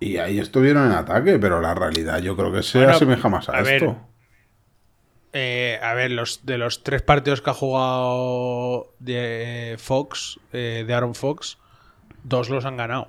y 0.00 0.18
ahí 0.18 0.38
estuvieron 0.38 0.86
en 0.86 0.92
ataque, 0.92 1.38
pero 1.38 1.60
la 1.60 1.74
realidad 1.74 2.18
yo 2.20 2.36
creo 2.36 2.52
que 2.52 2.62
se 2.62 2.78
Bueno, 2.78 2.92
asemeja 2.94 3.28
más 3.28 3.48
a, 3.48 3.56
a 3.58 3.62
ver, 3.62 3.74
esto. 3.82 3.96
Eh, 5.32 5.78
a 5.82 5.92
ver, 5.94 6.10
los, 6.12 6.46
de 6.46 6.56
los 6.58 6.82
tres 6.82 7.02
partidos 7.02 7.42
que 7.42 7.50
ha 7.50 7.54
jugado 7.54 8.94
de 8.98 9.76
Fox, 9.78 10.38
eh, 10.52 10.84
de 10.86 10.94
Aaron 10.94 11.14
Fox, 11.14 11.58
dos 12.24 12.48
los 12.48 12.64
han 12.64 12.76
ganado. 12.76 13.08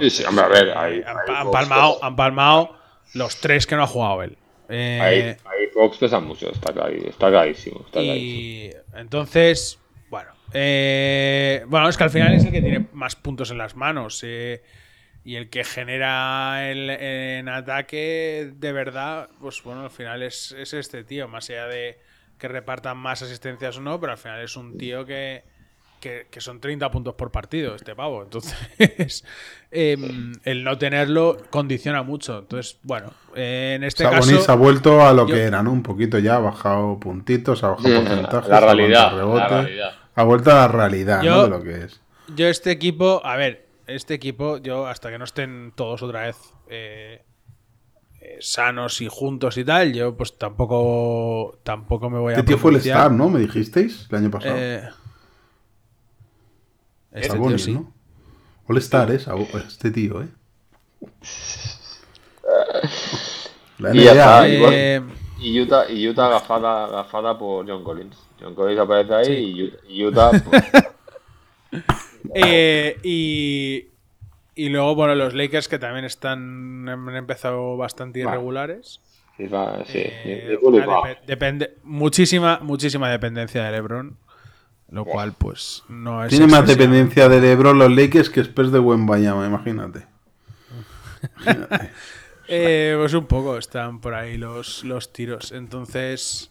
Sí, 0.00 0.10
sí, 0.10 0.24
hombre, 0.24 0.44
a 0.44 0.48
ver, 0.48 0.66
Eh, 0.68 0.74
ahí, 0.76 1.02
han, 1.06 1.16
ahí 1.16 1.24
han 1.28 1.44
Fox 1.44 1.52
palmado, 1.52 2.04
han 2.04 2.16
palmado 2.16 2.76
los 3.14 3.40
tres 3.40 3.66
que 3.66 3.76
no 3.76 3.84
ha 3.84 3.86
jugado 3.86 4.22
él. 4.22 4.36
Eh, 4.68 4.98
ahí, 5.00 5.20
ahí 5.50 5.66
Fox 5.72 5.98
pesa 5.98 6.20
mucho, 6.20 6.50
está, 6.50 6.74
clari- 6.74 7.06
está 7.08 7.28
clarísimo. 7.30 7.80
Está 7.86 8.00
clarísimo. 8.00 8.18
y 8.40 8.70
entonces, 8.94 9.78
bueno, 10.10 10.30
eh, 10.52 11.64
bueno, 11.68 11.88
es 11.88 11.96
que 11.96 12.04
al 12.04 12.10
final 12.10 12.34
es 12.34 12.44
el 12.44 12.52
que 12.52 12.60
tiene 12.62 12.86
más 12.92 13.14
puntos 13.16 13.50
en 13.50 13.58
las 13.58 13.76
manos 13.76 14.20
eh, 14.24 14.62
y 15.24 15.36
el 15.36 15.48
que 15.50 15.64
genera 15.64 16.70
el, 16.70 16.90
en 16.90 17.48
ataque 17.48 18.52
de 18.54 18.72
verdad, 18.72 19.28
pues 19.40 19.62
bueno, 19.62 19.82
al 19.84 19.90
final 19.90 20.22
es, 20.22 20.52
es 20.52 20.74
este 20.74 21.02
tío, 21.04 21.28
más 21.28 21.48
allá 21.50 21.66
de 21.66 21.98
que 22.38 22.48
repartan 22.48 22.98
más 22.98 23.22
asistencias 23.22 23.78
o 23.78 23.80
no, 23.80 23.98
pero 24.00 24.12
al 24.12 24.18
final 24.18 24.40
es 24.42 24.54
un 24.56 24.76
tío 24.76 25.06
que, 25.06 25.44
que, 26.00 26.26
que 26.30 26.40
son 26.42 26.60
30 26.60 26.90
puntos 26.90 27.14
por 27.14 27.30
partido, 27.30 27.74
este 27.74 27.94
pavo. 27.94 28.22
Entonces, 28.22 29.24
em, 29.70 30.32
el 30.44 30.64
no 30.64 30.76
tenerlo 30.76 31.38
condiciona 31.50 32.02
mucho. 32.02 32.40
Entonces, 32.40 32.78
bueno, 32.82 33.12
eh, 33.34 33.74
en 33.76 33.84
este 33.84 34.04
Sabonis 34.04 34.38
caso... 34.38 34.52
ha 34.52 34.56
vuelto 34.56 35.06
a 35.06 35.12
lo 35.12 35.26
yo- 35.26 35.34
que 35.34 35.42
era, 35.42 35.62
¿no? 35.62 35.72
Un 35.72 35.82
poquito 35.82 36.18
ya, 36.18 36.36
ha 36.36 36.40
bajado 36.40 36.98
puntitos, 37.00 37.62
ha 37.64 37.68
bajado 37.68 37.94
porcentajes, 38.04 38.48
la 38.50 38.56
ha 38.56 38.60
realidad, 38.60 39.18
aguantado 39.18 39.18
rebote, 39.18 39.40
la 39.54 39.62
realidad. 39.62 39.92
ha 40.14 40.22
vuelto 40.24 40.50
a 40.50 40.54
la 40.54 40.68
realidad, 40.68 41.22
Yo- 41.22 41.30
¿no? 41.36 41.42
De 41.44 41.48
lo 41.50 41.62
que 41.62 41.84
es. 41.84 42.00
Yo 42.34 42.48
este 42.48 42.70
equipo, 42.70 43.20
a 43.24 43.36
ver, 43.36 43.63
este 43.86 44.14
equipo, 44.14 44.58
yo 44.58 44.86
hasta 44.86 45.10
que 45.10 45.18
no 45.18 45.24
estén 45.24 45.72
todos 45.74 46.02
otra 46.02 46.22
vez 46.22 46.36
eh, 46.68 47.24
eh, 48.20 48.38
sanos 48.40 49.00
y 49.00 49.08
juntos 49.08 49.56
y 49.58 49.64
tal, 49.64 49.92
yo 49.92 50.16
pues 50.16 50.38
tampoco 50.38 51.58
tampoco 51.62 52.08
me 52.10 52.18
voy 52.18 52.32
a 52.32 52.36
Este 52.36 52.48
tío 52.48 52.58
fue 52.58 52.70
el. 52.72 52.78
Star, 52.78 53.12
¿no? 53.12 53.28
Me 53.28 53.40
dijisteis 53.40 54.06
el 54.10 54.16
año 54.16 54.30
pasado. 54.30 54.56
Eh, 54.56 54.88
este 57.12 57.28
tío 57.28 57.36
Sabonis, 57.36 57.64
sí. 57.64 57.72
¿no? 57.74 57.92
All 58.66 58.78
Star 58.78 59.10
es 59.10 59.28
este 59.68 59.90
tío, 59.90 60.22
¿eh? 60.22 60.28
La 63.78 63.94
Y 63.94 64.04
ya 64.04 64.12
está, 64.12 64.40
NBA, 64.40 64.46
¿eh? 64.48 64.54
igual. 64.56 64.72
Eh, 64.74 65.02
Y 65.40 65.60
Utah, 65.60 65.90
y 65.90 66.08
Utah 66.08 66.26
agafada, 66.26 66.84
agafada 66.86 67.38
por 67.38 67.68
John 67.68 67.84
Collins. 67.84 68.16
John 68.40 68.54
Collins 68.54 68.80
aparece 68.80 69.14
ahí 69.14 69.50
y 69.50 69.62
Utah, 69.64 69.78
y 69.88 70.04
Utah, 70.04 70.30
pues, 71.70 71.84
eh, 72.34 72.98
y, 73.02 73.88
y 74.54 74.68
luego, 74.68 74.94
bueno, 74.94 75.14
los 75.14 75.34
Lakers 75.34 75.68
que 75.68 75.78
también 75.78 76.04
están 76.04 76.88
han 76.88 77.16
empezado 77.16 77.76
bastante 77.76 78.20
irregulares. 78.20 79.00
sí, 79.36 79.46
va, 79.46 79.84
sí, 79.84 80.02
Eh, 80.04 80.58
depende, 81.26 81.74
muchísima, 81.82 82.60
muchísima 82.62 83.10
dependencia 83.10 83.64
de 83.64 83.72
LeBron. 83.72 84.16
Lo 84.90 85.04
cual, 85.04 85.32
pues, 85.36 85.82
no 85.88 86.22
es. 86.22 86.30
Tiene 86.30 86.46
más 86.46 86.66
dependencia 86.68 87.28
de 87.28 87.40
LeBron 87.40 87.78
los 87.78 87.90
Lakers 87.90 88.30
que 88.30 88.40
Spurs 88.40 88.70
de 88.70 88.78
Wembanyama, 88.78 89.46
imagínate. 89.46 90.06
Imagínate. 91.40 91.90
Eh, 92.46 92.94
pues 92.98 93.14
un 93.14 93.24
poco 93.24 93.56
están 93.56 94.02
por 94.02 94.12
ahí 94.12 94.36
los, 94.36 94.84
los 94.84 95.14
tiros. 95.14 95.50
Entonces. 95.50 96.50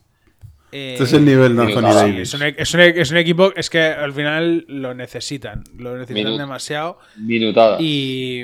Eh, 0.73 0.93
Este 0.93 1.03
es 1.05 1.13
el 1.13 1.23
nivel 1.25 1.55
de 1.55 1.61
Anthony 1.63 1.89
sí, 1.91 1.95
Davis. 1.95 2.19
es, 2.21 2.33
un, 2.33 2.41
e- 2.43 2.55
es 2.57 2.73
un 2.73 2.79
e- 2.81 3.01
es 3.01 3.11
un 3.11 3.17
equipo. 3.17 3.53
Es 3.55 3.69
que 3.69 3.81
al 3.83 4.11
final 4.13 4.65
lo 4.67 4.93
necesitan. 4.93 5.63
Lo 5.77 5.97
necesitan 5.97 6.31
Minut- 6.33 6.39
demasiado. 6.39 6.99
Minutada. 7.17 7.77
Y, 7.79 8.43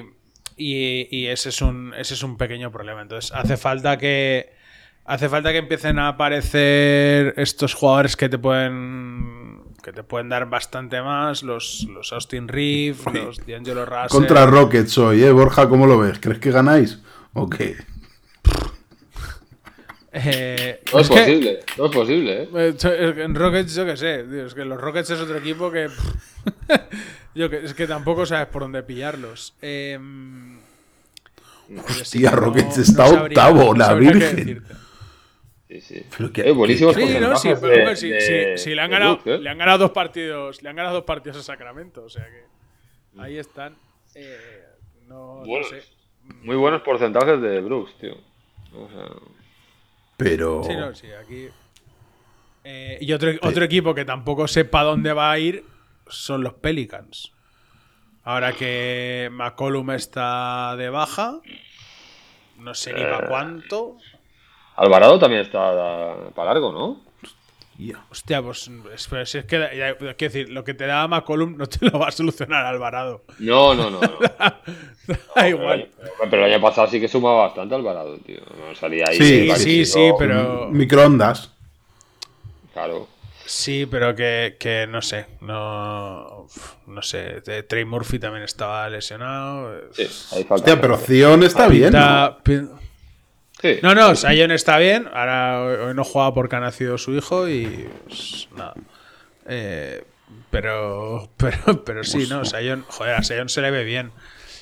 y, 0.55 1.07
y 1.09 1.27
ese, 1.27 1.49
es 1.49 1.61
un, 1.61 1.93
ese 1.97 2.13
es 2.13 2.23
un 2.23 2.37
pequeño 2.37 2.71
problema. 2.71 3.01
Entonces 3.01 3.31
hace 3.33 3.57
falta 3.57 3.97
que. 3.97 4.57
Hace 5.05 5.27
falta 5.27 5.51
que 5.51 5.57
empiecen 5.57 5.97
a 5.97 6.09
aparecer 6.09 7.33
estos 7.37 7.73
jugadores 7.73 8.15
que 8.15 8.29
te 8.29 8.37
pueden. 8.37 9.61
que 9.83 9.91
te 9.91 10.03
pueden 10.03 10.29
dar 10.29 10.47
bastante 10.49 11.01
más 11.01 11.41
los, 11.41 11.87
los 11.91 12.13
Austin 12.13 12.47
Reeves, 12.47 13.01
los 13.13 13.37
D'Angelo 13.47 13.85
Russell. 13.85 14.09
Contra 14.09 14.45
Rockets 14.45 14.97
hoy, 14.99 15.23
¿eh? 15.23 15.31
Borja, 15.31 15.67
¿cómo 15.67 15.87
lo 15.87 15.97
ves? 15.97 16.19
¿Crees 16.19 16.37
que 16.39 16.51
ganáis? 16.51 16.99
¿O 17.33 17.49
qué? 17.49 17.75
Eh, 20.11 20.81
No 20.91 20.99
es 20.99 21.09
es 21.09 21.15
que- 21.15 21.19
posible, 21.21 21.59
no 21.77 21.85
es 21.85 21.91
posible, 21.91 22.49
¿eh? 22.51 22.75
En 23.23 23.35
Rockets, 23.35 23.75
yo 23.75 23.85
qué 23.85 23.95
sé, 23.95 24.23
tío, 24.23 24.45
es 24.47 24.53
que 24.55 24.65
los 24.65 24.79
Rockets 24.81 25.11
es 25.11 25.19
otro 25.19 25.37
equipo 25.37 25.71
que. 25.71 25.87
yo 27.35 27.49
que 27.49 27.57
es 27.57 27.73
que 27.75 27.85
tampoco 27.87 28.25
sabes 28.25 28.47
por 28.47 28.63
dónde 28.63 28.81
pillarlos. 28.83 29.53
Eh, 29.61 29.99
Hostia, 31.77 32.31
no- 32.31 32.37
Rockets 32.37 32.77
no 32.77 32.83
está 32.83 33.07
sabría- 33.07 33.23
octavo, 33.45 33.73
no 33.73 33.79
la 33.79 33.93
Virgen. 33.93 34.63
Sí, 35.67 35.81
sí. 35.81 36.03
Pero 36.17 36.33
que- 36.33 36.41
Eh, 36.49 36.51
buenísimos 36.51 36.95
Sí, 36.95 37.01
no, 37.01 37.35
sí, 37.37 37.49
porcentajes 37.49 37.59
pero 37.59 37.95
sí, 37.95 38.09
de- 38.09 38.55
sí, 38.57 38.63
sí, 38.63 38.73
le 38.75 38.81
han 38.81 38.89
ganado, 38.89 39.19
¿eh? 39.25 39.37
le 39.37 39.49
han 39.49 39.57
ganado 39.59 39.77
dos 39.77 39.91
partidos, 39.91 40.63
le 40.63 40.69
han 40.69 40.75
ganado 40.75 40.95
dos 40.95 41.03
partidos 41.05 41.37
a 41.37 41.43
Sacramento, 41.43 42.03
o 42.05 42.09
sea 42.09 42.25
que 42.25 43.21
ahí 43.21 43.37
están. 43.37 43.75
Eh, 44.15 44.63
no, 45.07 45.43
no 45.45 45.63
sé. 45.65 45.83
Muy 46.41 46.55
buenos 46.55 46.81
porcentajes 46.81 47.39
de 47.39 47.61
Brooks, 47.61 47.93
tío. 47.99 48.15
O 48.73 48.87
sea, 48.89 49.05
Pero. 50.19 50.61
Sí, 50.65 50.75
no, 50.75 50.93
sí, 50.93 51.07
aquí. 51.13 51.47
Eh, 52.65 52.97
y 52.99 53.13
otro, 53.13 53.31
otro 53.41 53.63
equipo 53.63 53.95
que 53.95 54.03
tampoco 54.03 54.47
sepa 54.47 54.83
dónde 54.83 55.13
va 55.13 55.31
a 55.31 55.39
ir 55.39 55.63
son 56.07 56.43
los 56.43 56.53
Pelicans. 56.55 57.31
Ahora 58.23 58.51
que 58.51 59.29
McCollum 59.31 59.91
está 59.91 60.75
de 60.75 60.89
baja, 60.89 61.39
no 62.57 62.73
sé 62.75 62.93
ni 62.93 63.01
Eh. 63.01 63.05
para 63.05 63.27
cuánto. 63.29 63.95
Alvarado 64.75 65.17
también 65.19 65.41
está 65.41 66.15
para 66.35 66.53
largo, 66.53 66.71
¿no? 66.73 67.01
Ya. 67.81 68.03
Hostia, 68.11 68.41
pues 68.41 68.69
es, 68.93 69.35
es 69.35 69.45
que 69.45 69.57
ya, 69.57 69.95
quiero 69.95 70.13
decir, 70.17 70.49
lo 70.49 70.65
que 70.65 70.73
te 70.73 70.85
da 70.85 71.07
McCollum 71.07 71.55
no 71.55 71.65
te 71.65 71.85
lo 71.85 71.97
va 71.97 72.09
a 72.09 72.11
solucionar 72.11 72.65
Alvarado. 72.65 73.23
No, 73.39 73.73
no, 73.73 73.89
no. 73.89 74.01
no. 74.01 74.09
Da 75.35 75.47
igual. 75.47 75.89
Pero, 75.97 76.11
pero 76.29 76.45
el 76.45 76.53
año 76.53 76.61
pasado 76.61 76.89
sí 76.89 76.99
que 76.99 77.07
sumaba 77.07 77.47
bastante 77.47 77.75
Alvarado, 77.75 78.17
tío. 78.17 78.41
No 78.59 78.75
salía 78.75 79.05
ahí. 79.07 79.17
Sí, 79.17 79.49
Sí, 79.55 79.85
sí, 79.85 80.11
pero. 80.19 80.67
Microondas. 80.69 81.51
Claro. 82.73 83.07
Sí, 83.45 83.87
pero 83.89 84.13
que, 84.13 84.57
que 84.59 84.85
no 84.85 85.01
sé. 85.01 85.25
No, 85.39 86.47
no 86.85 87.01
sé. 87.01 87.41
Trey 87.67 87.85
Murphy 87.85 88.19
también 88.19 88.43
estaba 88.43 88.89
lesionado. 88.89 89.89
Sí, 89.93 90.03
ahí 90.33 90.43
falta. 90.43 90.55
Hostia, 90.55 90.81
pero 90.81 90.97
Zion 90.97 91.43
está 91.43 91.69
bien. 91.69 91.93
¿no? 91.93 92.78
Sí. 93.61 93.79
No, 93.83 93.93
no, 93.93 94.15
Sion 94.15 94.51
está 94.51 94.77
bien. 94.77 95.07
Ahora 95.13 95.63
hoy, 95.87 95.93
no 95.93 96.03
juega 96.03 96.33
porque 96.33 96.55
ha 96.55 96.59
nacido 96.61 96.97
su 96.97 97.13
hijo 97.15 97.49
y 97.49 97.87
pues, 98.07 98.47
nada. 98.55 98.73
Eh, 99.47 100.03
pero, 100.49 101.29
pero, 101.37 101.83
pero 101.83 102.03
sí, 102.03 102.25
¿no? 102.29 102.45
Sion, 102.45 102.85
joder, 102.87 103.15
a 103.15 103.23
Sion 103.23 103.49
se 103.49 103.61
le 103.61 103.71
ve 103.71 103.83
bien. 103.83 104.11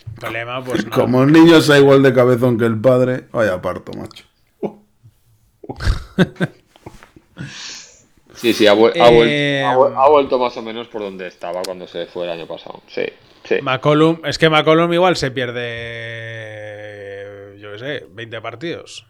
El 0.07 0.13
problema, 0.13 0.63
pues 0.63 0.85
no. 0.85 0.91
Como 0.91 1.23
el 1.23 1.31
niño 1.31 1.61
sea 1.61 1.77
igual 1.77 2.01
de 2.01 2.13
cabezón 2.13 2.57
que 2.57 2.65
el 2.65 2.79
padre, 2.79 3.25
vaya 3.31 3.61
parto, 3.61 3.91
macho. 3.93 4.23
Sí, 8.33 8.53
sí, 8.53 8.67
ha, 8.67 8.73
vuel- 8.75 8.93
ha 9.01 9.09
vuel- 9.09 9.27
Eh, 9.29 9.63
ha 9.65 10.09
vuelto 10.09 10.37
más 10.37 10.55
o 10.57 10.61
menos 10.61 10.87
por 10.87 11.01
donde 11.01 11.25
estaba 11.27 11.63
cuando 11.63 11.87
se 11.87 12.05
fue 12.05 12.25
el 12.25 12.29
año 12.31 12.45
pasado. 12.45 12.83
Sí, 12.87 13.01
sí. 13.43 13.55
McCollum, 13.63 14.19
es 14.25 14.37
que 14.37 14.47
McCollum 14.47 14.93
igual 14.93 15.15
se 15.17 15.31
pierde, 15.31 15.63
yo 17.59 17.71
qué 17.73 17.79
sé, 17.79 18.05
20 18.09 18.41
partidos. 18.41 19.05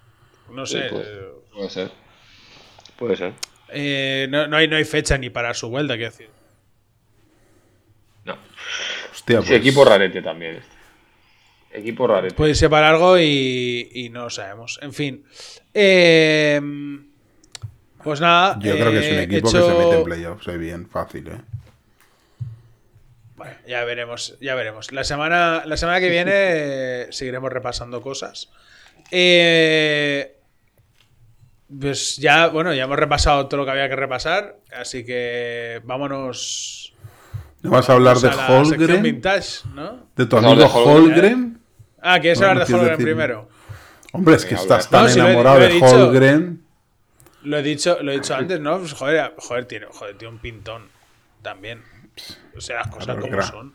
No 0.52 0.66
Sí, 0.66 0.78
sé. 0.78 0.88
pues. 0.89 1.08
Puede 1.54 1.70
ser. 1.70 1.91
Puede 2.98 3.16
ser. 3.18 3.34
Eh, 3.70 4.28
no, 4.30 4.48
no 4.48 4.58
hay, 4.58 4.68
no 4.68 4.76
hay 4.78 4.86
fecha 4.86 5.18
ni 5.18 5.30
para 5.30 5.54
su 5.54 5.70
vuelta, 5.70 5.95
quiero 5.95 6.12
decir. 6.12 6.30
No. 8.26 8.38
Hostia, 9.12 9.41
Sí, 9.41 9.48
pues. 9.48 9.60
equipo 9.60 9.84
rarete 9.86 10.22
también. 10.22 10.56
este. 10.56 10.78
Equipo 11.80 12.08
rarete. 12.08 12.34
Puede 12.36 12.52
irse 12.52 12.70
para 12.70 12.89
algo 12.89 13.18
y, 13.20 13.89
y 13.93 14.10
no 14.10 14.24
lo 14.24 14.30
sabemos. 14.30 14.80
En 14.82 14.93
fin. 14.93 15.26
Eh, 15.74 16.62
pues 18.04 18.22
nada. 18.22 18.58
Yo 18.62 18.74
creo 18.74 18.91
que 18.91 19.00
es 19.00 19.12
un 19.12 19.20
eh, 19.20 19.24
equipo 19.24 19.50
hecho- 19.50 19.68
que 19.68 19.74
se 19.74 19.78
mete 19.80 19.98
en 19.98 20.04
playoffs, 20.04 20.48
eh, 20.48 20.58
bien, 20.58 20.88
fácil, 20.89 21.28
¿eh? 21.28 21.41
Bueno, 23.48 23.68
ya 23.68 23.84
veremos, 23.84 24.38
ya 24.41 24.56
veremos. 24.56 24.91
La 24.91 25.04
semana, 25.04 25.64
la 25.66 25.78
semana 25.78 26.00
que 26.00 26.10
viene 26.10 26.32
eh, 26.34 27.08
seguiremos 27.12 27.52
repasando 27.52 28.02
cosas. 28.02 28.50
Eh, 29.12 30.36
pues 31.80 32.18
ya, 32.18 32.48
bueno, 32.48 32.74
ya 32.74 32.84
hemos 32.84 32.98
repasado 32.98 33.48
todo 33.48 33.58
lo 33.62 33.66
que 33.66 33.72
había 33.72 33.89
que 33.89 33.95
repasar, 33.95 34.58
así 34.76 35.06
que 35.06 35.82
vámonos. 35.84 36.93
¿No 37.62 37.72
vas 37.72 37.89
a 37.89 37.93
hablar 37.93 38.18
de 38.18 38.30
a 38.30 38.48
Holgren? 38.60 39.02
vintage, 39.04 39.68
¿no? 39.74 40.08
¿De 40.16 40.26
tu 40.26 40.38
amigo 40.38 40.66
Holgren, 40.68 41.12
Holgren? 41.14 41.60
Ah, 42.02 42.20
¿quieres 42.20 42.39
No, 42.39 42.48
hablar 42.48 42.68
de 42.68 42.74
Holgren 42.74 42.91
decir- 42.98 43.04
primero? 43.06 43.50
Hombre, 44.14 44.36
es 44.36 44.45
que 44.45 44.56
estás 44.56 44.89
tan 44.89 45.06
No, 45.06 45.10
enamorado 45.12 45.58
he 45.62 45.68
de 45.68 45.74
dicho. 45.74 45.86
Holgren. 45.86 46.62
Lo 47.43 47.58
he 47.58 47.64
dicho, 47.64 47.98
lo 48.02 48.12
he 48.12 48.16
dicho 48.16 48.36
antes, 48.36 48.60
¿no? 48.60 48.80
Pues, 48.80 48.93
joder, 48.93 49.34
joder, 49.38 49.66
tiene, 49.66 49.88
joder, 49.88 50.18
tiene 50.18 50.34
un 50.34 50.39
pintón 50.39 50.88
también. 51.41 51.82
O 52.55 52.61
sea, 52.61 52.78
las 52.78 52.88
cosas 52.89 53.15
como 53.18 53.32
gran- 53.32 53.47
son. 53.47 53.74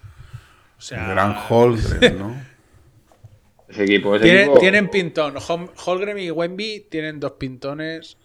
O 0.78 0.80
sea, 0.80 1.08
Gran 1.08 1.36
Holgren, 1.48 2.18
¿no? 2.18 2.34
Ese 3.68 3.84
equipo, 3.84 4.14
ese 4.16 4.24
Tienen, 4.24 4.44
equipo- 4.48 4.58
tienen 4.60 4.90
pintón. 4.90 5.34
Hol- 5.36 5.70
Holgren 5.86 6.18
y 6.18 6.30
Wemby 6.30 6.88
tienen 6.90 7.20
dos 7.20 7.32
pintones. 7.32 8.18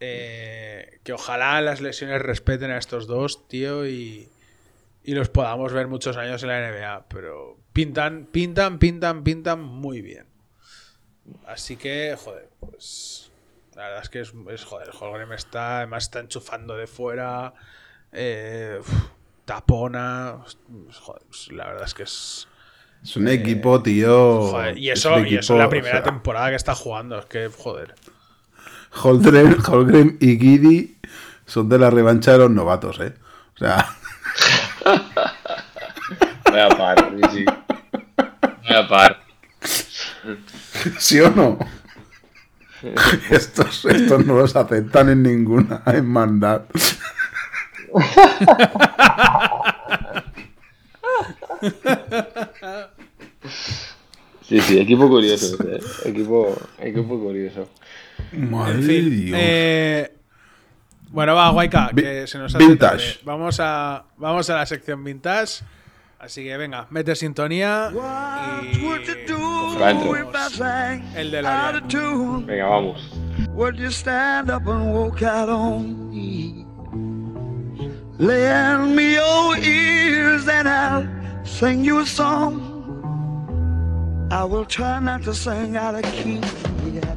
eh, 0.00 0.98
que 1.04 1.12
ojalá 1.14 1.60
las 1.62 1.80
lesiones 1.80 2.20
respeten 2.20 2.70
a 2.70 2.76
estos 2.76 3.06
dos, 3.06 3.48
tío, 3.48 3.86
y, 3.86 4.28
y 5.02 5.14
los 5.14 5.30
podamos 5.30 5.72
ver 5.72 5.86
muchos 5.86 6.16
años 6.18 6.42
en 6.42 6.48
la 6.50 6.60
NBA. 6.70 7.06
Pero 7.08 7.56
pintan, 7.72 8.26
pintan, 8.26 8.78
pintan, 8.78 9.24
pintan 9.24 9.60
muy 9.62 10.02
bien. 10.02 10.26
Así 11.46 11.76
que, 11.76 12.14
joder, 12.22 12.50
pues. 12.60 13.30
La 13.74 13.84
verdad 13.84 14.02
es 14.02 14.08
que 14.10 14.20
es, 14.20 14.32
es 14.50 14.64
joder, 14.64 14.90
Holgren 14.98 15.32
está, 15.32 15.78
además 15.78 16.04
está 16.04 16.20
enchufando 16.20 16.76
de 16.76 16.86
fuera. 16.86 17.54
eh, 18.12 18.76
uf, 18.80 18.90
tapona. 19.46 20.36
Joder, 21.00 21.22
pues, 21.28 21.52
la 21.52 21.64
verdad 21.64 21.84
es 21.84 21.94
que 21.94 22.02
es. 22.02 22.48
Es 23.02 23.16
un 23.16 23.28
equipo, 23.28 23.82
tío. 23.82 24.48
Joder, 24.48 24.76
y 24.76 24.90
es 24.90 24.98
eso, 24.98 25.14
un 25.14 25.26
y 25.26 25.36
eso 25.36 25.54
es 25.54 25.58
la 25.60 25.68
primera 25.70 26.00
o 26.00 26.02
sea, 26.02 26.12
temporada 26.12 26.50
que 26.50 26.56
está 26.56 26.74
jugando. 26.74 27.18
Es 27.18 27.24
que, 27.26 27.48
joder. 27.48 27.94
Holgren, 29.02 29.56
Holgren 29.66 30.18
y 30.20 30.38
Giddy 30.38 30.98
son 31.46 31.68
de 31.68 31.78
la 31.78 31.88
revancha 31.88 32.32
de 32.32 32.38
los 32.38 32.50
novatos, 32.50 32.98
¿eh? 33.00 33.14
O 33.54 33.58
sea, 33.58 33.96
Vaya 36.44 36.68
par, 36.68 37.12
sí. 37.32 37.44
Vaya 38.68 38.88
par. 38.88 39.20
¿sí 40.98 41.20
o 41.20 41.30
no? 41.30 41.58
Estos, 43.30 43.84
estos 43.86 44.26
no 44.26 44.34
los 44.36 44.54
aceptan 44.54 45.08
en 45.08 45.22
ninguna 45.22 45.82
hermandad. 45.86 46.62
Sí, 54.42 54.60
sí, 54.60 54.78
equipo 54.78 55.08
curioso. 55.08 55.56
eh. 55.64 55.80
Equipo, 56.04 56.56
equipo 56.78 57.18
curioso. 57.18 57.68
Madre 58.32 58.74
En 58.74 58.82
fin. 58.82 59.10
Dios. 59.26 59.38
eh, 59.40 60.12
bueno, 61.08 61.34
va, 61.34 61.50
Guayca, 61.50 61.90
que 61.94 62.26
se 62.26 62.38
nos 62.38 62.54
hace 62.54 62.64
vintage. 62.66 62.96
tarde. 62.96 63.20
Vamos 63.24 63.58
a, 63.60 64.04
vamos 64.16 64.48
a 64.50 64.54
la 64.56 64.66
sección 64.66 65.02
vintage. 65.02 65.64
Así 66.18 66.44
que 66.44 66.56
venga, 66.56 66.86
mete 66.90 67.14
sintonía 67.14 67.90
y 68.72 68.78
el 71.14 71.30
de 71.30 71.42
la 71.42 71.72
Venga, 72.46 72.66
vamos. 72.66 73.12
Lend 78.18 78.96
me 78.96 79.12
your 79.12 79.58
ears 79.58 80.48
and 80.48 80.66
I'll 80.66 81.06
sing 81.44 81.84
you 81.84 81.98
a 81.98 82.06
song. 82.06 82.72
I 84.30 84.42
will 84.44 84.64
try 84.64 84.98
not 85.00 85.22
to 85.24 85.34
sing 85.34 85.76
out 85.76 85.96
of 85.96 86.02
key. 86.02 86.40
Yeah. 86.90 87.14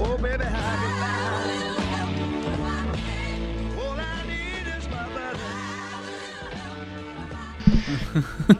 Oh, 0.00 0.18
baby, 0.20 0.44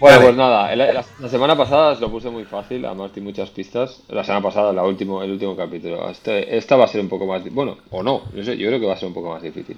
Bueno, 0.00 0.16
Vale. 0.16 0.28
pues 0.28 0.36
nada, 0.36 0.74
la, 0.76 1.04
la 1.18 1.28
semana 1.28 1.54
pasada 1.54 1.90
os 1.92 2.00
lo 2.00 2.10
puse 2.10 2.30
muy 2.30 2.44
fácil, 2.44 2.84
además 2.86 3.14
di 3.14 3.20
muchas 3.20 3.50
pistas. 3.50 4.02
La 4.08 4.24
semana 4.24 4.42
pasada, 4.42 4.72
la 4.72 4.82
último, 4.82 5.22
el 5.22 5.32
último 5.32 5.54
capítulo. 5.54 6.08
Este, 6.08 6.56
esta 6.56 6.76
va 6.76 6.86
a 6.86 6.88
ser 6.88 7.02
un 7.02 7.08
poco 7.10 7.26
más. 7.26 7.44
Bueno, 7.52 7.76
o 7.90 8.02
no, 8.02 8.22
sé, 8.42 8.56
yo 8.56 8.68
creo 8.68 8.80
que 8.80 8.86
va 8.86 8.94
a 8.94 8.96
ser 8.96 9.08
un 9.08 9.14
poco 9.14 9.28
más 9.30 9.42
difícil. 9.42 9.76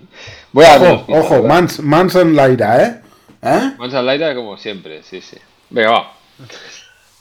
Voy 0.52 0.64
a 0.64 0.76
Ojo, 0.76 1.06
pistas, 1.06 1.24
ojo. 1.24 1.42
Mans, 1.42 1.80
Manson 1.80 2.36
Laira, 2.36 2.84
¿eh? 2.84 3.00
¿Eh? 3.42 3.72
Mansa 3.76 3.98
al 3.98 4.08
aire 4.10 4.34
como 4.36 4.56
siempre, 4.56 5.02
sí, 5.02 5.20
sí. 5.20 5.36
Venga, 5.70 5.90
va. 5.90 6.12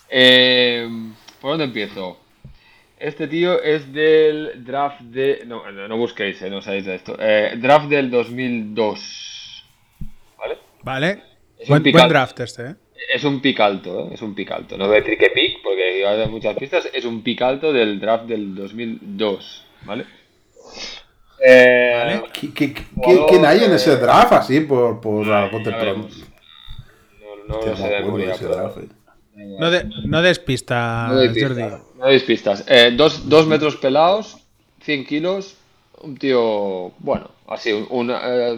Eh, 0.10 0.88
¿Por 1.42 1.52
dónde 1.52 1.66
empiezo? 1.66 2.18
Este 3.00 3.28
tío 3.28 3.60
es 3.64 3.92
del 3.92 4.64
draft 4.64 5.02
de. 5.02 5.44
No, 5.48 5.72
no, 5.72 5.88
no 5.88 5.98
busquéis, 5.98 6.40
eh, 6.44 6.52
no 6.52 6.62
sabéis 6.62 6.86
de 6.86 6.96
esto. 6.96 7.16
Eh, 7.18 7.54
draft 7.58 7.88
del 7.88 8.12
2002. 8.12 9.66
¿Vale? 10.38 10.58
Vale. 10.84 11.24
Es 11.58 11.68
Buen, 11.68 11.84
buen 11.84 12.08
draft 12.10 12.40
este, 12.40 12.64
¿eh? 12.70 12.76
Es 13.14 13.24
un 13.24 13.42
pick 13.42 13.60
alto, 13.60 14.00
¿eh? 14.02 14.14
es 14.14 14.22
un 14.22 14.34
pick 14.36 14.52
alto. 14.52 14.78
No 14.78 14.88
voy 14.88 14.98
a 14.98 15.02
decir 15.02 15.18
que 15.18 15.30
pick, 15.30 15.62
porque 15.64 16.02
dar 16.18 16.30
muchas 16.30 16.56
pistas. 16.56 16.88
Es 16.94 17.04
un 17.06 17.22
pick 17.22 17.42
alto 17.42 17.74
del 17.74 18.00
draft 18.00 18.26
del 18.26 18.54
2002, 18.56 19.66
¿vale? 19.86 20.06
Eh, 21.44 21.94
Vale. 21.96 22.22
¿Qui- 22.34 22.54
qui- 22.54 22.74
qui- 22.74 23.26
¿Quién 23.28 23.46
hay 23.46 23.64
en 23.64 23.74
ese 23.74 23.98
draft 23.98 24.32
así 24.34 24.60
por, 24.62 25.02
por 25.02 25.26
veremos. 25.80 26.06
pronto? 26.12 26.32
No, 27.48 27.66
no 27.66 27.76
sé 27.76 27.84
de 27.90 28.00
memoria, 28.02 28.36
pero- 28.40 28.76
No, 29.60 29.72
de, 29.72 29.84
no 30.06 30.22
des 30.22 30.38
No 30.38 30.46
pistas, 30.46 31.10
Jordi. 31.42 31.62
no 31.62 32.06
doy 32.06 32.20
pistas. 32.20 32.64
Eh, 32.68 32.92
dos, 32.96 33.28
dos 33.28 33.48
metros 33.48 33.76
pelados, 33.78 34.38
100 34.82 35.06
kilos, 35.06 35.56
un 36.02 36.16
tío, 36.18 36.92
bueno, 37.00 37.32
así, 37.54 37.72
un, 37.72 37.88
un 37.90 38.12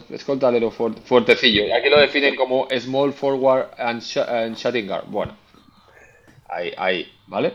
escoltadero 0.09 0.71
fuer- 0.71 0.97
fuertecillo. 1.03 1.65
Y 1.65 1.71
aquí 1.71 1.89
lo 1.89 1.99
definen 1.99 2.35
como 2.35 2.67
small 2.79 3.13
forward 3.13 3.67
and, 3.77 4.01
sh- 4.01 4.27
and 4.27 4.55
shooting 4.55 4.87
guard. 4.87 5.05
Bueno, 5.07 5.35
ahí, 6.49 6.71
ahí, 6.77 7.11
¿vale? 7.27 7.53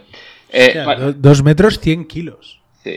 Eh, 0.50 0.74
dos 1.16 1.42
metros, 1.42 1.78
100 1.78 2.06
kilos. 2.06 2.60
sí. 2.82 2.96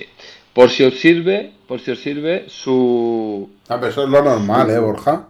Por 0.53 0.69
si 0.69 0.83
os 0.83 0.99
sirve, 0.99 1.53
por 1.65 1.79
si 1.79 1.91
os 1.91 1.99
sirve, 2.01 2.43
su 2.49 3.49
Ah, 3.69 3.77
pero 3.79 3.87
eso 3.87 4.03
es 4.03 4.09
lo 4.09 4.21
normal, 4.21 4.69
¿eh, 4.69 4.77
Borja? 4.79 5.29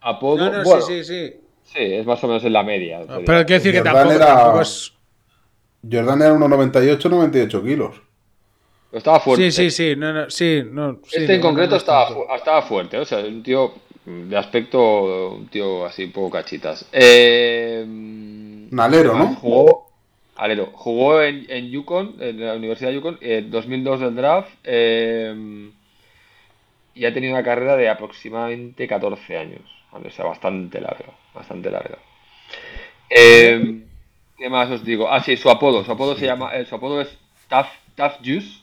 apodo, 0.00 0.46
No, 0.50 0.58
no, 0.58 0.64
bueno, 0.64 0.82
sí, 0.82 1.04
sí, 1.04 1.04
sí. 1.04 1.34
sí, 1.72 1.78
es 1.78 2.04
más 2.04 2.22
o 2.24 2.26
menos 2.26 2.42
en 2.44 2.52
la 2.52 2.64
media. 2.64 2.98
No, 2.98 3.06
podría- 3.06 3.24
pero 3.26 3.46
quiero 3.46 3.62
decir 3.62 3.72
que 3.72 3.78
Jordan 3.78 3.94
tampoco, 3.94 4.14
era- 4.16 4.26
tampoco 4.34 4.60
es. 4.62 4.92
Jordan 5.88 6.22
era 6.22 6.32
unos 6.32 6.48
98, 6.48 7.08
98 7.08 7.62
estaba 8.98 9.20
fuerte. 9.20 9.50
Sí, 9.50 9.70
sí, 9.70 9.70
sí. 9.70 9.96
No, 9.96 10.12
no, 10.12 10.30
sí, 10.30 10.62
no, 10.70 10.98
sí, 11.06 11.16
Este 11.16 11.34
en 11.34 11.40
no, 11.40 11.46
concreto 11.48 11.76
estaba, 11.76 12.06
fu- 12.08 12.26
estaba 12.34 12.62
fuerte, 12.62 12.98
o 12.98 13.04
sea, 13.04 13.18
un 13.20 13.42
tío 13.42 13.72
de 14.06 14.36
aspecto, 14.36 15.32
un 15.32 15.48
tío 15.48 15.86
así 15.86 16.04
un 16.04 16.12
poco 16.12 16.30
cachitas. 16.30 16.86
Eh, 16.92 17.82
Un 17.86 18.80
alero, 18.80 19.14
¿no? 19.14 19.26
Jugó, 19.36 19.86
alero, 20.36 20.70
jugó 20.74 21.22
en, 21.22 21.46
en 21.48 21.70
Yukon, 21.70 22.16
en 22.20 22.44
la 22.44 22.54
Universidad 22.54 22.90
de 22.90 22.96
Yukon, 22.96 23.18
en 23.20 23.50
2002 23.50 24.00
del 24.00 24.14
draft, 24.14 24.50
eh, 24.64 25.70
y 26.94 27.04
ha 27.04 27.12
tenido 27.14 27.32
una 27.34 27.42
carrera 27.44 27.76
de 27.76 27.88
aproximadamente 27.88 28.86
14 28.86 29.36
años. 29.36 29.62
O 29.92 30.10
sea, 30.10 30.24
bastante 30.24 30.80
larga, 30.80 31.12
bastante 31.34 31.70
larga. 31.70 31.98
Eh, 33.10 33.82
¿Qué 34.36 34.48
más 34.50 34.70
os 34.70 34.84
digo? 34.84 35.08
Ah, 35.10 35.20
sí, 35.20 35.36
su 35.36 35.48
apodo, 35.50 35.84
su 35.84 35.92
apodo 35.92 36.16
se 36.16 36.26
llama, 36.26 36.54
eh, 36.56 36.64
su 36.66 36.74
apodo 36.74 37.00
es 37.00 37.16
Tough, 37.48 37.66
Tough 37.96 38.14
Juice, 38.24 38.60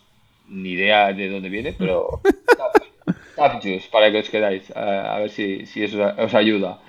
ni 0.52 0.72
idea 0.72 1.14
de 1.14 1.30
dónde 1.30 1.50
viene, 1.50 1.74
pero 1.78 2.22
Tough 3.36 3.62
Juice, 3.62 3.90
para 3.92 4.12
que 4.12 4.20
os 4.20 4.30
quedáis, 4.30 4.70
a 4.76 5.18
ver 5.20 5.30
si, 5.30 5.66
si 5.66 5.84
eso 5.84 6.14
os 6.18 6.34
ayuda. 6.34 6.80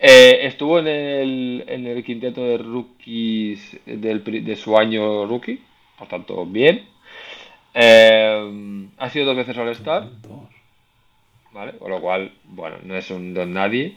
Eh, 0.00 0.46
estuvo 0.46 0.78
en 0.78 0.86
el, 0.86 1.64
en 1.66 1.86
el 1.86 2.04
quinteto 2.04 2.42
de 2.44 2.58
rookies 2.58 3.78
del, 3.84 4.22
de 4.44 4.56
su 4.56 4.76
año 4.78 5.26
rookie, 5.26 5.60
por 5.98 6.08
tanto, 6.08 6.46
bien. 6.46 6.86
Eh, 7.74 8.88
ha 8.96 9.10
sido 9.10 9.26
dos 9.26 9.36
veces 9.36 9.56
All-Star, 9.56 10.08
¿vale? 11.52 11.72
Con 11.78 11.90
lo 11.90 12.00
cual, 12.00 12.32
bueno, 12.44 12.76
no 12.84 12.96
es 12.96 13.10
un 13.10 13.34
don 13.34 13.52
nadie. 13.52 13.96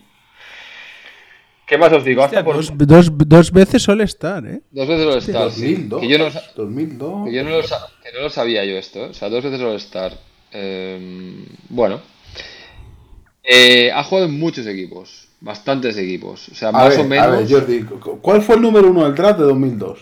¿Qué 1.72 1.78
más 1.78 1.94
os 1.94 2.04
digo? 2.04 2.22
Hasta 2.22 2.40
Hostia, 2.40 2.44
por 2.44 2.56
dos, 2.58 3.08
dos, 3.10 3.18
dos 3.30 3.52
veces 3.54 3.82
suele 3.82 4.04
estar, 4.04 4.46
¿eh? 4.46 4.60
dos 4.72 4.90
veces 4.90 5.08
All-Star. 5.08 5.52
sí. 5.52 5.88
2002. 5.88 6.02
Que 6.02 6.08
yo 6.10 6.18
no, 6.18 6.30
sa- 6.30 6.44
2002. 6.58 7.30
que 7.30 7.34
yo 7.34 7.44
no 7.46 7.50
lo, 7.52 7.62
que 7.62 8.12
no 8.14 8.20
lo 8.24 8.30
sabía 8.30 8.66
yo 8.66 8.76
esto, 8.78 9.06
¿eh? 9.06 9.10
O 9.12 9.14
sea, 9.14 9.30
dos 9.30 9.42
veces 9.42 9.62
All-Star. 9.62 10.12
Eh, 10.52 11.46
bueno. 11.70 12.02
Eh, 13.42 13.90
ha 13.94 14.04
jugado 14.04 14.28
en 14.28 14.38
muchos 14.38 14.68
equipos, 14.68 15.30
bastantes 15.40 15.96
equipos. 15.96 16.50
O 16.50 16.56
sea, 16.56 16.70
A 16.70 16.72
más 16.74 16.90
ver, 16.90 17.00
o 17.00 17.04
a 17.04 17.06
menos. 17.06 17.50
ver, 17.50 17.50
Jordi, 17.62 17.84
cu- 17.84 18.20
¿cuál 18.22 18.42
fue 18.42 18.56
el 18.56 18.62
número 18.64 18.90
uno 18.92 19.06
del 19.06 19.16
draft 19.16 19.40
de 19.40 19.46
2002? 19.46 20.00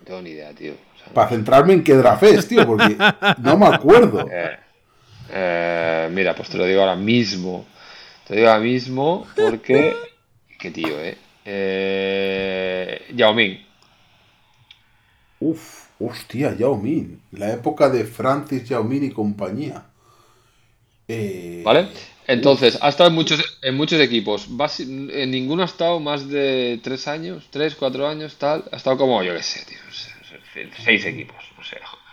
No 0.00 0.06
tengo 0.06 0.22
ni 0.22 0.30
idea, 0.30 0.50
tío. 0.54 0.72
O 0.72 0.98
sea, 1.04 1.12
Para 1.12 1.28
centrarme 1.28 1.74
en 1.74 1.84
qué 1.84 1.92
draft 1.94 2.22
es, 2.22 2.48
tío, 2.48 2.66
porque 2.66 2.96
no 3.42 3.58
me 3.58 3.66
acuerdo. 3.66 4.26
eh, 4.32 4.56
eh, 5.30 6.08
mira, 6.10 6.34
pues 6.34 6.48
te 6.48 6.56
lo 6.56 6.64
digo 6.64 6.80
ahora 6.80 6.96
mismo. 6.96 7.66
Te 8.26 8.32
lo 8.32 8.40
digo 8.40 8.50
ahora 8.50 8.62
mismo 8.64 9.26
porque. 9.36 9.94
Qué 10.60 10.70
tío, 10.70 11.00
eh. 11.00 11.16
eh 11.44 13.06
Yao 13.14 13.34
Ming. 13.34 13.58
Uf, 15.40 15.88
hostia, 15.98 16.54
Yao 16.56 16.76
Min. 16.76 17.20
La 17.32 17.52
época 17.52 17.88
de 17.88 18.04
Francis 18.04 18.68
Yao 18.68 18.84
Min 18.84 19.04
y 19.04 19.10
compañía. 19.10 19.84
Eh, 21.08 21.62
¿Vale? 21.64 21.88
Entonces, 22.26 22.78
ha 22.80 22.88
estado 22.90 23.08
en 23.08 23.16
muchos, 23.16 23.58
en 23.62 23.74
muchos 23.76 24.00
equipos. 24.00 24.48
Basi- 24.50 25.10
en 25.12 25.30
ninguno 25.30 25.62
ha 25.62 25.66
estado 25.66 25.98
más 25.98 26.28
de 26.28 26.78
tres 26.82 27.08
años, 27.08 27.48
tres, 27.50 27.74
cuatro 27.74 28.06
años, 28.06 28.36
tal. 28.36 28.64
Ha 28.70 28.76
estado 28.76 28.96
como, 28.96 29.22
yo 29.22 29.34
qué 29.34 29.42
sé, 29.42 29.64
tío. 29.66 29.78
Seis 30.84 31.04
equipos. 31.06 31.36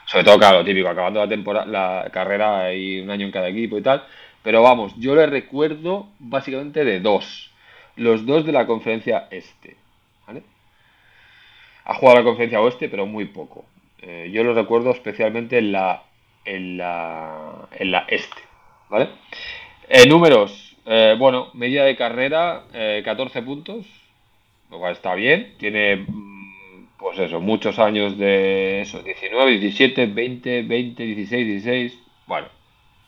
Sobre 0.08 0.24
todo, 0.24 0.38
claro, 0.40 0.64
típico, 0.64 0.88
acabando 0.88 1.20
la 1.20 1.28
temporada, 1.28 1.66
la 1.66 2.10
carrera 2.12 2.74
y 2.74 3.02
un 3.02 3.12
año 3.12 3.26
en 3.26 3.32
cada 3.32 3.50
equipo 3.50 3.78
y 3.78 3.82
tal. 3.82 4.04
Pero 4.42 4.64
vamos, 4.64 4.94
yo 4.98 5.14
le 5.16 5.26
recuerdo 5.28 6.08
básicamente 6.18 6.86
de 6.86 7.02
dos. 7.02 7.47
Los 7.98 8.26
dos 8.26 8.46
de 8.46 8.52
la 8.54 8.66
conferencia 8.66 9.28
este. 9.32 9.76
¿Vale? 10.26 10.44
Ha 11.86 11.94
jugado 11.96 12.20
la 12.20 12.24
conferencia 12.24 12.62
oeste, 12.62 12.90
pero 12.90 13.06
muy 13.06 13.26
poco. 13.26 13.66
Eh, 14.02 14.30
yo 14.32 14.44
lo 14.44 14.54
recuerdo 14.54 14.92
especialmente 14.92 15.58
en 15.58 15.72
la, 15.72 16.04
en 16.46 16.78
la, 16.78 17.68
en 17.78 17.92
la 17.92 18.06
este. 18.10 18.42
¿Vale? 18.90 19.10
Eh, 19.90 20.08
números. 20.08 20.76
eh, 20.86 21.16
bueno, 21.18 21.50
media 21.54 21.84
de 21.84 21.96
carrera, 21.96 22.64
eh, 22.74 23.02
14 23.04 23.42
puntos. 23.42 23.86
Lo 24.70 24.80
cual 24.80 24.94
está 24.94 25.16
bien. 25.16 25.56
Tiene, 25.58 25.96
mm, 26.08 26.88
pues 26.98 27.20
eso, 27.20 27.40
muchos 27.40 27.80
años 27.80 28.18
de 28.18 28.82
eso, 28.82 29.02
19, 29.02 29.52
17, 29.60 30.06
20, 30.08 30.62
20, 30.64 31.04
16, 31.04 31.48
16. 31.48 32.00
Bueno, 32.28 32.48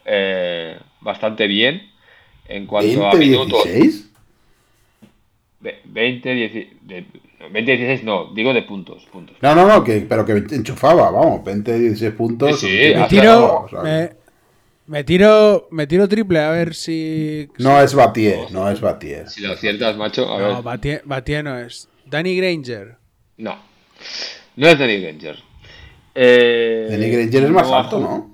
eh, 0.05 0.77
bastante 1.01 1.47
bien. 1.47 1.91
En 2.47 2.65
cuanto 2.65 3.05
a 3.07 3.11
20, 3.11 3.17
minutos. 3.19 3.63
16. 3.65 4.08
Ve- 5.61 5.81
20, 5.85 6.29
10 6.33 6.53
de- 6.81 7.05
20, 7.51 7.71
16, 7.77 8.03
no, 8.03 8.33
digo 8.33 8.53
de 8.53 8.63
puntos. 8.63 9.05
puntos. 9.11 9.35
No, 9.41 9.55
no, 9.55 9.67
no, 9.67 9.83
que, 9.83 10.01
pero 10.01 10.25
que 10.25 10.33
enchufaba, 10.33 11.09
vamos, 11.11 11.43
20, 11.43 11.77
16 11.79 12.13
puntos. 12.13 12.59
Sí, 12.59 12.67
sí, 12.67 12.93
Me 12.95 13.01
Ah, 13.01 13.07
tiro, 13.07 13.61
o 13.63 13.69
sea, 13.69 13.81
me, 13.81 14.09
me 14.87 15.03
tiro, 15.03 15.67
me 15.71 15.85
tiro 15.87 16.07
triple 16.07 16.39
a 16.39 16.49
ver 16.51 16.73
si. 16.75 17.47
No 17.57 17.79
es 17.81 17.93
Batier, 17.93 18.51
no 18.51 18.69
es 18.69 18.79
Batier. 18.81 19.29
Si 19.29 19.41
lo 19.41 19.53
aciertas, 19.53 19.95
macho, 19.97 20.27
a 20.33 20.37
ver. 20.37 20.47
No, 20.53 20.63
Batie, 20.63 21.01
Batie 21.05 21.43
no 21.43 21.57
es. 21.59 21.87
Danny 22.05 22.35
Granger. 22.37 22.95
No. 23.37 23.55
No 24.55 24.67
es 24.67 24.79
Danny 24.79 24.99
Granger. 25.01 25.37
Eh, 26.15 26.87
Danny 26.89 27.09
Granger 27.09 27.43
es 27.43 27.49
más 27.51 27.67
no 27.69 27.75
alto, 27.77 27.99
jug- 28.01 28.28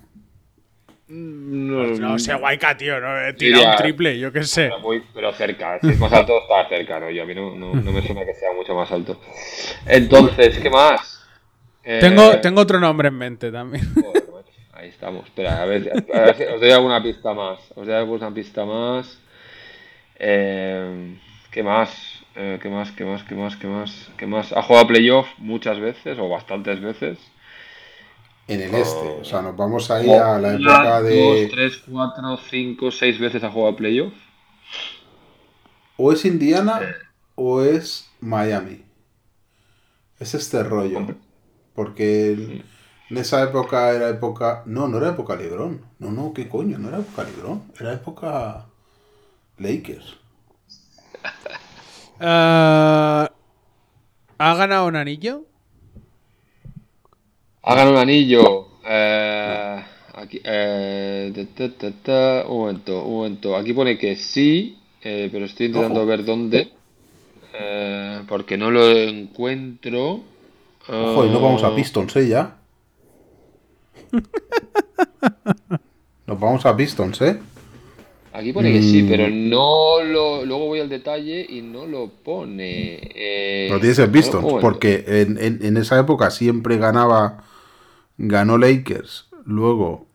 ¿no? 1.07 1.83
No, 1.83 2.09
No 2.11 2.19
sé, 2.19 2.33
Guayca, 2.35 2.75
tío. 2.77 2.99
No, 2.99 3.07
tirado 3.35 3.61
Diría- 3.63 3.71
un 3.71 3.77
triple, 3.77 4.19
yo 4.19 4.31
qué 4.31 4.43
sé. 4.43 4.63
Pero, 4.69 4.79
muy- 4.79 5.03
pero 5.13 5.31
cerca, 5.33 5.79
si 5.81 5.89
es 5.89 5.99
más 5.99 6.11
alto, 6.13 6.41
está 6.41 6.67
cerca, 6.67 6.99
¿no? 6.99 7.09
Yo 7.11 7.23
a 7.23 7.25
mí 7.25 7.35
no, 7.35 7.55
no, 7.55 7.73
no 7.73 7.91
me 7.91 8.01
suena 8.01 8.25
que 8.25 8.33
sea 8.33 8.51
mucho 8.53 8.73
más 8.75 8.91
alto. 8.91 9.19
Entonces, 9.85 10.57
¿qué 10.59 10.69
más? 10.69 11.23
Eh, 11.83 11.99
Tengo, 12.01 12.39
tengo 12.41 12.61
otro 12.61 12.79
nombre 12.79 13.09
en 13.09 13.15
mente 13.15 13.51
también. 13.51 13.85
joder, 13.93 14.23
macho, 14.33 14.51
ahí 14.73 14.89
estamos. 14.89 15.25
Espera, 15.25 15.61
a 15.61 15.65
ver, 15.65 15.91
a 16.13 16.19
ver 16.21 16.35
si 16.35 16.43
os 16.43 16.59
doy 16.59 16.71
alguna 16.71 17.01
pista 17.03 17.33
más. 17.33 17.59
Os 17.75 17.85
doy 17.85 17.95
alguna 17.95 18.33
pista 18.33 18.65
más. 18.65 19.19
Eh, 20.17 21.15
¿Qué 21.51 21.63
más? 21.63 22.21
Eh, 22.35 22.59
¿Qué 22.61 22.69
más? 22.69 22.91
¿Qué 22.91 23.05
más? 23.05 23.23
¿Qué 23.23 23.35
más? 23.35 23.55
¿Qué 23.57 23.67
más? 23.67 24.09
¿Qué 24.17 24.25
más? 24.27 24.51
Ha 24.53 24.61
jugado 24.63 24.85
a 24.85 24.87
playoffs 24.87 25.29
muchas 25.37 25.79
veces 25.79 26.17
o 26.19 26.27
bastantes 26.27 26.81
veces. 26.81 27.17
En 28.47 28.61
el 28.61 28.75
este. 28.75 29.19
O 29.21 29.23
sea, 29.23 29.41
nos 29.41 29.55
vamos 29.57 29.89
ahí 29.89 30.09
a 30.09 30.37
la 30.37 30.53
época 30.53 31.01
dos, 31.01 31.09
de. 31.09 31.49
tres, 31.51 31.81
cuatro, 31.89 32.37
cinco, 32.49 32.91
seis 32.91 33.19
veces 33.19 33.43
ha 33.43 33.51
jugado 33.51 33.73
a 33.73 33.75
playoff. 33.75 34.13
O 35.97 36.11
es 36.11 36.25
Indiana 36.25 36.81
o 37.35 37.61
es 37.61 38.09
Miami. 38.19 38.83
Es 40.19 40.35
este 40.35 40.63
rollo. 40.63 41.07
Porque 41.73 42.33
en 42.33 42.63
en 43.09 43.17
esa 43.17 43.43
época 43.43 43.91
era 43.91 44.09
época. 44.09 44.63
No, 44.65 44.87
no 44.87 44.97
era 44.97 45.09
época 45.09 45.35
Lebron. 45.35 45.81
No, 45.99 46.11
no, 46.11 46.33
¿qué 46.33 46.49
coño? 46.49 46.77
No 46.79 46.89
era 46.89 46.99
época 46.99 47.23
Lebron. 47.23 47.63
Era 47.79 47.93
época. 47.93 48.65
Lakers. 49.57 50.17
Ah, 52.17 53.29
¿Ha 54.37 54.55
ganado 54.55 54.87
un 54.87 54.95
anillo? 54.95 55.43
Ha 57.65 57.75
ganado 57.75 57.91
un 57.93 57.97
anillo. 57.97 58.67
Eh, 58.87 59.83
aquí, 60.13 60.39
eh, 60.43 61.47
ta, 61.57 61.69
ta, 61.69 61.91
ta, 62.03 62.45
un 62.47 62.57
momento, 62.59 63.03
un 63.03 63.13
momento. 63.15 63.55
Aquí 63.55 63.73
pone 63.73 63.97
que 63.97 64.15
sí, 64.15 64.77
eh, 65.01 65.29
pero 65.31 65.45
estoy 65.45 65.67
intentando 65.67 66.01
Ojo. 66.01 66.07
ver 66.07 66.23
dónde. 66.25 66.69
porque 68.27 68.57
no 68.57 68.69
lo 68.69 68.85
encuentro. 68.91 70.21
Ojo, 70.89 71.25
y 71.25 71.29
no 71.29 71.39
vamos 71.39 71.63
a 71.63 71.73
Pistons, 71.75 72.15
¿eh? 72.17 72.27
Ya. 72.27 72.57
Nos 76.27 76.39
vamos 76.39 76.65
a 76.65 76.75
Pistons, 76.75 77.21
¿eh? 77.21 77.39
Aquí 78.33 78.51
pone 78.51 78.71
que 78.73 78.81
sí, 78.81 79.03
Mm. 79.03 79.07
pero 79.09 79.29
no 79.29 80.03
lo. 80.03 80.43
Luego 80.45 80.65
voy 80.67 80.81
al 80.81 80.89
detalle 80.89 81.45
y 81.47 81.61
no 81.61 81.85
lo 81.85 82.09
pone. 82.09 82.99
Eh, 83.15 83.69
Lo 83.71 83.79
tienes 83.79 83.97
en 83.99 84.11
Pistons, 84.11 84.45
porque 84.59 85.05
en, 85.07 85.37
en- 85.41 85.65
en 85.65 85.77
esa 85.77 85.97
época 85.99 86.29
siempre 86.31 86.77
ganaba. 86.77 87.43
Ganó 88.17 88.57
Lakers, 88.57 89.27
luego 89.45 90.05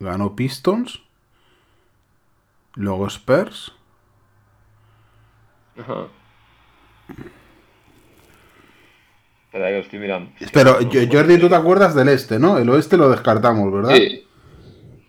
ganó 0.00 0.36
Pistons, 0.36 1.00
luego 2.74 3.06
Spurs. 3.08 3.72
Ajá. 5.78 6.06
Espera, 9.46 9.68
que 9.68 9.78
estoy 9.80 9.98
mirando. 9.98 10.30
Pero 10.52 10.80
yo- 10.82 11.00
Jordi, 11.10 11.38
tú 11.38 11.48
te 11.48 11.54
acuerdas 11.54 11.94
del 11.94 12.08
este, 12.08 12.38
¿no? 12.38 12.58
El 12.58 12.68
oeste 12.70 12.96
lo 12.96 13.08
descartamos, 13.10 13.72
¿verdad? 13.72 13.96
Sí. 13.96 14.24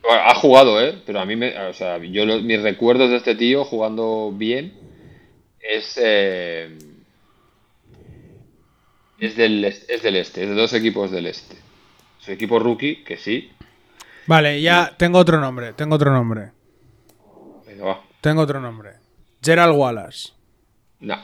Bueno, 0.01 0.21
ha 0.25 0.33
jugado, 0.35 0.81
¿eh? 0.81 1.01
Pero 1.05 1.19
a 1.19 1.25
mí, 1.25 1.35
me, 1.35 1.55
o 1.67 1.73
sea, 1.73 1.97
yo 1.99 2.25
mis 2.41 2.61
recuerdos 2.61 3.09
de 3.09 3.17
este 3.17 3.35
tío 3.35 3.63
jugando 3.65 4.31
bien 4.33 4.73
es 5.59 5.99
eh, 6.01 6.77
es 9.19 9.35
del 9.35 9.65
es 9.65 10.01
del 10.01 10.15
este, 10.15 10.43
es 10.43 10.49
de 10.49 10.55
dos 10.55 10.73
equipos 10.73 11.11
del 11.11 11.27
este. 11.27 11.57
Su 12.19 12.31
equipo 12.31 12.59
rookie, 12.59 13.03
que 13.03 13.17
sí. 13.17 13.51
Vale, 14.27 14.61
ya 14.61 14.95
tengo 14.97 15.17
otro 15.17 15.39
nombre. 15.39 15.73
Tengo 15.73 15.95
otro 15.95 16.11
nombre. 16.11 16.51
Venga, 17.65 17.85
va. 17.85 18.03
Tengo 18.21 18.41
otro 18.41 18.59
nombre. 18.59 18.91
Gerald 19.41 19.75
Wallace. 19.75 20.33
No, 20.99 21.17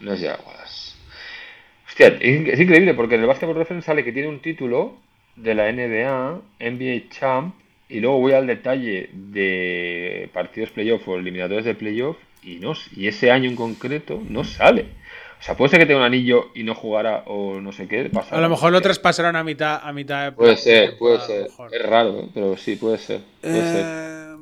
no 0.00 0.12
es 0.12 0.20
Jaguars. 0.20 0.96
Hostia, 1.86 2.08
es 2.08 2.48
es 2.48 2.60
increíble 2.60 2.94
porque 2.94 3.14
en 3.14 3.20
el 3.22 3.26
Basketball 3.26 3.56
Reference 3.56 3.86
sale 3.86 4.04
que 4.04 4.12
tiene 4.12 4.28
un 4.28 4.40
título 4.40 4.98
de 5.36 5.54
la 5.54 5.70
NBA, 5.70 6.40
NBA 6.60 7.10
Champ, 7.10 7.54
y 7.88 8.00
luego 8.00 8.18
voy 8.18 8.32
al 8.32 8.46
detalle 8.46 9.10
de 9.12 10.28
partidos 10.32 10.70
playoff 10.70 11.06
o 11.06 11.16
eliminatorios 11.16 11.64
de 11.64 11.74
playoff 11.74 12.16
y, 12.42 12.56
no, 12.56 12.72
y 12.94 13.06
ese 13.06 13.30
año 13.30 13.48
en 13.48 13.56
concreto 13.56 14.22
no 14.28 14.44
sale. 14.44 14.86
O 15.46 15.50
sea, 15.50 15.56
puede 15.56 15.70
ser 15.70 15.78
que 15.78 15.86
tenga 15.86 16.00
un 16.00 16.06
anillo 16.06 16.46
y 16.56 16.64
no 16.64 16.74
jugara 16.74 17.22
o 17.26 17.60
no 17.60 17.70
sé 17.70 17.86
qué. 17.86 18.10
pasa 18.12 18.34
A 18.34 18.40
lo 18.40 18.48
mejor 18.48 18.72
lo 18.72 18.80
traspasaron 18.80 19.36
a 19.36 19.44
mitad, 19.44 19.78
a 19.80 19.92
mitad 19.92 20.24
de 20.24 20.32
Puede 20.32 20.56
ser, 20.56 20.98
puede 20.98 21.20
ser. 21.20 21.46
Es 21.70 21.86
raro, 21.86 22.18
¿eh? 22.18 22.28
pero 22.34 22.56
sí, 22.56 22.74
puede 22.74 22.98
ser. 22.98 23.20
Puede 23.40 23.62
ser. 23.62 23.84
Eh, 23.86 24.36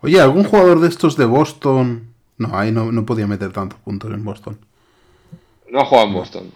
Oye, 0.00 0.18
¿algún 0.18 0.44
jugador 0.44 0.80
de 0.80 0.88
estos 0.88 1.14
de 1.18 1.26
Boston? 1.26 2.14
No, 2.38 2.58
ahí 2.58 2.72
no, 2.72 2.90
no 2.90 3.04
podía 3.04 3.26
meter 3.26 3.52
tantos 3.52 3.78
puntos 3.80 4.10
en 4.10 4.24
Boston. 4.24 4.58
No 5.68 5.80
ha 5.80 5.84
jugado 5.84 6.06
en 6.06 6.14
Boston. 6.14 6.52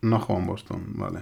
No 0.00 0.18
juega 0.18 0.40
en 0.40 0.46
Boston, 0.46 0.82
vale. 0.94 1.18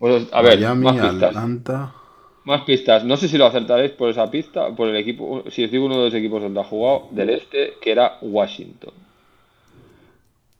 Pues, 0.00 0.26
a 0.32 0.42
ver, 0.42 0.58
Miami, 0.58 0.84
más 0.86 0.94
pistas. 0.94 1.22
Atlanta. 1.22 1.94
Más 2.42 2.62
pistas. 2.62 3.04
No 3.04 3.16
sé 3.16 3.28
si 3.28 3.38
lo 3.38 3.46
acertaréis 3.46 3.92
por 3.92 4.10
esa 4.10 4.28
pista, 4.28 4.74
por 4.74 4.88
el 4.88 4.96
equipo, 4.96 5.44
si 5.50 5.62
os 5.62 5.70
digo 5.70 5.86
uno 5.86 5.98
de 5.98 6.06
los 6.06 6.14
equipos 6.14 6.42
donde 6.42 6.60
ha 6.60 6.64
jugado 6.64 7.06
del 7.12 7.30
este, 7.30 7.74
que 7.80 7.92
era 7.92 8.18
Washington. 8.22 9.03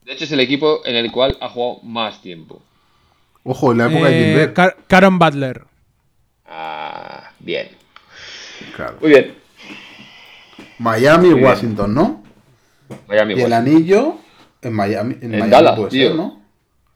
De 0.05 0.13
hecho, 0.13 0.23
es 0.25 0.31
el 0.31 0.39
equipo 0.39 0.81
en 0.85 0.95
el 0.95 1.11
cual 1.11 1.37
ha 1.41 1.49
jugado 1.49 1.81
más 1.83 2.21
tiempo. 2.21 2.61
Ojo, 3.43 3.71
en 3.71 3.77
la 3.79 3.85
época 3.87 4.07
de 4.09 4.21
eh, 4.21 4.25
Gilbert. 4.29 4.53
Car- 4.55 4.77
Caron 4.87 5.19
Butler. 5.19 5.63
Ah, 6.45 7.31
bien. 7.39 7.69
Claro. 8.75 8.97
Muy 9.01 9.09
bien. 9.09 9.35
Miami 10.79 11.27
y 11.27 11.31
Muy 11.31 11.39
bien. 11.39 11.45
Washington, 11.51 11.93
¿no? 11.93 12.23
Miami. 13.07 13.33
Y 13.33 13.37
el 13.41 13.43
Washington. 13.51 13.53
anillo 13.53 14.17
en 14.61 14.73
Miami. 14.73 15.13
En, 15.15 15.23
En 15.23 15.29
Miami 15.31 15.49
Dallas, 15.51 15.75
puede 15.75 15.89
tío. 15.89 16.07
ser, 16.09 16.15
¿no? 16.15 16.41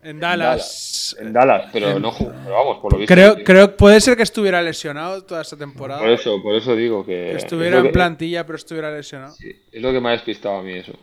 En 0.01 0.19
Dallas. 0.19 1.15
En 1.19 1.33
Dallas, 1.33 1.69
pero 1.73 1.99
no 1.99 2.11
jugó. 2.11 2.31
Pero 2.43 2.55
vamos, 2.55 2.77
por 2.79 2.93
lo 2.93 2.99
visto. 2.99 3.13
Creo, 3.13 3.35
creo 3.43 3.71
que 3.71 3.75
puede 3.75 3.99
ser 3.99 4.15
que 4.15 4.23
estuviera 4.23 4.61
lesionado 4.61 5.23
toda 5.23 5.41
esta 5.41 5.57
temporada. 5.57 5.99
Por 5.99 6.09
eso, 6.09 6.41
por 6.41 6.55
eso 6.55 6.75
digo 6.75 7.05
que. 7.05 7.11
que 7.11 7.31
es 7.31 7.43
estuviera 7.43 7.77
en 7.79 7.83
que- 7.85 7.89
plantilla, 7.89 8.45
pero 8.45 8.55
estuviera 8.55 8.91
lesionado. 8.91 9.33
sí, 9.35 9.51
es 9.71 9.81
lo 9.81 9.91
que 9.91 9.99
me 9.99 10.09
ha 10.09 10.11
despistado 10.13 10.59
a 10.59 10.63
mí 10.63 10.73
eso. 10.73 10.93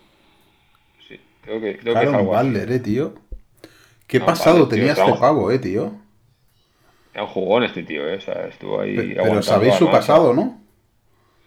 Creo 1.47 1.61
que, 1.63 1.79
creo 1.79 1.95
que 1.95 2.05
es. 2.05 2.13
Butler, 2.13 2.73
eh, 2.73 2.81
tío. 2.81 3.15
Qué 4.07 4.21
No, 4.21 4.27
pasado 4.27 4.67
vale, 4.67 4.69
tío, 4.69 4.69
tenía 4.69 4.95
este 4.95 5.15
pavo, 5.15 5.51
eh, 5.51 5.59
tío. 5.59 5.95
Era 7.15 7.25
un 7.25 7.31
jugón 7.31 7.65
este 7.65 7.83
tío, 7.83 8.09
¿eh? 8.09 8.17
O 8.17 8.21
sea, 8.21 8.47
estuvo 8.47 8.81
ahí. 8.81 8.95
Pe- 8.97 9.15
Pero 9.15 9.43
sabéis 9.43 9.75
a 9.75 9.79
su 9.79 9.87
masa. 9.87 9.99
pasado, 9.99 10.35
¿no? 10.35 10.63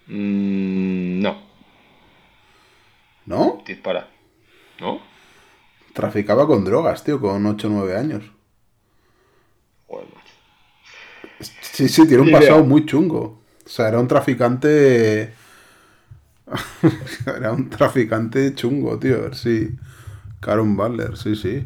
Mm, 0.07 1.21
no, 1.21 1.37
¿No? 3.25 3.63
dispara. 3.65 4.09
¿No? 4.79 5.01
Traficaba 5.93 6.47
con 6.47 6.65
drogas, 6.65 7.03
tío, 7.03 7.21
con 7.21 7.45
8 7.45 7.67
o 7.67 7.71
9 7.71 7.95
años. 7.97 8.23
Joder. 9.87 10.07
Sí, 11.61 11.87
sí, 11.87 12.07
tiene 12.07 12.23
un 12.23 12.31
pasado 12.31 12.63
muy 12.65 12.85
chungo. 12.85 13.41
O 13.65 13.69
sea, 13.69 13.87
era 13.89 13.99
un 13.99 14.07
traficante. 14.07 15.33
era 17.37 17.51
un 17.51 17.69
traficante 17.69 18.53
chungo, 18.55 18.97
tío. 18.99 19.33
Sí. 19.33 19.69
Caron 20.39 20.75
Butler, 20.75 21.17
sí, 21.17 21.35
sí. 21.35 21.65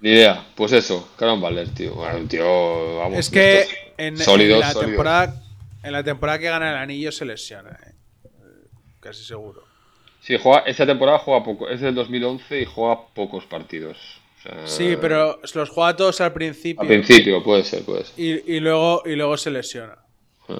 Ni 0.00 0.10
idea. 0.10 0.44
Pues 0.54 0.72
eso, 0.72 1.08
Caron 1.16 1.40
Butler, 1.40 1.68
tío. 1.70 1.94
Bueno, 1.94 2.18
un 2.18 2.28
tío, 2.28 2.98
vamos. 2.98 3.18
Es 3.18 3.30
que 3.30 3.66
en, 3.96 4.16
sólidos, 4.18 4.54
en 4.56 4.60
la 4.60 4.72
sólidos. 4.72 4.90
temporada 4.90 5.40
en 5.84 5.92
la 5.92 6.02
temporada 6.02 6.38
que 6.38 6.46
gana 6.46 6.70
el 6.70 6.76
anillo 6.76 7.12
se 7.12 7.26
lesiona, 7.26 7.78
eh. 7.86 7.92
Casi 9.00 9.22
seguro. 9.22 9.64
Sí, 10.20 10.38
juega, 10.42 10.60
esta 10.60 10.86
temporada 10.86 11.18
juega 11.18 11.44
poco. 11.44 11.68
Es 11.68 11.82
del 11.82 11.94
2011 11.94 12.62
y 12.62 12.64
juega 12.64 13.06
pocos 13.14 13.44
partidos. 13.44 13.98
O 14.38 14.42
sea, 14.42 14.66
Sí, 14.66 14.96
pero 14.98 15.40
los 15.54 15.68
juega 15.68 15.94
todos 15.94 16.22
al 16.22 16.32
principio. 16.32 16.80
Al 16.80 16.88
principio, 16.88 17.42
puede 17.42 17.64
ser, 17.64 17.82
puede 17.84 18.04
ser. 18.04 18.18
Y, 18.18 18.54
y 18.56 18.60
luego, 18.60 19.02
y 19.04 19.14
luego 19.14 19.36
se 19.36 19.50
lesiona. 19.50 19.98
Ah. 20.48 20.58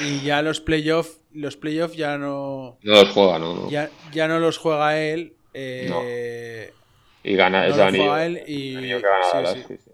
Y 0.00 0.20
ya 0.20 0.40
los 0.40 0.60
playoffs 0.60 1.20
los 1.32 1.58
playoff 1.58 1.94
ya 1.94 2.16
no 2.16 2.78
No 2.82 2.92
los 2.92 3.10
juega, 3.10 3.38
no, 3.38 3.54
no. 3.54 3.70
ya, 3.70 3.90
ya 4.10 4.26
no 4.26 4.38
los 4.40 4.56
juega 4.56 4.98
él. 4.98 5.35
Eh, 5.58 6.72
Y 7.24 7.34
gana 7.34 7.66
los 7.68 7.78
anillo. 7.78 8.16
y 8.46 8.70
el 8.72 8.76
anillo 8.78 8.96
que 8.98 9.02
gana 9.02 9.24
sí, 9.24 9.30
Dallas, 9.34 9.52
sí. 9.54 9.64
sí, 9.68 9.76
sí. 9.84 9.90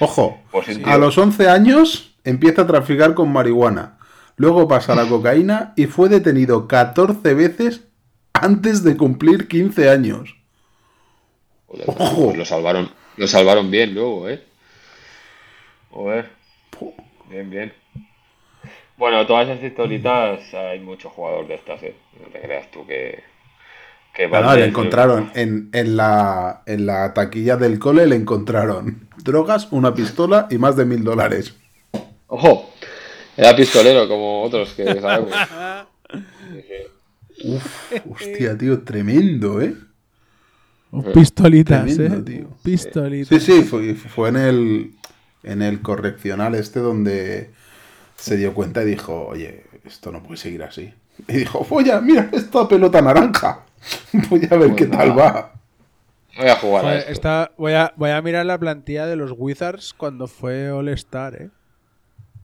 Ojo, 0.00 0.40
Positivo. 0.50 0.88
a 0.88 0.96
los 0.98 1.18
11 1.18 1.48
años 1.48 2.14
empieza 2.24 2.62
a 2.62 2.66
traficar 2.66 3.14
con 3.14 3.30
marihuana. 3.32 3.98
Luego 4.36 4.66
pasa 4.68 4.94
a 4.94 4.96
la 4.96 5.06
cocaína 5.06 5.74
y 5.76 5.86
fue 5.86 6.08
detenido 6.08 6.66
14 6.66 7.34
veces 7.34 7.82
antes 8.32 8.82
de 8.84 8.96
cumplir 8.96 9.48
15 9.48 9.90
años. 9.90 10.34
Joder, 11.66 11.84
Ojo. 11.90 12.24
pues 12.26 12.36
lo 12.38 12.44
salvaron, 12.44 12.90
lo 13.16 13.26
salvaron 13.26 13.70
bien 13.70 13.94
luego, 13.94 14.28
¿eh? 14.28 14.42
Joder. 15.90 16.30
Bien, 17.28 17.50
bien. 17.50 17.72
Bueno, 18.96 19.26
todas 19.26 19.48
esas 19.48 19.62
historitas 19.62 20.52
hay 20.54 20.80
mucho 20.80 21.10
jugador 21.10 21.46
de 21.46 21.54
estas, 21.56 21.82
¿eh? 21.82 21.94
No 22.20 22.28
te 22.28 22.40
creas 22.40 22.70
tú 22.70 22.86
que... 22.86 23.22
que 24.14 24.28
Valdés- 24.28 24.56
le 24.56 24.64
encontraron 24.66 25.30
en, 25.34 25.70
en 25.72 25.96
la, 25.96 26.62
en 26.66 26.86
la 26.86 27.14
taquilla 27.14 27.56
del 27.56 27.78
cole, 27.78 28.06
le 28.06 28.16
encontraron 28.16 29.08
drogas, 29.24 29.68
una 29.70 29.94
pistola 29.94 30.46
y 30.50 30.58
más 30.58 30.76
de 30.76 30.84
mil 30.84 31.04
dólares. 31.04 31.54
¡Ojo! 32.26 32.70
Era 33.36 33.54
pistolero 33.56 34.06
como 34.08 34.42
otros 34.42 34.72
que 34.74 34.84
sabemos. 35.00 35.32
Uf, 37.42 37.92
hostia, 38.10 38.56
tío, 38.58 38.82
tremendo, 38.82 39.60
¿eh? 39.62 39.74
Pistolitas, 41.14 41.84
Tremendo, 41.94 42.18
eh. 42.30 42.36
tío. 42.36 42.48
Pistolitas. 42.62 43.42
Sí, 43.42 43.52
sí, 43.52 43.62
fue, 43.62 43.94
fue 43.94 44.28
en 44.30 44.36
el 44.36 44.90
en 45.42 45.62
el 45.62 45.80
correccional 45.80 46.54
este 46.54 46.80
donde 46.80 47.50
se 48.16 48.36
dio 48.36 48.52
cuenta 48.52 48.82
y 48.82 48.86
dijo, 48.86 49.26
oye, 49.28 49.64
esto 49.86 50.12
no 50.12 50.22
puede 50.22 50.36
seguir 50.36 50.62
así. 50.64 50.92
Y 51.28 51.32
dijo, 51.32 51.66
oye, 51.70 51.98
mira 52.02 52.28
esta 52.32 52.68
pelota 52.68 53.00
naranja. 53.00 53.60
Voy 54.30 54.40
a 54.50 54.56
ver 54.56 54.68
Pues 54.68 54.74
qué 54.76 54.86
tal 54.86 55.18
va. 55.18 55.54
Voy 56.36 56.48
a 56.48 56.56
jugar 56.56 56.84
a 56.84 56.88
Joder, 56.88 57.04
esto. 57.10 57.50
voy, 57.56 57.72
a, 57.72 57.92
voy 57.96 58.10
a 58.10 58.22
mirar 58.22 58.46
la 58.46 58.58
plantilla 58.58 59.06
de 59.06 59.16
los 59.16 59.32
Wizards 59.36 59.92
cuando 59.94 60.26
fue 60.28 60.70
All 60.70 60.88
Star, 60.90 61.34
eh. 61.34 61.50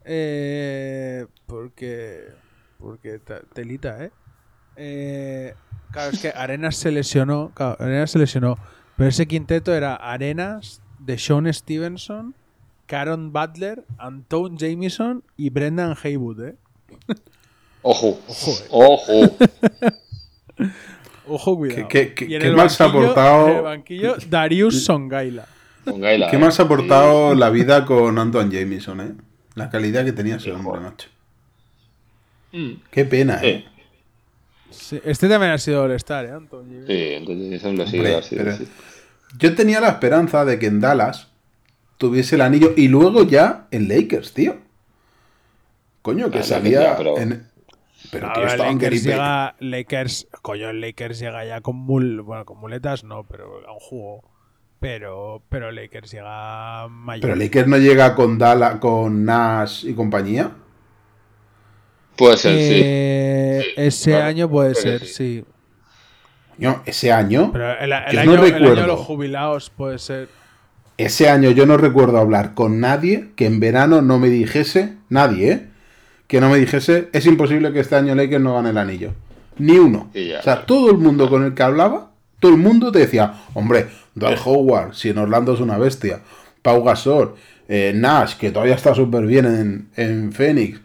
Eh, 0.04 1.26
porque. 1.46 2.24
Porque 2.78 3.18
ta- 3.18 3.42
telita, 3.52 4.04
eh. 4.04 4.10
Eh, 4.76 5.54
Claro, 5.92 6.10
es 6.12 6.20
que 6.20 6.28
Arenas 6.28 6.76
se 6.76 6.90
lesionó. 6.90 7.52
Claro, 7.54 7.76
Arenas 7.78 8.10
se 8.10 8.18
lesionó. 8.18 8.58
Pero 8.96 9.08
ese 9.08 9.26
quinteto 9.26 9.72
era 9.74 9.94
Arenas, 9.94 10.82
Deshaun 10.98 11.52
Stevenson, 11.52 12.34
Caron 12.86 13.32
Butler, 13.32 13.84
Anton 13.98 14.58
Jamison 14.58 15.22
y 15.36 15.50
Brendan 15.50 15.96
Haywood, 16.02 16.40
eh. 16.48 16.54
Ojo. 17.82 18.18
Ojo, 18.28 18.50
eh. 18.50 18.66
Ojo. 18.70 19.36
Ojo, 21.36 21.56
cuidado. 21.56 21.88
¿Qué- 21.88 22.14
qué- 22.14 22.50
mal 22.50 22.70
se 22.70 22.82
ha 22.82 22.90
portado- 22.90 23.48
en 23.50 23.56
el 23.56 23.62
banquillo, 23.62 24.16
Darius 24.28 24.84
Songaila. 24.84 25.46
¿Qué 25.84 26.36
eh. 26.36 26.38
más 26.38 26.58
ha 26.58 26.62
aportado 26.64 27.34
la 27.34 27.50
vida 27.50 27.84
con 27.84 28.18
Antoine 28.18 28.50
Jameson, 28.50 29.00
eh? 29.02 29.12
La 29.54 29.68
calidad 29.70 30.04
que 30.04 30.12
tenía 30.12 30.36
ese 30.36 30.50
hombre, 30.52 30.80
macho. 30.80 31.08
Mm. 32.52 32.70
Qué 32.90 33.04
pena, 33.04 33.40
eh. 33.42 33.64
Sí. 34.70 34.96
Sí, 34.96 35.00
este 35.04 35.28
también 35.28 35.52
ha 35.52 35.58
sido 35.58 35.82
All-Star, 35.84 36.24
¿eh, 36.26 36.30
Anton? 36.32 36.66
Sí, 36.86 36.92
entonces 37.12 37.52
eso 37.52 37.72
lo 37.72 37.86
sigue 37.86 38.14
así. 38.16 38.36
Yo 39.38 39.54
tenía 39.54 39.80
la 39.80 39.88
esperanza 39.90 40.44
de 40.44 40.58
que 40.58 40.66
en 40.66 40.80
Dallas 40.80 41.28
tuviese 41.98 42.34
el 42.34 42.40
anillo. 42.40 42.72
Y 42.76 42.88
luego 42.88 43.24
ya 43.24 43.66
en 43.70 43.88
Lakers, 43.88 44.32
tío. 44.34 44.56
Coño, 46.02 46.30
que 46.30 46.40
Ah, 46.40 46.42
salía 46.42 46.82
ya, 46.82 46.96
pero- 46.96 47.18
en... 47.18 47.46
Pero, 48.10 48.32
tío, 48.32 48.42
ver, 48.44 48.58
Lakers 48.58 49.02
llega, 49.04 49.56
Lakers, 49.60 50.28
coño, 50.42 50.72
Lakers 50.72 51.18
llega 51.18 51.44
ya 51.44 51.60
con 51.60 51.76
mul, 51.76 52.20
bueno, 52.22 52.44
con 52.44 52.58
muletas 52.58 53.04
no, 53.04 53.24
pero 53.24 53.66
a 53.66 53.72
un 53.72 53.80
juego. 53.80 54.22
Pero, 54.80 55.42
pero 55.48 55.72
Lakers 55.72 56.12
llega 56.12 56.88
mayor. 56.88 57.22
Pero 57.22 57.34
Lakers 57.36 57.66
no 57.68 57.78
llega 57.78 58.14
con 58.14 58.38
Dala, 58.38 58.78
con 58.78 59.24
Nash 59.24 59.84
y 59.86 59.94
compañía. 59.94 60.52
Puede 62.16 62.36
ser, 62.36 62.52
Eh, 62.58 63.62
Sí, 63.64 63.72
ese 63.76 64.10
claro, 64.12 64.26
año 64.26 64.48
puede 64.50 64.74
ser, 64.74 65.00
sí. 65.04 65.44
sí. 65.44 65.44
No, 66.58 66.82
ese 66.86 67.12
año, 67.12 67.50
Pero 67.52 67.78
el, 67.78 67.92
año, 67.92 68.06
no 68.36 68.44
el 68.44 68.54
año 68.54 68.74
de 68.74 68.86
los 68.86 69.00
jubilados 69.00 69.68
puede 69.70 69.98
ser. 69.98 70.28
ese 70.96 71.28
año 71.28 71.50
yo 71.50 71.66
no 71.66 71.76
recuerdo 71.76 72.18
hablar 72.18 72.54
con 72.54 72.80
nadie 72.80 73.32
que 73.36 73.46
en 73.46 73.60
verano 73.60 74.00
no 74.02 74.18
me 74.18 74.28
dijese, 74.30 74.96
nadie, 75.10 75.52
¿eh? 75.52 75.66
Que 76.26 76.40
no 76.40 76.48
me 76.50 76.58
dijese, 76.58 77.08
es 77.12 77.26
imposible 77.26 77.72
que 77.72 77.80
este 77.80 77.94
año 77.96 78.14
Lakers 78.14 78.42
no 78.42 78.54
gane 78.54 78.70
el 78.70 78.78
anillo. 78.78 79.12
Ni 79.58 79.78
uno. 79.78 80.10
Ya. 80.14 80.40
o 80.40 80.42
sea, 80.42 80.66
todo 80.66 80.90
el 80.90 80.98
mundo 80.98 81.28
con 81.30 81.44
el 81.44 81.54
que 81.54 81.62
hablaba, 81.62 82.10
todo 82.40 82.52
el 82.52 82.58
mundo 82.58 82.90
te 82.92 82.98
decía, 83.00 83.34
hombre, 83.54 83.86
Dwight 84.14 84.38
Howard, 84.44 84.94
si 84.94 85.10
en 85.10 85.18
Orlando 85.18 85.54
es 85.54 85.60
una 85.60 85.78
bestia, 85.78 86.20
Pau 86.62 86.82
Gasol, 86.82 87.34
eh, 87.68 87.92
Nash, 87.94 88.34
que 88.36 88.50
todavía 88.50 88.74
está 88.74 88.94
súper 88.94 89.24
bien 89.24 89.46
en, 89.46 89.88
en 89.96 90.32
Phoenix, 90.32 90.80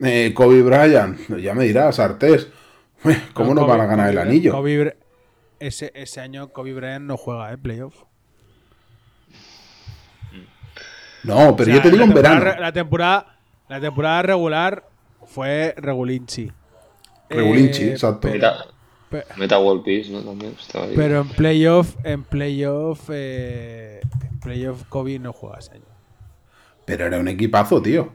eh, 0.00 0.32
Kobe 0.34 0.62
Bryant, 0.62 1.18
ya 1.40 1.54
me 1.54 1.64
dirás, 1.64 1.98
Artés, 1.98 2.48
¿cómo 3.34 3.54
no, 3.54 3.62
Kobe- 3.62 3.68
van 3.68 3.80
a 3.82 3.86
ganar 3.86 4.10
el 4.10 4.18
anillo? 4.18 4.52
Kobe 4.52 4.96
ese, 5.60 5.90
ese 5.94 6.20
año 6.20 6.48
Kobe 6.48 6.72
Bryant 6.72 7.04
no 7.04 7.16
juega, 7.16 7.52
¿eh? 7.52 7.58
Playoff. 7.58 7.94
No, 11.24 11.56
pero 11.56 11.62
O 11.62 11.64
sea, 11.64 11.74
yo 11.74 11.82
te 11.82 11.90
digo 11.90 12.04
en 12.04 12.14
verano. 12.14 12.44
La 12.60 12.72
temporada, 12.72 13.37
la 13.68 13.80
temporada 13.80 14.22
regular 14.22 14.84
fue 15.26 15.74
Regulinci. 15.76 16.50
Regulinci, 17.28 17.82
Eh, 17.84 17.92
exacto. 17.92 18.28
Meta, 18.28 18.64
Meta 19.36 19.58
World 19.58 19.84
Peace, 19.84 20.10
¿no? 20.10 20.20
También 20.22 20.54
estaba 20.58 20.86
ahí. 20.86 20.92
pero 20.96 21.20
en 21.20 21.28
playoff, 21.28 21.94
en 22.04 22.24
playoff, 22.24 23.08
eh, 23.12 24.00
en 24.30 24.40
playoff 24.40 24.84
Kobe 24.88 25.18
no 25.18 25.32
juega 25.32 25.58
ese 25.58 25.72
año. 25.72 25.82
Pero 26.84 27.06
era 27.06 27.18
un 27.18 27.28
equipazo, 27.28 27.82
tío. 27.82 28.10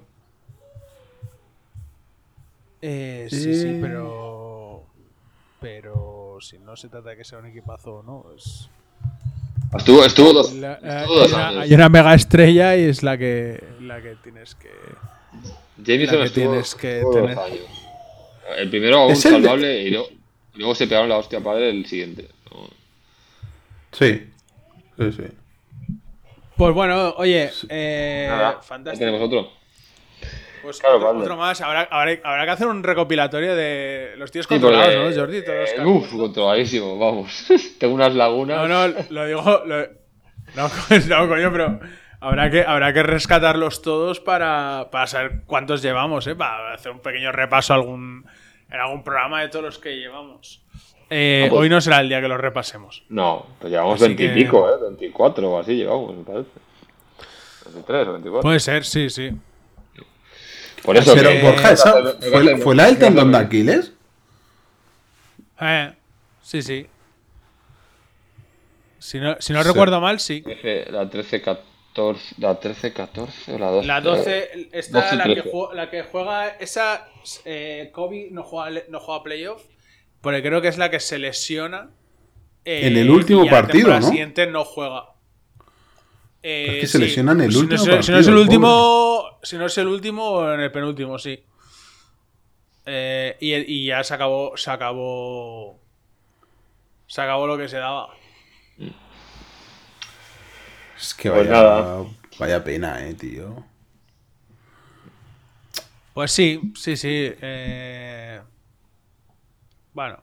Eh, 2.81 3.27
sí, 3.29 3.53
sí, 3.55 3.77
pero. 3.81 4.83
Pero 5.61 6.37
si 6.41 6.59
no 6.59 6.75
se 6.75 6.89
trata 6.89 7.11
de 7.11 7.17
que 7.17 7.23
sea 7.23 7.39
un 7.39 7.45
equipazo 7.45 7.97
o 7.99 8.03
no, 8.03 8.25
es. 8.35 8.69
Estuvo, 9.77 10.03
estuvo 10.05 10.33
dos, 10.33 10.53
la- 10.53 10.73
estuvo 10.73 10.91
hay, 10.91 11.07
dos 11.21 11.33
una, 11.33 11.47
años. 11.47 11.61
hay 11.63 11.73
una 11.73 11.89
mega 11.89 12.13
estrella 12.13 12.75
y 12.75 12.83
es 12.83 13.01
la 13.01 13.17
que, 13.17 13.63
la 13.79 14.01
que 14.01 14.15
tienes 14.23 14.55
que. 14.55 14.69
Jameson 15.77 16.19
la 16.19 16.25
que 16.25 16.31
tienes 16.31 16.75
que 16.75 17.03
tener. 17.11 17.37
El 18.57 18.69
primero 18.69 18.99
aún 18.99 19.11
Es 19.13 19.25
el 19.25 19.33
de- 19.33 19.39
salvable 19.41 19.81
y, 19.81 19.89
luego, 19.91 20.07
y 20.55 20.57
luego 20.59 20.75
se 20.75 20.87
pegaron 20.87 21.09
la 21.09 21.17
hostia 21.17 21.39
padre 21.39 21.69
el 21.69 21.85
siguiente. 21.85 22.27
¿no? 22.51 22.67
Sí. 23.91 24.27
Sí, 24.99 25.11
sí. 25.11 25.23
Pues 26.57 26.73
bueno, 26.75 27.15
oye, 27.17 27.49
eh, 27.69 28.27
Nada, 28.29 28.61
fantástico. 28.61 29.05
tenemos 29.05 29.25
otro. 29.27 29.49
Pues 30.61 30.79
Claro, 30.79 30.95
otro, 30.97 31.07
vale. 31.09 31.21
otro 31.21 31.35
más. 31.37 31.59
Habrá, 31.61 31.81
habrá, 31.91 32.19
habrá 32.23 32.45
que 32.45 32.51
hacer 32.51 32.67
un 32.67 32.83
recopilatorio 32.83 33.55
de 33.55 34.13
los 34.17 34.31
tíos 34.31 34.45
Sí, 34.45 34.49
controlados, 34.49 34.93
porque- 34.95 35.09
¿no, 35.09 35.19
Jordi? 35.21 35.37
Eh, 35.45 35.85
uf, 35.85 36.11
controladísimo, 36.15 36.97
vamos. 36.97 37.45
Tengo 37.79 37.95
unas 37.95 38.13
lagunas. 38.13 38.67
No, 38.69 38.87
no, 38.87 38.95
lo 39.09 39.25
digo. 39.25 39.41
lo- 39.65 39.87
no, 40.55 40.69
no, 41.09 41.27
coño, 41.27 41.51
pero 41.51 41.79
habrá 42.23 42.49
que, 42.49 42.61
habrá 42.65 42.93
que 42.93 43.03
rescatarlos 43.03 43.81
todos 43.81 44.19
para, 44.19 44.87
para 44.91 45.07
saber 45.07 45.41
cuántos 45.45 45.81
llevamos, 45.81 46.25
¿eh? 46.27 46.35
Para 46.35 46.73
hacer 46.73 46.91
un 46.91 46.99
pequeño 46.99 47.31
repaso 47.31 47.73
algún, 47.73 48.25
en 48.69 48.79
algún 48.79 49.03
programa 49.03 49.41
de 49.41 49.49
todos 49.49 49.65
los 49.65 49.79
que 49.79 49.95
llevamos. 49.97 50.61
Eh, 51.09 51.43
Ah, 51.45 51.49
pues- 51.49 51.61
Hoy 51.61 51.69
no 51.69 51.79
será 51.81 51.99
el 51.99 52.09
día 52.09 52.21
que 52.21 52.27
los 52.27 52.39
repasemos. 52.39 53.03
No, 53.09 53.45
pues 53.59 53.71
llevamos 53.71 53.95
Así 53.95 54.05
20 54.15 54.23
y 54.23 54.27
que- 54.27 54.33
pico, 54.33 54.69
¿eh? 54.69 54.73
24 54.81 55.51
o 55.51 55.59
así 55.59 55.75
llevamos, 55.75 56.15
me 56.15 56.23
parece. 56.23 56.49
23 57.65 58.07
o 58.07 58.11
24. 58.13 58.41
Puede 58.41 58.59
ser, 58.59 58.83
sí, 58.85 59.09
sí. 59.09 59.31
Por 60.83 60.97
eso 60.97 61.13
Pero, 61.15 61.29
que- 61.29 61.41
Borja, 61.41 61.71
¿esa 61.71 61.93
fue, 62.31 62.57
fue 62.57 62.75
la 62.75 62.85
del 62.87 62.97
tendón 62.97 63.31
de 63.31 63.37
Aquiles? 63.37 63.93
Eh, 65.61 65.93
sí, 66.41 66.61
sí. 66.61 66.87
Si 68.99 69.19
no, 69.19 69.35
si 69.39 69.53
no 69.53 69.63
recuerdo 69.63 69.99
mal, 70.01 70.19
sí. 70.19 70.41
13, 70.41 70.91
la 70.91 71.09
13, 71.09 71.41
14, 71.41 71.67
la 72.39 72.59
13, 72.59 72.93
14 72.93 73.53
o 73.53 73.59
la 73.59 73.69
12. 73.71 73.87
La 73.87 74.01
12, 74.01 74.69
esta, 74.71 75.01
12, 75.01 75.15
la, 75.15 75.23
que 75.25 75.33
13. 75.33 75.49
juega, 75.51 75.73
la 75.75 75.89
que 75.89 76.03
juega, 76.03 76.47
esa, 76.49 77.07
eh, 77.45 77.89
Kobe 77.93 78.29
no 78.31 78.43
juega, 78.43 78.81
no 78.89 78.99
juega 78.99 79.23
playoff, 79.23 79.63
porque 80.21 80.41
creo 80.41 80.61
que 80.61 80.67
es 80.69 80.77
la 80.77 80.89
que 80.89 80.99
se 80.99 81.19
lesiona. 81.19 81.89
eh, 82.65 82.87
En 82.87 82.97
el 82.97 83.09
último 83.09 83.43
y 83.43 83.45
la 83.45 83.51
partido, 83.51 83.73
temporada 83.89 83.99
¿no? 84.01 84.07
siguiente 84.07 84.47
no 84.47 84.63
juega. 84.65 85.09
Eh, 86.41 86.75
Es 86.75 86.81
que 86.81 86.87
se 86.87 86.99
lesiona 86.99 87.31
en 87.33 87.41
el 87.41 87.51
Si 87.51 87.57
no 87.57 87.61
último 87.63 87.75
es- 87.75 87.81
Si 87.83 87.87
no 87.87 87.95
partido, 87.97 88.19
es 88.19 88.27
el 88.27 88.35
último, 88.37 89.39
si 89.43 89.57
no 89.57 89.65
es 89.65 89.77
el 89.77 89.87
último, 89.87 90.51
en 90.53 90.59
el 90.59 90.71
penúltimo, 90.71 91.19
sí. 91.19 91.43
Eh, 92.85 93.37
y, 93.39 93.53
y 93.53 93.85
ya 93.85 94.03
se 94.03 94.13
acabó, 94.13 94.57
se 94.57 94.69
acabó, 94.71 95.79
se 97.07 97.21
acabó 97.21 97.47
lo 97.47 97.57
que 97.57 97.69
se 97.69 97.77
daba. 97.77 98.09
Es 101.03 101.13
que 101.13 101.29
Pues 101.29 101.49
vaya, 101.49 101.61
nada. 101.61 102.03
vaya 102.39 102.63
pena, 102.63 103.05
eh, 103.05 103.13
tío. 103.13 103.65
Pues 106.13 106.31
sí, 106.31 106.71
sí, 106.75 106.95
sí. 106.95 107.09
eh, 107.41 108.39
Bueno, 109.93 110.19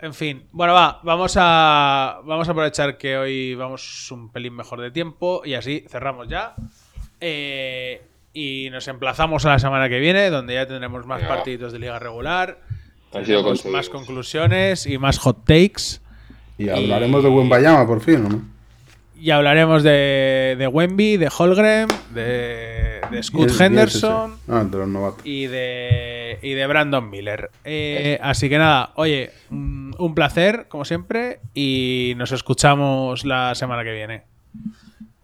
en 0.00 0.14
fin. 0.14 0.44
Bueno, 0.52 0.72
va, 0.74 1.00
vamos 1.02 1.34
a, 1.36 2.20
vamos 2.24 2.46
a 2.48 2.52
aprovechar 2.52 2.96
que 2.96 3.16
hoy 3.16 3.54
vamos 3.56 4.08
un 4.12 4.30
pelín 4.30 4.54
mejor 4.54 4.80
de 4.80 4.92
tiempo 4.92 5.42
y 5.44 5.54
así 5.54 5.84
cerramos 5.88 6.28
ya. 6.28 6.54
Eh, 7.20 8.00
y 8.32 8.68
nos 8.70 8.86
emplazamos 8.86 9.44
a 9.46 9.50
la 9.50 9.58
semana 9.58 9.88
que 9.88 9.98
viene, 9.98 10.30
donde 10.30 10.54
ya 10.54 10.66
tendremos 10.66 11.06
más 11.06 11.22
Venga. 11.22 11.34
partidos 11.34 11.72
de 11.72 11.78
liga 11.80 11.98
regular, 11.98 12.60
tendremos 13.10 13.64
más 13.66 13.88
conclusiones 13.88 14.86
y 14.86 14.96
más 14.98 15.18
hot 15.18 15.44
takes. 15.44 16.00
Y 16.56 16.68
hablaremos 16.68 17.22
de 17.24 17.30
buen 17.30 17.48
Bayama 17.48 17.84
por 17.86 18.00
fin, 18.00 18.26
¿o 18.26 18.28
no? 18.28 18.53
Y 19.16 19.30
hablaremos 19.30 19.82
de, 19.82 20.56
de 20.58 20.66
Wemby, 20.66 21.16
de 21.16 21.30
Holgren, 21.36 21.88
de, 22.12 23.00
de 23.10 23.22
Scott 23.22 23.48
el- 23.50 23.62
Henderson. 23.62 24.36
Ah, 24.48 24.64
de 24.64 24.76
los 24.78 24.88
novatos. 24.88 25.20
y 25.24 25.46
de, 25.46 26.38
y 26.42 26.52
de 26.52 26.66
Brandon 26.66 27.08
Miller. 27.08 27.50
Eh, 27.64 28.18
así 28.22 28.48
que 28.48 28.58
nada, 28.58 28.92
oye, 28.96 29.30
un, 29.50 30.12
placer, 30.14 30.66
como 30.68 30.84
siempre, 30.84 31.40
y 31.54 32.14
nos 32.16 32.32
escuchamos 32.32 33.24
la 33.24 33.54
semana 33.54 33.82
que 33.84 33.92
viene. 33.92 34.24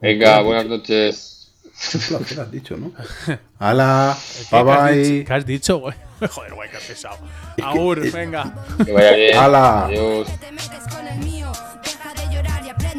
Venga, 0.00 0.40
buenas 0.40 0.66
noches. 0.66 1.52
Un 1.94 2.00
placer 2.18 2.40
has 2.40 2.50
dicho, 2.50 2.76
¿no? 2.76 2.92
Hala, 3.58 4.16
¿Qué, 4.50 4.62
bye 4.62 4.72
has 4.72 4.94
dicho, 4.94 5.10
bye. 5.10 5.24
¿Qué 5.24 5.32
has 5.34 5.46
dicho, 5.46 5.78
güey? 5.78 5.94
Joder, 6.30 6.54
güey, 6.54 6.70
qué 6.70 6.78
pesado. 6.86 7.18
Agur, 7.62 8.00
venga. 8.12 8.54
Que 8.84 8.92
vaya 8.92 9.12
bien. 9.12 9.36
Hala. 9.36 9.86
Adiós. 9.86 10.28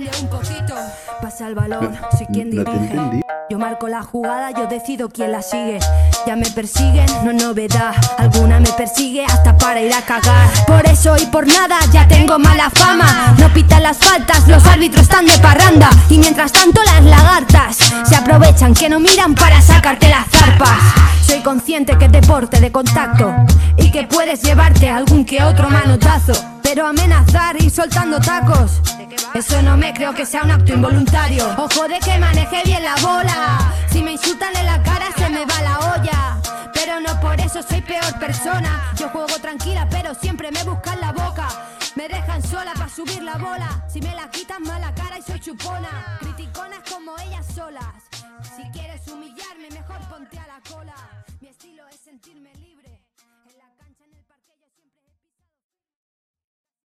Aprende 0.01 0.11
un 0.21 0.27
poquito. 0.27 0.75
Pasa 1.21 1.47
el 1.47 1.55
balón, 1.55 1.95
soy 2.17 2.27
quien 2.27 2.49
dirige. 2.49 3.21
Yo 3.49 3.59
marco 3.59 3.87
la 3.87 4.01
jugada, 4.01 4.51
yo 4.51 4.67
decido 4.67 5.09
quién 5.09 5.31
la 5.31 5.41
sigue. 5.41 5.79
Ya 6.25 6.35
me 6.35 6.49
persiguen, 6.49 7.05
no 7.23 7.33
novedad. 7.33 7.93
Alguna 8.17 8.59
me 8.59 8.71
persigue 8.71 9.25
hasta 9.25 9.57
para 9.57 9.81
ir 9.81 9.93
a 9.93 10.01
cagar. 10.01 10.49
Por 10.65 10.85
eso 10.85 11.17
y 11.17 11.25
por 11.25 11.45
nada 11.45 11.79
ya 11.91 12.07
tengo 12.07 12.39
mala 12.39 12.69
fama. 12.69 13.35
No 13.37 13.49
pitan 13.53 13.83
las 13.83 13.97
faltas, 13.97 14.47
los 14.47 14.65
árbitros 14.65 15.03
están 15.03 15.25
de 15.25 15.37
parranda. 15.39 15.89
Y 16.09 16.17
mientras 16.17 16.51
tanto 16.51 16.81
las 16.83 17.03
lagartas 17.03 17.77
se 18.07 18.15
aprovechan 18.15 18.73
que 18.73 18.89
no 18.89 18.99
miran 18.99 19.35
para 19.35 19.61
sacarte 19.61 20.07
las 20.07 20.27
zarpas. 20.29 20.79
Soy 21.25 21.41
consciente 21.41 21.97
que 21.97 22.05
es 22.05 22.11
deporte 22.11 22.59
de 22.59 22.71
contacto 22.71 23.33
y 23.77 23.91
que 23.91 24.03
puedes 24.03 24.41
llevarte 24.41 24.89
algún 24.89 25.25
que 25.25 25.43
otro 25.43 25.69
manotazo 25.69 26.60
pero 26.73 26.87
amenazar 26.87 27.61
y 27.61 27.69
soltando 27.69 28.17
tacos. 28.21 28.79
Eso 29.33 29.61
no 29.61 29.75
me 29.75 29.93
creo 29.93 30.13
que 30.13 30.25
sea 30.25 30.43
un 30.43 30.51
acto 30.51 30.71
involuntario. 30.71 31.45
Ojo 31.57 31.85
de 31.89 31.99
que 31.99 32.17
maneje 32.17 32.61
bien 32.63 32.81
la 32.81 32.95
bola. 33.01 33.73
Si 33.91 34.01
me 34.01 34.13
insultan 34.13 34.55
en 34.55 34.65
la 34.65 34.81
cara 34.81 35.07
se 35.17 35.29
me 35.29 35.45
va 35.45 35.61
la 35.63 35.79
olla. 35.93 36.41
Pero 36.73 37.01
no 37.01 37.19
por 37.19 37.37
eso 37.41 37.61
soy 37.61 37.81
peor 37.81 38.17
persona. 38.19 38.93
Yo 38.95 39.09
juego 39.09 39.37
tranquila, 39.41 39.85
pero 39.91 40.13
siempre 40.15 40.49
me 40.49 40.63
buscan 40.63 41.01
la 41.01 41.11
boca. 41.11 41.49
Me 41.95 42.07
dejan 42.07 42.41
sola 42.41 42.71
para 42.73 42.87
subir 42.87 43.21
la 43.21 43.35
bola. 43.35 43.83
Si 43.91 43.99
me 43.99 44.15
la 44.15 44.29
quitan 44.29 44.63
mala 44.63 44.95
cara 44.95 45.17
y 45.19 45.23
soy 45.23 45.41
chupona. 45.41 46.19
Criticonas 46.21 46.79
como 46.89 47.17
ellas 47.19 47.45
solas. 47.53 47.95
Si 48.55 48.63
quieres 48.71 49.05
humillarme, 49.09 49.67
me 49.71 49.80